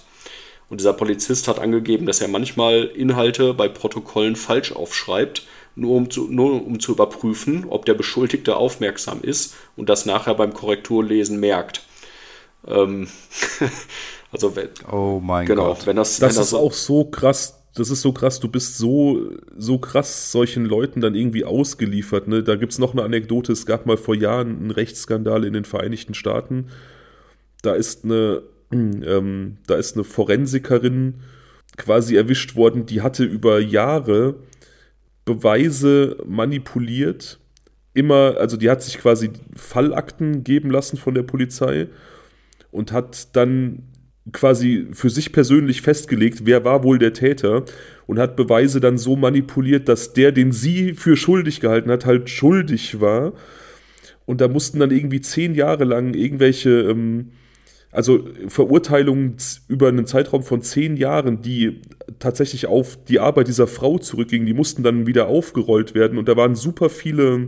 Und 0.69 0.79
dieser 0.79 0.93
Polizist 0.93 1.47
hat 1.47 1.59
angegeben, 1.59 2.05
dass 2.05 2.21
er 2.21 2.27
manchmal 2.27 2.83
Inhalte 2.83 3.53
bei 3.53 3.67
Protokollen 3.67 4.35
falsch 4.35 4.71
aufschreibt, 4.71 5.43
nur 5.75 5.95
um 5.95 6.09
zu, 6.09 6.27
nur 6.27 6.65
um 6.65 6.79
zu 6.79 6.91
überprüfen, 6.91 7.65
ob 7.69 7.85
der 7.85 7.93
Beschuldigte 7.95 8.55
aufmerksam 8.55 9.21
ist 9.21 9.55
und 9.75 9.89
das 9.89 10.05
nachher 10.05 10.35
beim 10.35 10.53
Korrekturlesen 10.53 11.39
merkt. 11.39 11.83
Ähm 12.67 13.07
Also 14.31 14.55
wenn, 14.55 14.69
oh 14.91 15.19
mein 15.23 15.45
genau, 15.45 15.69
Gott. 15.69 15.87
Wenn 15.87 15.95
das, 15.95 16.19
das 16.19 16.35
wenn 16.35 16.43
ist 16.43 16.53
auch 16.53 16.73
so 16.73 17.05
krass. 17.05 17.55
Das 17.75 17.91
ist 17.91 18.01
so 18.01 18.11
krass, 18.11 18.39
du 18.39 18.49
bist 18.49 18.77
so, 18.77 19.29
so 19.55 19.77
krass 19.77 20.31
solchen 20.31 20.65
Leuten 20.65 21.01
dann 21.01 21.13
irgendwie 21.13 21.45
ausgeliefert. 21.45 22.27
Ne? 22.27 22.43
Da 22.43 22.55
gibt 22.55 22.71
es 22.71 22.79
noch 22.79 22.93
eine 22.93 23.03
Anekdote, 23.03 23.53
es 23.53 23.67
gab 23.67 23.85
mal 23.85 23.95
vor 23.95 24.15
Jahren 24.15 24.57
einen 24.57 24.71
Rechtsskandal 24.71 25.45
in 25.45 25.53
den 25.53 25.65
Vereinigten 25.65 26.15
Staaten. 26.15 26.69
Da 27.61 27.75
ist 27.75 28.03
eine, 28.03 28.41
ähm, 28.71 29.57
da 29.67 29.75
ist 29.75 29.95
eine 29.95 30.03
Forensikerin 30.03 31.15
quasi 31.77 32.15
erwischt 32.15 32.55
worden, 32.55 32.85
die 32.85 33.01
hatte 33.01 33.23
über 33.23 33.59
Jahre 33.59 34.35
Beweise 35.25 36.17
manipuliert. 36.25 37.39
Immer, 37.93 38.37
also 38.37 38.57
die 38.57 38.69
hat 38.69 38.83
sich 38.83 38.97
quasi 38.97 39.31
Fallakten 39.55 40.43
geben 40.43 40.71
lassen 40.71 40.97
von 40.97 41.15
der 41.15 41.23
Polizei 41.23 41.87
und 42.71 42.91
hat 42.91 43.35
dann 43.35 43.83
quasi 44.31 44.87
für 44.91 45.09
sich 45.09 45.31
persönlich 45.31 45.81
festgelegt, 45.81 46.41
wer 46.45 46.63
war 46.65 46.83
wohl 46.83 46.99
der 46.99 47.13
Täter 47.13 47.63
und 48.05 48.19
hat 48.19 48.35
Beweise 48.35 48.79
dann 48.79 48.97
so 48.97 49.15
manipuliert, 49.15 49.89
dass 49.89 50.13
der, 50.13 50.31
den 50.31 50.51
sie 50.51 50.93
für 50.93 51.15
schuldig 51.15 51.59
gehalten 51.59 51.89
hat, 51.91 52.05
halt 52.05 52.29
schuldig 52.29 53.01
war. 53.01 53.33
Und 54.25 54.41
da 54.41 54.47
mussten 54.47 54.79
dann 54.79 54.91
irgendwie 54.91 55.21
zehn 55.21 55.55
Jahre 55.55 55.83
lang 55.83 56.13
irgendwelche, 56.13 56.69
ähm, 56.69 57.31
also 57.91 58.23
Verurteilungen 58.47 59.37
über 59.67 59.87
einen 59.87 60.05
Zeitraum 60.05 60.43
von 60.43 60.61
zehn 60.61 60.95
Jahren, 60.95 61.41
die 61.41 61.81
tatsächlich 62.19 62.67
auf 62.67 63.03
die 63.05 63.19
Arbeit 63.19 63.47
dieser 63.47 63.67
Frau 63.67 63.97
zurückgingen, 63.97 64.45
die 64.45 64.53
mussten 64.53 64.83
dann 64.83 65.07
wieder 65.07 65.27
aufgerollt 65.27 65.95
werden. 65.95 66.17
Und 66.17 66.27
da 66.27 66.37
waren 66.37 66.55
super 66.55 66.89
viele 66.89 67.47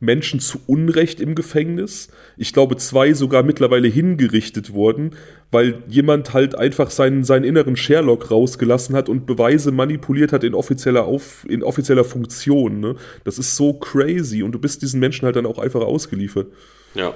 Menschen 0.00 0.38
zu 0.38 0.60
Unrecht 0.66 1.20
im 1.20 1.34
Gefängnis. 1.34 2.08
Ich 2.36 2.52
glaube, 2.52 2.76
zwei 2.76 3.14
sogar 3.14 3.42
mittlerweile 3.42 3.88
hingerichtet 3.88 4.72
wurden, 4.72 5.16
weil 5.50 5.82
jemand 5.88 6.34
halt 6.34 6.54
einfach 6.54 6.90
seinen, 6.90 7.24
seinen 7.24 7.44
inneren 7.44 7.76
Sherlock 7.76 8.30
rausgelassen 8.30 8.94
hat 8.94 9.08
und 9.08 9.26
Beweise 9.26 9.72
manipuliert 9.72 10.32
hat 10.32 10.44
in 10.44 10.54
offizieller, 10.54 11.04
Auf, 11.04 11.44
in 11.48 11.64
offizieller 11.64 12.04
Funktion. 12.04 12.78
Ne? 12.78 12.94
Das 13.24 13.38
ist 13.38 13.56
so 13.56 13.72
crazy 13.72 14.44
und 14.44 14.52
du 14.52 14.60
bist 14.60 14.82
diesen 14.82 15.00
Menschen 15.00 15.26
halt 15.26 15.34
dann 15.34 15.46
auch 15.46 15.58
einfach 15.58 15.80
ausgeliefert. 15.80 16.46
Ja. 16.94 17.14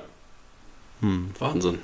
Hm. 1.00 1.30
Wahnsinn. 1.38 1.78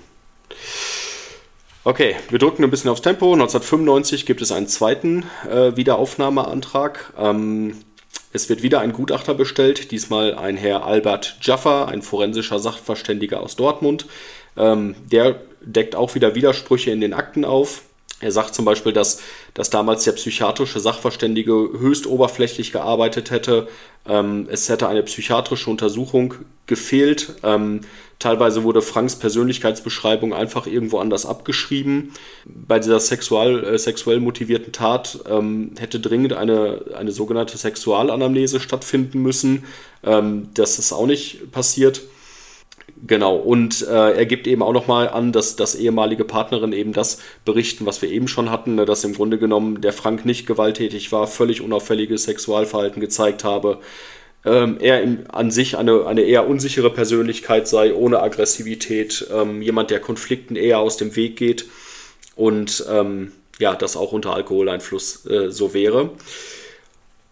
Okay, 1.85 2.16
wir 2.29 2.39
drücken 2.39 2.65
ein 2.65 2.70
bisschen 2.70 2.91
aufs 2.91 3.03
Tempo. 3.03 3.33
1995 3.33 4.27
gibt 4.27 4.43
es 4.43 4.53
einen 4.53 4.69
zweiten 4.69 5.25
äh, 5.51 5.75
Wiederaufnahmeantrag. 5.77 7.15
Ähm, 7.16 7.77
es 8.33 8.49
wird 8.49 8.62
wieder 8.62 8.81
ein 8.81 8.93
Gutachter 8.93 9.35
bestellt, 9.35 9.91
diesmal 9.91 10.35
ein 10.35 10.57
Herr 10.57 10.85
Albert 10.85 11.39
Jaffa, 11.41 11.87
ein 11.87 12.03
forensischer 12.03 12.59
Sachverständiger 12.59 13.41
aus 13.41 13.57
Dortmund. 13.57 14.07
Ähm, 14.57 14.97
der 15.11 15.41
deckt 15.62 15.97
auch 15.97 16.15
wieder 16.15 16.35
Widersprüche 16.35 16.91
in 16.91 17.01
den 17.01 17.15
Akten 17.15 17.45
auf. 17.45 17.83
Er 18.20 18.32
sagt 18.32 18.55
zum 18.55 18.65
Beispiel, 18.65 18.93
dass, 18.93 19.20
dass 19.55 19.70
damals 19.70 20.03
der 20.03 20.12
psychiatrische 20.12 20.81
Sachverständige 20.81 21.53
höchst 21.53 22.07
oberflächlich 22.07 22.73
gearbeitet 22.73 23.31
hätte. 23.31 23.69
Ähm, 24.09 24.49
es 24.51 24.69
hätte 24.69 24.89
eine 24.89 25.05
psychiatrische 25.05 25.70
Untersuchung 25.70 26.35
gefehlt. 26.66 27.35
Ähm, 27.45 27.82
teilweise 28.19 28.65
wurde 28.65 28.82
Franks 28.82 29.15
Persönlichkeitsbeschreibung 29.15 30.35
einfach 30.35 30.66
irgendwo 30.66 30.99
anders 30.99 31.27
abgeschrieben. 31.27 32.12
Bei 32.45 32.81
dieser 32.81 32.99
sexual, 32.99 33.62
äh, 33.62 33.78
sexuell 33.78 34.19
motivierten 34.19 34.73
Tat 34.73 35.20
ähm, 35.28 35.73
hätte 35.78 36.01
dringend 36.01 36.32
eine, 36.32 36.86
eine 36.97 37.12
sogenannte 37.12 37.57
Sexualanamnese 37.57 38.59
stattfinden 38.59 39.23
müssen. 39.23 39.65
Ähm, 40.03 40.49
das 40.55 40.81
ist 40.81 40.93
auch 40.93 41.07
nicht 41.07 41.53
passiert. 41.53 42.03
Genau, 43.07 43.37
und 43.37 43.87
äh, 43.87 44.12
er 44.12 44.27
gibt 44.27 44.47
eben 44.47 44.62
auch 44.62 44.73
nochmal 44.73 45.09
an, 45.09 45.31
dass, 45.31 45.57
dass 45.57 45.75
ehemalige 45.75 46.25
Partnerin 46.25 46.73
eben 46.73 46.93
das 46.93 47.20
berichten, 47.45 47.87
was 47.87 48.03
wir 48.03 48.11
eben 48.11 48.29
schon 48.29 48.51
hatten, 48.51 48.75
ne, 48.75 48.87
dass 48.87 49.05
im 49.05 49.15
Grunde 49.15 49.39
genommen 49.39 49.81
der 49.81 49.93
Frank 49.93 50.25
nicht 50.25 50.47
gewalttätig 50.47 51.12
war, 51.12 51.27
völlig 51.27 51.61
unauffälliges 51.61 52.25
Sexualverhalten 52.25 53.01
gezeigt 53.01 53.45
habe, 53.45 53.79
ähm, 54.45 54.79
er 54.81 55.03
in, 55.03 55.27
an 55.29 55.51
sich 55.51 55.77
eine, 55.77 56.07
eine 56.07 56.23
eher 56.23 56.49
unsichere 56.49 56.91
Persönlichkeit 56.91 57.69
sei, 57.69 57.95
ohne 57.95 58.20
Aggressivität, 58.20 59.29
ähm, 59.33 59.62
jemand, 59.62 59.91
der 59.91 60.01
Konflikten 60.01 60.57
eher 60.57 60.79
aus 60.79 60.97
dem 60.97 61.15
Weg 61.15 61.37
geht 61.37 61.66
und 62.37 62.85
ähm, 62.91 63.33
ja, 63.59 63.75
das 63.75 63.97
auch 63.97 64.12
unter 64.12 64.35
Alkoholeinfluss 64.35 65.27
äh, 65.27 65.51
so 65.51 65.75
wäre. 65.75 66.11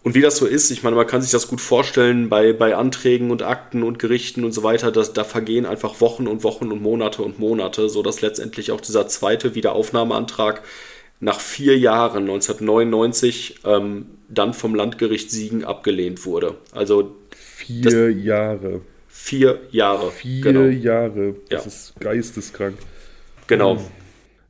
Und 0.07 0.15
wie 0.15 0.21
das 0.21 0.37
so 0.37 0.47
ist, 0.47 0.71
ich 0.71 0.85
meine, 0.85 0.95
man 0.95 1.09
kann 1.09 1.21
sich 1.21 1.33
das 1.33 1.49
gut 1.49 1.61
vorstellen 1.61 2.29
bei, 2.29 2.53
bei 2.53 2.77
Anträgen 2.77 3.33
und 3.33 3.43
Akten 3.43 3.83
und 3.83 3.99
Gerichten 3.99 4.45
und 4.45 4.53
so 4.53 4.63
weiter, 4.63 4.93
dass, 4.93 5.13
da 5.15 5.25
vergehen 5.25 5.67
einfach 5.67 6.01
Wochen 6.01 6.29
und 6.29 6.45
Wochen 6.45 6.71
und 6.71 6.81
Monate 6.81 7.23
und 7.23 7.41
Monate, 7.41 7.89
sodass 7.89 8.21
letztendlich 8.21 8.71
auch 8.71 8.81
dieser 8.81 9.09
zweite 9.09 9.57
Wiederaufnahmeantrag 9.57 10.63
nach 11.19 11.41
vier 11.41 11.77
Jahren, 11.77 12.23
1999, 12.23 13.63
ähm, 13.65 14.07
dann 14.29 14.55
vom 14.55 14.77
Landgericht 14.77 15.33
Siegen 15.33 15.65
abgelehnt 15.65 16.25
wurde. 16.25 16.55
Also 16.71 17.17
vier 17.35 18.13
Jahre. 18.13 18.83
Vier 19.09 19.59
Jahre. 19.73 20.13
Vier 20.13 20.41
genau. 20.41 20.67
Jahre. 20.67 21.35
Das 21.49 21.65
ja. 21.65 21.67
ist 21.67 21.95
geisteskrank. 21.99 22.77
Genau. 23.49 23.73
Ähm, 23.73 23.81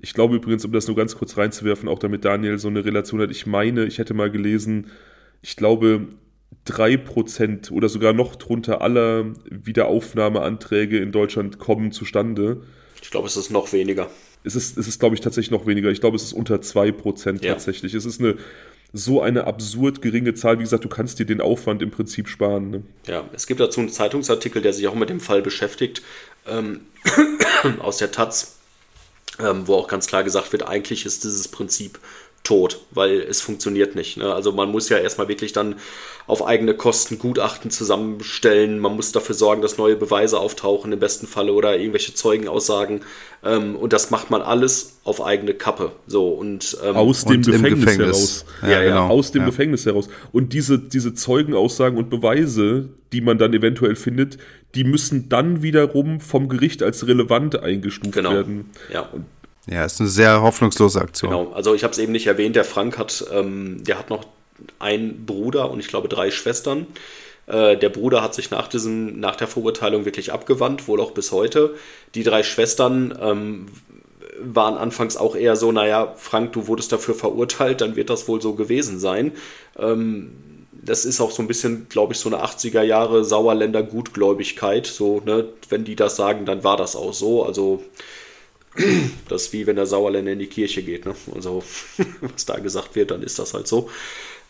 ich 0.02 0.12
glaube 0.12 0.36
übrigens, 0.36 0.66
um 0.66 0.72
das 0.72 0.86
nur 0.86 0.96
ganz 0.96 1.16
kurz 1.16 1.38
reinzuwerfen, 1.38 1.88
auch 1.88 1.98
damit 1.98 2.26
Daniel 2.26 2.58
so 2.58 2.68
eine 2.68 2.84
Relation 2.84 3.22
hat, 3.22 3.30
ich 3.30 3.46
meine, 3.46 3.86
ich 3.86 3.96
hätte 3.96 4.12
mal 4.12 4.30
gelesen, 4.30 4.90
ich 5.46 5.54
glaube, 5.54 6.08
3% 6.66 7.70
oder 7.70 7.88
sogar 7.88 8.12
noch 8.12 8.34
drunter 8.34 8.80
aller 8.80 9.26
Wiederaufnahmeanträge 9.48 10.98
in 10.98 11.12
Deutschland 11.12 11.60
kommen 11.60 11.92
zustande. 11.92 12.62
Ich 13.00 13.12
glaube, 13.12 13.28
es 13.28 13.36
ist 13.36 13.50
noch 13.50 13.72
weniger. 13.72 14.10
Es 14.42 14.56
ist, 14.56 14.76
es 14.76 14.88
ist 14.88 14.98
glaube 14.98 15.14
ich, 15.14 15.20
tatsächlich 15.20 15.52
noch 15.52 15.66
weniger. 15.66 15.90
Ich 15.90 16.00
glaube, 16.00 16.16
es 16.16 16.24
ist 16.24 16.32
unter 16.32 16.56
2% 16.56 17.44
ja. 17.44 17.52
tatsächlich. 17.52 17.94
Es 17.94 18.04
ist 18.04 18.20
eine 18.20 18.36
so 18.92 19.22
eine 19.22 19.46
absurd 19.46 20.02
geringe 20.02 20.34
Zahl. 20.34 20.58
Wie 20.58 20.64
gesagt, 20.64 20.84
du 20.84 20.88
kannst 20.88 21.20
dir 21.20 21.26
den 21.26 21.40
Aufwand 21.40 21.80
im 21.80 21.92
Prinzip 21.92 22.28
sparen. 22.28 22.70
Ne? 22.70 22.82
Ja, 23.06 23.28
es 23.32 23.46
gibt 23.46 23.60
dazu 23.60 23.78
einen 23.78 23.90
Zeitungsartikel, 23.90 24.62
der 24.62 24.72
sich 24.72 24.88
auch 24.88 24.94
mit 24.94 25.10
dem 25.10 25.20
Fall 25.20 25.42
beschäftigt, 25.42 26.02
ähm, 26.48 26.80
aus 27.78 27.98
der 27.98 28.10
Taz, 28.10 28.56
ähm, 29.38 29.68
wo 29.68 29.74
auch 29.74 29.86
ganz 29.86 30.08
klar 30.08 30.24
gesagt 30.24 30.50
wird, 30.50 30.66
eigentlich 30.66 31.06
ist 31.06 31.22
dieses 31.22 31.46
Prinzip 31.46 32.00
tot, 32.46 32.80
weil 32.92 33.20
es 33.20 33.40
funktioniert 33.40 33.96
nicht. 33.96 34.16
Ne? 34.16 34.32
Also 34.32 34.52
man 34.52 34.70
muss 34.70 34.88
ja 34.88 34.98
erstmal 34.98 35.26
wirklich 35.26 35.52
dann 35.52 35.74
auf 36.28 36.46
eigene 36.46 36.74
Kosten 36.74 37.18
Gutachten 37.18 37.70
zusammenstellen. 37.70 38.78
Man 38.78 38.94
muss 38.94 39.12
dafür 39.12 39.34
sorgen, 39.34 39.62
dass 39.62 39.78
neue 39.78 39.96
Beweise 39.96 40.38
auftauchen 40.38 40.92
im 40.92 40.98
besten 40.98 41.26
Falle 41.26 41.52
oder 41.52 41.76
irgendwelche 41.76 42.14
Zeugenaussagen. 42.14 43.02
Ähm, 43.44 43.74
und 43.76 43.92
das 43.92 44.10
macht 44.10 44.30
man 44.30 44.42
alles 44.42 44.98
auf 45.02 45.24
eigene 45.24 45.54
Kappe. 45.54 45.92
So 46.06 46.28
und 46.28 46.76
ähm, 46.84 46.96
aus 46.96 47.24
dem 47.24 47.36
und 47.36 47.46
Gefängnis, 47.46 47.84
Gefängnis, 47.84 47.98
heraus. 47.98 48.44
Ja, 48.62 48.68
ja, 48.70 48.82
genau. 48.84 49.08
Aus 49.08 49.32
dem 49.32 49.42
ja. 49.42 49.46
Gefängnis 49.46 49.86
heraus. 49.86 50.08
Und 50.32 50.52
diese, 50.52 50.78
diese 50.78 51.14
Zeugenaussagen 51.14 51.98
und 51.98 52.10
Beweise, 52.10 52.88
die 53.12 53.20
man 53.20 53.38
dann 53.38 53.52
eventuell 53.54 53.96
findet, 53.96 54.38
die 54.74 54.84
müssen 54.84 55.28
dann 55.28 55.62
wiederum 55.62 56.20
vom 56.20 56.48
Gericht 56.48 56.82
als 56.82 57.06
relevant 57.06 57.58
eingestuft 57.60 58.12
genau. 58.12 58.32
werden. 58.32 58.70
Ja. 58.92 59.08
Und 59.12 59.24
ja, 59.66 59.84
ist 59.84 60.00
eine 60.00 60.08
sehr 60.08 60.42
hoffnungslose 60.42 61.00
Aktion. 61.00 61.30
Genau, 61.30 61.52
also 61.52 61.74
ich 61.74 61.82
habe 61.82 61.92
es 61.92 61.98
eben 61.98 62.12
nicht 62.12 62.26
erwähnt, 62.26 62.56
der 62.56 62.64
Frank 62.64 62.98
hat, 62.98 63.24
ähm, 63.32 63.82
der 63.84 63.98
hat 63.98 64.10
noch 64.10 64.24
einen 64.78 65.26
Bruder 65.26 65.70
und 65.70 65.80
ich 65.80 65.88
glaube 65.88 66.08
drei 66.08 66.30
Schwestern. 66.30 66.86
Äh, 67.46 67.76
der 67.76 67.88
Bruder 67.88 68.22
hat 68.22 68.34
sich 68.34 68.50
nach, 68.50 68.68
diesem, 68.68 69.20
nach 69.20 69.36
der 69.36 69.48
Verurteilung 69.48 70.04
wirklich 70.04 70.32
abgewandt, 70.32 70.88
wohl 70.88 71.00
auch 71.00 71.12
bis 71.12 71.32
heute. 71.32 71.74
Die 72.14 72.22
drei 72.22 72.42
Schwestern 72.42 73.16
ähm, 73.20 73.66
waren 74.40 74.76
anfangs 74.76 75.16
auch 75.16 75.34
eher 75.34 75.56
so, 75.56 75.72
naja, 75.72 76.14
Frank, 76.16 76.52
du 76.52 76.66
wurdest 76.66 76.92
dafür 76.92 77.14
verurteilt, 77.14 77.80
dann 77.80 77.96
wird 77.96 78.10
das 78.10 78.28
wohl 78.28 78.40
so 78.40 78.54
gewesen 78.54 78.98
sein. 78.98 79.32
Ähm, 79.78 80.32
das 80.72 81.04
ist 81.04 81.20
auch 81.20 81.30
so 81.30 81.42
ein 81.42 81.48
bisschen, 81.48 81.88
glaube 81.88 82.12
ich, 82.12 82.20
so 82.20 82.28
eine 82.28 82.44
80er 82.44 82.82
Jahre 82.82 83.24
Sauerländer 83.24 83.82
Gutgläubigkeit. 83.82 84.86
So, 84.86 85.20
ne, 85.24 85.46
wenn 85.68 85.84
die 85.84 85.96
das 85.96 86.16
sagen, 86.16 86.46
dann 86.46 86.62
war 86.62 86.76
das 86.76 86.94
auch 86.94 87.12
so. 87.12 87.44
Also 87.44 87.82
das 89.28 89.42
ist 89.42 89.52
wie 89.52 89.66
wenn 89.66 89.76
der 89.76 89.86
Sauerländer 89.86 90.32
in 90.32 90.38
die 90.38 90.46
Kirche 90.46 90.82
geht. 90.82 91.06
Ne? 91.06 91.14
Also, 91.34 91.62
was 92.20 92.46
da 92.46 92.58
gesagt 92.58 92.94
wird, 92.94 93.10
dann 93.10 93.22
ist 93.22 93.38
das 93.38 93.54
halt 93.54 93.66
so. 93.66 93.90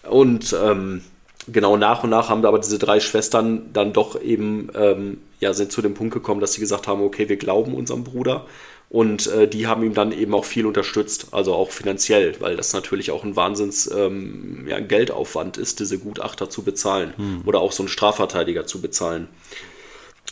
Und 0.09 0.55
ähm, 0.61 1.03
genau 1.49 1.77
nach 1.77 2.05
und 2.05 2.11
nach 2.11 2.29
haben 2.29 2.45
aber 2.45 2.59
diese 2.59 2.79
drei 2.79 3.01
Schwestern 3.01 3.73
dann 3.73 3.93
doch 3.93 4.21
eben, 4.21 4.71
ähm, 4.75 5.19
ja, 5.41 5.53
sind 5.53 5.73
zu 5.73 5.83
dem 5.83 5.95
Punkt 5.95 6.15
gekommen, 6.15 6.41
dass 6.41 6.55
sie 6.55 6.61
gesagt 6.61 6.87
haben, 6.87 7.03
okay, 7.03 7.29
wir 7.29 7.37
glauben 7.37 7.75
unserem 7.75 8.05
Bruder. 8.05 8.47
Und 8.89 9.27
äh, 9.27 9.49
die 9.49 9.67
haben 9.67 9.83
ihm 9.83 9.95
dann 9.95 10.13
eben 10.13 10.33
auch 10.33 10.45
viel 10.45 10.65
unterstützt, 10.65 11.29
also 11.33 11.55
auch 11.55 11.73
finanziell, 11.73 12.37
weil 12.39 12.57
das 12.57 12.73
natürlich 12.73 13.11
auch 13.11 13.25
ein 13.25 13.35
Wahnsinns 13.35 13.91
ähm, 13.93 14.65
ja, 14.69 14.79
Geldaufwand 14.79 15.57
ist, 15.57 15.81
diese 15.81 15.99
Gutachter 15.99 16.51
zu 16.51 16.63
bezahlen 16.63 17.13
hm. 17.17 17.43
oder 17.47 17.61
auch 17.61 17.73
so 17.73 17.83
einen 17.83 17.89
Strafverteidiger 17.89 18.65
zu 18.65 18.81
bezahlen. 18.81 19.27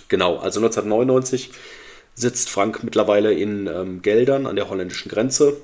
Genau, 0.08 0.36
also 0.36 0.60
1999 0.60 1.50
sitzt 2.14 2.50
Frank 2.50 2.82
mittlerweile 2.84 3.32
in 3.32 3.66
ähm, 3.66 4.02
Geldern 4.02 4.46
an 4.46 4.56
der 4.56 4.68
holländischen 4.68 5.10
Grenze. 5.10 5.56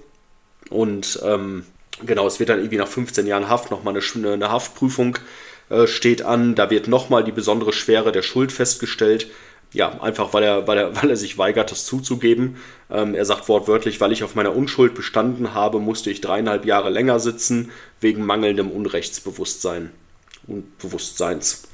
Und 0.69 1.21
ähm, 1.25 1.65
genau, 2.05 2.27
es 2.27 2.39
wird 2.39 2.51
dann 2.51 2.59
irgendwie 2.59 2.77
nach 2.77 2.89
15 2.89 3.27
Jahren 3.27 3.49
Haft 3.49 3.71
nochmal 3.71 3.95
eine, 3.97 4.33
eine 4.33 4.51
Haftprüfung 4.51 5.19
äh, 5.69 5.87
steht 5.87 6.23
an. 6.23 6.55
Da 6.55 6.71
wird 6.71 6.89
nochmal 6.89 7.25
die 7.25 7.33
besondere 7.33 7.73
Schwere 7.73 8.13
der 8.13 8.23
Schuld 8.23 8.53
festgestellt. 8.53 9.29
Ja, 9.73 10.01
einfach 10.01 10.35
weil 10.35 10.43
er, 10.43 10.67
weil 10.67 10.79
er, 10.79 10.97
weil 11.03 11.11
er 11.11 11.17
sich 11.17 11.39
weigert, 11.39 11.71
das 11.71 11.87
zuzugeben. 11.87 12.57
Ähm, 12.91 13.15
er 13.15 13.25
sagt 13.25 13.49
wortwörtlich, 13.49 14.01
weil 14.01 14.13
ich 14.13 14.25
auf 14.25 14.35
meiner 14.35 14.55
Unschuld 14.55 14.95
bestanden 14.95 15.55
habe, 15.55 15.79
musste 15.79 16.11
ich 16.11 16.21
dreieinhalb 16.21 16.65
Jahre 16.65 16.91
länger 16.91 17.21
sitzen, 17.21 17.71
wegen 18.01 18.27
mangelndem 18.27 18.71
Unrechtsbewusstsein 18.71 19.91
und 20.47 20.79
Bewusstseins. 20.79 21.70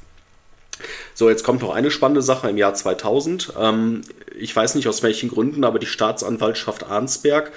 So, 1.13 1.29
jetzt 1.29 1.43
kommt 1.43 1.61
noch 1.61 1.73
eine 1.73 1.91
spannende 1.91 2.21
Sache 2.21 2.49
im 2.49 2.57
Jahr 2.57 2.73
2000. 2.73 3.53
Ähm, 3.59 4.01
ich 4.37 4.55
weiß 4.55 4.75
nicht 4.75 4.87
aus 4.87 5.03
welchen 5.03 5.29
Gründen, 5.29 5.63
aber 5.63 5.79
die 5.79 5.85
Staatsanwaltschaft 5.85 6.83
Arnsberg 6.85 7.51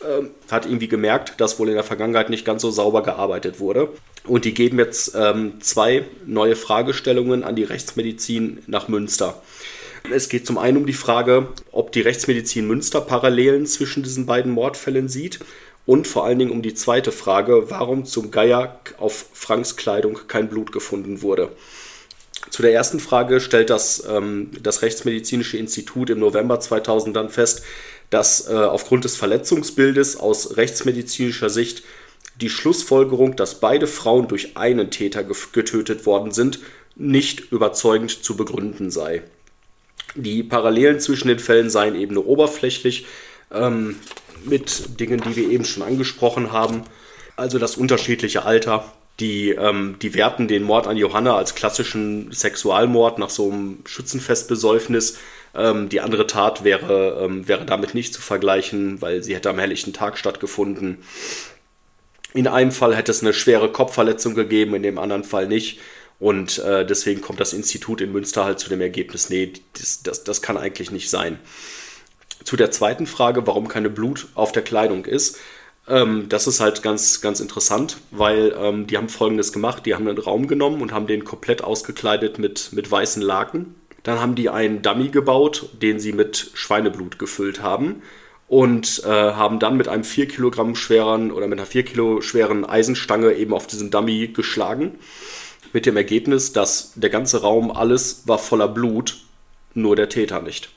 äh, 0.00 0.24
hat 0.50 0.66
irgendwie 0.66 0.88
gemerkt, 0.88 1.40
dass 1.40 1.58
wohl 1.58 1.68
in 1.68 1.74
der 1.74 1.84
Vergangenheit 1.84 2.30
nicht 2.30 2.44
ganz 2.44 2.62
so 2.62 2.70
sauber 2.70 3.02
gearbeitet 3.02 3.60
wurde. 3.60 3.88
Und 4.24 4.44
die 4.44 4.54
geben 4.54 4.78
jetzt 4.78 5.14
ähm, 5.14 5.60
zwei 5.60 6.04
neue 6.26 6.56
Fragestellungen 6.56 7.44
an 7.44 7.56
die 7.56 7.64
Rechtsmedizin 7.64 8.62
nach 8.66 8.88
Münster. 8.88 9.42
Es 10.12 10.28
geht 10.28 10.46
zum 10.46 10.58
einen 10.58 10.78
um 10.78 10.86
die 10.86 10.92
Frage, 10.92 11.48
ob 11.72 11.92
die 11.92 12.00
Rechtsmedizin 12.00 12.66
Münster 12.66 13.00
Parallelen 13.00 13.66
zwischen 13.66 14.02
diesen 14.02 14.26
beiden 14.26 14.52
Mordfällen 14.52 15.08
sieht 15.08 15.40
und 15.86 16.06
vor 16.06 16.24
allen 16.24 16.38
Dingen 16.38 16.50
um 16.50 16.62
die 16.62 16.74
zweite 16.74 17.12
Frage, 17.12 17.70
warum 17.70 18.04
zum 18.04 18.30
Geier 18.30 18.80
auf 18.98 19.26
Franks 19.32 19.76
Kleidung 19.76 20.20
kein 20.28 20.48
Blut 20.48 20.72
gefunden 20.72 21.22
wurde. 21.22 21.50
Zu 22.50 22.62
der 22.62 22.74
ersten 22.74 23.00
Frage 23.00 23.40
stellt 23.40 23.70
das, 23.70 24.04
ähm, 24.08 24.50
das 24.62 24.82
Rechtsmedizinische 24.82 25.56
Institut 25.56 26.10
im 26.10 26.18
November 26.18 26.60
2000 26.60 27.16
dann 27.16 27.30
fest, 27.30 27.62
dass 28.10 28.48
äh, 28.48 28.54
aufgrund 28.54 29.04
des 29.04 29.16
Verletzungsbildes 29.16 30.16
aus 30.16 30.56
rechtsmedizinischer 30.56 31.48
Sicht 31.48 31.84
die 32.40 32.50
Schlussfolgerung, 32.50 33.36
dass 33.36 33.60
beide 33.60 33.86
Frauen 33.86 34.26
durch 34.26 34.56
einen 34.56 34.90
Täter 34.90 35.24
getötet 35.24 36.06
worden 36.06 36.32
sind, 36.32 36.58
nicht 36.96 37.52
überzeugend 37.52 38.24
zu 38.24 38.36
begründen 38.36 38.90
sei. 38.90 39.22
Die 40.16 40.42
Parallelen 40.42 40.98
zwischen 40.98 41.28
den 41.28 41.38
Fällen 41.38 41.70
seien 41.70 41.94
eben 41.94 42.14
nur 42.14 42.26
oberflächlich, 42.26 43.06
ähm, 43.52 43.96
mit 44.44 44.98
Dingen, 44.98 45.20
die 45.20 45.36
wir 45.36 45.50
eben 45.50 45.64
schon 45.64 45.82
angesprochen 45.82 46.50
haben, 46.50 46.82
also 47.36 47.58
das 47.58 47.76
unterschiedliche 47.76 48.44
Alter, 48.44 48.90
die, 49.20 49.50
ähm, 49.50 49.96
die 50.00 50.14
werten 50.14 50.48
den 50.48 50.62
Mord 50.62 50.86
an 50.86 50.96
Johanna 50.96 51.36
als 51.36 51.54
klassischen 51.54 52.32
Sexualmord 52.32 53.18
nach 53.18 53.30
so 53.30 53.50
einem 53.50 53.78
Schützenfestbesäufnis. 53.84 55.18
Ähm, 55.54 55.88
die 55.88 56.00
andere 56.00 56.26
Tat 56.26 56.64
wäre, 56.64 57.22
ähm, 57.24 57.46
wäre 57.46 57.66
damit 57.66 57.94
nicht 57.94 58.14
zu 58.14 58.22
vergleichen, 58.22 59.02
weil 59.02 59.22
sie 59.22 59.34
hätte 59.34 59.50
am 59.50 59.58
helllichten 59.58 59.92
Tag 59.92 60.16
stattgefunden. 60.16 60.98
In 62.32 62.46
einem 62.46 62.72
Fall 62.72 62.96
hätte 62.96 63.10
es 63.10 63.22
eine 63.22 63.32
schwere 63.32 63.70
Kopfverletzung 63.70 64.34
gegeben, 64.34 64.74
in 64.74 64.82
dem 64.82 64.98
anderen 64.98 65.24
Fall 65.24 65.48
nicht. 65.48 65.80
Und 66.18 66.58
äh, 66.58 66.86
deswegen 66.86 67.20
kommt 67.20 67.40
das 67.40 67.52
Institut 67.52 68.00
in 68.00 68.12
Münster 68.12 68.44
halt 68.44 68.60
zu 68.60 68.68
dem 68.68 68.80
Ergebnis, 68.80 69.30
nee, 69.30 69.54
das, 69.72 70.02
das, 70.02 70.22
das 70.22 70.42
kann 70.42 70.56
eigentlich 70.56 70.90
nicht 70.90 71.10
sein. 71.10 71.38
Zu 72.44 72.56
der 72.56 72.70
zweiten 72.70 73.06
Frage, 73.06 73.46
warum 73.46 73.68
keine 73.68 73.90
Blut 73.90 74.28
auf 74.34 74.52
der 74.52 74.62
Kleidung 74.62 75.04
ist. 75.04 75.38
Ähm, 75.88 76.28
das 76.28 76.46
ist 76.46 76.60
halt 76.60 76.82
ganz, 76.82 77.20
ganz 77.20 77.40
interessant, 77.40 77.98
weil 78.10 78.54
ähm, 78.58 78.86
die 78.86 78.96
haben 78.96 79.08
folgendes 79.08 79.52
gemacht: 79.52 79.86
Die 79.86 79.94
haben 79.94 80.06
einen 80.08 80.18
Raum 80.18 80.46
genommen 80.46 80.82
und 80.82 80.92
haben 80.92 81.06
den 81.06 81.24
komplett 81.24 81.62
ausgekleidet 81.62 82.38
mit, 82.38 82.70
mit 82.72 82.90
weißen 82.90 83.22
Laken. 83.22 83.74
Dann 84.02 84.20
haben 84.20 84.34
die 84.34 84.48
einen 84.48 84.82
Dummy 84.82 85.08
gebaut, 85.08 85.68
den 85.82 86.00
sie 86.00 86.12
mit 86.12 86.52
Schweineblut 86.54 87.18
gefüllt 87.18 87.62
haben 87.62 88.02
und 88.50 89.02
äh, 89.04 89.08
haben 89.08 89.60
dann 89.60 89.76
mit 89.76 89.86
einem 89.86 90.02
4 90.02 90.26
Kilogramm 90.26 90.74
schweren 90.74 91.30
oder 91.30 91.46
mit 91.46 91.58
einer 91.58 91.66
4 91.66 91.84
Kilo 91.84 92.20
schweren 92.20 92.64
Eisenstange 92.64 93.34
eben 93.34 93.54
auf 93.54 93.66
diesen 93.68 93.92
Dummy 93.92 94.28
geschlagen. 94.28 94.98
Mit 95.72 95.86
dem 95.86 95.96
Ergebnis, 95.96 96.52
dass 96.52 96.92
der 96.96 97.10
ganze 97.10 97.42
Raum, 97.42 97.70
alles 97.70 98.26
war 98.26 98.38
voller 98.38 98.66
Blut, 98.66 99.18
nur 99.74 99.94
der 99.94 100.08
Täter 100.08 100.42
nicht. 100.42 100.70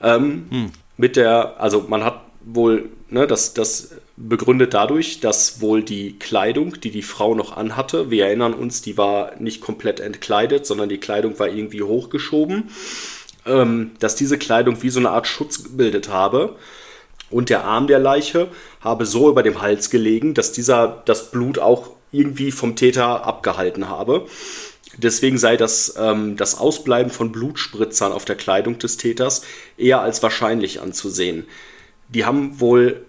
Ähm, 0.00 0.46
hm. 0.50 0.72
Mit 0.96 1.16
der, 1.16 1.60
also 1.60 1.86
man 1.88 2.04
hat 2.04 2.20
wohl, 2.44 2.90
ne, 3.08 3.26
das, 3.26 3.52
das 3.52 3.96
begründet 4.16 4.74
dadurch, 4.74 5.20
dass 5.20 5.60
wohl 5.60 5.82
die 5.82 6.18
Kleidung, 6.18 6.80
die 6.80 6.90
die 6.90 7.02
Frau 7.02 7.34
noch 7.34 7.56
anhatte, 7.56 8.10
wir 8.10 8.26
erinnern 8.26 8.54
uns, 8.54 8.82
die 8.82 8.98
war 8.98 9.32
nicht 9.38 9.60
komplett 9.60 10.00
entkleidet, 10.00 10.66
sondern 10.66 10.88
die 10.88 10.98
Kleidung 10.98 11.38
war 11.38 11.48
irgendwie 11.48 11.82
hochgeschoben, 11.82 12.70
ähm, 13.46 13.92
dass 13.98 14.14
diese 14.14 14.38
Kleidung 14.38 14.82
wie 14.82 14.90
so 14.90 15.00
eine 15.00 15.10
Art 15.10 15.26
Schutz 15.26 15.64
gebildet 15.64 16.08
habe 16.08 16.56
und 17.30 17.48
der 17.48 17.64
Arm 17.64 17.86
der 17.86 17.98
Leiche 17.98 18.48
habe 18.80 19.06
so 19.06 19.30
über 19.30 19.42
dem 19.42 19.62
Hals 19.62 19.90
gelegen, 19.90 20.34
dass 20.34 20.52
dieser 20.52 21.02
das 21.06 21.30
Blut 21.30 21.58
auch 21.58 21.90
irgendwie 22.12 22.52
vom 22.52 22.76
Täter 22.76 23.24
abgehalten 23.24 23.88
habe. 23.88 24.26
Deswegen 24.98 25.38
sei 25.38 25.56
das, 25.56 25.94
ähm, 25.98 26.36
das 26.36 26.58
Ausbleiben 26.58 27.10
von 27.10 27.32
Blutspritzern 27.32 28.12
auf 28.12 28.26
der 28.26 28.36
Kleidung 28.36 28.78
des 28.78 28.98
Täters 28.98 29.42
eher 29.78 30.02
als 30.02 30.22
wahrscheinlich 30.22 30.82
anzusehen. 30.82 31.46
Die 32.08 32.26
haben 32.26 32.60
wohl 32.60 33.06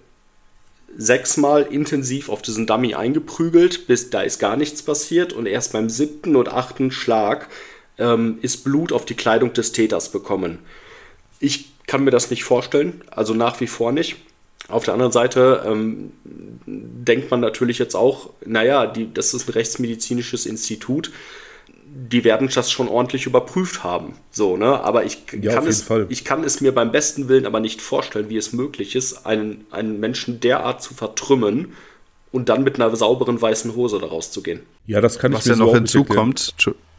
sechsmal 0.97 1.63
intensiv 1.63 2.29
auf 2.29 2.41
diesen 2.41 2.67
Dummy 2.67 2.95
eingeprügelt, 2.95 3.87
bis 3.87 4.09
da 4.09 4.21
ist 4.21 4.39
gar 4.39 4.57
nichts 4.57 4.81
passiert 4.81 5.33
und 5.33 5.45
erst 5.45 5.73
beim 5.73 5.89
siebten 5.89 6.35
und 6.35 6.49
achten 6.49 6.91
Schlag 6.91 7.49
ähm, 7.97 8.37
ist 8.41 8.63
Blut 8.63 8.91
auf 8.91 9.05
die 9.05 9.15
Kleidung 9.15 9.53
des 9.53 9.71
Täters 9.71 10.09
bekommen. 10.09 10.59
Ich 11.39 11.71
kann 11.87 12.03
mir 12.03 12.11
das 12.11 12.29
nicht 12.29 12.43
vorstellen, 12.43 13.01
also 13.11 13.33
nach 13.33 13.59
wie 13.59 13.67
vor 13.67 13.91
nicht. 13.91 14.17
Auf 14.69 14.85
der 14.85 14.93
anderen 14.93 15.11
Seite 15.11 15.63
ähm, 15.65 16.13
denkt 16.65 17.29
man 17.29 17.41
natürlich 17.41 17.79
jetzt 17.79 17.95
auch, 17.95 18.29
naja, 18.45 18.87
die, 18.87 19.13
das 19.13 19.33
ist 19.33 19.49
ein 19.49 19.53
rechtsmedizinisches 19.53 20.45
Institut, 20.45 21.11
die 21.95 22.23
werden 22.23 22.49
das 22.53 22.71
schon 22.71 22.87
ordentlich 22.87 23.25
überprüft 23.25 23.83
haben. 23.83 24.13
So, 24.31 24.57
ne? 24.57 24.81
Aber 24.81 25.05
ich, 25.05 25.23
ja, 25.39 25.53
kann 25.53 25.67
es, 25.67 25.89
ich 26.09 26.25
kann 26.25 26.43
es 26.43 26.59
mir 26.59 26.73
beim 26.73 26.91
besten 26.91 27.27
Willen 27.27 27.45
aber 27.45 27.59
nicht 27.59 27.81
vorstellen, 27.81 28.29
wie 28.29 28.37
es 28.37 28.51
möglich 28.51 28.95
ist, 28.95 29.25
einen, 29.25 29.65
einen 29.69 29.99
Menschen 29.99 30.39
derart 30.39 30.81
zu 30.81 30.93
vertrümmen 30.93 31.73
und 32.31 32.49
dann 32.49 32.63
mit 32.63 32.75
einer 32.75 32.93
sauberen 32.95 33.39
weißen 33.39 33.75
Hose 33.75 33.99
daraus 33.99 34.31
zu 34.31 34.41
gehen. 34.41 34.61
Ja, 34.87 35.01
das 35.01 35.19
kann 35.19 35.33
was 35.33 35.45
ich 35.45 35.51
mir 35.51 35.59
ja 35.59 35.65
noch 35.65 35.73
hinzukommt. 35.73 36.55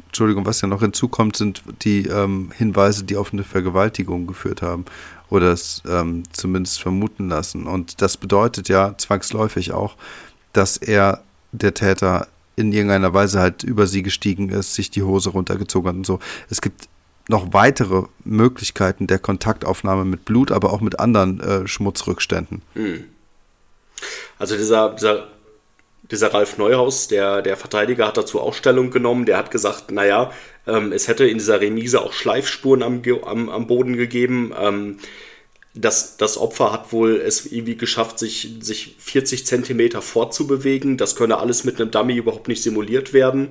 Entschuldigung, 0.06 0.46
was 0.46 0.60
ja 0.60 0.68
noch 0.68 0.80
hinzukommt, 0.80 1.36
sind 1.36 1.62
die 1.82 2.06
ähm, 2.06 2.52
Hinweise, 2.56 3.02
die 3.02 3.16
auf 3.16 3.32
eine 3.32 3.42
Vergewaltigung 3.42 4.28
geführt 4.28 4.62
haben 4.62 4.84
oder 5.28 5.52
es 5.52 5.82
ähm, 5.88 6.22
zumindest 6.32 6.80
vermuten 6.80 7.28
lassen. 7.28 7.66
Und 7.66 8.00
das 8.00 8.16
bedeutet 8.16 8.68
ja 8.68 8.94
zwangsläufig 8.96 9.72
auch, 9.72 9.96
dass 10.52 10.76
er 10.76 11.24
der 11.50 11.74
Täter 11.74 12.28
in 12.56 12.72
irgendeiner 12.72 13.12
Weise 13.14 13.40
halt 13.40 13.62
über 13.62 13.86
sie 13.86 14.02
gestiegen 14.02 14.48
ist, 14.48 14.74
sich 14.74 14.90
die 14.90 15.02
Hose 15.02 15.30
runtergezogen 15.30 15.88
hat 15.88 15.96
und 15.96 16.06
so. 16.06 16.18
Es 16.50 16.60
gibt 16.60 16.88
noch 17.28 17.52
weitere 17.52 18.04
Möglichkeiten 18.24 19.06
der 19.06 19.18
Kontaktaufnahme 19.18 20.04
mit 20.04 20.24
Blut, 20.24 20.52
aber 20.52 20.72
auch 20.72 20.80
mit 20.80 21.00
anderen 21.00 21.40
äh, 21.40 21.66
Schmutzrückständen. 21.66 22.62
Hm. 22.74 23.04
Also 24.38 24.56
dieser, 24.56 24.90
dieser, 24.90 25.28
dieser 26.10 26.34
Ralf 26.34 26.58
Neuhaus, 26.58 27.08
der, 27.08 27.40
der 27.40 27.56
Verteidiger, 27.56 28.06
hat 28.06 28.16
dazu 28.16 28.40
auch 28.40 28.54
Stellung 28.54 28.90
genommen. 28.90 29.24
Der 29.24 29.38
hat 29.38 29.50
gesagt, 29.50 29.90
naja, 29.90 30.32
ähm, 30.66 30.92
es 30.92 31.08
hätte 31.08 31.26
in 31.26 31.38
dieser 31.38 31.60
Remise 31.60 32.00
auch 32.00 32.12
Schleifspuren 32.12 32.82
am, 32.82 33.02
am, 33.24 33.48
am 33.48 33.66
Boden 33.66 33.96
gegeben. 33.96 34.52
Ähm, 34.58 34.98
das, 35.74 36.16
das 36.16 36.38
Opfer 36.38 36.72
hat 36.72 36.92
wohl 36.92 37.16
es 37.16 37.50
irgendwie 37.50 37.76
geschafft, 37.76 38.20
sich, 38.20 38.56
sich 38.60 38.94
40 38.98 39.44
Zentimeter 39.44 40.02
fortzubewegen. 40.02 40.96
Das 40.96 41.16
könne 41.16 41.38
alles 41.38 41.64
mit 41.64 41.80
einem 41.80 41.90
Dummy 41.90 42.16
überhaupt 42.16 42.46
nicht 42.46 42.62
simuliert 42.62 43.12
werden. 43.12 43.48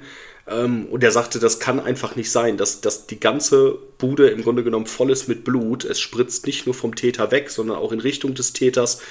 Ähm, 0.48 0.86
und 0.86 1.04
er 1.04 1.12
sagte, 1.12 1.40
das 1.40 1.60
kann 1.60 1.82
einfach 1.82 2.16
nicht 2.16 2.32
sein, 2.32 2.56
dass, 2.56 2.80
dass 2.80 3.08
die 3.08 3.20
ganze 3.20 3.78
Bude 3.98 4.28
im 4.28 4.42
Grunde 4.42 4.64
genommen 4.64 4.86
voll 4.86 5.12
ist 5.12 5.28
mit 5.28 5.44
Blut. 5.44 5.84
Es 5.84 6.00
spritzt 6.00 6.48
nicht 6.48 6.66
nur 6.66 6.74
vom 6.74 6.96
Täter 6.96 7.32
weg, 7.32 7.50
sondern 7.50 7.78
auch 7.78 7.92
in 7.92 8.00
Richtung 8.00 8.34
des 8.34 8.54
Täters. 8.54 9.02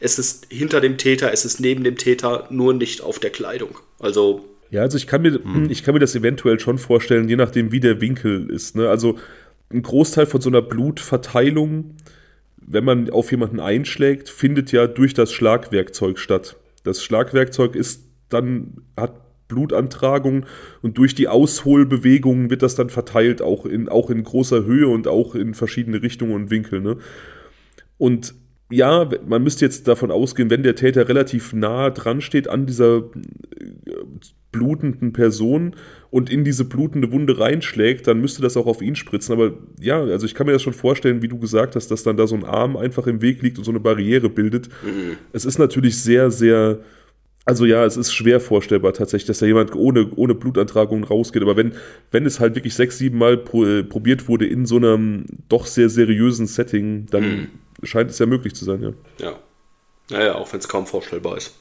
Es 0.00 0.18
ist 0.18 0.46
hinter 0.48 0.80
dem 0.80 0.96
Täter, 0.96 1.32
es 1.32 1.44
ist 1.44 1.60
neben 1.60 1.84
dem 1.84 1.98
Täter, 1.98 2.46
nur 2.50 2.72
nicht 2.72 3.02
auf 3.02 3.18
der 3.18 3.30
Kleidung. 3.30 3.78
Also. 3.98 4.44
Ja, 4.70 4.82
also 4.82 4.96
ich 4.96 5.06
kann 5.06 5.20
mir, 5.20 5.34
hm. 5.34 5.70
ich 5.70 5.84
kann 5.84 5.94
mir 5.94 6.00
das 6.00 6.14
eventuell 6.14 6.58
schon 6.58 6.78
vorstellen, 6.78 7.28
je 7.28 7.36
nachdem, 7.36 7.72
wie 7.72 7.80
der 7.80 8.00
Winkel 8.00 8.48
ist. 8.50 8.74
Ne? 8.74 8.88
Also 8.88 9.18
ein 9.70 9.82
Großteil 9.82 10.26
von 10.26 10.40
so 10.40 10.48
einer 10.48 10.62
Blutverteilung 10.62 11.96
wenn 12.66 12.84
man 12.84 13.10
auf 13.10 13.30
jemanden 13.30 13.60
einschlägt, 13.60 14.28
findet 14.28 14.72
ja 14.72 14.86
durch 14.86 15.14
das 15.14 15.32
Schlagwerkzeug 15.32 16.18
statt. 16.18 16.56
Das 16.82 17.02
Schlagwerkzeug 17.02 17.74
ist 17.76 18.08
dann, 18.28 18.82
hat 18.96 19.20
Blutantragung 19.48 20.46
und 20.82 20.98
durch 20.98 21.14
die 21.14 21.28
Ausholbewegungen 21.28 22.50
wird 22.50 22.62
das 22.62 22.74
dann 22.74 22.90
verteilt, 22.90 23.42
auch 23.42 23.66
in, 23.66 23.88
auch 23.88 24.10
in 24.10 24.22
großer 24.22 24.64
Höhe 24.64 24.88
und 24.88 25.06
auch 25.06 25.34
in 25.34 25.54
verschiedene 25.54 26.02
Richtungen 26.02 26.34
und 26.34 26.50
Winkel. 26.50 26.80
Ne? 26.80 26.96
Und 27.98 28.34
ja, 28.70 29.08
man 29.26 29.42
müsste 29.42 29.64
jetzt 29.64 29.86
davon 29.86 30.10
ausgehen, 30.10 30.50
wenn 30.50 30.62
der 30.62 30.74
Täter 30.74 31.08
relativ 31.08 31.52
nah 31.52 31.90
dran 31.90 32.20
steht 32.20 32.48
an 32.48 32.66
dieser 32.66 32.98
äh, 32.98 33.02
blutenden 34.54 35.12
Person 35.12 35.74
und 36.10 36.30
in 36.30 36.44
diese 36.44 36.64
blutende 36.64 37.12
Wunde 37.12 37.38
reinschlägt, 37.38 38.06
dann 38.06 38.20
müsste 38.20 38.40
das 38.40 38.56
auch 38.56 38.66
auf 38.66 38.80
ihn 38.80 38.96
spritzen. 38.96 39.34
Aber 39.34 39.52
ja, 39.80 40.00
also 40.00 40.24
ich 40.26 40.34
kann 40.34 40.46
mir 40.46 40.52
das 40.52 40.62
schon 40.62 40.72
vorstellen, 40.72 41.22
wie 41.22 41.28
du 41.28 41.38
gesagt 41.38 41.76
hast, 41.76 41.90
dass 41.90 42.02
dann 42.02 42.16
da 42.16 42.26
so 42.26 42.36
ein 42.36 42.44
Arm 42.44 42.76
einfach 42.76 43.06
im 43.06 43.20
Weg 43.20 43.42
liegt 43.42 43.58
und 43.58 43.64
so 43.64 43.70
eine 43.70 43.80
Barriere 43.80 44.30
bildet. 44.30 44.68
Mhm. 44.82 45.18
Es 45.32 45.44
ist 45.44 45.58
natürlich 45.58 46.00
sehr, 46.00 46.30
sehr. 46.30 46.78
Also 47.46 47.66
ja, 47.66 47.84
es 47.84 47.98
ist 47.98 48.14
schwer 48.14 48.40
vorstellbar 48.40 48.94
tatsächlich, 48.94 49.26
dass 49.26 49.40
da 49.40 49.46
jemand 49.46 49.74
ohne, 49.74 50.08
ohne 50.16 50.34
Blutantragung 50.34 51.04
rausgeht. 51.04 51.42
Aber 51.42 51.58
wenn, 51.58 51.72
wenn 52.10 52.24
es 52.24 52.40
halt 52.40 52.54
wirklich 52.54 52.74
sechs, 52.74 52.96
sieben 52.96 53.18
Mal 53.18 53.36
pro, 53.36 53.66
äh, 53.66 53.84
probiert 53.84 54.28
wurde 54.28 54.46
in 54.46 54.64
so 54.64 54.76
einem 54.76 55.26
doch 55.50 55.66
sehr 55.66 55.90
seriösen 55.90 56.46
Setting, 56.46 57.04
dann 57.10 57.22
mhm 57.22 57.46
scheint 57.86 58.10
es 58.10 58.18
ja 58.18 58.26
möglich 58.26 58.54
zu 58.54 58.64
sein, 58.64 58.82
ja. 58.82 58.92
Ja. 59.18 59.38
Naja, 60.10 60.34
auch 60.34 60.52
wenn 60.52 60.60
es 60.60 60.68
kaum 60.68 60.86
vorstellbar 60.86 61.36
ist. 61.36 61.54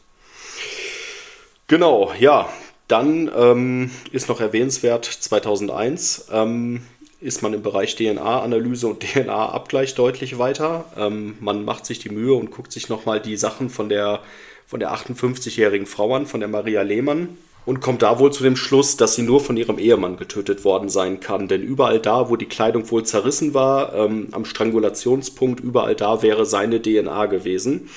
Genau, 1.68 2.14
ja. 2.20 2.50
Dann 2.94 3.32
ähm, 3.36 3.90
ist 4.12 4.30
noch 4.30 4.40
erwähnenswert, 4.40 5.06
2001 5.06 6.28
ähm, 6.32 6.84
ist 7.22 7.42
man 7.42 7.56
im 7.56 7.64
Bereich 7.64 7.96
DNA-Analyse 7.96 8.86
und 8.86 9.00
DNA-Abgleich 9.16 9.96
deutlich 9.96 10.38
weiter. 10.38 10.86
Ähm, 10.96 11.34
man 11.40 11.66
macht 11.66 11.88
sich 11.88 11.98
die 11.98 12.10
Mühe 12.10 12.36
und 12.36 12.52
guckt 12.52 12.72
sich 12.72 12.90
nochmal 12.90 13.20
die 13.20 13.36
Sachen 13.36 13.72
von 13.72 13.90
der, 13.90 14.20
von 14.68 14.80
der 14.80 14.94
58-jährigen 14.94 15.88
Frau 15.88 16.14
an, 16.14 16.28
von 16.28 16.40
der 16.40 16.50
Maria 16.50 16.84
Lehmann 16.84 17.30
und 17.66 17.82
kommt 17.82 18.04
da 18.04 18.20
wohl 18.20 18.32
zu 18.32 18.44
dem 18.44 18.56
Schluss, 18.56 18.96
dass 18.96 19.16
sie 19.16 19.24
nur 19.24 19.40
von 19.40 19.58
ihrem 19.58 19.80
Ehemann 19.80 20.18
getötet 20.18 20.64
worden 20.64 20.90
sein 20.90 21.20
kann. 21.20 21.48
Denn 21.48 21.64
überall 21.64 22.00
da, 22.00 22.30
wo 22.30 22.36
die 22.36 22.46
Kleidung 22.46 22.92
wohl 22.92 23.06
zerrissen 23.06 23.56
war, 23.56 23.96
ähm, 23.96 24.28
am 24.34 24.46
Strangulationspunkt, 24.46 25.62
überall 25.62 25.96
da 25.96 26.22
wäre 26.22 26.46
seine 26.46 26.80
DNA 26.80 27.26
gewesen. 27.26 27.90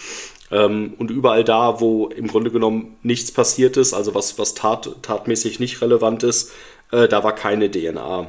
Ähm, 0.50 0.94
und 0.98 1.10
überall 1.10 1.44
da, 1.44 1.80
wo 1.80 2.08
im 2.08 2.28
Grunde 2.28 2.50
genommen 2.50 2.96
nichts 3.02 3.32
passiert 3.32 3.76
ist, 3.76 3.94
also 3.94 4.14
was, 4.14 4.38
was 4.38 4.54
tat, 4.54 4.88
tatmäßig 5.02 5.60
nicht 5.60 5.80
relevant 5.82 6.22
ist, 6.22 6.52
äh, 6.92 7.08
da 7.08 7.24
war 7.24 7.34
keine 7.34 7.70
DNA. 7.70 8.28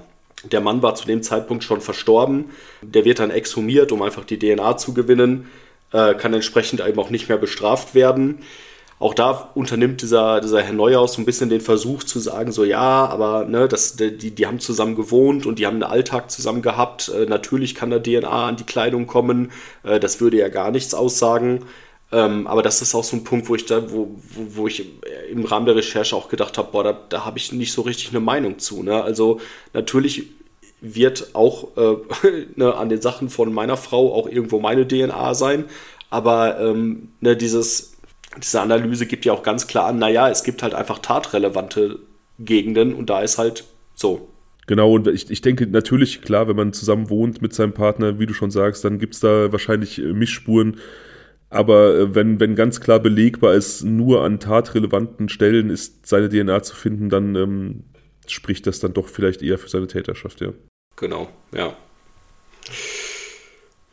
Der 0.52 0.62
Mann 0.62 0.82
war 0.82 0.96
zu 0.96 1.06
dem 1.06 1.24
Zeitpunkt 1.24 1.64
schon 1.64 1.82
verstorben. 1.82 2.46
Der 2.82 3.06
wird 3.06 3.20
dann 3.20 3.32
exhumiert, 3.32 3.92
um 3.92 4.02
einfach 4.02 4.24
die 4.24 4.40
DNA 4.40 4.78
zu 4.78 4.94
gewinnen, 4.94 5.50
äh, 5.92 6.14
kann 6.14 6.34
entsprechend 6.34 6.82
eben 6.86 7.00
auch 7.00 7.10
nicht 7.10 7.30
mehr 7.30 7.38
bestraft 7.38 7.96
werden 7.96 8.40
auch 9.00 9.14
da 9.14 9.50
unternimmt 9.54 10.02
dieser, 10.02 10.42
dieser 10.42 10.64
Herr 10.64 10.74
Neuhaus 10.74 11.14
so 11.14 11.22
ein 11.22 11.26
bisschen 11.26 11.50
den 11.50 11.62
Versuch 11.62 12.04
zu 12.04 12.20
sagen, 12.20 12.52
so 12.52 12.64
ja, 12.64 13.06
aber 13.06 13.46
ne, 13.46 13.68
das, 13.68 13.96
die, 13.96 14.32
die 14.32 14.48
haben 14.48 14.60
zusammen 14.60 14.96
gewohnt 14.96 15.46
und 15.46 15.60
die 15.60 15.68
haben 15.68 15.76
einen 15.76 15.84
Alltag 15.84 16.32
zusammen 16.32 16.64
gehabt. 16.64 17.10
Äh, 17.10 17.28
natürlich 17.28 17.76
kann 17.76 17.92
da 17.92 18.00
DNA 18.00 18.48
an 18.48 18.56
die 18.56 18.64
Kleidung 18.64 19.06
kommen. 19.06 19.52
Äh, 19.84 20.00
das 20.00 20.20
würde 20.20 20.38
ja 20.38 20.50
gar 20.50 20.72
nichts 20.72 20.96
aussagen. 20.96 21.66
Ähm, 22.12 22.48
aber 22.48 22.62
das 22.62 22.82
ist 22.82 22.96
auch 22.96 23.04
so 23.04 23.18
ein 23.18 23.24
Punkt, 23.24 23.50
wo 23.50 23.56
ich 23.56 23.66
da, 23.66 23.92
wo, 23.92 24.16
wo, 24.34 24.62
wo 24.62 24.68
ich 24.68 24.86
im 25.30 25.44
Rahmen 25.44 25.66
der 25.66 25.76
Recherche 25.76 26.16
auch 26.16 26.30
gedacht 26.30 26.58
habe, 26.58 26.72
boah, 26.72 26.84
da, 26.84 27.00
da 27.10 27.26
habe 27.26 27.38
ich 27.38 27.52
nicht 27.52 27.74
so 27.74 27.82
richtig 27.82 28.10
eine 28.10 28.22
Meinung 28.22 28.60
zu. 28.60 28.82
Ne? 28.84 29.04
Also 29.04 29.42
natürlich 29.74 30.24
wird 30.80 31.32
auch 31.34 31.76
äh, 31.76 31.98
ne, 32.56 32.74
an 32.76 32.90
den 32.90 33.02
Sachen 33.02 33.30
von 33.30 33.54
meiner 33.54 33.78
Frau 33.78 34.14
auch 34.14 34.28
irgendwo 34.28 34.60
meine 34.60 34.88
DNA 34.88 35.34
sein. 35.34 35.66
Aber 36.10 36.60
ähm, 36.60 37.10
ne, 37.20 37.36
dieses 37.36 37.98
diese 38.44 38.62
Analyse 38.62 39.06
gibt 39.06 39.26
ja 39.26 39.34
auch 39.34 39.44
ganz 39.44 39.68
klar 39.68 39.88
an, 39.88 40.00
naja, 40.00 40.30
es 40.30 40.44
gibt 40.44 40.64
halt 40.64 40.74
einfach 40.74 41.00
tatrelevante 41.00 42.00
Gegenden 42.40 42.94
und 42.94 43.10
da 43.10 43.22
ist 43.22 43.38
halt 43.38 43.66
so. 43.96 44.30
Genau, 44.68 44.92
und 44.92 45.08
ich, 45.08 45.32
ich 45.32 45.42
denke 45.42 45.66
natürlich, 45.66 46.22
klar, 46.22 46.48
wenn 46.48 46.56
man 46.56 46.74
zusammen 46.74 47.10
wohnt 47.10 47.42
mit 47.42 47.54
seinem 47.54 47.74
Partner, 47.74 48.20
wie 48.20 48.26
du 48.26 48.34
schon 48.34 48.52
sagst, 48.52 48.84
dann 48.84 49.00
gibt 49.00 49.16
es 49.16 49.22
da 49.22 49.52
wahrscheinlich 49.52 50.00
äh, 50.00 50.14
Mischspuren. 50.14 50.78
Aber 51.50 51.96
äh, 51.96 52.16
wenn, 52.16 52.40
wenn 52.40 52.56
ganz 52.56 52.82
klar 52.82 53.00
belegbar 53.00 53.54
ist, 53.54 53.84
nur 53.84 54.24
an 54.24 54.40
tatrelevanten 54.40 55.30
Stellen 55.30 55.70
ist 55.70 56.06
seine 56.06 56.30
DNA 56.30 56.64
zu 56.64 56.76
finden, 56.76 57.10
dann 57.10 57.36
ähm, 57.36 57.84
spricht 58.28 58.68
das 58.68 58.80
dann 58.80 58.94
doch 58.94 59.08
vielleicht 59.08 59.42
eher 59.42 59.58
für 59.58 59.70
seine 59.70 59.88
Täterschaft, 59.88 60.42
ja. 60.42 60.50
Genau, 60.96 61.30
ja. 61.54 61.76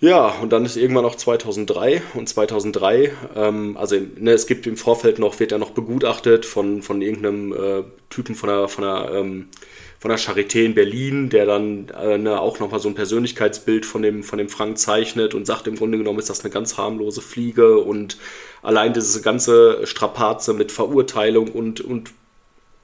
Ja, 0.00 0.28
und 0.42 0.52
dann 0.52 0.64
ist 0.64 0.76
irgendwann 0.76 1.04
auch 1.04 1.14
2003 1.14 2.02
und 2.14 2.28
2003, 2.28 3.12
ähm, 3.36 3.76
also 3.76 3.96
ne, 4.18 4.32
es 4.32 4.46
gibt 4.46 4.66
im 4.66 4.76
Vorfeld 4.76 5.18
noch, 5.18 5.38
wird 5.40 5.52
er 5.52 5.58
noch 5.58 5.70
begutachtet 5.70 6.44
von, 6.44 6.82
von 6.82 7.00
irgendeinem 7.00 7.52
äh, 7.52 7.84
Typen 8.10 8.34
von 8.34 8.48
der, 8.48 8.68
von 8.68 8.84
der, 8.84 9.10
ähm, 9.14 9.48
von 10.04 10.10
der 10.10 10.18
Charité 10.18 10.66
in 10.66 10.74
Berlin, 10.74 11.30
der 11.30 11.46
dann 11.46 11.88
äh, 11.88 12.18
ne, 12.18 12.38
auch 12.38 12.58
nochmal 12.60 12.78
so 12.78 12.90
ein 12.90 12.94
Persönlichkeitsbild 12.94 13.86
von 13.86 14.02
dem, 14.02 14.22
von 14.22 14.36
dem 14.38 14.50
Frank 14.50 14.76
zeichnet 14.76 15.32
und 15.32 15.46
sagt, 15.46 15.66
im 15.66 15.76
Grunde 15.76 15.96
genommen 15.96 16.18
ist 16.18 16.28
das 16.28 16.44
eine 16.44 16.52
ganz 16.52 16.76
harmlose 16.76 17.22
Fliege 17.22 17.78
und 17.78 18.18
allein 18.62 18.92
diese 18.92 19.22
ganze 19.22 19.86
Strapaze 19.86 20.52
mit 20.52 20.72
Verurteilung 20.72 21.50
und, 21.50 21.80
und 21.80 22.10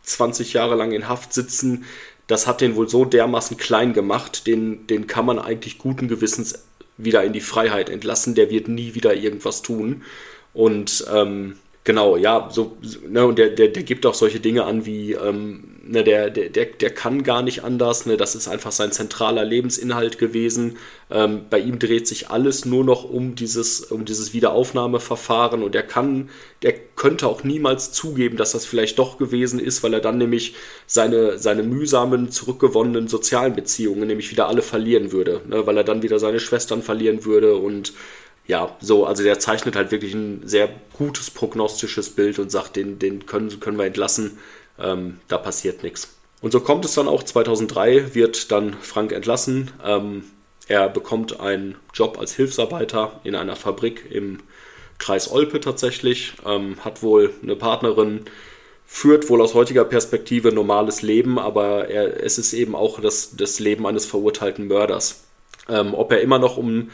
20 0.05 0.55
Jahre 0.55 0.77
lang 0.77 0.93
in 0.93 1.11
Haft 1.11 1.35
sitzen, 1.35 1.85
das 2.27 2.47
hat 2.47 2.63
den 2.63 2.75
wohl 2.75 2.89
so 2.89 3.05
dermaßen 3.05 3.59
klein 3.59 3.93
gemacht, 3.93 4.47
den, 4.47 4.87
den 4.87 5.07
kann 5.07 5.27
man 5.27 5.39
eigentlich 5.39 5.77
guten 5.77 6.09
Gewissens 6.09 6.65
wieder 6.97 7.23
in 7.23 7.35
die 7.35 7.43
Freiheit 7.43 7.91
entlassen, 7.91 8.35
der 8.35 8.49
wird 8.49 8.69
nie 8.69 8.95
wieder 8.95 9.13
irgendwas 9.13 9.61
tun. 9.61 10.05
Und 10.55 11.05
ähm, 11.13 11.59
genau, 11.85 12.17
ja, 12.17 12.49
so, 12.51 12.79
ne, 13.07 13.27
und 13.27 13.39
der, 13.39 13.51
der, 13.51 13.69
der 13.69 13.83
gibt 13.83 14.07
auch 14.07 14.15
solche 14.15 14.41
Dinge 14.41 14.65
an 14.65 14.87
wie, 14.87 15.13
ähm, 15.13 15.80
ne, 15.91 16.05
der, 16.05 16.31
der, 16.31 16.49
der, 16.49 16.67
der 16.67 16.91
kann 16.91 17.23
gar 17.23 17.43
nicht 17.43 17.65
anders, 17.65 18.07
ne, 18.07 18.17
das 18.17 18.35
ist 18.35 18.49
einfach 18.49 18.73
sein 18.73 18.93
zentraler 18.93 19.45
Lebensinhalt 19.45 20.19
gewesen. 20.19 20.79
Ähm, 21.11 21.43
bei 21.51 21.59
ihm 21.59 21.79
dreht 21.79 22.07
sich 22.07 22.31
alles 22.31 22.65
nur 22.65 22.85
noch 22.85 23.05
um 23.05 23.35
dieses, 23.35 23.81
um 23.83 24.05
dieses 24.05 24.33
Wiederaufnahmeverfahren 24.33 25.63
und 25.63 25.75
er 25.75 25.83
kann, 25.83 26.31
der 26.63 26.73
könnte 26.73 27.27
auch 27.27 27.45
niemals 27.45 27.93
zugeben, 27.93 28.37
dass 28.37 28.53
das 28.53 28.65
vielleicht 28.65 28.99
doch 28.99 29.19
gewesen 29.19 29.59
ist, 29.59 29.83
weil 29.83 29.95
er 29.95 30.01
dann 30.01 30.19
nämlich 30.19 30.55
seine, 30.87 31.39
seine 31.39 31.63
mühsamen, 31.63 32.31
zurückgewonnenen 32.31 33.09
sozialen 33.09 33.55
Beziehungen 33.55 34.07
nämlich 34.07 34.31
wieder 34.31 34.49
alle 34.49 34.63
verlieren 34.63 35.13
würde, 35.13 35.43
ne, 35.49 35.67
weil 35.67 35.77
er 35.77 35.85
dann 35.85 36.03
wieder 36.03 36.19
seine 36.19 36.41
Schwestern 36.41 36.83
verlieren 36.83 37.25
würde 37.25 37.57
und 37.57 37.93
ja, 38.47 38.77
so, 38.81 39.07
also 39.07 39.23
der 39.23 39.39
zeichnet 39.39 39.77
halt 39.77 39.93
wirklich 39.93 40.13
ein 40.13 40.43
sehr 40.45 40.69
gutes 40.93 41.31
prognostisches 41.31 42.11
Bild 42.11 42.39
und 42.41 42.51
sagt, 42.51 42.75
den, 42.75 42.99
den 42.99 43.27
können, 43.27 43.61
können 43.61 43.79
wir 43.79 43.85
entlassen, 43.87 44.39
ähm, 44.83 45.21
da 45.29 45.39
passiert 45.39 45.83
nichts. 45.83 46.17
Und 46.41 46.53
so 46.53 46.61
kommt 46.61 46.85
es 46.85 46.95
dann 46.95 47.09
auch, 47.09 47.23
2003 47.23 48.15
wird 48.15 48.51
dann 48.51 48.75
Frank 48.81 49.13
entlassen. 49.13 49.71
Ähm, 49.85 50.25
er 50.69 50.89
bekommt 50.89 51.41
einen 51.41 51.77
Job 51.93 52.19
als 52.19 52.35
Hilfsarbeiter 52.35 53.21
in 53.25 53.35
einer 53.35 53.57
Fabrik 53.57 54.07
im 54.11 54.39
Kreis 54.99 55.31
Olpe 55.31 55.61
tatsächlich, 55.61 56.35
ähm, 56.47 56.77
hat 56.85 57.03
wohl 57.03 57.33
eine 57.43 57.57
Partnerin, 57.57 58.27
führt 58.87 59.29
wohl 59.31 59.41
aus 59.41 59.55
heutiger 59.55 59.85
Perspektive 59.85 60.53
normales 60.53 61.03
Leben, 61.03 61.39
aber 61.39 61.89
er, 61.89 62.23
es 62.23 62.39
ist 62.39 62.53
eben 62.53 62.75
auch 62.75 63.01
das, 63.01 63.37
das 63.37 63.59
Leben 63.59 63.87
eines 63.87 64.07
verurteilten 64.07 64.67
Mörders. 64.67 65.25
Ähm, 65.69 65.95
ob 65.95 66.13
er 66.13 66.21
immer 66.21 66.39
noch 66.39 66.57
um 66.57 66.91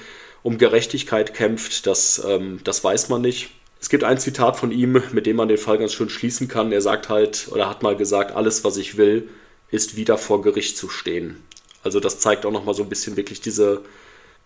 um 0.46 0.58
Gerechtigkeit 0.58 1.34
kämpft, 1.34 1.88
das, 1.88 2.24
ähm, 2.24 2.60
das 2.62 2.84
weiß 2.84 3.08
man 3.08 3.20
nicht. 3.20 3.50
Es 3.80 3.88
gibt 3.88 4.04
ein 4.04 4.18
Zitat 4.18 4.56
von 4.56 4.72
ihm, 4.72 5.02
mit 5.12 5.26
dem 5.26 5.36
man 5.36 5.48
den 5.48 5.58
Fall 5.58 5.78
ganz 5.78 5.92
schön 5.92 6.08
schließen 6.08 6.48
kann. 6.48 6.72
Er 6.72 6.80
sagt 6.80 7.08
halt, 7.08 7.48
oder 7.50 7.68
hat 7.68 7.82
mal 7.82 7.96
gesagt, 7.96 8.32
alles, 8.32 8.64
was 8.64 8.76
ich 8.76 8.96
will, 8.96 9.28
ist 9.70 9.96
wieder 9.96 10.18
vor 10.18 10.42
Gericht 10.42 10.76
zu 10.76 10.88
stehen. 10.88 11.42
Also 11.82 12.00
das 12.00 12.18
zeigt 12.18 12.46
auch 12.46 12.52
nochmal 12.52 12.74
so 12.74 12.82
ein 12.82 12.88
bisschen 12.88 13.16
wirklich 13.16 13.40
diese, 13.40 13.82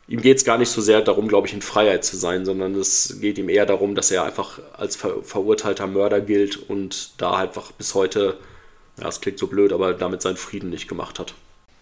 ihm 0.09 0.21
geht 0.21 0.39
es 0.39 0.45
gar 0.45 0.59
nicht 0.59 0.71
so 0.71 0.81
sehr 0.81 1.01
darum, 1.01 1.29
glaube 1.29 1.47
ich, 1.47 1.55
in 1.55 1.63
Freiheit 1.63 2.05
zu 2.05 2.17
sein, 2.17 2.45
sondern 2.45 2.75
es 2.75 3.19
geht 3.21 3.39
ihm 3.39 3.49
eher 3.49 3.67
darum, 3.67 3.95
dass 3.95 4.11
er 4.11 4.25
einfach 4.25 4.59
als 4.77 4.97
ver 4.97 5.23
verurteilter 5.23 5.87
Mörder 5.87 6.21
gilt 6.21 6.57
und 6.69 7.13
da 7.19 7.35
einfach 7.37 7.73
bis 7.73 7.95
heute, 7.95 8.37
ja, 9.01 9.09
es 9.09 9.21
klingt 9.21 9.39
so 9.39 9.47
blöd, 9.47 9.73
aber 9.73 9.95
damit 9.95 10.21
seinen 10.21 10.37
Frieden 10.37 10.71
nicht 10.71 10.89
gemacht 10.89 11.19
hat. 11.19 11.35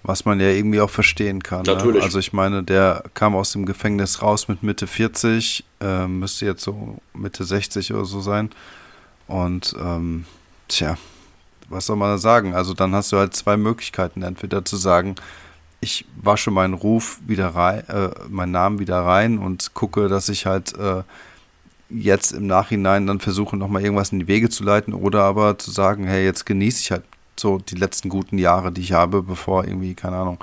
Was 0.03 0.25
man 0.25 0.41
ja 0.41 0.49
irgendwie 0.49 0.81
auch 0.81 0.91
verstehen 0.91 1.43
kann. 1.43 1.63
Ne? 1.63 1.75
Natürlich. 1.75 1.99
Ne? 1.99 2.03
Also 2.05 2.19
ich 2.19 2.33
meine, 2.33 2.63
der 2.63 3.05
kam 3.15 3.35
aus 3.35 3.53
dem 3.53 3.67
Gefängnis 3.67 4.23
raus 4.23 4.49
mit 4.49 4.63
Mitte 4.63 4.87
40, 4.87 5.65
äh, 5.81 6.07
müsste 6.07 6.47
jetzt 6.47 6.63
so 6.63 6.99
Mitte 7.15 7.45
60 7.45 7.93
oder 7.93 8.05
so 8.05 8.21
sein. 8.21 8.51
Und 9.27 9.75
ähm, 9.79 10.25
tja, 10.69 10.97
was 11.69 11.87
soll 11.87 11.97
man 11.97 12.11
da 12.11 12.19
sagen? 12.19 12.55
Also 12.55 12.75
dann 12.75 12.95
hast 12.95 13.13
du 13.13 13.19
halt 13.19 13.35
zwei 13.35 13.57
Möglichkeiten. 13.57 14.23
Entweder 14.23 14.65
zu 14.65 14.77
sagen, 14.77 15.17
ich 15.81 16.07
wasche 16.17 16.51
meinen 16.51 16.75
Ruf 16.75 17.21
wieder 17.27 17.49
rein, 17.49 17.89
äh, 17.89 18.11
meinen 18.29 18.53
Namen 18.53 18.79
wieder 18.79 19.01
rein 19.01 19.39
und 19.39 19.75
gucke, 19.75 20.09
dass 20.09 20.29
ich 20.29 20.47
halt 20.47 20.77
äh, 20.77 21.03
jetzt 21.91 22.33
im 22.33 22.47
Nachhinein 22.47 23.07
dann 23.07 23.21
versuche, 23.21 23.57
nochmal 23.57 23.83
irgendwas 23.83 24.13
in 24.13 24.19
die 24.19 24.29
Wege 24.29 24.49
zu 24.49 24.65
leiten 24.65 24.93
oder 24.93 25.23
aber 25.23 25.59
zu 25.59 25.71
sagen, 25.71 26.05
hey, 26.07 26.25
jetzt 26.25 26.47
genieße 26.47 26.81
ich 26.81 26.91
halt 26.91 27.05
so 27.41 27.59
die 27.59 27.77
letzten 27.77 28.09
guten 28.09 28.39
Jahre, 28.39 28.73
die 28.73 28.81
ich 28.81 28.93
habe, 28.93 29.23
bevor 29.23 29.65
irgendwie, 29.65 29.95
keine 29.95 30.17
Ahnung, 30.17 30.39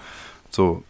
so, 0.49 0.84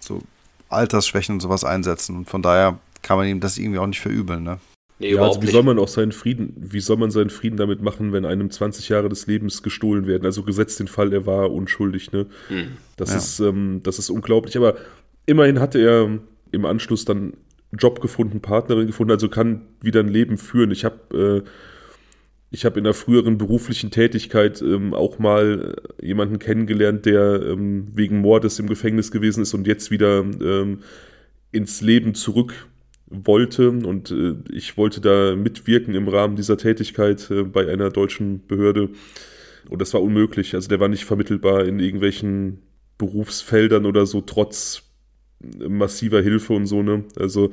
so 0.00 0.22
Altersschwächen 0.68 1.34
und 1.36 1.40
sowas 1.40 1.64
einsetzen. 1.64 2.16
Und 2.16 2.30
von 2.30 2.42
daher 2.42 2.78
kann 3.02 3.16
man 3.16 3.26
ihm 3.26 3.40
das 3.40 3.58
irgendwie 3.58 3.78
auch 3.78 3.86
nicht 3.86 4.00
verübeln, 4.00 4.42
ne? 4.42 4.58
Nee, 4.98 5.14
ja, 5.14 5.22
also 5.22 5.42
wie 5.42 5.48
soll 5.48 5.64
man 5.64 5.80
auch 5.80 5.88
seinen 5.88 6.12
Frieden, 6.12 6.54
wie 6.56 6.78
soll 6.78 6.96
man 6.96 7.10
seinen 7.10 7.30
Frieden 7.30 7.56
damit 7.56 7.82
machen, 7.82 8.12
wenn 8.12 8.24
einem 8.24 8.52
20 8.52 8.88
Jahre 8.88 9.08
des 9.08 9.26
Lebens 9.26 9.64
gestohlen 9.64 10.06
werden? 10.06 10.24
Also 10.24 10.44
gesetzt 10.44 10.78
den 10.78 10.86
Fall, 10.86 11.12
er 11.12 11.26
war 11.26 11.50
unschuldig, 11.50 12.12
ne? 12.12 12.26
Hm. 12.48 12.76
Das 12.96 13.10
ja. 13.10 13.16
ist, 13.16 13.40
ähm, 13.40 13.80
das 13.82 13.98
ist 13.98 14.10
unglaublich. 14.10 14.56
Aber 14.56 14.76
immerhin 15.26 15.58
hatte 15.58 15.80
er 15.80 16.18
im 16.52 16.64
Anschluss 16.64 17.04
dann 17.04 17.32
Job 17.72 18.00
gefunden, 18.00 18.40
Partnerin 18.40 18.86
gefunden, 18.86 19.10
also 19.10 19.28
kann 19.28 19.62
wieder 19.80 20.00
ein 20.00 20.08
Leben 20.08 20.38
führen. 20.38 20.70
Ich 20.70 20.84
habe 20.84 21.42
äh, 21.44 21.48
ich 22.52 22.66
habe 22.66 22.78
in 22.78 22.84
der 22.84 22.92
früheren 22.92 23.38
beruflichen 23.38 23.90
Tätigkeit 23.90 24.60
ähm, 24.60 24.92
auch 24.92 25.18
mal 25.18 25.74
äh, 26.00 26.06
jemanden 26.06 26.38
kennengelernt, 26.38 27.06
der 27.06 27.42
ähm, 27.42 27.88
wegen 27.94 28.20
Mordes 28.20 28.58
im 28.58 28.68
Gefängnis 28.68 29.10
gewesen 29.10 29.42
ist 29.42 29.54
und 29.54 29.66
jetzt 29.66 29.90
wieder 29.90 30.18
ähm, 30.20 30.80
ins 31.50 31.80
Leben 31.80 32.14
zurück 32.14 32.68
wollte. 33.06 33.70
Und 33.70 34.10
äh, 34.10 34.34
ich 34.52 34.76
wollte 34.76 35.00
da 35.00 35.34
mitwirken 35.34 35.94
im 35.94 36.08
Rahmen 36.08 36.36
dieser 36.36 36.58
Tätigkeit 36.58 37.30
äh, 37.30 37.42
bei 37.42 37.72
einer 37.72 37.88
deutschen 37.88 38.46
Behörde. 38.46 38.90
Und 39.70 39.80
das 39.80 39.94
war 39.94 40.02
unmöglich. 40.02 40.54
Also 40.54 40.68
der 40.68 40.78
war 40.78 40.88
nicht 40.88 41.06
vermittelbar 41.06 41.64
in 41.64 41.80
irgendwelchen 41.80 42.58
Berufsfeldern 42.98 43.86
oder 43.86 44.04
so, 44.04 44.20
trotz 44.20 44.82
massiver 45.40 46.20
Hilfe 46.20 46.52
und 46.52 46.66
so. 46.66 46.82
Ne? 46.82 47.04
Also 47.16 47.50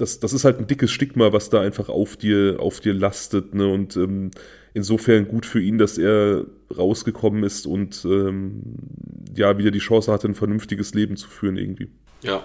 das, 0.00 0.20
das 0.20 0.32
ist 0.32 0.44
halt 0.44 0.58
ein 0.58 0.66
dickes 0.66 0.90
Stigma, 0.90 1.32
was 1.32 1.50
da 1.50 1.60
einfach 1.60 1.88
auf 1.88 2.16
dir, 2.16 2.56
auf 2.58 2.80
dir 2.80 2.94
lastet. 2.94 3.54
Ne? 3.54 3.66
Und 3.68 3.96
ähm, 3.96 4.30
insofern 4.72 5.28
gut 5.28 5.46
für 5.46 5.60
ihn, 5.60 5.78
dass 5.78 5.98
er 5.98 6.46
rausgekommen 6.76 7.42
ist 7.42 7.66
und 7.66 8.04
ähm, 8.04 8.62
ja, 9.36 9.58
wieder 9.58 9.70
die 9.70 9.78
Chance 9.78 10.12
hatte, 10.12 10.28
ein 10.28 10.34
vernünftiges 10.34 10.94
Leben 10.94 11.16
zu 11.16 11.28
führen 11.28 11.56
irgendwie. 11.56 11.88
Ja. 12.22 12.44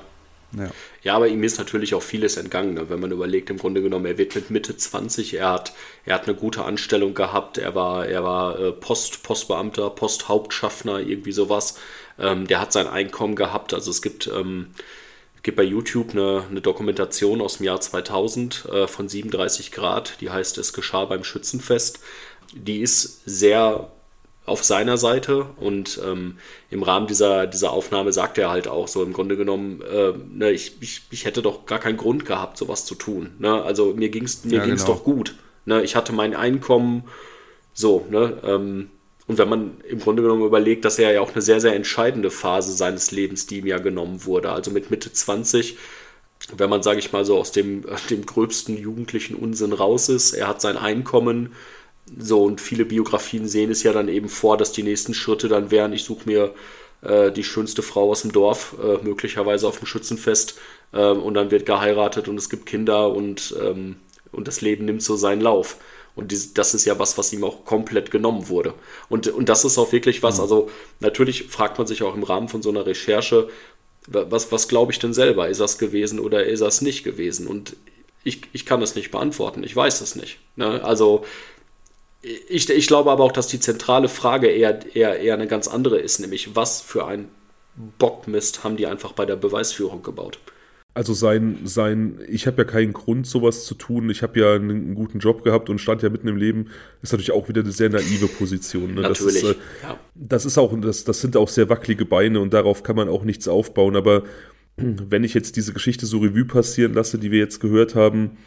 Ja. 0.57 0.69
ja, 1.01 1.15
aber 1.15 1.27
ihm 1.27 1.43
ist 1.43 1.57
natürlich 1.57 1.95
auch 1.95 2.03
vieles 2.03 2.37
entgangen, 2.37 2.75
ne? 2.75 2.89
wenn 2.89 2.99
man 2.99 3.11
überlegt, 3.11 3.49
im 3.49 3.57
Grunde 3.57 3.81
genommen, 3.81 4.05
er 4.05 4.17
wird 4.17 4.35
mit 4.35 4.51
Mitte 4.51 4.77
20, 4.77 5.33
er 5.33 5.51
hat, 5.51 5.73
er 6.05 6.15
hat 6.15 6.27
eine 6.29 6.37
gute 6.37 6.63
Anstellung 6.63 7.13
gehabt, 7.13 7.57
er 7.57 7.75
war, 7.75 8.07
er 8.07 8.23
war 8.23 8.57
äh, 8.59 8.71
Post, 8.71 9.23
Postbeamter, 9.23 9.89
Posthauptschaffner, 9.89 10.99
irgendwie 10.99 11.33
sowas. 11.33 11.77
Ähm, 12.17 12.47
der 12.47 12.61
hat 12.61 12.71
sein 12.71 12.87
Einkommen 12.87 13.35
gehabt, 13.35 13.73
also 13.73 13.91
es 13.91 14.01
gibt 14.01 14.27
ähm, 14.33 14.67
gibt 15.45 15.57
bei 15.57 15.63
YouTube 15.63 16.11
eine, 16.11 16.43
eine 16.49 16.59
Dokumentation 16.59 17.39
aus 17.39 17.57
dem 17.57 17.67
Jahr 17.67 17.79
2000 17.79 18.65
äh, 18.65 18.87
von 18.87 19.07
37 19.07 19.71
Grad, 19.71 20.19
die 20.19 20.31
heißt 20.31 20.57
Es 20.57 20.73
geschah 20.73 21.05
beim 21.05 21.23
Schützenfest. 21.23 21.99
Die 22.53 22.79
ist 22.81 23.21
sehr 23.25 23.91
auf 24.47 24.63
seiner 24.63 24.97
Seite 24.97 25.45
und 25.57 25.99
ähm, 26.03 26.37
im 26.71 26.81
Rahmen 26.81 27.05
dieser, 27.05 27.45
dieser 27.45 27.71
Aufnahme 27.71 28.11
sagt 28.11 28.39
er 28.39 28.49
halt 28.49 28.67
auch 28.67 28.87
so 28.87 29.03
im 29.03 29.13
Grunde 29.13 29.37
genommen, 29.37 29.81
äh, 29.83 30.13
ne, 30.31 30.51
ich, 30.51 30.81
ich, 30.81 31.03
ich 31.11 31.25
hätte 31.25 31.43
doch 31.43 31.67
gar 31.67 31.79
keinen 31.79 31.97
Grund 31.97 32.25
gehabt, 32.25 32.57
sowas 32.57 32.85
zu 32.85 32.95
tun. 32.95 33.35
Ne? 33.37 33.61
Also 33.61 33.93
mir 33.93 34.09
ging 34.09 34.23
es 34.23 34.45
mir 34.45 34.57
ja, 34.57 34.65
ging's 34.65 34.85
genau. 34.85 34.97
doch 34.97 35.03
gut. 35.03 35.35
Ne? 35.65 35.83
Ich 35.83 35.95
hatte 35.95 36.11
mein 36.11 36.35
Einkommen 36.35 37.03
so, 37.73 38.05
ne? 38.09 38.39
Ähm, 38.43 38.89
und 39.27 39.37
wenn 39.37 39.49
man 39.49 39.77
im 39.87 39.99
Grunde 39.99 40.21
genommen 40.21 40.45
überlegt, 40.45 40.85
dass 40.85 40.99
er 40.99 41.11
ja 41.11 41.21
auch 41.21 41.33
eine 41.33 41.41
sehr, 41.41 41.59
sehr 41.59 41.75
entscheidende 41.75 42.29
Phase 42.29 42.71
seines 42.73 43.11
Lebens, 43.11 43.47
die 43.47 43.59
ihm 43.59 43.67
ja 43.67 43.79
genommen 43.79 44.25
wurde, 44.25 44.51
also 44.51 44.69
mit 44.71 44.91
Mitte 44.91 45.11
20, 45.11 45.77
wenn 46.55 46.69
man, 46.69 46.83
sage 46.83 46.99
ich 46.99 47.11
mal, 47.11 47.25
so 47.25 47.37
aus 47.37 47.51
dem, 47.51 47.85
dem 48.09 48.25
gröbsten 48.25 48.77
jugendlichen 48.77 49.35
Unsinn 49.35 49.73
raus 49.73 50.09
ist, 50.09 50.33
er 50.33 50.47
hat 50.47 50.61
sein 50.61 50.77
Einkommen, 50.77 51.53
so 52.17 52.43
und 52.43 52.61
viele 52.61 52.85
Biografien 52.85 53.47
sehen 53.47 53.71
es 53.71 53.81
ja 53.81 53.91
dann 53.91 54.09
eben 54.09 54.29
vor, 54.29 54.57
dass 54.57 54.71
die 54.71 54.83
nächsten 54.83 55.15
Schritte 55.15 55.47
dann 55.47 55.71
wären, 55.71 55.91
ich 55.91 56.03
suche 56.03 56.29
mir 56.29 56.53
äh, 57.01 57.31
die 57.31 57.43
schönste 57.43 57.81
Frau 57.81 58.11
aus 58.11 58.21
dem 58.21 58.31
Dorf, 58.31 58.75
äh, 58.79 59.03
möglicherweise 59.03 59.67
auf 59.67 59.79
dem 59.79 59.87
Schützenfest, 59.87 60.59
äh, 60.93 61.07
und 61.07 61.33
dann 61.33 61.49
wird 61.49 61.65
geheiratet 61.65 62.27
und 62.27 62.37
es 62.37 62.49
gibt 62.49 62.67
Kinder 62.67 63.11
und, 63.11 63.55
ähm, 63.59 63.95
und 64.31 64.47
das 64.47 64.61
Leben 64.61 64.85
nimmt 64.85 65.01
so 65.01 65.15
seinen 65.15 65.41
Lauf. 65.41 65.77
Und 66.15 66.31
die, 66.31 66.53
das 66.53 66.73
ist 66.73 66.85
ja 66.85 66.97
was, 66.97 67.17
was 67.17 67.33
ihm 67.33 67.43
auch 67.43 67.65
komplett 67.65 68.09
genommen 68.09 68.47
wurde. 68.47 68.73
Und, 69.09 69.27
und 69.27 69.49
das 69.49 69.65
ist 69.65 69.77
auch 69.77 69.91
wirklich 69.91 70.23
was, 70.23 70.39
also 70.39 70.69
natürlich 70.99 71.43
fragt 71.43 71.77
man 71.77 71.87
sich 71.87 72.03
auch 72.03 72.15
im 72.15 72.23
Rahmen 72.23 72.47
von 72.47 72.61
so 72.61 72.69
einer 72.69 72.85
Recherche, 72.85 73.49
was, 74.07 74.51
was 74.51 74.67
glaube 74.67 74.91
ich 74.91 74.99
denn 74.99 75.13
selber? 75.13 75.49
Ist 75.49 75.59
das 75.59 75.77
gewesen 75.77 76.19
oder 76.19 76.45
ist 76.45 76.61
das 76.61 76.81
nicht 76.81 77.03
gewesen? 77.03 77.47
Und 77.47 77.75
ich, 78.23 78.41
ich 78.53 78.65
kann 78.65 78.79
das 78.79 78.95
nicht 78.95 79.11
beantworten. 79.11 79.63
Ich 79.63 79.75
weiß 79.75 79.99
das 79.99 80.15
nicht. 80.15 80.39
Ne? 80.55 80.83
Also 80.83 81.25
ich, 82.21 82.69
ich 82.69 82.87
glaube 82.87 83.11
aber 83.11 83.23
auch, 83.23 83.31
dass 83.31 83.47
die 83.47 83.59
zentrale 83.59 84.09
Frage 84.09 84.47
eher, 84.47 84.95
eher, 84.95 85.19
eher 85.19 85.33
eine 85.33 85.47
ganz 85.47 85.67
andere 85.67 85.99
ist, 85.99 86.19
nämlich 86.19 86.55
was 86.55 86.81
für 86.81 87.05
ein 87.05 87.29
Bockmist 87.99 88.63
haben 88.63 88.77
die 88.77 88.87
einfach 88.87 89.11
bei 89.11 89.25
der 89.25 89.35
Beweisführung 89.35 90.01
gebaut. 90.01 90.39
Also 90.95 91.13
sein, 91.13 91.59
sein, 91.65 92.19
ich 92.29 92.47
habe 92.47 92.59
ja 92.59 92.63
keinen 92.63 92.93
Grund, 92.93 93.27
sowas 93.27 93.65
zu 93.65 93.75
tun. 93.75 94.09
Ich 94.09 94.23
habe 94.23 94.39
ja 94.39 94.55
einen, 94.55 94.69
einen, 94.69 94.95
guten 94.95 95.19
Job 95.19 95.43
gehabt 95.43 95.69
und 95.69 95.79
stand 95.79 96.01
ja 96.03 96.09
mitten 96.09 96.29
im 96.29 96.37
Leben. 96.37 96.67
ist 97.01 97.11
natürlich 97.11 97.33
auch 97.33 97.49
wieder 97.49 97.61
eine 97.61 97.73
sehr 97.73 97.89
naive 97.89 98.29
Position. 98.29 98.93
Ne? 98.93 99.01
Natürlich. 99.01 99.41
Das 99.41 99.51
ist, 99.51 99.57
äh, 99.57 99.83
ja. 99.83 99.99
das 100.15 100.45
ist 100.45 100.57
auch, 100.57 100.73
das, 100.79 101.03
das 101.03 101.19
sind 101.19 101.35
auch 101.35 101.49
sehr 101.49 101.67
wackelige 101.67 102.05
Beine 102.05 102.39
und 102.39 102.53
darauf 102.53 102.81
kann 102.81 102.95
man 102.95 103.09
auch 103.09 103.25
nichts 103.25 103.49
aufbauen. 103.49 103.97
Aber 103.97 104.23
wenn 104.77 105.25
ich 105.25 105.33
jetzt 105.33 105.57
diese 105.57 105.73
Geschichte 105.73 106.05
so 106.05 106.19
Revue 106.19 106.45
passieren 106.45 106.93
lasse, 106.93 107.17
die 107.17 107.29
wir 107.29 107.39
jetzt 107.39 107.59
gehört 107.59 107.93
haben, 107.95 108.37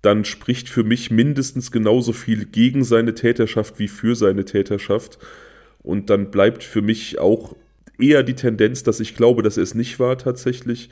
dann 0.00 0.24
spricht 0.24 0.70
für 0.70 0.84
mich 0.84 1.10
mindestens 1.10 1.70
genauso 1.70 2.14
viel 2.14 2.46
gegen 2.46 2.82
seine 2.84 3.14
Täterschaft 3.14 3.78
wie 3.78 3.88
für 3.88 4.16
seine 4.16 4.46
Täterschaft. 4.46 5.18
Und 5.82 6.08
dann 6.08 6.30
bleibt 6.30 6.64
für 6.64 6.80
mich 6.80 7.18
auch 7.18 7.54
eher 7.98 8.22
die 8.22 8.34
Tendenz, 8.34 8.84
dass 8.84 9.00
ich 9.00 9.14
glaube, 9.16 9.42
dass 9.42 9.58
er 9.58 9.64
es 9.64 9.74
nicht 9.74 10.00
war 10.00 10.16
tatsächlich 10.16 10.88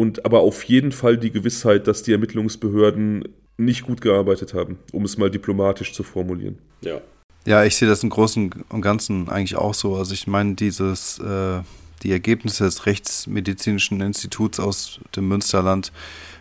und 0.00 0.24
aber 0.24 0.40
auf 0.40 0.64
jeden 0.64 0.92
Fall 0.92 1.18
die 1.18 1.30
Gewissheit, 1.30 1.86
dass 1.86 2.02
die 2.02 2.12
Ermittlungsbehörden 2.12 3.28
nicht 3.58 3.82
gut 3.82 4.00
gearbeitet 4.00 4.54
haben, 4.54 4.78
um 4.92 5.04
es 5.04 5.18
mal 5.18 5.30
diplomatisch 5.30 5.92
zu 5.92 6.02
formulieren. 6.02 6.56
Ja. 6.80 7.02
Ja, 7.44 7.64
ich 7.64 7.76
sehe 7.76 7.86
das 7.86 8.02
im 8.02 8.08
Großen 8.08 8.50
und 8.70 8.80
Ganzen 8.80 9.28
eigentlich 9.28 9.56
auch 9.56 9.74
so. 9.74 9.96
Also 9.96 10.14
ich 10.14 10.26
meine, 10.26 10.54
dieses, 10.54 11.18
äh, 11.18 11.60
die 12.02 12.12
Ergebnisse 12.12 12.64
des 12.64 12.86
Rechtsmedizinischen 12.86 14.00
Instituts 14.00 14.58
aus 14.58 15.00
dem 15.16 15.28
Münsterland 15.28 15.92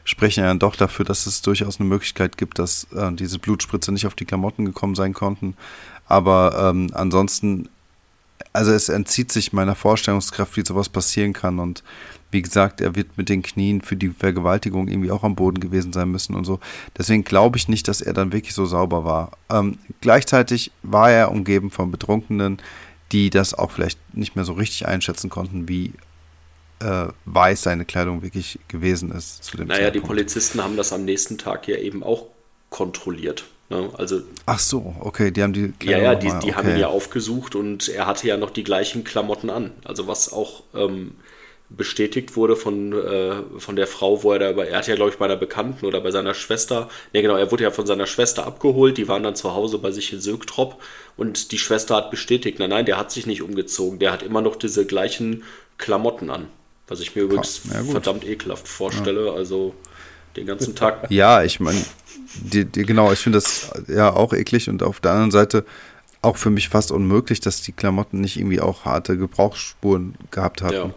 sprechen 0.06 0.45
ja 0.45 0.53
doch 0.53 0.77
dafür, 0.77 1.03
dass 1.03 1.26
es 1.26 1.41
durchaus 1.41 1.81
eine 1.81 1.90
Möglichkeit 1.90 2.38
gibt, 2.38 2.60
dass 2.60 2.88
äh, 2.95 3.11
diese 3.11 3.40
Blutspritze 3.40 3.91
nicht 3.91 4.07
auf 4.07 4.15
die 4.15 4.26
Klamotten 4.26 4.64
gekommen 4.64 4.95
sein 4.95 5.14
konnten. 5.14 5.57
Aber 6.07 6.72
ähm, 6.72 6.91
ansonsten, 6.94 7.68
also 8.53 8.72
es 8.72 8.88
entzieht 8.88 9.34
sich 9.34 9.52
meiner 9.52 9.76
Vorstellungskraft, 9.76 10.56
wie 10.56 10.65
sowas 10.65 10.88
passieren 10.88 11.34
kann. 11.34 11.60
Und 11.60 11.84
wie 12.31 12.41
gesagt, 12.41 12.81
er 12.81 12.95
wird 12.95 13.18
mit 13.18 13.30
den 13.30 13.41
Knien 13.41 13.81
für 13.81 13.95
die 13.95 14.10
Vergewaltigung 14.10 14.88
irgendwie 14.88 15.11
auch 15.11 15.23
am 15.23 15.35
Boden 15.35 15.60
gewesen 15.60 15.93
sein 15.93 16.10
müssen 16.10 16.35
und 16.35 16.45
so. 16.45 16.60
Deswegen 16.97 17.23
glaube 17.23 17.57
ich 17.57 17.68
nicht, 17.68 17.88
dass 17.88 18.01
er 18.01 18.14
dann 18.14 18.31
wirklich 18.34 18.53
so 18.53 18.65
sauber 18.65 19.03
war. 19.06 19.31
Ähm, 19.49 19.80
gleichzeitig 20.01 20.72
war 20.84 21.11
er 21.11 21.31
umgeben 21.31 21.72
von 21.72 21.91
Betrunkenen, 21.91 22.60
die 23.11 23.30
das 23.31 23.53
auch 23.53 23.72
vielleicht 23.72 23.99
nicht 24.15 24.35
mehr 24.35 24.45
so 24.45 24.53
richtig 24.53 24.88
einschätzen 24.88 25.30
konnten, 25.30 25.68
wie 25.68 25.93
äh, 26.80 27.07
weiß 27.26 27.64
seine 27.64 27.85
Kleidung 27.85 28.22
wirklich 28.22 28.60
gewesen 28.68 29.11
ist 29.11 29.43
zu 29.43 29.57
dem 29.57 29.68
Naja, 29.68 29.85
Zeitpunkt. 29.85 29.95
die 29.95 29.99
Polizisten 30.01 30.64
haben 30.64 30.77
das 30.77 30.93
am 30.93 31.06
nächsten 31.06 31.38
Tag 31.38 31.68
ja 31.68 31.77
eben 31.77 32.03
auch 32.03 32.27
kontrolliert. 32.69 33.45
Ne? 33.69 33.89
Also, 33.97 34.22
Ach 34.45 34.60
so, 34.60 34.95
okay, 34.99 35.31
die 35.31 35.43
haben 35.43 35.53
die 35.53 35.73
Kleidung 35.73 36.03
Ja, 36.03 36.14
ja, 36.14 36.15
die, 36.15 36.27
die 36.39 36.53
okay. 36.53 36.53
haben 36.53 36.69
ihn 36.69 36.77
ja 36.77 36.88
aufgesucht 36.88 37.56
und 37.56 37.89
er 37.89 38.07
hatte 38.07 38.27
ja 38.27 38.38
noch 38.38 38.49
die 38.51 38.64
gleichen 38.64 39.03
Klamotten 39.03 39.49
an. 39.49 39.72
Also 39.84 40.07
was 40.07 40.31
auch 40.31 40.64
ähm, 40.73 41.15
bestätigt 41.69 42.35
wurde 42.35 42.55
von, 42.55 42.93
äh, 42.93 43.35
von 43.57 43.75
der 43.75 43.87
Frau, 43.87 44.23
wo 44.23 44.33
er 44.33 44.39
da, 44.39 44.63
er 44.63 44.77
hat 44.77 44.87
ja 44.87 44.95
glaube 44.95 45.11
ich 45.11 45.17
bei 45.17 45.25
einer 45.25 45.35
Bekannten 45.35 45.85
oder 45.85 46.01
bei 46.01 46.11
seiner 46.11 46.33
Schwester, 46.33 46.89
ne 47.13 47.21
genau, 47.21 47.35
er 47.35 47.51
wurde 47.51 47.63
ja 47.63 47.71
von 47.71 47.85
seiner 47.85 48.07
Schwester 48.07 48.45
abgeholt, 48.45 48.97
die 48.97 49.07
waren 49.07 49.23
dann 49.23 49.35
zu 49.35 49.53
Hause 49.53 49.77
bei 49.77 49.91
sich 49.91 50.11
in 50.11 50.19
Sögtrop 50.19 50.81
und 51.15 51.51
die 51.51 51.59
Schwester 51.59 51.95
hat 51.95 52.11
bestätigt, 52.11 52.59
nein, 52.59 52.71
nein, 52.71 52.85
der 52.85 52.97
hat 52.97 53.11
sich 53.11 53.27
nicht 53.27 53.43
umgezogen, 53.43 53.99
der 53.99 54.11
hat 54.11 54.23
immer 54.23 54.41
noch 54.41 54.55
diese 54.55 54.85
gleichen 54.85 55.43
Klamotten 55.77 56.29
an. 56.29 56.47
Was 56.87 56.99
ich 57.01 57.15
mir 57.15 57.21
übrigens 57.21 57.61
ja, 57.71 57.83
verdammt 57.83 58.25
ekelhaft 58.25 58.67
vorstelle. 58.67 59.27
Ja. 59.27 59.33
Also 59.33 59.75
den 60.35 60.47
ganzen 60.47 60.75
Tag. 60.75 61.05
Ja, 61.11 61.43
ich 61.43 61.59
meine, 61.59 61.83
genau, 62.49 63.11
ich 63.11 63.19
finde 63.19 63.37
das 63.37 63.71
ja 63.87 64.11
auch 64.11 64.33
eklig 64.33 64.69
und 64.69 64.81
auf 64.81 64.99
der 64.99 65.11
anderen 65.11 65.31
Seite 65.31 65.65
auch 66.21 66.35
für 66.35 66.49
mich 66.49 66.69
fast 66.69 66.91
unmöglich, 66.91 67.39
dass 67.39 67.61
die 67.61 67.71
Klamotten 67.71 68.21
nicht 68.21 68.37
irgendwie 68.37 68.59
auch 68.59 68.85
harte 68.85 69.17
Gebrauchsspuren 69.17 70.15
gehabt 70.31 70.61
hatten. 70.61 70.73
Ja. 70.73 70.93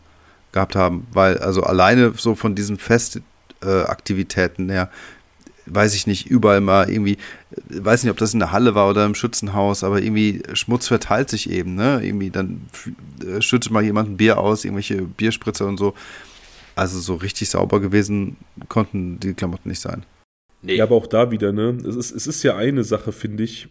Gehabt 0.52 0.76
haben, 0.76 1.06
weil 1.12 1.38
also 1.38 1.62
alleine 1.62 2.12
so 2.16 2.34
von 2.34 2.54
diesen 2.54 2.78
Festaktivitäten 2.78 4.68
her 4.70 4.90
weiß 5.66 5.94
ich 5.94 6.06
nicht, 6.06 6.26
überall 6.26 6.60
mal 6.60 6.90
irgendwie, 6.90 7.18
weiß 7.68 8.02
nicht, 8.02 8.10
ob 8.10 8.16
das 8.16 8.34
in 8.34 8.40
der 8.40 8.52
Halle 8.52 8.74
war 8.74 8.88
oder 8.88 9.04
im 9.04 9.14
Schützenhaus, 9.14 9.84
aber 9.84 10.02
irgendwie 10.02 10.42
Schmutz 10.54 10.88
verteilt 10.88 11.28
sich 11.28 11.50
eben, 11.50 11.74
ne? 11.74 12.00
Irgendwie 12.02 12.30
dann 12.30 12.62
äh, 13.24 13.40
schüttet 13.40 13.70
mal 13.70 13.82
jemand 13.82 14.10
ein 14.10 14.16
Bier 14.16 14.38
aus, 14.38 14.64
irgendwelche 14.64 15.02
Bierspritzer 15.02 15.66
und 15.66 15.78
so. 15.78 15.94
Also 16.74 17.00
so 17.00 17.16
richtig 17.16 17.50
sauber 17.50 17.80
gewesen 17.80 18.36
konnten 18.68 19.20
die 19.20 19.34
Klamotten 19.34 19.68
nicht 19.68 19.80
sein. 19.80 20.04
Nee. 20.62 20.76
Ja, 20.76 20.84
aber 20.84 20.96
auch 20.96 21.06
da 21.06 21.30
wieder, 21.30 21.52
ne? 21.52 21.76
Es 21.86 21.96
ist, 21.96 22.12
es 22.12 22.26
ist 22.26 22.42
ja 22.42 22.56
eine 22.56 22.84
Sache, 22.84 23.12
finde 23.12 23.42
ich, 23.42 23.68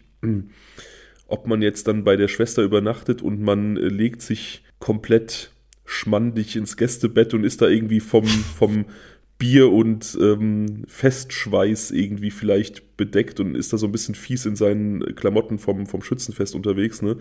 ob 1.28 1.48
man 1.48 1.62
jetzt 1.62 1.88
dann 1.88 2.04
bei 2.04 2.16
der 2.16 2.28
Schwester 2.28 2.62
übernachtet 2.62 3.22
und 3.22 3.42
man 3.42 3.78
äh, 3.78 3.82
legt 3.82 4.22
sich 4.22 4.64
komplett 4.80 5.52
schmandig 5.86 6.56
ins 6.56 6.78
Gästebett 6.78 7.34
und 7.34 7.44
ist 7.44 7.62
da 7.62 7.68
irgendwie 7.68 8.00
vom, 8.00 8.26
vom 8.26 8.86
Bier 9.38 9.72
und 9.72 10.18
ähm, 10.22 10.84
Festschweiß 10.88 11.92
irgendwie 11.92 12.32
vielleicht 12.32 12.96
bedeckt 12.96 13.40
und 13.40 13.56
ist 13.56 13.74
da 13.74 13.78
so 13.78 13.88
ein 13.88 13.92
bisschen 13.92 14.16
fies 14.16 14.46
in 14.46 14.56
seinen 14.56 15.16
Klamotten 15.16 15.58
vom, 15.58 15.88
vom 15.88 16.04
Schützenfest 16.04 16.54
unterwegs, 16.54 17.02
ne? 17.02 17.18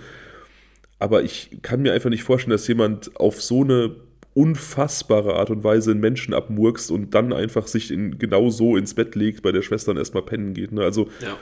Aber 0.99 1.23
ich 1.23 1.63
kann 1.63 1.81
mir 1.81 1.95
einfach 1.95 2.11
nicht 2.11 2.25
vorstellen, 2.25 2.53
dass 2.53 2.69
jemand 2.69 3.19
auf 3.19 3.41
so 3.41 3.63
eine 3.63 3.97
unfassbare 4.35 5.35
Art 5.35 5.49
und 5.49 5.65
Weise 5.65 5.93
einen 5.93 6.01
Menschen 6.01 6.35
abmurkst 6.35 6.91
und 6.91 7.15
dann 7.15 7.33
einfach 7.33 7.67
sich 7.67 7.91
in, 7.91 8.19
genau 8.19 8.51
so 8.51 8.77
ins 8.77 8.95
Bett 8.95 9.15
legt, 9.15 9.43
bei 9.43 9.51
der 9.51 9.63
Schwester 9.63 9.97
erstmal 9.97 10.23
pennen 10.23 10.53
geht. 10.53 10.73
Ne? 10.73 10.83
Also 10.83 11.09
ja. 11.21 11.39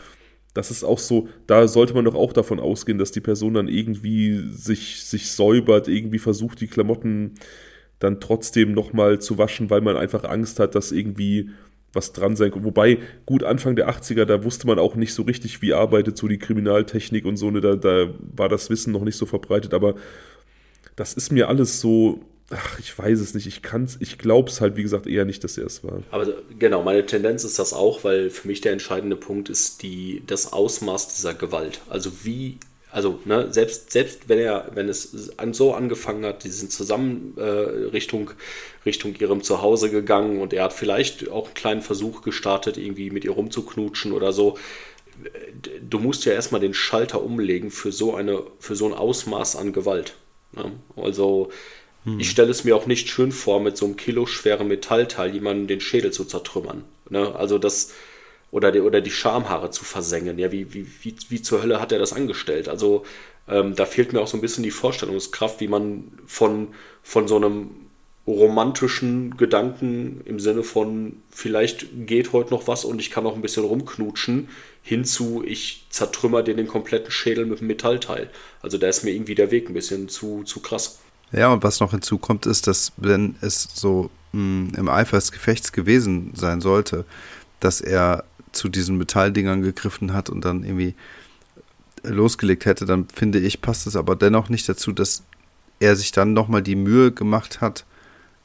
Das 0.54 0.70
ist 0.70 0.84
auch 0.84 0.98
so, 0.98 1.28
da 1.46 1.68
sollte 1.68 1.94
man 1.94 2.04
doch 2.04 2.14
auch 2.14 2.32
davon 2.32 2.60
ausgehen, 2.60 2.98
dass 2.98 3.12
die 3.12 3.20
Person 3.20 3.54
dann 3.54 3.68
irgendwie 3.68 4.42
sich, 4.50 5.04
sich 5.04 5.30
säubert, 5.30 5.88
irgendwie 5.88 6.18
versucht, 6.18 6.60
die 6.60 6.66
Klamotten 6.66 7.34
dann 7.98 8.20
trotzdem 8.20 8.72
nochmal 8.72 9.20
zu 9.20 9.38
waschen, 9.38 9.70
weil 9.70 9.80
man 9.80 9.96
einfach 9.96 10.24
Angst 10.24 10.60
hat, 10.60 10.74
dass 10.74 10.92
irgendwie 10.92 11.50
was 11.92 12.12
dran 12.12 12.36
sein 12.36 12.50
kann. 12.50 12.64
Wobei, 12.64 12.98
gut, 13.26 13.42
Anfang 13.42 13.76
der 13.76 13.88
80er, 13.88 14.24
da 14.24 14.44
wusste 14.44 14.66
man 14.66 14.78
auch 14.78 14.94
nicht 14.94 15.14
so 15.14 15.22
richtig, 15.22 15.62
wie 15.62 15.72
arbeitet 15.72 16.16
so 16.16 16.28
die 16.28 16.38
Kriminaltechnik 16.38 17.24
und 17.24 17.36
so, 17.36 17.50
ne, 17.50 17.60
da, 17.60 17.76
da 17.76 18.12
war 18.36 18.48
das 18.48 18.70
Wissen 18.70 18.92
noch 18.92 19.04
nicht 19.04 19.16
so 19.16 19.26
verbreitet, 19.26 19.74
aber 19.74 19.94
das 20.96 21.14
ist 21.14 21.32
mir 21.32 21.48
alles 21.48 21.80
so, 21.80 22.20
ach, 22.50 22.78
ich 22.78 22.96
weiß 22.98 23.20
es 23.20 23.34
nicht, 23.34 23.46
ich 23.46 23.62
kann's, 23.62 23.96
ich 24.00 24.18
glaub's 24.18 24.60
halt, 24.60 24.76
wie 24.76 24.82
gesagt, 24.82 25.06
eher 25.06 25.24
nicht, 25.24 25.44
dass 25.44 25.58
er 25.58 25.66
es 25.66 25.84
war. 25.84 26.02
Aber 26.10 26.26
genau, 26.58 26.82
meine 26.82 27.04
Tendenz 27.04 27.44
ist 27.44 27.58
das 27.58 27.72
auch, 27.72 28.04
weil 28.04 28.30
für 28.30 28.48
mich 28.48 28.60
der 28.60 28.72
entscheidende 28.72 29.16
Punkt 29.16 29.48
ist 29.48 29.82
die, 29.82 30.22
das 30.26 30.52
Ausmaß 30.52 31.14
dieser 31.14 31.34
Gewalt. 31.34 31.80
Also 31.88 32.10
wie 32.24 32.58
also 32.90 33.20
ne, 33.26 33.52
selbst, 33.52 33.90
selbst 33.90 34.28
wenn 34.28 34.38
er, 34.38 34.70
wenn 34.74 34.88
es 34.88 35.38
an, 35.38 35.52
so 35.52 35.74
angefangen 35.74 36.24
hat, 36.24 36.44
die 36.44 36.48
sind 36.48 36.72
zusammen 36.72 37.34
äh, 37.36 37.42
Richtung, 37.42 38.30
Richtung 38.86 39.14
ihrem 39.16 39.42
Zuhause 39.42 39.90
gegangen 39.90 40.40
und 40.40 40.54
er 40.54 40.64
hat 40.64 40.72
vielleicht 40.72 41.28
auch 41.28 41.46
einen 41.46 41.54
kleinen 41.54 41.82
Versuch 41.82 42.22
gestartet, 42.22 42.78
irgendwie 42.78 43.10
mit 43.10 43.24
ihr 43.24 43.32
rumzuknutschen 43.32 44.12
oder 44.12 44.32
so. 44.32 44.56
Du 45.82 45.98
musst 45.98 46.24
ja 46.24 46.32
erstmal 46.32 46.60
den 46.60 46.74
Schalter 46.74 47.22
umlegen 47.22 47.70
für 47.70 47.92
so 47.92 48.14
eine, 48.14 48.42
für 48.58 48.74
so 48.74 48.86
ein 48.86 48.94
Ausmaß 48.94 49.56
an 49.56 49.72
Gewalt. 49.72 50.14
Ne? 50.52 50.72
Also 50.96 51.50
hm. 52.12 52.20
ich 52.20 52.30
stelle 52.30 52.50
es 52.50 52.64
mir 52.64 52.76
auch 52.76 52.86
nicht 52.86 53.08
schön 53.08 53.32
vor, 53.32 53.60
mit 53.60 53.76
so 53.76 53.86
einem 53.86 53.96
kiloschweren 53.96 54.68
Metallteil 54.68 55.32
jemanden 55.32 55.66
den 55.66 55.80
Schädel 55.80 56.12
zu 56.12 56.24
zertrümmern. 56.24 56.84
Ne? 57.10 57.34
Also 57.34 57.58
das 57.58 57.92
oder 58.50 58.72
die, 58.72 58.80
oder 58.80 59.00
die 59.00 59.10
Schamhaare 59.10 59.70
zu 59.70 59.84
versengen. 59.84 60.38
Ja, 60.38 60.52
wie, 60.52 60.72
wie, 60.72 60.86
wie, 61.02 61.14
wie 61.28 61.42
zur 61.42 61.62
Hölle 61.62 61.80
hat 61.80 61.92
er 61.92 61.98
das 61.98 62.12
angestellt? 62.12 62.68
Also 62.68 63.04
ähm, 63.46 63.74
da 63.74 63.86
fehlt 63.86 64.12
mir 64.12 64.20
auch 64.20 64.26
so 64.26 64.36
ein 64.36 64.40
bisschen 64.40 64.64
die 64.64 64.70
Vorstellungskraft, 64.70 65.60
wie 65.60 65.68
man 65.68 66.12
von, 66.26 66.68
von 67.02 67.28
so 67.28 67.36
einem 67.36 67.70
romantischen 68.26 69.36
Gedanken 69.38 70.20
im 70.26 70.38
Sinne 70.38 70.62
von 70.62 71.22
vielleicht 71.30 71.86
geht 72.06 72.32
heute 72.32 72.50
noch 72.50 72.66
was 72.66 72.84
und 72.84 73.00
ich 73.00 73.10
kann 73.10 73.24
noch 73.24 73.34
ein 73.34 73.40
bisschen 73.40 73.64
rumknutschen, 73.64 74.50
hinzu 74.82 75.42
ich 75.46 75.86
zertrümmer 75.88 76.42
dir 76.42 76.54
den 76.54 76.66
kompletten 76.66 77.10
Schädel 77.10 77.46
mit 77.46 77.58
einem 77.58 77.68
Metallteil. 77.68 78.28
Also 78.60 78.76
da 78.76 78.86
ist 78.86 79.02
mir 79.02 79.12
irgendwie 79.12 79.34
der 79.34 79.50
Weg 79.50 79.70
ein 79.70 79.74
bisschen 79.74 80.10
zu, 80.10 80.42
zu 80.44 80.60
krass. 80.60 80.98
Ja, 81.32 81.52
und 81.52 81.62
was 81.62 81.80
noch 81.80 81.90
hinzukommt, 81.90 82.46
ist, 82.46 82.66
dass 82.66 82.92
wenn 82.96 83.36
es 83.40 83.68
so 83.74 84.10
mh, 84.32 84.68
hm, 84.68 84.72
im 84.76 84.88
Eifer 84.88 85.16
des 85.16 85.32
Gefechts 85.32 85.72
gewesen 85.72 86.32
sein 86.34 86.60
sollte, 86.60 87.04
dass 87.60 87.80
er 87.80 88.24
zu 88.52 88.68
diesen 88.68 88.96
Metalldingern 88.96 89.62
gegriffen 89.62 90.12
hat 90.14 90.30
und 90.30 90.44
dann 90.44 90.64
irgendwie 90.64 90.94
losgelegt 92.02 92.64
hätte, 92.64 92.86
dann 92.86 93.06
finde 93.12 93.38
ich, 93.38 93.60
passt 93.60 93.86
es 93.86 93.96
aber 93.96 94.16
dennoch 94.16 94.48
nicht 94.48 94.68
dazu, 94.68 94.92
dass 94.92 95.22
er 95.80 95.96
sich 95.96 96.12
dann 96.12 96.32
nochmal 96.32 96.62
die 96.62 96.76
Mühe 96.76 97.12
gemacht 97.12 97.60
hat, 97.60 97.84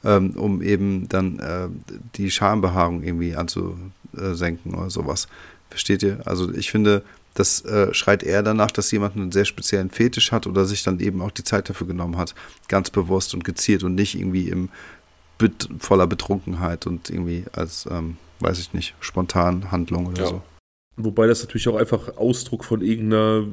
ähm, 0.04 0.32
um 0.32 0.62
eben 0.62 1.08
dann 1.08 1.38
äh, 1.38 1.68
die 2.16 2.30
Schambehaarung 2.30 3.02
irgendwie 3.02 3.34
anzusenken 3.34 4.74
oder 4.74 4.90
sowas. 4.90 5.28
Versteht 5.70 6.02
ihr? 6.02 6.20
Also 6.26 6.52
ich 6.52 6.70
finde, 6.70 7.02
das 7.34 7.64
äh, 7.64 7.92
schreit 7.92 8.22
eher 8.22 8.42
danach, 8.42 8.70
dass 8.70 8.90
jemand 8.90 9.16
einen 9.16 9.32
sehr 9.32 9.44
speziellen 9.44 9.90
Fetisch 9.90 10.32
hat 10.32 10.46
oder 10.46 10.64
sich 10.64 10.82
dann 10.82 11.00
eben 11.00 11.20
auch 11.20 11.32
die 11.32 11.44
Zeit 11.44 11.68
dafür 11.68 11.86
genommen 11.86 12.16
hat, 12.16 12.34
ganz 12.68 12.90
bewusst 12.90 13.34
und 13.34 13.44
gezielt 13.44 13.82
und 13.82 13.94
nicht 13.94 14.14
irgendwie 14.14 14.48
im 14.48 14.68
bet 15.36 15.68
voller 15.80 16.06
Betrunkenheit 16.06 16.86
und 16.86 17.10
irgendwie 17.10 17.44
als 17.52 17.86
ähm, 17.90 18.16
weiß 18.40 18.58
ich 18.60 18.72
nicht, 18.72 18.94
spontan 19.00 19.70
Handlung 19.70 20.06
oder 20.06 20.22
ja. 20.22 20.28
so. 20.28 20.42
Wobei 20.96 21.26
das 21.26 21.42
natürlich 21.42 21.66
auch 21.68 21.76
einfach 21.76 22.16
Ausdruck 22.16 22.64
von 22.64 22.80
irgendeiner 22.80 23.44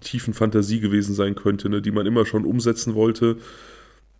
tiefen 0.00 0.32
Fantasie 0.32 0.80
gewesen 0.80 1.14
sein 1.14 1.34
könnte, 1.34 1.68
ne, 1.68 1.82
die 1.82 1.90
man 1.90 2.06
immer 2.06 2.24
schon 2.24 2.44
umsetzen 2.44 2.94
wollte. 2.94 3.36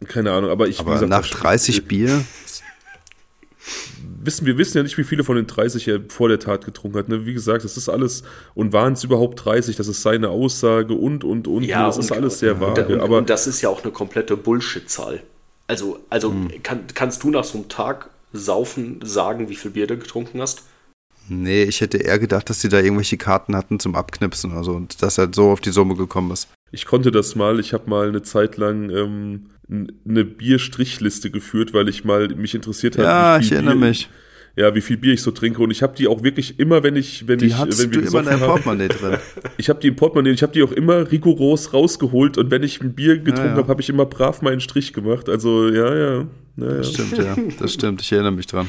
Keine 0.07 0.33
Ahnung, 0.33 0.51
aber 0.51 0.69
ich. 0.69 0.81
Aber 0.81 0.93
gesagt, 0.93 1.09
nach 1.09 1.27
30 1.27 1.87
Bier? 1.87 2.23
Wissen, 4.27 4.47
wir 4.47 4.59
wissen 4.59 4.77
ja 4.77 4.83
nicht, 4.83 4.99
wie 4.99 5.05
viele 5.05 5.25
von 5.25 5.37
den 5.37 5.47
30 5.47 5.89
er 5.89 6.01
vor 6.09 6.29
der 6.29 6.39
Tat 6.39 6.65
getrunken 6.65 6.99
hat. 6.99 7.09
Ne? 7.09 7.25
Wie 7.25 7.33
gesagt, 7.33 7.65
das 7.65 7.77
ist 7.77 7.89
alles, 7.89 8.23
und 8.55 8.73
waren 8.73 8.95
es 8.95 9.05
überhaupt 9.05 9.45
30, 9.45 9.77
das 9.77 9.89
ist 9.89 10.03
seine 10.03 10.29
Aussage 10.29 10.95
und, 10.95 11.25
und, 11.25 11.49
und. 11.49 11.63
Ja, 11.63 11.87
das 11.87 11.97
und, 11.97 12.05
ist 12.05 12.13
alles 12.13 12.39
sehr 12.41 12.61
vage. 12.61 12.87
Und, 12.87 13.01
aber 13.01 13.19
und 13.19 13.31
das 13.31 13.47
ist 13.47 13.63
ja 13.63 13.69
auch 13.69 13.83
eine 13.83 13.93
komplette 13.93 14.37
Bullshit-Zahl. 14.37 15.23
Also, 15.69 16.01
also 16.11 16.31
hm. 16.31 16.63
kann, 16.63 16.85
kannst 16.95 17.23
du 17.23 17.31
nach 17.31 17.45
so 17.45 17.59
einem 17.59 17.69
Tag 17.69 18.11
Saufen 18.33 19.01
sagen, 19.03 19.49
wie 19.49 19.57
viel 19.57 19.71
Bier 19.71 19.87
du 19.87 19.97
getrunken 19.97 20.41
hast? 20.41 20.63
Nee, 21.29 21.65
ich 21.65 21.81
hätte 21.81 21.99
eher 21.99 22.19
gedacht, 22.19 22.49
dass 22.51 22.61
sie 22.61 22.69
da 22.69 22.79
irgendwelche 22.79 23.17
Karten 23.17 23.57
hatten 23.57 23.81
zum 23.81 23.95
Abknipsen 23.95 24.53
oder 24.53 24.63
so 24.63 24.73
und 24.73 25.03
dass 25.03 25.19
er 25.19 25.29
so 25.35 25.51
auf 25.51 25.61
die 25.61 25.73
Summe 25.73 25.97
gekommen 25.97 26.31
ist. 26.31 26.49
Ich 26.73 26.85
konnte 26.85 27.11
das 27.11 27.35
mal. 27.37 27.61
Ich 27.61 27.73
habe 27.73 27.89
mal 27.89 28.09
eine 28.09 28.23
Zeit 28.23 28.57
lang 28.57 28.91
ähm, 28.91 29.47
eine 29.69 30.25
Bierstrichliste 30.25 31.31
geführt, 31.31 31.73
weil 31.75 31.89
ich 31.89 32.05
mal 32.05 32.29
mich 32.29 32.55
interessiert 32.55 32.97
habe. 32.99 33.07
Ja, 33.07 33.39
ich 33.39 33.53
erinnere 33.53 33.77
Bier, 33.77 33.87
mich. 33.89 34.09
ja, 34.57 34.75
wie 34.75 34.81
viel 34.81 34.97
Bier 34.97 35.15
ich 35.15 35.23
so 35.23 35.31
trinke. 35.31 35.63
Und 35.63 35.71
ich 35.71 35.83
habe 35.83 35.97
die 35.97 36.07
auch 36.09 36.23
wirklich 36.23 36.59
immer, 36.59 36.83
wenn 36.83 36.97
ich, 36.97 37.27
wenn 37.29 37.39
Die 37.39 37.47
ich, 37.47 37.57
hast 37.57 37.79
wenn 37.83 37.91
du 37.91 38.01
immer 38.01 38.21
in 38.21 38.27
deinem 38.27 38.41
Portemonnaie 38.41 38.89
drin. 38.89 39.19
ich 39.57 39.69
habe 39.69 39.81
die 39.81 39.89
im 39.89 39.97
Portemonnaie, 39.97 40.31
ich 40.33 40.43
habe 40.43 40.53
die 40.53 40.63
auch 40.63 40.73
immer 40.73 41.11
rigoros 41.11 41.73
rausgeholt. 41.73 42.39
Und 42.39 42.51
wenn 42.51 42.63
ich 42.63 42.81
ein 42.81 42.95
Bier 42.95 43.19
getrunken 43.19 43.39
Ja, 43.39 43.51
ja. 43.53 43.57
habe, 43.57 43.69
habe 43.69 43.81
ich 43.81 43.89
immer 43.89 44.07
brav 44.07 44.43
meinen 44.43 44.61
Strich 44.61 44.93
gemacht. 44.93 45.29
Also 45.29 45.69
ja, 45.69 45.95
ja, 45.95 46.11
ja, 46.15 46.27
ja. 46.57 46.67
Das 46.79 46.93
stimmt, 46.93 47.19
ja. 47.19 47.37
Das 47.59 47.73
stimmt, 47.73 48.01
ich 48.03 48.13
erinnere 48.13 48.33
mich 48.33 48.47
dran. 48.47 48.69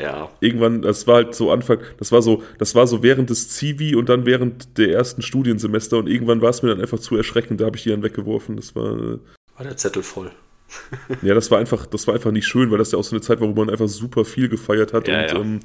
Ja, 0.00 0.30
Irgendwann, 0.40 0.82
das 0.82 1.06
war 1.06 1.16
halt 1.16 1.34
so 1.34 1.50
Anfang, 1.50 1.78
das 1.98 2.12
war 2.12 2.22
so, 2.22 2.42
das 2.58 2.74
war 2.74 2.86
so 2.86 3.02
während 3.02 3.30
des 3.30 3.48
Zivi 3.50 3.94
und 3.94 4.08
dann 4.08 4.26
während 4.26 4.78
der 4.78 4.92
ersten 4.92 5.22
Studiensemester 5.22 5.98
und 5.98 6.08
irgendwann 6.08 6.40
war 6.40 6.50
es 6.50 6.62
mir 6.62 6.70
dann 6.70 6.80
einfach 6.80 6.98
zu 6.98 7.16
erschreckend, 7.16 7.60
da 7.60 7.66
habe 7.66 7.76
ich 7.76 7.82
die 7.82 7.90
dann 7.90 8.02
weggeworfen. 8.02 8.56
Das 8.56 8.74
war, 8.74 8.96
war 8.96 9.64
der 9.64 9.76
Zettel 9.76 10.02
voll. 10.02 10.30
Ja, 11.22 11.34
das 11.34 11.50
war 11.50 11.58
einfach, 11.58 11.86
das 11.86 12.06
war 12.06 12.14
einfach 12.14 12.30
nicht 12.30 12.46
schön, 12.46 12.70
weil 12.70 12.78
das 12.78 12.92
ja 12.92 12.98
auch 12.98 13.04
so 13.04 13.16
eine 13.16 13.20
Zeit 13.20 13.40
war, 13.40 13.48
wo 13.48 13.54
man 13.54 13.70
einfach 13.70 13.88
super 13.88 14.24
viel 14.24 14.48
gefeiert 14.48 14.92
hat 14.92 15.08
Ja, 15.08 15.22
und 15.22 15.28
ja. 15.28 15.40
Ähm, 15.40 15.60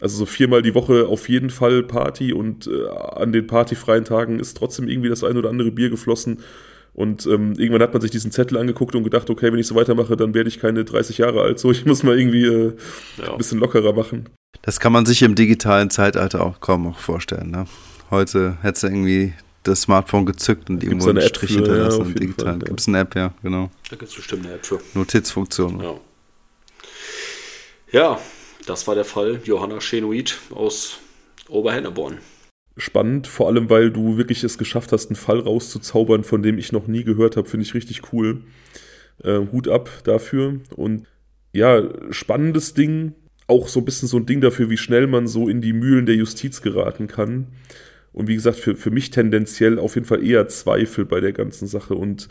also 0.00 0.18
so 0.18 0.26
viermal 0.26 0.62
die 0.62 0.74
Woche 0.74 1.06
auf 1.06 1.28
jeden 1.28 1.50
Fall 1.50 1.82
Party 1.82 2.32
und 2.32 2.66
äh, 2.66 2.88
an 2.88 3.32
den 3.32 3.46
partyfreien 3.46 4.04
Tagen 4.04 4.40
ist 4.40 4.56
trotzdem 4.56 4.88
irgendwie 4.88 5.08
das 5.08 5.22
ein 5.22 5.36
oder 5.36 5.50
andere 5.50 5.70
Bier 5.70 5.90
geflossen. 5.90 6.40
Und 6.94 7.26
ähm, 7.26 7.54
irgendwann 7.58 7.82
hat 7.82 7.92
man 7.92 8.00
sich 8.00 8.12
diesen 8.12 8.30
Zettel 8.30 8.56
angeguckt 8.56 8.94
und 8.94 9.02
gedacht, 9.02 9.28
okay, 9.28 9.52
wenn 9.52 9.58
ich 9.58 9.66
so 9.66 9.74
weitermache, 9.74 10.16
dann 10.16 10.32
werde 10.32 10.48
ich 10.48 10.60
keine 10.60 10.84
30 10.84 11.18
Jahre 11.18 11.42
alt. 11.42 11.58
So, 11.58 11.70
ich 11.72 11.84
muss 11.84 12.02
mal 12.04 12.18
irgendwie 12.18 12.44
äh, 12.46 12.72
Ja. 13.18 13.32
ein 13.32 13.38
bisschen 13.38 13.58
lockerer 13.58 13.92
machen. 13.92 14.28
Das 14.62 14.78
kann 14.80 14.92
man 14.92 15.04
sich 15.04 15.22
im 15.22 15.34
digitalen 15.34 15.90
Zeitalter 15.90 16.44
auch 16.46 16.60
kaum 16.60 16.84
noch 16.84 16.98
vorstellen. 16.98 17.50
Ne? 17.50 17.66
Heute 18.10 18.56
hättest 18.62 18.84
du 18.84 18.86
irgendwie 18.86 19.34
das 19.64 19.82
Smartphone 19.82 20.24
gezückt 20.26 20.70
und 20.70 20.84
irgendwo 20.84 21.08
eine 21.08 21.18
einen 21.20 21.26
App 21.28 21.36
Strich 21.36 21.50
für, 21.52 21.56
hinterlassen 21.58 21.96
ja, 21.98 22.02
auf 22.02 22.06
im 22.08 22.14
jeden 22.14 22.20
digitalen. 22.20 22.60
Fall, 22.60 22.60
ja. 22.60 22.66
Gibt 22.68 22.80
es 22.80 22.88
eine 22.88 22.98
App, 23.00 23.16
ja, 23.16 23.34
genau. 23.42 23.70
Da 23.90 23.96
gibt 23.96 24.10
es 24.10 24.14
bestimmt 24.16 24.46
eine 24.46 24.54
App 24.54 24.64
für. 24.66 24.78
Notizfunktion. 24.94 25.80
Ja. 25.82 25.94
ja, 27.92 28.20
das 28.66 28.86
war 28.86 28.94
der 28.94 29.04
Fall 29.04 29.40
Johanna 29.44 29.78
Chenoid 29.80 30.38
aus 30.54 30.98
Oberhenneborn. 31.48 32.18
Spannend, 32.76 33.26
vor 33.26 33.46
allem, 33.46 33.70
weil 33.70 33.90
du 33.90 34.16
wirklich 34.16 34.42
es 34.42 34.58
geschafft 34.58 34.90
hast, 34.92 35.08
einen 35.08 35.16
Fall 35.16 35.38
rauszuzaubern, 35.38 36.24
von 36.24 36.42
dem 36.42 36.58
ich 36.58 36.72
noch 36.72 36.88
nie 36.88 37.04
gehört 37.04 37.36
habe, 37.36 37.48
finde 37.48 37.64
ich 37.64 37.74
richtig 37.74 38.12
cool. 38.12 38.42
Äh, 39.22 39.40
Hut 39.52 39.68
ab 39.68 39.90
dafür. 40.04 40.60
Und 40.74 41.06
ja, 41.52 41.82
spannendes 42.10 42.74
Ding, 42.74 43.14
auch 43.46 43.68
so 43.68 43.80
ein 43.80 43.84
bisschen 43.84 44.08
so 44.08 44.16
ein 44.16 44.26
Ding 44.26 44.40
dafür, 44.40 44.70
wie 44.70 44.76
schnell 44.76 45.06
man 45.06 45.28
so 45.28 45.48
in 45.48 45.60
die 45.60 45.72
Mühlen 45.72 46.06
der 46.06 46.16
Justiz 46.16 46.62
geraten 46.62 47.06
kann. 47.06 47.48
Und 48.12 48.28
wie 48.28 48.34
gesagt, 48.34 48.58
für, 48.58 48.74
für 48.74 48.90
mich 48.90 49.10
tendenziell 49.10 49.78
auf 49.78 49.94
jeden 49.94 50.06
Fall 50.06 50.24
eher 50.24 50.48
Zweifel 50.48 51.04
bei 51.04 51.20
der 51.20 51.32
ganzen 51.32 51.68
Sache. 51.68 51.94
Und 51.94 52.28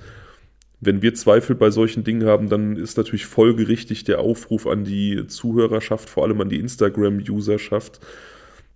wenn 0.79 1.01
wir 1.01 1.13
Zweifel 1.13 1.55
bei 1.55 1.71
solchen 1.71 2.03
Dingen 2.03 2.25
haben, 2.25 2.49
dann 2.49 2.75
ist 2.75 2.97
natürlich 2.97 3.25
folgerichtig 3.25 4.03
der 4.03 4.19
Aufruf 4.19 4.67
an 4.67 4.83
die 4.83 5.27
Zuhörerschaft, 5.27 6.09
vor 6.09 6.23
allem 6.23 6.41
an 6.41 6.49
die 6.49 6.59
Instagram-Userschaft. 6.59 7.99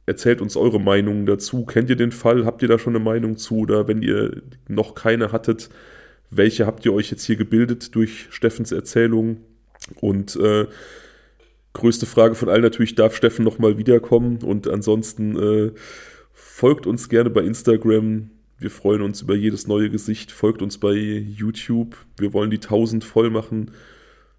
Erzählt 0.08 0.40
uns 0.40 0.56
eure 0.56 0.80
Meinungen 0.80 1.26
dazu. 1.26 1.66
Kennt 1.66 1.90
ihr 1.90 1.98
den 1.98 2.14
Fall? 2.14 2.46
Habt 2.46 2.62
ihr 2.62 2.70
da 2.70 2.80
schon 2.80 2.96
eine 2.96 3.04
Meinung 3.04 3.36
zu? 3.36 3.58
Oder 3.58 3.90
wenn 3.90 4.02
ihr 4.02 4.42
noch 4.70 4.96
keine 4.96 5.34
hattet, 5.34 5.70
welche 6.30 6.66
habt 6.66 6.86
ihr 6.86 6.94
euch 6.94 7.12
jetzt 7.12 7.26
hier 7.26 7.36
gebildet 7.36 7.94
durch 7.94 8.28
Steffens 8.30 8.72
Erzählung? 8.72 9.42
Und 10.00 10.38
äh, 10.38 10.66
größte 11.74 12.06
Frage 12.06 12.36
von 12.36 12.48
allen 12.48 12.62
natürlich, 12.62 12.96
darf 12.96 13.18
Steffen 13.18 13.44
nochmal 13.44 13.78
wiederkommen? 13.78 14.40
Und 14.44 14.70
ansonsten 14.70 15.38
äh, 15.38 15.72
folgt 16.32 16.88
uns 16.88 17.10
gerne 17.10 17.30
bei 17.30 17.42
Instagram. 17.42 18.30
Wir 18.60 18.72
freuen 18.72 19.02
uns 19.02 19.22
über 19.22 19.36
jedes 19.36 19.68
neue 19.68 19.90
Gesicht. 19.90 20.32
Folgt 20.32 20.62
uns 20.62 20.78
bei 20.78 20.94
YouTube. 20.94 21.98
Wir 22.18 22.32
wollen 22.32 22.50
die 22.50 22.62
1000 22.62 23.04
voll 23.04 23.30
machen. 23.30 23.72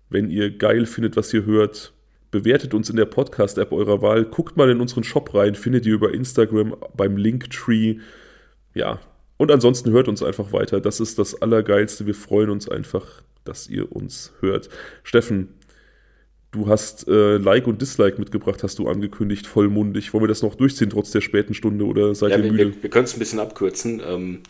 Wenn 0.09 0.31
ihr 0.31 0.51
geil 0.51 0.87
findet, 0.87 1.15
was 1.17 1.35
ihr 1.35 1.45
hört, 1.45 1.93
bewertet 2.31 2.75
uns 2.75 2.91
in 2.91 2.97
der 2.97 3.07
Podcast-App 3.07 3.73
eurer 3.73 4.03
Wahl. 4.03 4.25
Guckt 4.25 4.57
mal 4.57 4.71
in 4.71 4.81
unseren 4.81 5.05
Shop 5.05 5.35
rein. 5.35 5.55
Findet 5.55 5.87
ihr 5.87 5.95
über 5.95 6.13
Instagram 6.13 6.77
beim 6.97 7.17
Linktree. 7.17 7.99
Ja. 8.75 9.01
Und 9.37 9.51
ansonsten 9.51 9.91
hört 9.93 10.09
uns 10.09 10.23
einfach 10.23 10.53
weiter. 10.53 10.81
Das 10.81 11.01
ist 11.01 11.19
das 11.19 11.41
Allergeilste. 11.41 12.07
Wir 12.07 12.15
freuen 12.15 12.51
uns 12.51 12.69
einfach, 12.69 13.23
dass 13.45 13.69
ihr 13.69 13.93
uns 13.93 14.33
hört. 14.41 14.69
Steffen, 15.05 15.55
du 16.51 16.67
hast 16.69 17.07
äh, 17.09 17.37
Like 17.37 17.67
und 17.67 17.81
Dislike 17.81 18.19
mitgebracht, 18.19 18.63
hast 18.63 18.79
du 18.79 18.89
angekündigt, 18.89 19.47
vollmundig. 19.47 20.13
Wollen 20.13 20.25
wir 20.25 20.29
das 20.29 20.43
noch 20.43 20.55
durchziehen, 20.57 20.91
trotz 20.91 21.11
der 21.13 21.21
späten 21.21 21.55
Stunde, 21.55 21.85
oder 21.85 22.15
seid 22.15 22.33
Ja, 22.33 22.39
ihr 22.39 22.45
müde? 22.45 22.75
wir, 22.75 22.83
wir 22.83 22.91
können 22.91 23.05
es 23.05 23.15
ein 23.15 23.21
bisschen 23.21 23.39
abkürzen. 23.39 24.03
Ähm, 24.05 24.41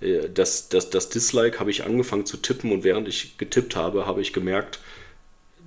äh, 0.00 0.28
das, 0.32 0.68
das, 0.68 0.90
das 0.90 1.08
Dislike 1.10 1.60
habe 1.60 1.70
ich 1.70 1.84
angefangen 1.84 2.24
zu 2.26 2.36
tippen 2.38 2.72
und 2.72 2.84
während 2.84 3.08
ich 3.08 3.36
getippt 3.38 3.76
habe, 3.76 4.06
habe 4.06 4.20
ich 4.20 4.32
gemerkt, 4.32 4.80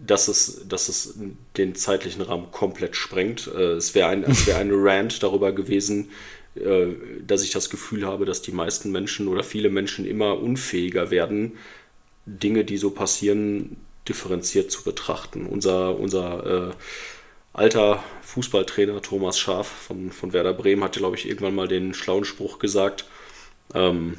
dass 0.05 0.27
es, 0.27 0.67
dass 0.67 0.89
es 0.89 1.15
den 1.57 1.75
zeitlichen 1.75 2.21
Rahmen 2.21 2.51
komplett 2.51 2.95
sprengt. 2.95 3.49
Äh, 3.53 3.73
es 3.73 3.95
wäre 3.95 4.09
ein, 4.09 4.23
es 4.23 4.47
wär 4.47 4.57
ein 4.57 4.71
Rant 4.73 5.23
darüber 5.23 5.51
gewesen, 5.51 6.09
äh, 6.55 6.87
dass 7.25 7.43
ich 7.43 7.51
das 7.51 7.69
Gefühl 7.69 8.05
habe, 8.05 8.25
dass 8.25 8.41
die 8.41 8.51
meisten 8.51 8.91
Menschen 8.91 9.27
oder 9.27 9.43
viele 9.43 9.69
Menschen 9.69 10.05
immer 10.05 10.39
unfähiger 10.39 11.11
werden, 11.11 11.53
Dinge, 12.25 12.63
die 12.65 12.77
so 12.77 12.91
passieren, 12.91 13.77
differenziert 14.07 14.71
zu 14.71 14.83
betrachten. 14.83 15.45
Unser, 15.45 15.97
unser 15.97 16.69
äh, 16.69 16.73
alter 17.53 18.03
Fußballtrainer 18.21 19.01
Thomas 19.01 19.39
Schaaf 19.39 19.67
von, 19.67 20.11
von 20.11 20.33
Werder 20.33 20.53
Bremen 20.53 20.83
hatte, 20.83 20.99
glaube 20.99 21.15
ich, 21.15 21.27
irgendwann 21.27 21.55
mal 21.55 21.67
den 21.67 21.93
schlauen 21.93 22.25
Spruch 22.25 22.59
gesagt, 22.59 23.05
ähm, 23.73 24.17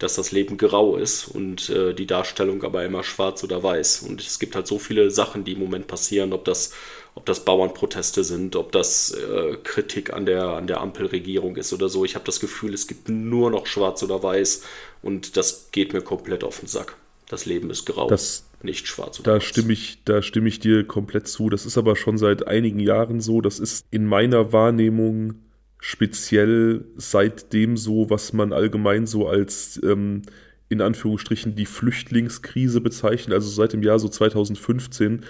dass 0.00 0.16
das 0.16 0.32
Leben 0.32 0.56
grau 0.56 0.96
ist 0.96 1.28
und 1.28 1.68
äh, 1.70 1.94
die 1.94 2.06
Darstellung 2.06 2.64
aber 2.64 2.84
immer 2.84 3.04
schwarz 3.04 3.44
oder 3.44 3.62
weiß. 3.62 4.02
Und 4.02 4.20
es 4.20 4.38
gibt 4.40 4.56
halt 4.56 4.66
so 4.66 4.78
viele 4.80 5.10
Sachen, 5.12 5.44
die 5.44 5.52
im 5.52 5.60
Moment 5.60 5.86
passieren, 5.86 6.32
ob 6.32 6.44
das, 6.44 6.72
ob 7.14 7.26
das 7.26 7.44
Bauernproteste 7.44 8.24
sind, 8.24 8.56
ob 8.56 8.72
das 8.72 9.12
äh, 9.12 9.56
Kritik 9.62 10.12
an 10.12 10.26
der, 10.26 10.44
an 10.48 10.66
der 10.66 10.80
Ampelregierung 10.80 11.56
ist 11.56 11.72
oder 11.72 11.88
so. 11.88 12.04
Ich 12.04 12.14
habe 12.16 12.24
das 12.24 12.40
Gefühl, 12.40 12.74
es 12.74 12.86
gibt 12.88 13.08
nur 13.08 13.50
noch 13.50 13.66
schwarz 13.66 14.02
oder 14.02 14.22
weiß 14.22 14.62
und 15.02 15.36
das 15.36 15.68
geht 15.70 15.92
mir 15.92 16.02
komplett 16.02 16.42
auf 16.44 16.58
den 16.60 16.66
Sack. 16.68 16.96
Das 17.28 17.46
Leben 17.46 17.70
ist 17.70 17.84
grau, 17.86 18.08
Das- 18.08 18.44
nicht 18.62 18.88
schwarz 18.88 19.18
oder 19.20 19.30
Da 19.32 19.36
weiß. 19.36 19.44
stimme, 19.44 19.72
ich, 19.72 19.98
da 20.04 20.20
stimme 20.20 20.48
ich 20.48 20.60
dir 20.60 20.84
komplett 20.84 21.28
zu. 21.28 21.48
Das 21.48 21.64
ist 21.64 21.78
aber 21.78 21.96
schon 21.96 22.18
seit 22.18 22.46
einigen 22.46 22.78
Jahren 22.80 23.20
so. 23.22 23.40
Das 23.40 23.58
ist 23.58 23.86
in 23.90 24.04
meiner 24.04 24.52
Wahrnehmung 24.52 25.34
speziell 25.80 26.84
seitdem 26.96 27.76
so, 27.76 28.10
was 28.10 28.32
man 28.32 28.52
allgemein 28.52 29.06
so 29.06 29.28
als 29.28 29.80
ähm, 29.82 30.22
in 30.68 30.80
Anführungsstrichen 30.80 31.56
die 31.56 31.66
Flüchtlingskrise 31.66 32.80
bezeichnet, 32.80 33.34
also 33.34 33.48
seit 33.48 33.72
dem 33.72 33.82
Jahr 33.82 33.98
so 33.98 34.08
2015. 34.08 35.24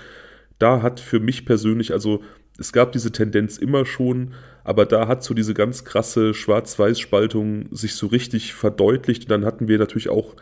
Da 0.58 0.82
hat 0.82 1.00
für 1.00 1.18
mich 1.18 1.46
persönlich, 1.46 1.92
also 1.92 2.22
es 2.58 2.72
gab 2.72 2.92
diese 2.92 3.10
Tendenz 3.10 3.56
immer 3.56 3.86
schon, 3.86 4.34
aber 4.64 4.84
da 4.84 5.08
hat 5.08 5.24
so 5.24 5.32
diese 5.32 5.54
ganz 5.54 5.84
krasse 5.86 6.34
Schwarz-Weiß-Spaltung 6.34 7.74
sich 7.74 7.94
so 7.94 8.08
richtig 8.08 8.52
verdeutlicht. 8.52 9.24
Und 9.24 9.30
dann 9.30 9.46
hatten 9.46 9.66
wir 9.66 9.78
natürlich 9.78 10.10
auch 10.10 10.36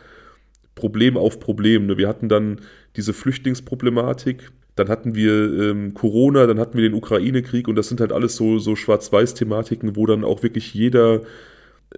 Problem 0.75 1.15
auf 1.15 1.39
Problem. 1.39 1.85
Ne? 1.85 1.97
Wir 1.97 2.09
hatten 2.09 2.27
dann 2.27 2.59
diese 2.97 3.13
Flüchtlingsproblematik, 3.13 4.51
dann 4.79 4.89
hatten 4.89 5.13
wir 5.15 5.31
ähm, 5.33 5.93
Corona, 5.93 6.47
dann 6.47 6.59
hatten 6.59 6.77
wir 6.77 6.89
den 6.89 6.95
Ukraine-Krieg 6.95 7.67
und 7.67 7.75
das 7.75 7.89
sind 7.89 8.01
halt 8.01 8.11
alles 8.11 8.35
so, 8.35 8.57
so 8.59 8.75
Schwarz-Weiß-Thematiken, 8.75 9.95
wo 9.95 10.05
dann 10.05 10.23
auch 10.23 10.41
wirklich 10.43 10.73
jeder 10.73 11.21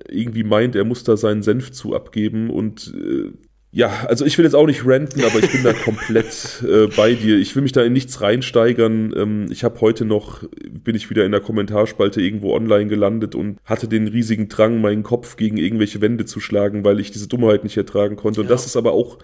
irgendwie 0.09 0.43
meint, 0.43 0.75
er 0.75 0.85
muss 0.85 1.03
da 1.03 1.17
seinen 1.17 1.43
Senf 1.43 1.71
zu 1.71 1.95
abgeben 1.95 2.49
und 2.49 2.93
äh, 2.95 3.31
ja, 3.73 3.89
also 4.07 4.25
ich 4.25 4.37
will 4.37 4.43
jetzt 4.43 4.53
auch 4.53 4.65
nicht 4.67 4.85
ranten, 4.85 5.23
aber 5.23 5.39
ich 5.39 5.49
bin 5.49 5.63
da 5.63 5.71
komplett 5.85 6.61
äh, 6.67 6.87
bei 6.87 7.13
dir. 7.13 7.37
Ich 7.37 7.55
will 7.55 7.63
mich 7.63 7.71
da 7.71 7.81
in 7.83 7.93
nichts 7.93 8.19
reinsteigern. 8.19 9.13
Ähm, 9.15 9.45
ich 9.49 9.63
habe 9.63 9.79
heute 9.79 10.03
noch, 10.03 10.43
bin 10.69 10.93
ich 10.93 11.09
wieder 11.09 11.25
in 11.25 11.31
der 11.31 11.39
Kommentarspalte 11.39 12.21
irgendwo 12.21 12.53
online 12.53 12.87
gelandet 12.87 13.33
und 13.33 13.59
hatte 13.63 13.87
den 13.87 14.09
riesigen 14.09 14.49
Drang, 14.49 14.81
meinen 14.81 15.03
Kopf 15.03 15.37
gegen 15.37 15.55
irgendwelche 15.55 16.01
Wände 16.01 16.25
zu 16.25 16.41
schlagen, 16.41 16.83
weil 16.83 16.99
ich 16.99 17.11
diese 17.11 17.29
Dummheit 17.29 17.63
nicht 17.63 17.77
ertragen 17.77 18.17
konnte. 18.17 18.41
Und 18.41 18.47
Ja. 18.47 18.51
das 18.51 18.65
ist 18.65 18.75
aber 18.75 18.91
auch, 18.91 19.19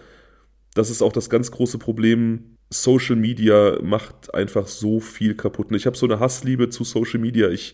das 0.78 0.90
ist 0.90 1.02
auch 1.02 1.14
das 1.14 1.30
ganz 1.30 1.52
große 1.52 1.78
Problem. 1.78 2.58
Social 2.70 3.16
Media 3.16 3.78
macht 3.82 4.34
einfach 4.34 4.68
so 4.68 5.00
viel 5.00 5.36
kaputt. 5.36 5.70
Und 5.70 5.76
ich 5.76 5.86
habe 5.86 5.98
so 5.98 6.06
eine 6.06 6.20
Hassliebe 6.20 6.70
zu 6.70 6.84
Social 6.84 7.20
Media. 7.20 7.50
Ich, 7.50 7.74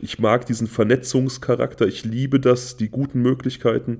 ich 0.00 0.18
mag 0.18 0.46
diesen 0.46 0.66
Vernetzungscharakter. 0.66 1.86
Ich 1.86 2.04
liebe 2.04 2.40
das, 2.40 2.76
die 2.76 2.88
guten 2.88 3.22
Möglichkeiten 3.22 3.98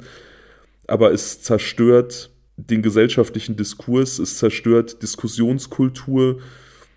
aber 0.86 1.12
es 1.12 1.42
zerstört 1.42 2.30
den 2.56 2.82
gesellschaftlichen 2.82 3.56
Diskurs, 3.56 4.18
es 4.18 4.36
zerstört 4.36 5.02
Diskussionskultur 5.02 6.40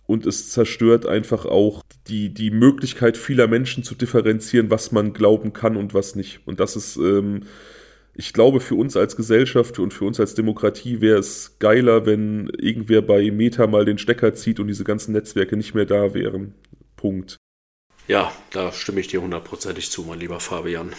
und 0.05 0.25
es 0.25 0.51
zerstört 0.51 1.05
einfach 1.05 1.45
auch 1.45 1.81
die, 2.07 2.33
die 2.33 2.51
Möglichkeit 2.51 3.17
vieler 3.17 3.47
Menschen 3.47 3.83
zu 3.83 3.95
differenzieren, 3.95 4.69
was 4.69 4.91
man 4.91 5.13
glauben 5.13 5.53
kann 5.53 5.77
und 5.77 5.93
was 5.93 6.15
nicht. 6.15 6.41
Und 6.45 6.59
das 6.59 6.75
ist, 6.75 6.97
ähm, 6.97 7.43
ich 8.17 8.31
glaube, 8.33 8.61
für 8.61 8.75
uns 8.75 8.95
als 8.95 9.15
Gesellschaft 9.15 9.77
und 9.77 9.93
für 9.93 10.05
uns 10.05 10.19
als 10.19 10.35
Demokratie 10.35 11.01
wäre 11.01 11.19
es 11.19 11.57
geiler, 11.59 12.05
wenn 12.05 12.49
irgendwer 12.57 13.01
bei 13.01 13.29
Meta 13.29 13.67
mal 13.67 13.83
den 13.83 13.97
Stecker 13.97 14.33
zieht 14.33 14.59
und 14.59 14.67
diese 14.67 14.85
ganzen 14.85 15.11
Netzwerke 15.11 15.57
nicht 15.57 15.73
mehr 15.73 15.85
da 15.85 16.13
wären. 16.13 16.53
Punkt. 16.95 17.37
Ja, 18.07 18.31
da 18.51 18.71
stimme 18.71 19.01
ich 19.01 19.07
dir 19.07 19.21
hundertprozentig 19.21 19.91
zu, 19.91 20.03
mein 20.03 20.19
lieber 20.19 20.39
Fabian. 20.39 20.93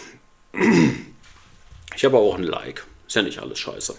Ich 1.95 2.05
habe 2.05 2.17
auch 2.17 2.35
ein 2.35 2.43
Like. 2.43 2.85
Ist 3.07 3.15
ja 3.15 3.21
nicht 3.23 3.39
alles 3.39 3.57
scheiße. 3.59 3.95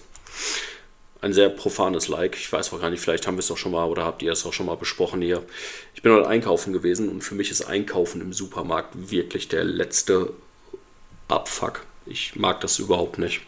ein 1.20 1.32
sehr 1.32 1.48
profanes 1.48 2.08
Like. 2.08 2.36
Ich 2.36 2.52
weiß 2.52 2.72
auch 2.72 2.80
gar 2.80 2.90
nicht, 2.90 3.00
vielleicht 3.00 3.26
haben 3.26 3.36
wir 3.36 3.40
es 3.40 3.50
auch 3.50 3.56
schon 3.56 3.72
mal 3.72 3.86
oder 3.86 4.04
habt 4.04 4.22
ihr 4.22 4.32
es 4.32 4.46
auch 4.46 4.52
schon 4.52 4.66
mal 4.66 4.76
besprochen 4.76 5.20
hier. 5.20 5.42
Ich 5.94 6.02
bin 6.02 6.12
heute 6.12 6.28
einkaufen 6.28 6.72
gewesen 6.72 7.08
und 7.08 7.22
für 7.22 7.34
mich 7.34 7.50
ist 7.50 7.62
Einkaufen 7.62 8.20
im 8.20 8.32
Supermarkt 8.32 9.10
wirklich 9.10 9.48
der 9.48 9.64
letzte 9.64 10.32
Abfuck. 11.26 11.84
Ich 12.08 12.36
mag 12.36 12.60
das 12.60 12.78
überhaupt 12.78 13.18
nicht. 13.18 13.40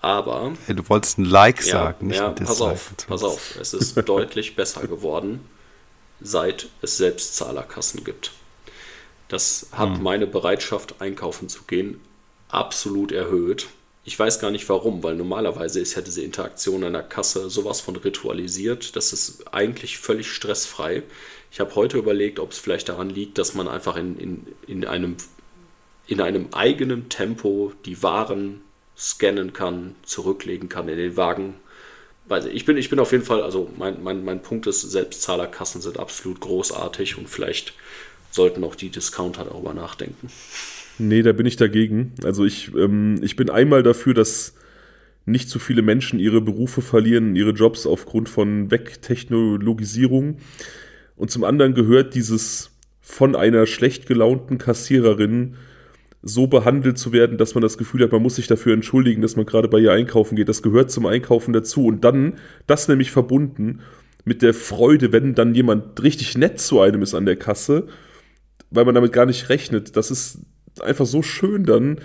Aber. 0.00 0.52
Hey, 0.66 0.74
du 0.74 0.88
wolltest 0.88 1.18
ein 1.18 1.24
Like 1.24 1.64
ja, 1.64 1.72
sagen, 1.72 2.08
nicht 2.08 2.18
ja, 2.18 2.28
ein 2.28 2.34
Pass 2.34 2.60
auf, 2.60 2.92
pass 3.06 3.22
auf. 3.22 3.56
Es 3.60 3.72
ist 3.72 3.96
deutlich 4.08 4.56
besser 4.56 4.86
geworden, 4.86 5.48
seit 6.20 6.68
es 6.82 6.96
Selbstzahlerkassen 6.96 8.02
gibt. 8.04 8.32
Das 9.28 9.68
hat 9.72 9.96
hm. 9.96 10.02
meine 10.02 10.26
Bereitschaft, 10.26 10.96
einkaufen 11.00 11.48
zu 11.48 11.62
gehen, 11.62 12.00
absolut 12.48 13.12
erhöht. 13.12 13.68
Ich 14.04 14.18
weiß 14.18 14.40
gar 14.40 14.50
nicht 14.50 14.68
warum, 14.68 15.02
weil 15.02 15.14
normalerweise 15.14 15.80
ist 15.80 15.94
ja 15.94 16.02
diese 16.02 16.22
Interaktion 16.22 16.82
an 16.82 16.92
der 16.92 17.04
Kasse 17.04 17.48
sowas 17.48 17.80
von 17.80 17.94
ritualisiert. 17.94 18.96
Das 18.96 19.12
ist 19.12 19.54
eigentlich 19.54 19.98
völlig 19.98 20.30
stressfrei. 20.32 21.04
Ich 21.52 21.60
habe 21.60 21.74
heute 21.76 21.98
überlegt, 21.98 22.40
ob 22.40 22.50
es 22.50 22.58
vielleicht 22.58 22.88
daran 22.88 23.10
liegt, 23.10 23.38
dass 23.38 23.54
man 23.54 23.68
einfach 23.68 23.96
in, 23.96 24.18
in, 24.18 24.46
in, 24.66 24.86
einem, 24.86 25.16
in 26.06 26.20
einem 26.20 26.48
eigenen 26.52 27.08
Tempo 27.08 27.72
die 27.84 28.02
Waren 28.02 28.60
scannen 28.96 29.52
kann, 29.52 29.94
zurücklegen 30.02 30.68
kann 30.68 30.88
in 30.88 30.96
den 30.96 31.16
Wagen. 31.16 31.54
Ich 32.52 32.64
bin, 32.64 32.76
ich 32.76 32.88
bin 32.88 32.98
auf 32.98 33.12
jeden 33.12 33.24
Fall, 33.24 33.42
also 33.42 33.70
mein, 33.76 34.02
mein, 34.02 34.24
mein 34.24 34.42
Punkt 34.42 34.66
ist, 34.66 34.80
Selbstzahlerkassen 34.80 35.80
sind 35.80 35.98
absolut 35.98 36.40
großartig 36.40 37.18
und 37.18 37.28
vielleicht 37.28 37.74
sollten 38.30 38.64
auch 38.64 38.74
die 38.74 38.88
Discounter 38.88 39.44
darüber 39.44 39.74
nachdenken. 39.74 40.28
Nee, 40.98 41.22
da 41.22 41.32
bin 41.32 41.46
ich 41.46 41.56
dagegen. 41.56 42.14
Also 42.24 42.44
ich, 42.44 42.74
ähm, 42.74 43.20
ich 43.22 43.36
bin 43.36 43.50
einmal 43.50 43.82
dafür, 43.82 44.14
dass 44.14 44.54
nicht 45.26 45.48
zu 45.48 45.58
viele 45.58 45.82
Menschen 45.82 46.18
ihre 46.18 46.40
Berufe 46.40 46.80
verlieren, 46.80 47.36
ihre 47.36 47.50
Jobs 47.50 47.86
aufgrund 47.86 48.28
von 48.28 48.70
Wegtechnologisierung. 48.70 50.38
Und 51.16 51.30
zum 51.30 51.44
anderen 51.44 51.74
gehört 51.74 52.14
dieses 52.14 52.70
von 53.00 53.36
einer 53.36 53.66
schlecht 53.66 54.06
gelaunten 54.06 54.58
Kassiererin 54.58 55.56
so 56.22 56.46
behandelt 56.46 56.98
zu 56.98 57.12
werden, 57.12 57.36
dass 57.36 57.54
man 57.54 57.62
das 57.62 57.78
Gefühl 57.78 58.02
hat, 58.02 58.12
man 58.12 58.22
muss 58.22 58.36
sich 58.36 58.46
dafür 58.46 58.74
entschuldigen, 58.74 59.22
dass 59.22 59.36
man 59.36 59.44
gerade 59.44 59.68
bei 59.68 59.78
ihr 59.78 59.92
einkaufen 59.92 60.36
geht. 60.36 60.48
Das 60.48 60.62
gehört 60.62 60.90
zum 60.90 61.06
Einkaufen 61.06 61.52
dazu. 61.52 61.86
Und 61.86 62.04
dann, 62.04 62.34
das 62.66 62.88
nämlich 62.88 63.10
verbunden 63.10 63.80
mit 64.24 64.40
der 64.40 64.54
Freude, 64.54 65.12
wenn 65.12 65.34
dann 65.34 65.54
jemand 65.54 66.00
richtig 66.02 66.38
nett 66.38 66.60
zu 66.60 66.80
einem 66.80 67.02
ist 67.02 67.14
an 67.14 67.26
der 67.26 67.36
Kasse, 67.36 67.88
weil 68.70 68.84
man 68.84 68.94
damit 68.94 69.12
gar 69.12 69.26
nicht 69.26 69.48
rechnet. 69.48 69.96
Das 69.96 70.12
ist 70.12 70.38
einfach 70.80 71.06
so 71.06 71.22
schön 71.22 71.64
dann. 71.64 71.98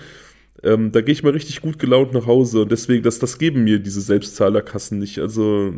Ähm, 0.64 0.92
da 0.92 1.02
gehe 1.02 1.14
ich 1.14 1.22
mal 1.22 1.34
richtig 1.34 1.62
gut 1.62 1.78
gelaunt 1.78 2.14
nach 2.14 2.26
Hause 2.26 2.64
und 2.64 2.72
deswegen, 2.72 3.04
das, 3.04 3.20
das 3.20 3.38
geben 3.38 3.64
mir 3.64 3.80
diese 3.80 4.02
Selbstzahlerkassen 4.02 4.98
nicht. 4.98 5.20
Also 5.20 5.72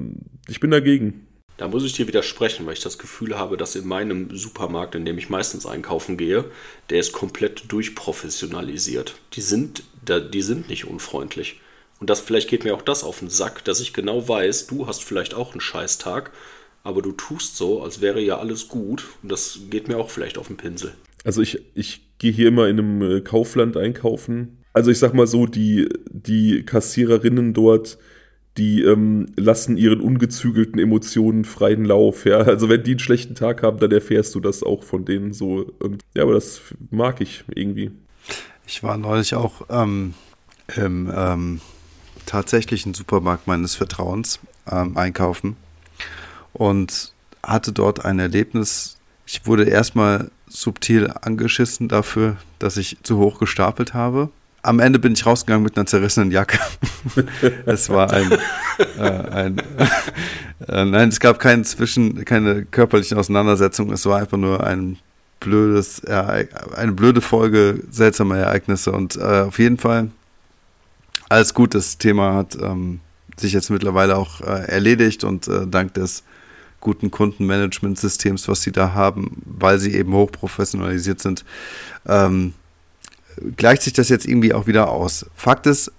ich 0.48 0.62
bin 0.62 0.72
dagegen. 0.72 1.26
Da 1.60 1.68
muss 1.68 1.84
ich 1.84 1.92
dir 1.92 2.08
widersprechen, 2.08 2.66
weil 2.66 2.72
ich 2.72 2.80
das 2.80 2.98
Gefühl 2.98 3.38
habe, 3.38 3.58
dass 3.58 3.76
in 3.76 3.86
meinem 3.86 4.34
Supermarkt, 4.34 4.96
in 4.96 5.04
dem 5.04 5.18
ich 5.18 5.30
meistens 5.30 5.66
einkaufen 5.66 6.16
gehe, 6.16 6.46
der 6.90 7.02
ist 7.02 7.12
komplett 7.12 7.70
durchprofessionalisiert. 7.70 9.16
Die 9.34 9.42
sind, 9.42 9.84
die 10.08 10.42
sind 10.42 10.70
nicht 10.70 10.86
unfreundlich. 10.86 11.60
Und 12.00 12.10
das 12.10 12.22
vielleicht 12.22 12.50
geht 12.50 12.64
mir 12.64 12.74
auch 12.74 12.82
das 12.82 13.04
auf 13.04 13.20
den 13.20 13.30
Sack, 13.30 13.66
dass 13.66 13.82
ich 13.82 13.92
genau 13.92 14.26
weiß, 14.26 14.68
du 14.68 14.88
hast 14.88 15.04
vielleicht 15.04 15.34
auch 15.34 15.52
einen 15.52 15.60
Scheißtag, 15.60 16.32
aber 16.86 17.02
du 17.02 17.12
tust 17.12 17.58
so, 17.58 17.84
als 17.84 18.00
wäre 18.00 18.22
ja 18.22 18.38
alles 18.38 18.70
gut. 18.70 19.04
Und 19.22 19.30
das 19.30 19.60
geht 19.70 19.90
mir 19.90 19.98
auch 19.98 20.12
vielleicht 20.12 20.38
auf 20.38 20.48
den 20.48 20.56
Pinsel. 20.56 20.94
Also 21.26 21.42
ich, 21.42 21.62
ich 21.76 22.00
gehe 22.20 22.32
hier 22.32 22.48
immer 22.48 22.70
in 22.70 22.80
einem 22.80 23.18
äh, 23.18 23.20
Kaufland 23.20 23.76
einkaufen. 23.76 24.64
Also 24.72 24.92
ich 24.92 25.00
sag 25.00 25.14
mal 25.14 25.28
so, 25.28 25.46
die, 25.46 25.90
die 26.10 26.64
Kassiererinnen 26.64 27.54
dort, 27.54 27.98
die 28.60 28.84
ähm, 28.84 29.28
lassen 29.38 29.78
ihren 29.78 30.02
ungezügelten 30.02 30.80
Emotionen 30.80 31.46
freien 31.46 31.86
Lauf. 31.86 32.26
Ja? 32.26 32.40
Also 32.40 32.68
wenn 32.68 32.84
die 32.84 32.92
einen 32.92 33.00
schlechten 33.00 33.34
Tag 33.34 33.64
haben, 33.64 33.80
dann 33.80 33.92
erfährst 33.92 34.36
du 34.36 34.42
das 34.42 34.64
auch 34.64 34.84
von 34.84 35.06
denen 35.06 35.32
so. 35.34 35.72
Und 35.80 36.04
ja, 36.14 36.24
aber 36.24 36.34
das 36.34 36.62
mag 36.92 37.22
ich 37.22 37.46
irgendwie. 37.56 37.92
Ich 38.68 38.84
war 38.84 38.98
neulich 38.98 39.34
auch 39.34 39.62
ähm, 39.70 40.14
im 40.76 41.12
ähm, 41.16 41.62
tatsächlichen 42.26 42.94
Supermarkt 42.94 43.48
meines 43.48 43.76
Vertrauens 43.76 44.40
ähm, 44.70 44.98
einkaufen 44.98 45.56
und 46.52 47.14
hatte 47.42 47.72
dort 47.72 48.04
ein 48.04 48.20
Erlebnis. 48.20 48.98
Ich 49.26 49.48
wurde 49.48 49.64
erstmal 49.64 50.32
subtil 50.48 51.14
angeschissen 51.22 51.88
dafür, 51.88 52.36
dass 52.60 52.76
ich 52.76 52.98
zu 53.04 53.18
hoch 53.18 53.40
gestapelt 53.40 53.94
habe. 53.94 54.30
Am 54.62 54.80
Ende 54.80 55.00
bin 55.00 55.14
ich 55.14 55.26
rausgegangen 55.26 55.64
mit 55.64 55.78
einer 55.78 55.86
zerrissenen 55.86 56.32
Jacke. 56.32 56.60
es 57.66 57.90
war 57.90 58.12
ein, 58.12 58.32
äh, 58.98 59.02
ein 59.02 59.58
äh, 60.68 60.86
nein, 60.86 61.10
es 61.10 61.20
gab 61.20 61.40
keinen 61.40 61.64
zwischen, 61.64 62.26
keine 62.26 62.66
körperlichen 62.66 63.18
Auseinandersetzungen. 63.18 63.94
Es 63.94 64.06
war 64.06 64.20
einfach 64.20 64.38
nur 64.38 64.66
ein 64.66 64.98
blödes, 65.40 66.00
äh, 66.00 66.48
eine 66.76 66.92
blöde 66.92 67.22
Folge 67.22 67.84
seltsamer 67.90 68.38
Ereignisse 68.38 68.92
und 68.92 69.16
äh, 69.16 69.42
auf 69.48 69.60
jeden 69.60 69.78
Fall 69.78 70.10
alles 71.30 71.54
gut. 71.54 71.74
Das 71.74 71.98
Thema 71.98 72.34
hat 72.34 72.58
ähm, 72.62 73.00
sich 73.38 73.54
jetzt 73.54 73.70
mittlerweile 73.70 74.18
auch 74.18 74.42
äh, 74.42 74.68
erledigt 74.68 75.24
und 75.24 75.48
äh, 75.48 75.68
dank 75.68 75.94
des 75.94 76.24
guten 76.82 77.12
Kundenmanagementsystems, 77.12 78.48
was 78.48 78.62
sie 78.62 78.72
da 78.72 78.94
haben, 78.94 79.42
weil 79.46 79.80
sie 79.80 79.94
eben 79.96 80.14
hochprofessionalisiert 80.14 81.20
sind, 81.20 81.44
ähm, 82.08 82.54
gleicht 83.58 83.84
sich 83.84 83.94
das 83.94 84.10
jetzt 84.10 84.26
irgendwie 84.26 84.54
auch 84.54 84.68
wieder 84.68 84.90
aus. 84.90 85.26
Fakt 85.36 85.68
ist, 85.68 85.92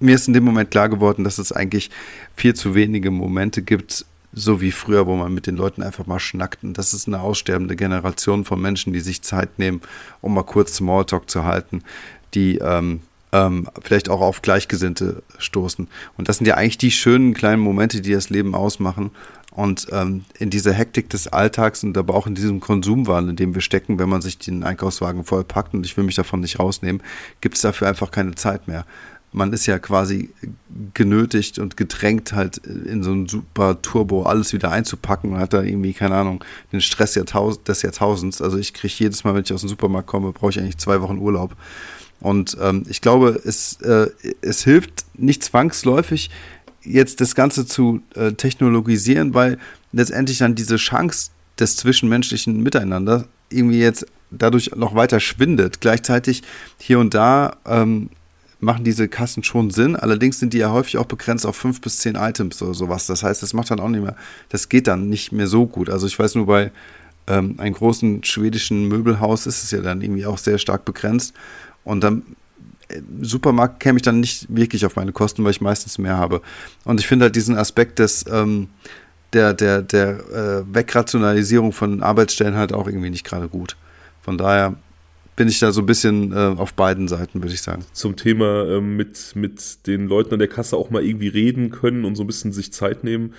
mir 0.00 0.14
ist 0.14 0.28
in 0.28 0.34
dem 0.34 0.44
Moment 0.44 0.70
klar 0.70 0.88
geworden, 0.88 1.24
dass 1.24 1.38
es 1.38 1.52
eigentlich 1.52 1.90
viel 2.36 2.54
zu 2.54 2.74
wenige 2.74 3.10
Momente 3.10 3.62
gibt, 3.62 4.04
so 4.32 4.60
wie 4.60 4.72
früher, 4.72 5.06
wo 5.06 5.14
man 5.14 5.32
mit 5.32 5.46
den 5.46 5.56
Leuten 5.56 5.82
einfach 5.82 6.06
mal 6.06 6.18
schnackt. 6.18 6.64
Und 6.64 6.78
das 6.78 6.94
ist 6.94 7.06
eine 7.06 7.20
aussterbende 7.20 7.76
Generation 7.76 8.44
von 8.44 8.60
Menschen, 8.60 8.92
die 8.92 9.00
sich 9.00 9.22
Zeit 9.22 9.58
nehmen, 9.58 9.82
um 10.20 10.34
mal 10.34 10.42
kurz 10.42 10.76
Smalltalk 10.76 11.30
zu 11.30 11.44
halten, 11.44 11.82
die 12.34 12.58
ähm, 12.58 13.00
ähm, 13.32 13.68
vielleicht 13.82 14.08
auch 14.08 14.20
auf 14.20 14.42
Gleichgesinnte 14.42 15.22
stoßen. 15.38 15.88
Und 16.16 16.28
das 16.28 16.38
sind 16.38 16.46
ja 16.46 16.54
eigentlich 16.54 16.78
die 16.78 16.90
schönen 16.90 17.34
kleinen 17.34 17.62
Momente, 17.62 18.00
die 18.00 18.12
das 18.12 18.30
Leben 18.30 18.54
ausmachen. 18.54 19.10
Und 19.54 19.88
ähm, 19.92 20.24
in 20.38 20.48
dieser 20.48 20.72
Hektik 20.72 21.10
des 21.10 21.28
Alltags 21.28 21.84
und 21.84 21.96
aber 21.98 22.14
auch 22.14 22.26
in 22.26 22.34
diesem 22.34 22.60
Konsumwahn, 22.60 23.28
in 23.28 23.36
dem 23.36 23.54
wir 23.54 23.60
stecken, 23.60 23.98
wenn 23.98 24.08
man 24.08 24.22
sich 24.22 24.38
den 24.38 24.64
Einkaufswagen 24.64 25.24
vollpackt 25.24 25.74
und 25.74 25.84
ich 25.84 25.96
will 25.96 26.04
mich 26.04 26.14
davon 26.14 26.40
nicht 26.40 26.58
rausnehmen, 26.58 27.02
gibt 27.42 27.56
es 27.56 27.60
dafür 27.60 27.88
einfach 27.88 28.10
keine 28.10 28.34
Zeit 28.34 28.66
mehr. 28.66 28.86
Man 29.34 29.52
ist 29.52 29.66
ja 29.66 29.78
quasi 29.78 30.30
genötigt 30.94 31.58
und 31.58 31.76
gedrängt, 31.76 32.32
halt 32.32 32.58
in 32.58 33.02
so 33.02 33.12
ein 33.12 33.28
super 33.28 33.80
Turbo 33.80 34.24
alles 34.24 34.52
wieder 34.52 34.70
einzupacken 34.70 35.32
und 35.32 35.38
hat 35.38 35.52
da 35.52 35.62
irgendwie, 35.62 35.92
keine 35.92 36.16
Ahnung, 36.16 36.44
den 36.72 36.80
Stress 36.80 37.12
des 37.14 37.82
Jahrtausends. 37.82 38.42
Also 38.42 38.58
ich 38.58 38.74
kriege 38.74 38.94
jedes 38.98 39.24
Mal, 39.24 39.34
wenn 39.34 39.42
ich 39.42 39.52
aus 39.52 39.60
dem 39.60 39.70
Supermarkt 39.70 40.06
komme, 40.06 40.32
brauche 40.32 40.50
ich 40.50 40.58
eigentlich 40.58 40.78
zwei 40.78 41.00
Wochen 41.00 41.18
Urlaub. 41.18 41.56
Und 42.20 42.56
ähm, 42.60 42.84
ich 42.88 43.00
glaube, 43.00 43.40
es, 43.44 43.80
äh, 43.80 44.08
es 44.42 44.62
hilft 44.62 45.04
nicht 45.14 45.42
zwangsläufig, 45.42 46.30
jetzt 46.84 47.20
das 47.20 47.34
Ganze 47.34 47.66
zu 47.66 48.02
äh, 48.14 48.32
technologisieren, 48.32 49.34
weil 49.34 49.58
letztendlich 49.92 50.38
dann 50.38 50.54
diese 50.54 50.76
Chance 50.76 51.30
des 51.58 51.76
zwischenmenschlichen 51.76 52.62
Miteinander 52.62 53.26
irgendwie 53.50 53.80
jetzt 53.80 54.06
dadurch 54.30 54.74
noch 54.74 54.94
weiter 54.94 55.20
schwindet. 55.20 55.80
Gleichzeitig 55.80 56.42
hier 56.78 56.98
und 56.98 57.14
da 57.14 57.56
ähm, 57.66 58.10
machen 58.60 58.84
diese 58.84 59.08
Kassen 59.08 59.42
schon 59.42 59.70
Sinn, 59.70 59.96
allerdings 59.96 60.38
sind 60.38 60.54
die 60.54 60.58
ja 60.58 60.70
häufig 60.70 60.96
auch 60.96 61.06
begrenzt 61.06 61.44
auf 61.44 61.56
fünf 61.56 61.80
bis 61.80 61.98
zehn 61.98 62.14
Items 62.14 62.62
oder 62.62 62.74
sowas. 62.74 63.06
Das 63.06 63.22
heißt, 63.22 63.42
das 63.42 63.54
macht 63.54 63.70
dann 63.70 63.80
auch 63.80 63.88
nicht 63.88 64.02
mehr, 64.02 64.16
das 64.48 64.68
geht 64.68 64.86
dann 64.86 65.08
nicht 65.08 65.32
mehr 65.32 65.48
so 65.48 65.66
gut. 65.66 65.90
Also 65.90 66.06
ich 66.06 66.18
weiß 66.18 66.36
nur 66.36 66.46
bei 66.46 66.70
ähm, 67.26 67.56
einem 67.58 67.74
großen 67.74 68.24
schwedischen 68.24 68.88
Möbelhaus 68.88 69.46
ist 69.46 69.64
es 69.64 69.70
ja 69.70 69.80
dann 69.80 70.00
irgendwie 70.00 70.26
auch 70.26 70.38
sehr 70.38 70.58
stark 70.58 70.84
begrenzt. 70.84 71.34
Und 71.84 72.02
dann 72.02 72.22
Supermarkt 73.20 73.80
käme 73.80 73.98
ich 73.98 74.02
dann 74.02 74.20
nicht 74.20 74.46
wirklich 74.48 74.84
auf 74.86 74.96
meine 74.96 75.12
Kosten, 75.12 75.44
weil 75.44 75.52
ich 75.52 75.60
meistens 75.60 75.98
mehr 75.98 76.16
habe. 76.16 76.42
Und 76.84 77.00
ich 77.00 77.06
finde 77.06 77.24
halt 77.24 77.36
diesen 77.36 77.56
Aspekt 77.56 77.98
des, 77.98 78.24
ähm, 78.30 78.68
der, 79.32 79.54
der, 79.54 79.82
der 79.82 80.10
äh, 80.30 80.74
Wegrationalisierung 80.74 81.72
von 81.72 82.02
Arbeitsstellen 82.02 82.56
halt 82.56 82.72
auch 82.72 82.86
irgendwie 82.86 83.10
nicht 83.10 83.24
gerade 83.24 83.48
gut. 83.48 83.76
Von 84.20 84.38
daher 84.38 84.76
bin 85.36 85.48
ich 85.48 85.58
da 85.58 85.72
so 85.72 85.80
ein 85.80 85.86
bisschen 85.86 86.32
äh, 86.32 86.54
auf 86.58 86.74
beiden 86.74 87.08
Seiten, 87.08 87.42
würde 87.42 87.54
ich 87.54 87.62
sagen. 87.62 87.84
Zum 87.92 88.16
Thema 88.16 88.64
äh, 88.68 88.80
mit, 88.80 89.32
mit 89.34 89.86
den 89.86 90.06
Leuten 90.06 90.34
an 90.34 90.38
der 90.38 90.48
Kasse 90.48 90.76
auch 90.76 90.90
mal 90.90 91.04
irgendwie 91.04 91.28
reden 91.28 91.70
können 91.70 92.04
und 92.04 92.16
so 92.16 92.24
ein 92.24 92.26
bisschen 92.26 92.52
sich 92.52 92.72
Zeit 92.72 93.04
nehmen 93.04 93.32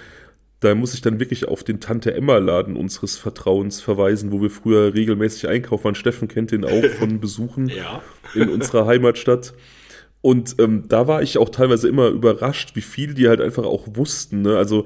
da 0.64 0.76
muss 0.76 0.94
ich 0.94 1.02
dann 1.02 1.19
wirklich 1.19 1.48
auf 1.48 1.64
den 1.64 1.80
Tante-Emma-Laden 1.81 2.77
unseres 2.77 3.18
Vertrauens 3.18 3.81
verweisen, 3.81 4.31
wo 4.31 4.41
wir 4.41 4.49
früher 4.49 4.94
regelmäßig 4.94 5.49
einkaufen 5.49 5.84
waren. 5.84 5.95
Steffen 5.95 6.27
kennt 6.27 6.52
den 6.52 6.64
auch 6.64 6.85
von 6.98 7.19
Besuchen 7.22 7.68
ja. 7.68 8.02
in 8.34 8.49
unserer 8.49 8.85
Heimatstadt. 8.85 9.53
Und 10.22 10.56
ähm, 10.60 10.85
da 10.88 11.07
war 11.07 11.22
ich 11.22 11.38
auch 11.38 11.49
teilweise 11.49 11.90
immer 11.90 12.07
überrascht, 12.07 12.77
wie 12.77 12.81
viel 12.81 13.14
die 13.14 13.27
halt 13.27 13.41
einfach 13.41 13.65
auch 13.65 13.88
wussten. 13.95 14.41
Ne? 14.41 14.57
Also 14.57 14.85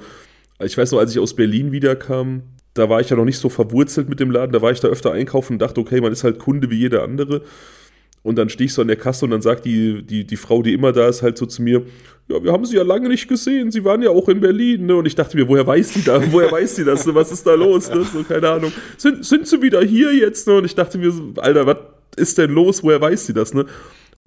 ich 0.60 0.76
weiß 0.76 0.92
noch, 0.92 1.00
als 1.00 1.12
ich 1.12 1.20
aus 1.20 1.36
Berlin 1.36 1.72
wiederkam, 1.72 2.42
da 2.74 2.90
war 2.90 3.00
ich 3.00 3.12
ja 3.12 3.16
noch 3.16 3.26
nicht 3.26 3.38
so 3.38 3.50
verwurzelt 3.50 4.10
mit 4.10 4.20
dem 4.20 4.32
Laden, 4.32 4.54
da 4.54 4.64
war 4.64 4.72
ich 4.72 4.80
da 4.80 4.88
öfter 4.88 5.12
einkaufen 5.12 5.54
und 5.54 5.60
dachte, 5.60 5.80
okay, 5.80 6.02
man 6.02 6.12
ist 6.12 6.24
halt 6.24 6.40
Kunde 6.40 6.72
wie 6.72 6.78
jeder 6.78 7.04
andere. 7.04 7.44
Und 8.28 8.36
dann 8.36 8.50
stehe 8.50 8.66
ich 8.66 8.74
so 8.74 8.82
an 8.82 8.90
der 8.90 8.98
Kasse 8.98 9.24
und 9.24 9.32
dann 9.32 9.42
sagt 9.42 9.64
die, 9.64 10.04
die, 10.04 10.28
die 10.28 10.36
Frau, 10.36 10.62
die 10.62 10.74
immer 10.74 10.92
da 10.92 11.08
ist, 11.08 11.22
halt 11.22 11.38
so 11.38 11.46
zu 11.46 11.62
mir, 11.62 11.86
ja, 12.28 12.44
wir 12.44 12.52
haben 12.52 12.66
sie 12.66 12.76
ja 12.76 12.84
lange 12.84 13.08
nicht 13.08 13.30
gesehen, 13.30 13.72
sie 13.72 13.86
waren 13.86 14.02
ja 14.02 14.10
auch 14.10 14.28
in 14.28 14.42
Berlin, 14.42 14.86
ne? 14.86 14.98
Und 14.98 15.06
ich 15.06 15.16
dachte 15.16 15.38
mir, 15.38 15.48
woher 15.48 15.66
weiß 15.66 15.94
die 15.94 16.04
da, 16.04 16.22
woher 16.34 16.52
weiß 16.52 16.76
die 16.76 16.84
das, 16.84 17.06
ne? 17.06 17.16
was 17.16 17.32
ist 17.32 17.48
da 17.48 17.54
los, 17.54 17.90
ne? 17.90 18.04
So, 18.04 18.24
keine 18.24 18.50
Ahnung. 18.50 18.74
Sind, 18.98 19.26
sind 19.26 19.48
sie 19.48 19.62
wieder 19.62 19.82
hier 19.82 20.14
jetzt, 20.14 20.46
ne? 20.46 20.56
Und 20.56 20.66
ich 20.66 20.76
dachte 20.76 20.98
mir, 20.98 21.10
so, 21.10 21.32
Alter, 21.38 21.66
was 21.66 21.78
ist 22.18 22.38
denn 22.38 22.52
los, 22.52 22.84
woher 22.84 23.00
weiß 23.00 23.28
sie 23.28 23.34
das, 23.34 23.54
ne? 23.54 23.66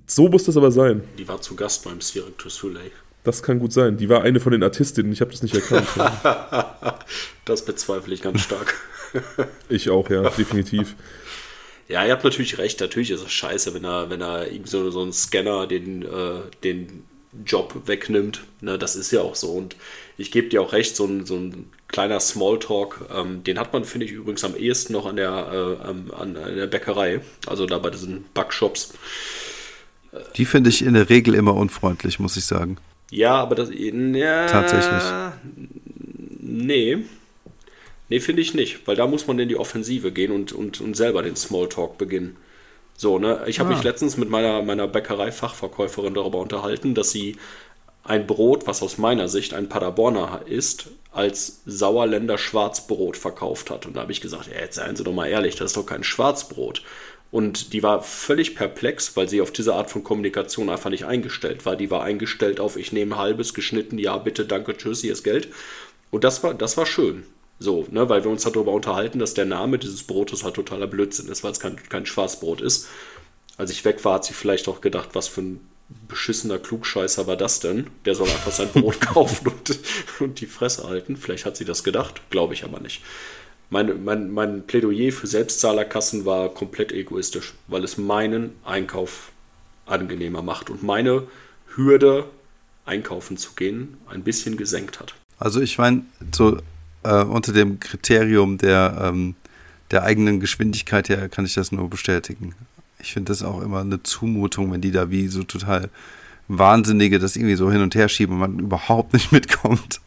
So 0.06 0.28
muss 0.28 0.44
das 0.44 0.56
aber 0.56 0.72
sein. 0.72 1.02
Die 1.18 1.28
war 1.28 1.42
zu 1.42 1.54
Gast 1.54 1.84
beim 1.84 2.00
Cirque 2.00 2.32
du 2.42 2.48
Soleil. 2.48 2.90
Das 3.22 3.42
kann 3.42 3.58
gut 3.58 3.74
sein. 3.74 3.98
Die 3.98 4.08
war 4.08 4.22
eine 4.22 4.40
von 4.40 4.52
den 4.52 4.62
Artistinnen, 4.62 5.12
ich 5.12 5.20
habe 5.20 5.30
das 5.30 5.42
nicht 5.42 5.54
erkannt. 5.54 5.86
das 7.44 7.66
bezweifle 7.66 8.14
ich 8.14 8.22
ganz 8.22 8.40
stark. 8.40 8.76
ich 9.68 9.90
auch, 9.90 10.08
ja, 10.08 10.30
definitiv. 10.30 10.96
Ja, 11.90 12.06
ihr 12.06 12.12
habt 12.12 12.22
natürlich 12.22 12.56
recht. 12.58 12.80
Natürlich 12.80 13.10
ist 13.10 13.22
es 13.22 13.32
scheiße, 13.32 13.74
wenn 13.74 13.84
er, 13.84 14.10
wenn 14.10 14.20
er 14.20 14.46
so, 14.64 14.92
so 14.92 15.02
ein 15.02 15.12
Scanner 15.12 15.66
den, 15.66 16.02
äh, 16.02 16.40
den 16.62 17.02
Job 17.44 17.82
wegnimmt. 17.86 18.44
Ne, 18.60 18.78
das 18.78 18.94
ist 18.94 19.10
ja 19.10 19.22
auch 19.22 19.34
so. 19.34 19.48
Und 19.50 19.74
ich 20.16 20.30
gebe 20.30 20.48
dir 20.48 20.62
auch 20.62 20.72
recht, 20.72 20.94
so 20.94 21.04
ein, 21.04 21.26
so 21.26 21.34
ein 21.34 21.68
kleiner 21.88 22.20
Smalltalk, 22.20 23.08
ähm, 23.12 23.42
den 23.42 23.58
hat 23.58 23.72
man, 23.72 23.84
finde 23.84 24.06
ich, 24.06 24.12
übrigens 24.12 24.44
am 24.44 24.54
ehesten 24.54 24.92
noch 24.92 25.04
an 25.04 25.16
der, 25.16 25.78
äh, 25.82 25.84
an, 25.84 26.12
an 26.12 26.34
der 26.34 26.68
Bäckerei. 26.68 27.22
Also 27.48 27.66
da 27.66 27.78
bei 27.78 27.90
diesen 27.90 28.24
Backshops. 28.34 28.94
Die 30.36 30.44
finde 30.44 30.70
ich 30.70 30.82
in 30.82 30.94
der 30.94 31.10
Regel 31.10 31.34
immer 31.34 31.54
unfreundlich, 31.54 32.20
muss 32.20 32.36
ich 32.36 32.44
sagen. 32.44 32.76
Ja, 33.10 33.34
aber 33.34 33.56
das. 33.56 33.70
Ja, 33.72 34.46
Tatsächlich. 34.46 35.02
Nee. 36.38 36.98
Nee, 38.10 38.20
finde 38.20 38.42
ich 38.42 38.54
nicht, 38.54 38.86
weil 38.86 38.96
da 38.96 39.06
muss 39.06 39.26
man 39.26 39.38
in 39.38 39.48
die 39.48 39.56
Offensive 39.56 40.12
gehen 40.12 40.32
und, 40.32 40.52
und, 40.52 40.80
und 40.80 40.96
selber 40.96 41.22
den 41.22 41.36
Smalltalk 41.36 41.96
beginnen. 41.96 42.36
So, 42.96 43.18
ne? 43.18 43.44
Ich 43.46 43.60
habe 43.60 43.70
ah. 43.70 43.74
mich 43.74 43.84
letztens 43.84 44.16
mit 44.16 44.28
meiner, 44.28 44.62
meiner 44.62 44.88
Bäckerei-Fachverkäuferin 44.88 46.12
darüber 46.12 46.38
unterhalten, 46.38 46.94
dass 46.94 47.12
sie 47.12 47.36
ein 48.02 48.26
Brot, 48.26 48.66
was 48.66 48.82
aus 48.82 48.98
meiner 48.98 49.28
Sicht 49.28 49.54
ein 49.54 49.68
Paderborner 49.68 50.42
ist, 50.46 50.88
als 51.12 51.62
Sauerländer 51.66 52.36
Schwarzbrot 52.36 53.16
verkauft 53.16 53.70
hat. 53.70 53.86
Und 53.86 53.96
da 53.96 54.02
habe 54.02 54.12
ich 54.12 54.20
gesagt, 54.20 54.48
ja, 54.48 54.60
jetzt 54.60 54.76
seien 54.76 54.96
Sie 54.96 55.04
doch 55.04 55.12
mal 55.12 55.28
ehrlich, 55.28 55.54
das 55.54 55.70
ist 55.70 55.76
doch 55.76 55.86
kein 55.86 56.04
Schwarzbrot. 56.04 56.82
Und 57.30 57.72
die 57.72 57.82
war 57.84 58.02
völlig 58.02 58.56
perplex, 58.56 59.16
weil 59.16 59.28
sie 59.28 59.40
auf 59.40 59.52
diese 59.52 59.74
Art 59.74 59.88
von 59.88 60.02
Kommunikation 60.02 60.68
einfach 60.68 60.90
nicht 60.90 61.04
eingestellt 61.04 61.64
war. 61.64 61.76
Die 61.76 61.90
war 61.90 62.02
eingestellt 62.02 62.58
auf, 62.58 62.76
ich 62.76 62.90
nehme 62.90 63.16
halbes 63.16 63.54
geschnitten, 63.54 63.98
ja, 63.98 64.18
bitte, 64.18 64.44
danke, 64.46 64.76
tschüss, 64.76 65.00
hier 65.00 65.12
ist 65.12 65.22
Geld. 65.22 65.48
Und 66.10 66.24
das 66.24 66.42
war, 66.42 66.54
das 66.54 66.76
war 66.76 66.86
schön. 66.86 67.24
So, 67.62 67.86
ne, 67.90 68.08
weil 68.08 68.24
wir 68.24 68.30
uns 68.30 68.42
darüber 68.42 68.72
unterhalten, 68.72 69.18
dass 69.18 69.34
der 69.34 69.44
Name 69.44 69.78
dieses 69.78 70.02
Brotes 70.02 70.44
halt 70.44 70.54
totaler 70.54 70.86
Blödsinn 70.86 71.28
ist, 71.28 71.44
weil 71.44 71.52
es 71.52 71.60
kein, 71.60 71.76
kein 71.76 72.06
Schwarzbrot 72.06 72.62
ist. 72.62 72.88
Als 73.58 73.70
ich 73.70 73.84
weg 73.84 74.02
war, 74.06 74.14
hat 74.14 74.24
sie 74.24 74.32
vielleicht 74.32 74.66
auch 74.66 74.80
gedacht, 74.80 75.10
was 75.12 75.28
für 75.28 75.42
ein 75.42 75.60
beschissener 76.08 76.58
Klugscheißer 76.58 77.26
war 77.26 77.36
das 77.36 77.60
denn? 77.60 77.88
Der 78.06 78.14
soll 78.14 78.30
einfach 78.30 78.50
sein 78.50 78.70
Brot 78.72 79.00
kaufen 79.02 79.48
und, 79.48 79.78
und 80.20 80.40
die 80.40 80.46
Fresse 80.46 80.88
halten. 80.88 81.18
Vielleicht 81.18 81.44
hat 81.44 81.58
sie 81.58 81.66
das 81.66 81.84
gedacht, 81.84 82.22
glaube 82.30 82.54
ich 82.54 82.64
aber 82.64 82.80
nicht. 82.80 83.02
Mein, 83.68 84.04
mein, 84.04 84.30
mein 84.30 84.66
Plädoyer 84.66 85.12
für 85.12 85.26
Selbstzahlerkassen 85.26 86.24
war 86.24 86.48
komplett 86.48 86.92
egoistisch, 86.92 87.52
weil 87.66 87.84
es 87.84 87.98
meinen 87.98 88.54
Einkauf 88.64 89.32
angenehmer 89.84 90.40
macht 90.40 90.70
und 90.70 90.82
meine 90.82 91.26
Hürde, 91.76 92.24
einkaufen 92.86 93.36
zu 93.36 93.52
gehen, 93.52 93.98
ein 94.08 94.24
bisschen 94.24 94.56
gesenkt 94.56 94.98
hat. 94.98 95.14
Also 95.38 95.60
ich 95.60 95.76
meine, 95.76 96.06
so 96.34 96.58
äh, 97.02 97.22
unter 97.22 97.52
dem 97.52 97.80
Kriterium 97.80 98.58
der, 98.58 98.98
ähm, 99.02 99.34
der 99.90 100.02
eigenen 100.04 100.40
Geschwindigkeit 100.40 101.08
her 101.08 101.28
kann 101.28 101.44
ich 101.44 101.54
das 101.54 101.72
nur 101.72 101.88
bestätigen. 101.88 102.54
Ich 102.98 103.12
finde 103.12 103.32
das 103.32 103.42
auch 103.42 103.62
immer 103.62 103.80
eine 103.80 104.02
Zumutung, 104.02 104.72
wenn 104.72 104.80
die 104.80 104.92
da 104.92 105.10
wie 105.10 105.28
so 105.28 105.42
total 105.42 105.88
Wahnsinnige 106.48 107.18
das 107.18 107.36
irgendwie 107.36 107.54
so 107.54 107.70
hin 107.70 107.80
und 107.80 107.94
her 107.94 108.08
schieben 108.08 108.34
und 108.34 108.40
man 108.40 108.58
überhaupt 108.58 109.12
nicht 109.12 109.32
mitkommt. 109.32 110.00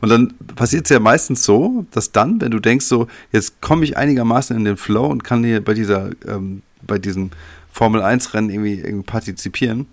Und 0.00 0.08
dann 0.08 0.34
passiert 0.56 0.86
es 0.86 0.90
ja 0.90 0.98
meistens 0.98 1.44
so, 1.44 1.86
dass 1.92 2.10
dann, 2.10 2.40
wenn 2.40 2.50
du 2.50 2.58
denkst, 2.58 2.86
so, 2.86 3.06
jetzt 3.30 3.60
komme 3.60 3.84
ich 3.84 3.96
einigermaßen 3.96 4.56
in 4.56 4.64
den 4.64 4.76
Flow 4.76 5.06
und 5.06 5.22
kann 5.22 5.44
hier 5.44 5.64
bei 5.64 5.74
dieser, 5.74 6.10
ähm, 6.26 6.62
bei 6.82 6.98
diesem 6.98 7.30
Formel 7.72 8.02
1-Rennen 8.02 8.50
irgendwie, 8.50 8.80
irgendwie 8.80 9.06
partizipieren, 9.06 9.86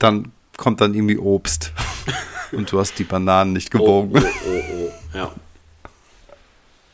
dann 0.00 0.32
kommt 0.56 0.80
dann 0.80 0.94
irgendwie 0.94 1.18
Obst. 1.18 1.72
und 2.52 2.70
du 2.70 2.78
hast 2.78 2.98
die 2.98 3.04
Bananen 3.04 3.52
nicht 3.52 3.70
gewogen. 3.70 4.12
Oh, 4.14 4.20
oh, 4.20 4.50
oh, 4.50 4.90
oh. 5.14 5.16
ja. 5.16 5.32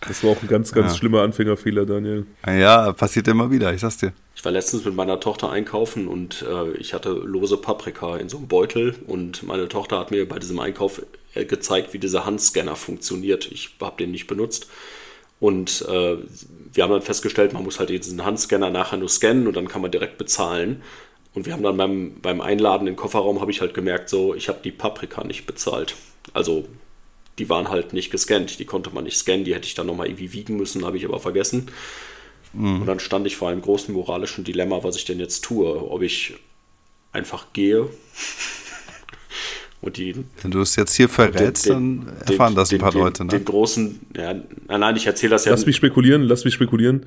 Das 0.07 0.23
war 0.23 0.31
auch 0.31 0.43
ein 0.43 0.49
ganz, 0.49 0.73
ganz 0.73 0.93
ja. 0.93 0.99
schlimmer 0.99 1.23
Anfängerfehler, 1.23 1.85
Daniel. 1.85 2.27
Ja, 2.47 2.93
passiert 2.93 3.27
immer 3.29 3.51
wieder, 3.51 3.75
ich 3.75 3.81
sag's 3.81 3.99
dir. 3.99 4.13
Ich 4.37 4.45
war 4.45 4.53
letztens 4.53 4.85
mit 4.85 4.95
meiner 4.95 5.19
Tochter 5.19 5.51
einkaufen 5.51 6.07
und 6.07 6.43
äh, 6.49 6.71
ich 6.79 6.95
hatte 6.95 7.11
lose 7.11 7.57
Paprika 7.57 8.17
in 8.17 8.29
so 8.29 8.39
einem 8.39 8.47
Beutel 8.47 8.95
und 9.07 9.43
meine 9.43 9.69
Tochter 9.69 9.99
hat 9.99 10.13
mir 10.13 10.29
bei 10.29 10.39
diesem 10.39 10.61
Einkauf 10.61 11.03
äh, 11.35 11.45
gezeigt, 11.45 11.93
wie 11.93 11.99
dieser 11.99 12.25
Handscanner 12.25 12.77
funktioniert. 12.77 13.51
Ich 13.51 13.71
habe 13.81 13.97
den 13.99 14.13
nicht 14.13 14.29
benutzt. 14.29 14.69
Und 15.41 15.85
äh, 15.89 16.17
wir 16.73 16.85
haben 16.85 16.91
dann 16.91 17.03
festgestellt, 17.03 17.53
man 17.53 17.65
muss 17.65 17.79
halt 17.79 17.91
diesen 17.91 18.25
Handscanner 18.25 18.71
nachher 18.71 18.99
nur 18.99 19.09
scannen 19.09 19.47
und 19.47 19.57
dann 19.57 19.69
kann 19.69 19.83
man 19.83 19.91
direkt 19.91 20.19
bezahlen. 20.19 20.83
Und 21.39 21.47
wir 21.47 21.53
haben 21.53 21.63
dann 21.63 21.77
beim, 21.77 22.15
beim 22.21 22.41
Einladen 22.41 22.89
im 22.89 22.97
Kofferraum, 22.97 23.41
habe 23.41 23.53
ich 23.53 23.61
halt 23.61 23.73
gemerkt, 23.73 24.09
so, 24.09 24.35
ich 24.35 24.49
habe 24.49 24.59
die 24.65 24.73
Paprika 24.73 25.23
nicht 25.23 25.47
bezahlt. 25.47 25.95
Also 26.33 26.67
die 27.39 27.49
waren 27.49 27.69
halt 27.69 27.93
nicht 27.93 28.11
gescannt, 28.11 28.59
die 28.59 28.65
konnte 28.65 28.91
man 28.91 29.05
nicht 29.05 29.17
scannen, 29.17 29.45
die 29.45 29.55
hätte 29.55 29.69
ich 29.69 29.77
dann 29.77 29.87
nochmal 29.87 30.09
irgendwie 30.09 30.33
wiegen 30.33 30.57
müssen, 30.57 30.85
habe 30.85 30.97
ich 30.97 31.05
aber 31.05 31.21
vergessen. 31.21 31.69
Mhm. 32.53 32.81
Und 32.81 32.87
dann 32.89 32.99
stand 32.99 33.25
ich 33.29 33.37
vor 33.37 33.51
einem 33.51 33.63
großen 33.63 33.95
moralischen 33.95 34.43
Dilemma, 34.43 34.83
was 34.83 34.97
ich 34.97 35.05
denn 35.05 35.21
jetzt 35.21 35.45
tue. 35.45 35.89
Ob 35.89 36.03
ich 36.03 36.35
einfach 37.13 37.53
gehe 37.53 37.89
und 39.81 39.97
die. 39.97 40.17
Wenn 40.43 40.51
du 40.51 40.61
es 40.61 40.75
jetzt 40.75 40.97
hier 40.97 41.09
verrätst, 41.09 41.67
den, 41.67 42.05
dann 42.05 42.17
erfahren 42.27 42.55
den, 42.55 42.57
das 42.57 42.73
ein 42.73 42.81
paar 42.81 42.91
den, 42.91 43.01
Leute, 43.01 43.25
ne? 43.25 43.31
Den 43.31 43.45
großen, 43.45 44.01
ja, 44.17 44.35
nein, 44.67 44.97
ich 44.97 45.07
erzähle 45.07 45.31
das 45.31 45.45
ja. 45.45 45.53
Lass 45.53 45.67
mich 45.67 45.77
spekulieren, 45.77 46.23
lass 46.23 46.45
mich 46.45 46.55
spekulieren 46.55 47.07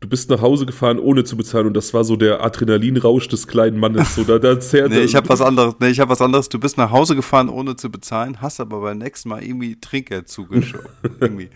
du 0.00 0.08
bist 0.08 0.30
nach 0.30 0.40
Hause 0.40 0.66
gefahren, 0.66 0.98
ohne 0.98 1.24
zu 1.24 1.36
bezahlen 1.36 1.66
und 1.66 1.74
das 1.74 1.92
war 1.92 2.04
so 2.04 2.16
der 2.16 2.42
Adrenalinrausch 2.42 3.28
des 3.28 3.48
kleinen 3.48 3.78
Mannes. 3.78 4.14
So, 4.14 4.24
da, 4.24 4.38
da 4.38 4.58
zerrt 4.60 4.90
nee, 4.92 5.00
ich 5.00 5.14
habe 5.14 5.28
was 5.28 5.40
anderes. 5.40 5.74
Nee, 5.80 5.88
ich 5.88 6.00
habe 6.00 6.10
was 6.10 6.20
anderes. 6.20 6.48
Du 6.48 6.58
bist 6.58 6.78
nach 6.78 6.90
Hause 6.90 7.16
gefahren, 7.16 7.48
ohne 7.48 7.76
zu 7.76 7.90
bezahlen, 7.90 8.40
hast 8.40 8.60
aber 8.60 8.80
beim 8.80 8.98
nächsten 8.98 9.28
Mal 9.28 9.42
irgendwie 9.42 9.80
Trinkgeld 9.80 10.28
zugeschoben. 10.28 10.88
irgendwie. 11.20 11.50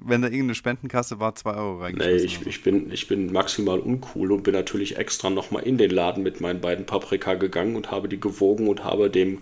Wenn 0.00 0.22
da 0.22 0.28
irgendeine 0.28 0.54
Spendenkasse 0.54 1.20
war, 1.20 1.34
zwei 1.34 1.52
Euro 1.54 1.80
reingeschmissen. 1.80 2.18
Nee, 2.18 2.24
ich, 2.24 2.46
ich, 2.46 2.62
bin, 2.62 2.90
ich 2.90 3.08
bin 3.08 3.30
maximal 3.30 3.78
uncool 3.78 4.32
und 4.32 4.42
bin 4.42 4.54
natürlich 4.54 4.96
extra 4.96 5.28
nochmal 5.28 5.64
in 5.64 5.76
den 5.76 5.90
Laden 5.90 6.22
mit 6.22 6.40
meinen 6.40 6.62
beiden 6.62 6.86
Paprika 6.86 7.34
gegangen 7.34 7.76
und 7.76 7.90
habe 7.90 8.08
die 8.08 8.18
gewogen 8.18 8.68
und 8.68 8.84
habe 8.84 9.10
dem, 9.10 9.40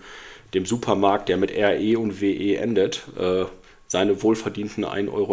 dem 0.55 0.66
Supermarkt, 0.66 1.28
der 1.28 1.36
mit 1.36 1.52
RE 1.52 1.97
und 1.97 2.20
WE 2.20 2.56
endet, 2.56 3.05
äh, 3.16 3.44
seine 3.86 4.24
wohlverdienten 4.24 4.85
1,49 4.85 5.09
Euro 5.12 5.32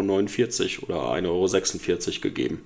oder 0.85 1.13
1,46 1.13 1.27
Euro 1.27 2.21
gegeben 2.21 2.61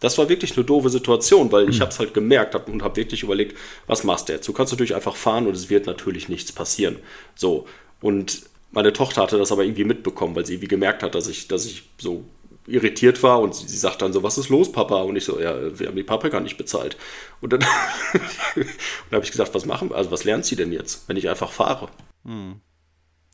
das 0.00 0.18
war 0.18 0.28
wirklich 0.28 0.56
eine 0.56 0.64
doofe 0.64 0.90
Situation, 0.90 1.50
weil 1.52 1.68
ich 1.68 1.76
hm. 1.76 1.82
habe 1.82 1.90
es 1.90 1.98
halt 1.98 2.14
gemerkt 2.14 2.54
hab, 2.54 2.68
und 2.68 2.82
habe 2.82 2.96
wirklich 2.96 3.22
überlegt, 3.22 3.56
was 3.86 4.04
machst 4.04 4.28
du 4.28 4.34
jetzt? 4.34 4.46
Du 4.46 4.52
kannst 4.52 4.72
natürlich 4.72 4.94
einfach 4.94 5.16
fahren 5.16 5.46
und 5.46 5.54
es 5.54 5.70
wird 5.70 5.86
natürlich 5.86 6.28
nichts 6.28 6.52
passieren. 6.52 6.96
So, 7.34 7.66
und 8.00 8.42
meine 8.72 8.92
Tochter 8.92 9.22
hatte 9.22 9.38
das 9.38 9.52
aber 9.52 9.64
irgendwie 9.64 9.84
mitbekommen, 9.84 10.36
weil 10.36 10.44
sie 10.44 10.54
irgendwie 10.54 10.68
gemerkt 10.68 11.02
hat, 11.02 11.14
dass 11.14 11.28
ich, 11.28 11.48
dass 11.48 11.64
ich 11.64 11.84
so 11.98 12.24
irritiert 12.66 13.22
war 13.22 13.40
und 13.40 13.54
sie, 13.54 13.68
sie 13.68 13.78
sagt 13.78 14.02
dann 14.02 14.12
so, 14.12 14.22
was 14.22 14.38
ist 14.38 14.48
los, 14.48 14.70
Papa? 14.70 15.02
Und 15.02 15.16
ich 15.16 15.24
so, 15.24 15.40
ja, 15.40 15.78
wir 15.78 15.86
haben 15.86 15.96
die 15.96 16.02
Paprika 16.02 16.40
nicht 16.40 16.58
bezahlt. 16.58 16.96
Und 17.40 17.52
dann, 17.52 17.60
und 18.54 19.12
habe 19.12 19.24
ich 19.24 19.30
gesagt, 19.30 19.54
was 19.54 19.66
machen, 19.66 19.92
also 19.92 20.10
was 20.10 20.24
lernt 20.24 20.44
sie 20.44 20.56
denn 20.56 20.72
jetzt, 20.72 21.08
wenn 21.08 21.16
ich 21.16 21.28
einfach 21.28 21.52
fahre? 21.52 21.88
Hm. 22.24 22.60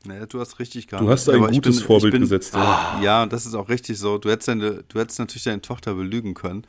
Naja, 0.06 0.26
du 0.26 0.40
hast 0.40 0.58
richtig 0.58 0.86
gehandelt. 0.88 1.08
Du 1.08 1.12
hast 1.12 1.28
ein 1.28 1.42
Aber 1.42 1.50
gutes 1.50 1.78
bin, 1.78 1.86
Vorbild 1.86 2.12
bin, 2.12 2.22
gesetzt. 2.22 2.54
Ja. 2.54 3.00
ja, 3.02 3.22
und 3.22 3.32
das 3.32 3.46
ist 3.46 3.54
auch 3.54 3.68
richtig 3.68 3.98
so. 3.98 4.18
Du 4.18 4.30
hättest, 4.30 4.48
deine, 4.48 4.84
du 4.88 4.98
hättest 4.98 5.18
natürlich 5.18 5.44
deine 5.44 5.62
Tochter 5.62 5.94
belügen 5.94 6.34
können. 6.34 6.64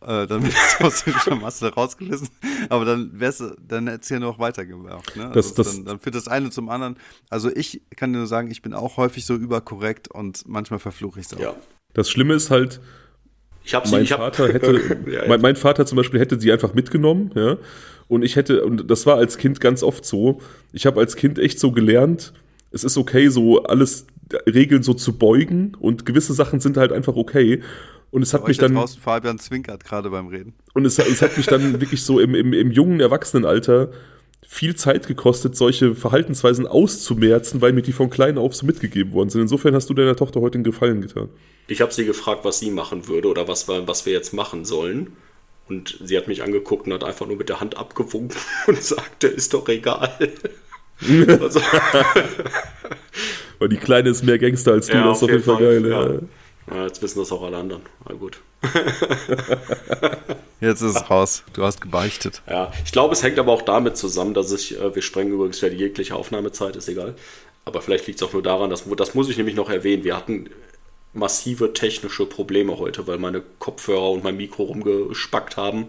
Äh, 0.00 0.26
dann 0.26 0.44
wärst 0.44 0.80
du 0.80 0.84
aus 0.84 1.04
der 1.26 1.34
Masse 1.34 1.72
rausgerissen. 1.72 2.28
Aber 2.68 2.84
dann 2.84 3.10
wärst 3.14 3.40
du, 3.40 3.56
dann 3.66 3.88
hättest 3.88 4.10
du 4.10 4.14
ja 4.14 4.20
noch 4.20 4.38
weitergemacht. 4.38 5.16
Ne? 5.16 5.30
Das, 5.34 5.50
also 5.50 5.62
das, 5.62 5.74
dann, 5.74 5.84
dann 5.84 6.00
führt 6.00 6.14
das 6.14 6.28
eine 6.28 6.50
zum 6.50 6.68
anderen. 6.68 6.96
Also 7.30 7.50
ich 7.54 7.82
kann 7.96 8.12
dir 8.12 8.18
nur 8.18 8.28
sagen, 8.28 8.50
ich 8.50 8.62
bin 8.62 8.74
auch 8.74 8.96
häufig 8.96 9.26
so 9.26 9.34
überkorrekt 9.34 10.08
und 10.08 10.46
manchmal 10.46 10.78
verfluche 10.78 11.18
ich 11.20 11.26
es 11.26 11.34
auch. 11.34 11.40
Ja. 11.40 11.56
Das 11.94 12.10
Schlimme 12.10 12.34
ist 12.34 12.50
halt, 12.50 12.80
ich 13.64 13.74
hab 13.74 13.86
sie, 13.86 13.92
mein 13.92 14.02
ich 14.04 14.10
Vater 14.10 14.44
hab, 14.44 14.52
hätte, 14.54 15.00
ja, 15.06 15.22
ja. 15.22 15.28
Mein, 15.28 15.40
mein, 15.40 15.56
Vater 15.56 15.84
zum 15.84 15.96
Beispiel 15.96 16.20
hätte 16.20 16.38
sie 16.38 16.52
einfach 16.52 16.74
mitgenommen, 16.74 17.32
ja. 17.34 17.56
Und 18.06 18.22
ich 18.22 18.36
hätte, 18.36 18.64
und 18.64 18.90
das 18.90 19.04
war 19.04 19.16
als 19.16 19.36
Kind 19.36 19.60
ganz 19.60 19.82
oft 19.82 20.04
so, 20.04 20.40
ich 20.72 20.86
habe 20.86 21.00
als 21.00 21.16
Kind 21.16 21.38
echt 21.38 21.60
so 21.60 21.72
gelernt, 21.72 22.32
es 22.70 22.84
ist 22.84 22.96
okay, 22.96 23.28
so 23.28 23.62
alles 23.64 24.06
Regeln 24.46 24.82
so 24.82 24.94
zu 24.94 25.16
beugen 25.16 25.76
und 25.80 26.04
gewisse 26.04 26.34
Sachen 26.34 26.60
sind 26.60 26.76
halt 26.76 26.92
einfach 26.92 27.16
okay. 27.16 27.62
Und 28.10 28.22
es 28.22 28.32
hat 28.32 28.46
mich 28.48 28.58
dann. 28.58 28.74
Draußen 28.74 29.00
Fabian 29.00 29.38
zwinkert 29.38 29.84
gerade 29.84 30.10
beim 30.10 30.28
Reden. 30.28 30.54
Und 30.74 30.84
es, 30.84 30.98
es 30.98 31.20
hat 31.20 31.36
mich 31.36 31.46
dann 31.46 31.72
wirklich 31.80 32.02
so 32.02 32.20
im, 32.20 32.34
im, 32.34 32.52
im 32.52 32.70
jungen 32.70 33.00
Erwachsenenalter 33.00 33.90
viel 34.46 34.74
Zeit 34.76 35.06
gekostet, 35.06 35.56
solche 35.56 35.94
Verhaltensweisen 35.94 36.66
auszumerzen, 36.66 37.60
weil 37.60 37.74
mir 37.74 37.82
die 37.82 37.92
von 37.92 38.08
klein 38.08 38.38
auf 38.38 38.54
so 38.54 38.64
mitgegeben 38.64 39.12
worden 39.12 39.28
sind. 39.28 39.42
Insofern 39.42 39.74
hast 39.74 39.90
du 39.90 39.94
deiner 39.94 40.16
Tochter 40.16 40.40
heute 40.40 40.54
einen 40.54 40.64
Gefallen 40.64 41.02
getan. 41.02 41.28
Ich 41.66 41.82
habe 41.82 41.92
sie 41.92 42.06
gefragt, 42.06 42.46
was 42.46 42.58
sie 42.58 42.70
machen 42.70 43.08
würde 43.08 43.28
oder 43.28 43.46
was 43.46 43.68
wir, 43.68 43.86
was 43.86 44.06
wir 44.06 44.14
jetzt 44.14 44.32
machen 44.32 44.64
sollen. 44.64 45.12
Und 45.68 45.98
sie 46.02 46.16
hat 46.16 46.28
mich 46.28 46.42
angeguckt 46.42 46.86
und 46.86 46.94
hat 46.94 47.04
einfach 47.04 47.26
nur 47.26 47.36
mit 47.36 47.50
der 47.50 47.60
Hand 47.60 47.76
abgewunken 47.76 48.40
und 48.66 48.82
sagte, 48.82 49.26
ist 49.26 49.52
doch 49.52 49.68
egal. 49.68 50.32
Weil 53.58 53.68
die 53.68 53.76
Kleine 53.76 54.10
ist 54.10 54.22
mehr 54.24 54.38
Gangster 54.38 54.72
als 54.72 54.86
du, 54.86 54.94
Ja, 54.94 55.04
das 55.06 55.18
ist 55.18 55.24
auf 55.24 55.30
jeden 55.30 55.42
Fall 55.42 55.58
geil. 55.58 55.88
ja. 55.88 56.06
Ja. 56.06 56.18
Ja, 56.70 56.84
jetzt 56.84 57.00
wissen 57.00 57.18
das 57.18 57.32
auch 57.32 57.42
alle 57.42 57.56
anderen. 57.56 57.82
Na 58.06 58.14
gut. 58.14 58.40
Jetzt 60.60 60.82
ist 60.82 60.96
es 60.96 61.08
raus. 61.08 61.44
Du 61.54 61.62
hast 61.62 61.80
gebeichtet. 61.80 62.42
Ja, 62.46 62.72
ich 62.84 62.92
glaube, 62.92 63.14
es 63.14 63.22
hängt 63.22 63.38
aber 63.38 63.52
auch 63.52 63.62
damit 63.62 63.96
zusammen, 63.96 64.34
dass 64.34 64.52
ich, 64.52 64.78
äh, 64.78 64.94
wir 64.94 65.00
sprengen 65.02 65.32
übrigens 65.32 65.60
ja 65.60 65.70
die 65.70 65.76
jegliche 65.76 66.14
Aufnahmezeit, 66.14 66.76
ist 66.76 66.88
egal. 66.88 67.14
Aber 67.64 67.80
vielleicht 67.80 68.06
liegt 68.06 68.20
es 68.20 68.26
auch 68.28 68.32
nur 68.32 68.42
daran, 68.42 68.68
dass, 68.70 68.84
das 68.96 69.14
muss 69.14 69.30
ich 69.30 69.36
nämlich 69.38 69.56
noch 69.56 69.70
erwähnen, 69.70 70.04
wir 70.04 70.16
hatten 70.16 70.50
massive 71.14 71.72
technische 71.72 72.26
Probleme 72.26 72.78
heute, 72.78 73.06
weil 73.06 73.18
meine 73.18 73.42
Kopfhörer 73.58 74.10
und 74.10 74.24
mein 74.24 74.36
Mikro 74.36 74.64
rumgespackt 74.64 75.56
haben. 75.56 75.88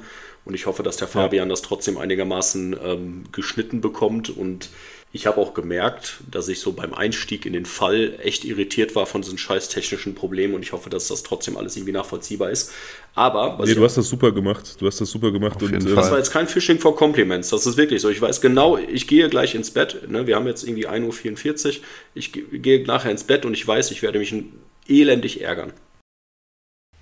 Und 0.50 0.56
ich 0.56 0.66
hoffe, 0.66 0.82
dass 0.82 0.98
der 0.98 1.08
Fabian 1.08 1.48
das 1.48 1.62
trotzdem 1.62 2.00
einigermaßen 2.00 2.76
ähm, 2.84 3.24
geschnitten 3.32 3.82
bekommt. 3.82 4.32
Und 4.36 4.70
ich 5.14 5.28
habe 5.28 5.38
auch 5.40 5.54
gemerkt, 5.54 6.22
dass 6.32 6.48
ich 6.48 6.60
so 6.60 6.72
beim 6.72 6.92
Einstieg 6.96 7.46
in 7.46 7.54
den 7.54 7.66
Fall 7.68 8.16
echt 8.24 8.46
irritiert 8.46 8.96
war 8.96 9.06
von 9.06 9.22
diesen 9.22 9.38
scheiß 9.38 9.70
technischen 9.70 10.16
Problemen. 10.16 10.56
Und 10.56 10.64
ich 10.64 10.72
hoffe, 10.74 10.90
dass 10.90 11.08
das 11.08 11.22
trotzdem 11.22 11.56
alles 11.56 11.78
irgendwie 11.78 11.92
nachvollziehbar 11.92 12.50
ist. 12.50 12.72
Aber 13.14 13.60
was 13.60 13.70
Nee, 13.70 13.76
du 13.76 13.84
hast 13.84 13.96
das 13.98 14.10
super 14.10 14.32
gemacht. 14.32 14.78
Du 14.80 14.88
hast 14.88 15.00
das 15.00 15.12
super 15.12 15.32
gemacht. 15.32 15.62
und, 15.62 15.70
Fall. 15.70 15.92
äh, 15.92 15.96
das 15.96 16.10
war 16.10 16.18
jetzt 16.18 16.32
kein 16.32 16.48
Phishing 16.48 16.80
for 16.80 16.96
Compliments. 16.96 17.50
Das 17.50 17.68
ist 17.68 17.78
wirklich 17.78 18.02
so. 18.02 18.10
Ich 18.10 18.20
weiß 18.20 18.42
genau, 18.42 18.76
ich 18.78 19.06
gehe 19.06 19.30
gleich 19.30 19.54
ins 19.54 19.70
Bett. 19.70 20.10
Ne? 20.10 20.26
Wir 20.26 20.36
haben 20.36 20.48
jetzt 20.48 20.64
irgendwie 20.64 20.88
1.44 20.88 21.68
Uhr. 21.68 21.84
Ich 22.16 22.32
ge- 22.32 22.46
gehe 22.58 22.84
nachher 22.88 23.12
ins 23.12 23.24
Bett 23.24 23.46
und 23.46 23.54
ich 23.54 23.68
weiß, 23.68 23.92
ich 23.92 24.02
werde 24.02 24.18
mich 24.18 24.34
elendig 24.88 25.42
ärgern. 25.42 25.74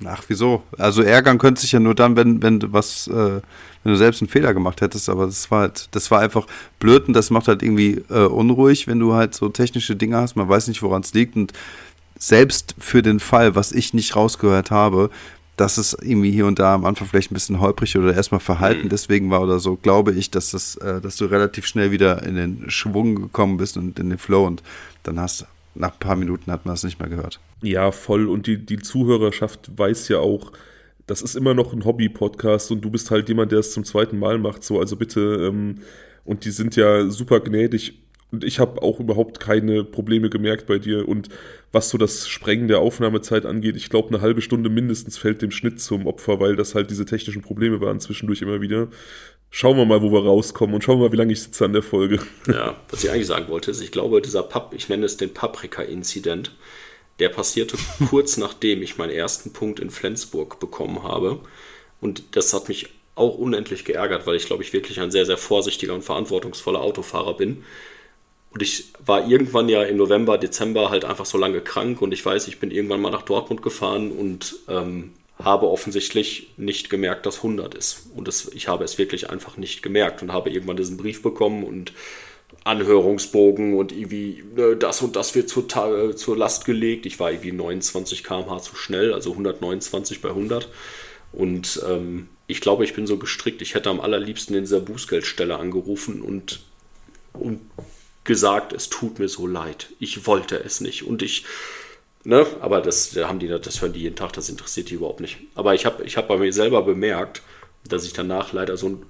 Ach, 0.06 0.24
wieso? 0.28 0.62
Also 0.78 1.02
ärgern 1.02 1.40
könnte 1.40 1.62
sich 1.62 1.72
ja 1.72 1.80
nur 1.80 1.96
dann, 1.96 2.16
wenn, 2.16 2.44
wenn 2.44 2.60
du 2.60 2.72
was, 2.72 3.08
äh, 3.08 3.42
wenn 3.84 3.92
du 3.92 3.96
selbst 3.96 4.22
einen 4.22 4.30
Fehler 4.30 4.54
gemacht 4.54 4.82
hättest, 4.82 5.10
aber 5.10 5.26
das 5.26 5.50
war 5.50 5.62
halt, 5.62 5.90
das 5.92 6.12
war 6.12 6.20
einfach 6.20 6.46
blöd 6.80 7.08
und 7.08 7.14
das 7.16 7.32
macht 7.32 7.48
halt 7.48 7.64
irgendwie 7.64 8.04
äh, 8.10 8.26
unruhig, 8.26 8.86
wenn 8.88 9.00
du 9.00 9.14
halt 9.14 9.34
so 9.34 9.50
technische 9.50 9.96
Dinge 9.96 10.18
hast, 10.18 10.36
man 10.36 10.48
weiß 10.48 10.68
nicht, 10.68 10.84
woran 10.84 11.02
es 11.02 11.14
liegt 11.14 11.36
und 11.36 11.52
selbst 12.20 12.76
für 12.80 13.02
den 13.02 13.20
Fall, 13.20 13.56
was 13.56 13.72
ich 13.72 13.94
nicht 13.94 14.16
rausgehört 14.16 14.70
habe, 14.72 15.10
dass 15.56 15.80
es 15.80 15.94
irgendwie 16.00 16.32
hier 16.32 16.46
und 16.46 16.60
da 16.60 16.76
am 16.76 16.86
Anfang 16.86 17.08
vielleicht 17.08 17.32
ein 17.32 17.34
bisschen 17.34 17.60
holprig 17.60 17.98
oder 17.98 18.14
erstmal 18.14 18.40
verhalten 18.40 18.84
Mhm. 18.86 18.90
deswegen 18.90 19.32
war 19.32 19.42
oder 19.42 19.58
so, 19.60 19.76
glaube 19.76 20.14
ich, 20.14 20.30
dass 20.30 20.52
das, 20.52 20.76
äh, 20.76 21.02
dass 21.02 21.16
du 21.18 21.26
relativ 21.26 21.66
schnell 21.66 21.90
wieder 21.90 22.22
in 22.22 22.36
den 22.36 22.70
Schwung 22.70 23.16
gekommen 23.16 23.58
bist 23.58 23.78
und 23.78 23.98
in 23.98 24.12
den 24.12 24.20
Flow 24.20 24.46
und 24.46 24.62
dann 25.02 25.20
hast 25.20 25.48
nach 25.78 25.94
ein 25.94 26.00
paar 26.00 26.16
Minuten 26.16 26.52
hat 26.52 26.66
man 26.66 26.76
es 26.76 26.84
nicht 26.84 27.00
mehr 27.00 27.10
gehört. 27.10 27.40
Ja, 27.62 27.92
voll. 27.92 28.28
Und 28.28 28.48
die, 28.48 28.66
die 28.66 28.78
Zuhörerschaft 28.78 29.72
weiß 29.78 30.08
ja 30.10 30.20
auch, 30.20 30.52
das 31.06 31.22
ist 31.22 31.36
immer 31.36 31.54
noch 31.54 31.74
ein 31.74 31.86
Hobby-Podcast 31.86 32.72
und 32.72 32.82
du 32.82 32.90
bist 32.90 33.12
halt 33.12 33.30
jemand, 33.30 33.52
der 33.52 33.60
es 33.60 33.72
zum 33.72 33.86
zweiten 33.86 34.20
Mal 34.20 34.38
macht. 34.38 34.64
So, 34.64 34.80
also 34.80 34.96
bitte, 34.98 35.48
ähm, 35.50 35.76
und 36.26 36.44
die 36.44 36.52
sind 36.52 36.76
ja 36.76 37.10
super 37.10 37.40
gnädig. 37.40 38.00
Und 38.30 38.44
ich 38.44 38.60
habe 38.60 38.82
auch 38.82 39.00
überhaupt 39.00 39.40
keine 39.40 39.86
Probleme 39.86 40.30
gemerkt 40.30 40.68
bei 40.68 40.80
dir. 40.80 41.08
Und 41.08 41.30
was 41.72 41.90
so 41.90 41.98
das 41.98 42.28
Sprengen 42.28 42.68
der 42.68 42.80
Aufnahmezeit 42.80 43.46
angeht, 43.46 43.78
ich 43.78 43.90
glaube, 43.90 44.10
eine 44.10 44.22
halbe 44.22 44.42
Stunde 44.42 44.70
mindestens 44.70 45.18
fällt 45.18 45.42
dem 45.42 45.52
Schnitt 45.52 45.80
zum 45.80 46.06
Opfer, 46.06 46.42
weil 46.42 46.58
das 46.58 46.76
halt 46.76 46.90
diese 46.90 47.06
technischen 47.06 47.42
Probleme 47.42 47.80
waren 47.80 48.02
zwischendurch 48.02 48.42
immer 48.42 48.60
wieder. 48.60 48.90
Schauen 49.50 49.78
wir 49.78 49.86
mal, 49.86 50.02
wo 50.02 50.12
wir 50.12 50.24
rauskommen 50.24 50.76
und 50.76 50.84
schauen 50.84 51.00
wir 51.00 51.06
mal, 51.06 51.12
wie 51.12 51.18
lange 51.18 51.34
ich 51.34 51.42
sitze 51.42 51.66
an 51.66 51.74
der 51.74 51.84
Folge. 51.84 52.20
Ja, 52.48 52.76
was 52.90 53.04
ich 53.04 53.10
eigentlich 53.10 53.28
sagen 53.28 53.48
wollte, 53.48 53.72
ist, 53.72 53.82
ich 53.82 53.92
glaube, 53.92 54.22
dieser 54.22 54.44
Pap, 54.44 54.74
ich 54.74 54.90
nenne 54.90 55.06
es 55.06 55.18
den 55.18 55.34
Paprika-Inzident, 55.34 56.52
der 57.20 57.30
passierte 57.30 57.78
kurz 58.10 58.38
nachdem 58.38 58.82
ich 58.82 58.98
meinen 58.98 59.12
ersten 59.12 59.54
Punkt 59.54 59.80
in 59.80 59.90
Flensburg 59.90 60.60
bekommen 60.60 61.04
habe. 61.04 61.40
Und 62.02 62.36
das 62.36 62.54
hat 62.54 62.68
mich 62.68 62.90
auch 63.16 63.38
unendlich 63.38 63.84
geärgert, 63.84 64.28
weil 64.28 64.36
ich 64.36 64.46
glaube 64.46 64.64
ich 64.64 64.74
wirklich 64.74 65.00
ein 65.00 65.12
sehr, 65.12 65.26
sehr 65.26 65.38
vorsichtiger 65.38 65.94
und 65.94 66.04
verantwortungsvoller 66.04 66.82
Autofahrer 66.82 67.36
bin. 67.36 67.64
Und 68.52 68.62
ich 68.62 68.94
war 69.06 69.28
irgendwann 69.28 69.70
ja 69.70 69.84
im 69.84 69.98
November, 69.98 70.38
Dezember 70.38 70.90
halt 70.90 71.06
einfach 71.06 71.26
so 71.26 71.38
lange 71.38 71.62
krank 71.62 72.02
und 72.02 72.14
ich 72.14 72.26
weiß, 72.26 72.48
ich 72.48 72.60
bin 72.60 72.72
irgendwann 72.72 73.02
mal 73.02 73.12
nach 73.12 73.24
Dortmund 73.24 73.62
gefahren 73.62 74.12
und 74.12 74.56
ähm, 74.68 75.14
habe 75.44 75.70
offensichtlich 75.70 76.54
nicht 76.58 76.90
gemerkt, 76.90 77.26
dass 77.26 77.38
100 77.38 77.76
ist. 77.76 78.08
Und 78.16 78.28
das, 78.28 78.52
ich 78.54 78.68
habe 78.68 78.84
es 78.84 78.98
wirklich 78.98 79.30
einfach 79.30 79.58
nicht 79.58 79.84
gemerkt 79.84 80.22
und 80.22 80.34
habe 80.34 80.50
irgendwann 80.50 80.78
diesen 80.78 80.98
Brief 80.98 81.22
bekommen 81.22 81.64
und 81.64 81.94
Anhörungsbogen 82.64 83.76
und 83.76 83.92
irgendwie 83.92 84.44
ne, 84.56 84.76
das 84.76 85.02
und 85.02 85.16
das 85.16 85.36
wird 85.36 85.50
zur, 85.50 85.66
äh, 85.68 86.16
zur 86.16 86.38
Last 86.38 86.66
gelegt. 86.66 87.06
Ich 87.06 87.20
war 87.20 87.32
irgendwie 87.32 87.52
29 87.52 88.24
km/h 88.24 88.60
zu 88.62 88.76
schnell, 88.76 89.14
also 89.14 89.32
129 89.32 90.22
bei 90.22 90.30
100. 90.30 90.70
Und 91.34 91.82
ähm, 91.88 92.30
ich 92.48 92.62
glaube, 92.62 92.84
ich 92.84 92.94
bin 92.94 93.06
so 93.06 93.18
gestrickt. 93.18 93.62
Ich 93.62 93.76
hätte 93.76 93.90
am 93.90 94.00
allerliebsten 94.00 94.56
in 94.56 94.64
dieser 94.64 94.80
Bußgeldstelle 94.80 95.58
angerufen 95.58 96.22
und, 96.22 96.62
und 97.34 97.60
gesagt, 98.24 98.74
es 98.74 98.90
tut 98.90 99.20
mir 99.20 99.28
so 99.28 99.46
leid. 99.46 99.90
Ich 100.00 100.26
wollte 100.26 100.58
es 100.64 100.82
nicht. 100.82 101.04
Und 101.04 101.22
ich, 101.22 101.46
ne, 102.28 102.46
aber 102.60 102.82
das 102.82 103.12
da 103.12 103.28
haben 103.28 103.40
die, 103.40 103.48
das 103.48 103.82
hören 103.82 103.94
die 103.94 104.02
jeden 104.02 104.16
Tag, 104.16 104.34
das 104.34 104.50
interessiert 104.50 104.90
die 104.90 104.96
überhaupt 104.96 105.22
nicht. 105.22 105.38
Aber 105.56 105.74
ich 105.74 105.86
habe 105.86 106.04
ich 106.04 106.18
hab 106.18 106.28
bei 106.28 106.38
mir 106.38 106.52
selber 106.54 106.84
bemerkt, 106.84 107.42
dass 107.88 108.06
ich 108.06 108.14
danach 108.14 108.54
leider 108.54 108.78
so 108.78 108.90
ein 108.90 109.06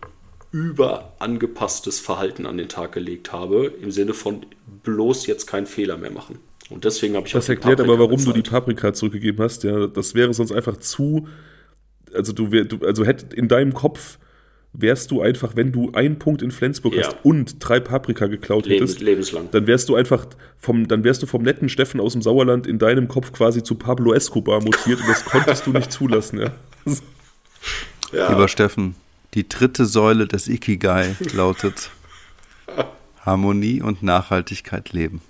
überangepasstes 0.52 2.00
Verhalten 2.00 2.46
an 2.46 2.58
den 2.58 2.70
Tag 2.70 2.94
gelegt 2.94 3.34
habe, 3.34 3.74
im 3.82 3.92
Sinne 3.92 4.14
von 4.14 4.46
bloß 4.84 5.28
jetzt 5.28 5.48
keinen 5.48 5.66
Fehler 5.66 5.98
mehr 5.98 6.12
machen. 6.12 6.40
Und 6.70 6.86
deswegen 6.86 7.16
habe 7.16 7.28
ich 7.28 7.34
Das 7.34 7.50
erklärt 7.50 7.80
aber, 7.82 8.00
warum 8.00 8.24
du 8.24 8.32
die 8.34 8.42
bezahlt. 8.42 8.66
Paprika 8.66 8.94
zurückgegeben 8.94 9.44
hast. 9.44 9.64
Ja, 9.64 9.88
das 9.88 10.16
wäre 10.16 10.34
sonst 10.34 10.52
einfach 10.52 10.78
zu. 10.78 11.28
Also 12.14 12.34
du, 12.34 12.52
wär, 12.52 12.66
du 12.66 12.86
also 12.86 13.06
hätt 13.06 13.34
in 13.34 13.48
deinem 13.48 13.74
Kopf 13.74 14.20
wärst 14.74 15.10
du 15.12 15.22
einfach, 15.22 15.56
wenn 15.56 15.72
du 15.72 15.92
einen 15.94 16.20
Punkt 16.20 16.42
in 16.42 16.52
Flensburg 16.52 16.94
Ja. 16.94 17.08
hast 17.08 17.18
und 17.24 17.56
drei 17.60 17.80
Paprika 17.80 18.28
geklaut 18.28 18.66
Lebens, 18.68 18.92
hättest, 18.92 19.02
lebenslang. 19.06 19.50
dann 19.52 19.66
wärst 19.66 19.90
du 19.90 19.96
einfach 19.96 20.28
vom, 20.60 20.88
dann 20.88 21.04
wärst 21.04 21.24
du 21.24 21.26
vom 21.26 21.42
netten 21.42 21.68
Steffen 21.70 22.00
aus 22.00 22.14
dem 22.14 22.22
Sauerland 22.22 22.68
in 22.68 22.78
deinem 22.78 23.08
Kopf 23.08 23.32
quasi 23.32 23.64
zu 23.64 23.76
Pablo 23.76 24.14
Escobar 24.14 24.62
mutiert 24.62 25.00
und 25.02 25.08
das 25.10 25.26
konntest 25.26 25.66
du 25.66 25.72
nicht 25.72 25.92
zulassen. 25.92 26.40
Ja. 26.42 26.52
Ja. 28.14 28.30
Lieber 28.30 28.48
Steffen, 28.48 28.96
die 29.34 29.50
dritte 29.50 29.86
Säule 29.86 30.28
des 30.28 30.48
Ikigai 30.48 31.16
lautet 31.34 31.90
Harmonie 33.26 33.82
und 33.82 34.04
Nachhaltigkeit 34.04 34.94
leben. 34.94 35.22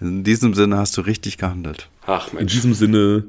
In 0.00 0.24
diesem 0.24 0.54
Sinne 0.54 0.78
hast 0.78 0.96
du 0.96 1.02
richtig 1.02 1.38
gehandelt. 1.38 1.88
Ach 2.06 2.28
In 2.32 2.38
Mensch. 2.38 2.52
diesem 2.52 2.74
Sinne, 2.74 3.24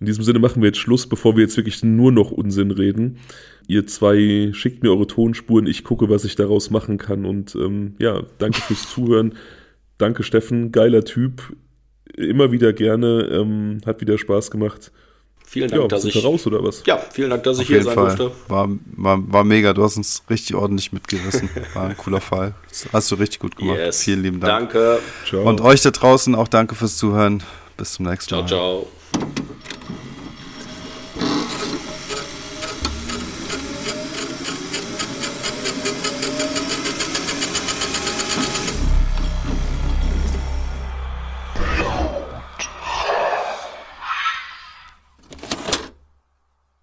in 0.00 0.06
diesem 0.06 0.24
Sinne 0.24 0.40
machen 0.40 0.60
wir 0.60 0.68
jetzt 0.68 0.78
Schluss, 0.78 1.06
bevor 1.08 1.36
wir 1.36 1.42
jetzt 1.44 1.56
wirklich 1.56 1.84
nur 1.84 2.10
noch 2.10 2.30
Unsinn 2.32 2.70
reden. 2.72 3.18
Ihr 3.68 3.86
zwei 3.86 4.50
schickt 4.52 4.82
mir 4.82 4.90
eure 4.90 5.06
Tonspuren, 5.06 5.66
ich 5.66 5.82
gucke, 5.84 6.08
was 6.08 6.24
ich 6.24 6.36
daraus 6.36 6.70
machen 6.70 6.98
kann. 6.98 7.24
Und 7.26 7.54
ähm, 7.56 7.96
ja, 7.98 8.22
danke 8.38 8.60
fürs 8.60 8.88
Zuhören. 8.90 9.34
Danke, 9.98 10.22
Steffen, 10.22 10.72
geiler 10.72 11.04
Typ. 11.04 11.42
Immer 12.16 12.52
wieder 12.52 12.72
gerne, 12.72 13.28
ähm, 13.32 13.80
hat 13.84 14.00
wieder 14.00 14.18
Spaß 14.18 14.50
gemacht. 14.50 14.92
Vielen 15.48 15.70
Dank, 15.70 15.82
Ja, 15.82 15.88
dass 15.88 16.04
ich. 16.04 16.24
raus 16.24 16.46
oder 16.46 16.62
was? 16.64 16.82
Ja, 16.86 16.98
vielen 16.98 17.30
Dank, 17.30 17.44
dass 17.44 17.58
ich 17.58 17.62
Auf 17.62 17.66
hier 17.68 17.76
jeden 17.76 17.86
sein 17.86 17.94
Fall. 17.94 18.16
durfte. 18.16 18.32
War, 18.48 18.68
war, 18.96 19.32
war 19.32 19.44
mega. 19.44 19.72
Du 19.72 19.82
hast 19.84 19.96
uns 19.96 20.22
richtig 20.28 20.56
ordentlich 20.56 20.92
mitgerissen. 20.92 21.48
War 21.74 21.88
ein 21.88 21.96
cooler 21.96 22.20
Fall. 22.20 22.54
Das 22.68 22.88
hast 22.92 23.10
du 23.12 23.14
richtig 23.16 23.38
gut 23.40 23.56
gemacht. 23.56 23.78
Yes. 23.78 24.02
Vielen 24.02 24.22
lieben 24.22 24.40
Dank. 24.40 24.72
Danke. 24.72 24.98
Ciao. 25.24 25.48
Und 25.48 25.60
euch 25.60 25.82
da 25.82 25.90
draußen 25.92 26.34
auch 26.34 26.48
danke 26.48 26.74
fürs 26.74 26.96
Zuhören. 26.96 27.42
Bis 27.76 27.92
zum 27.94 28.06
nächsten 28.06 28.28
Ciao, 28.28 28.40
Mal. 28.42 28.48
ciao. 28.48 28.86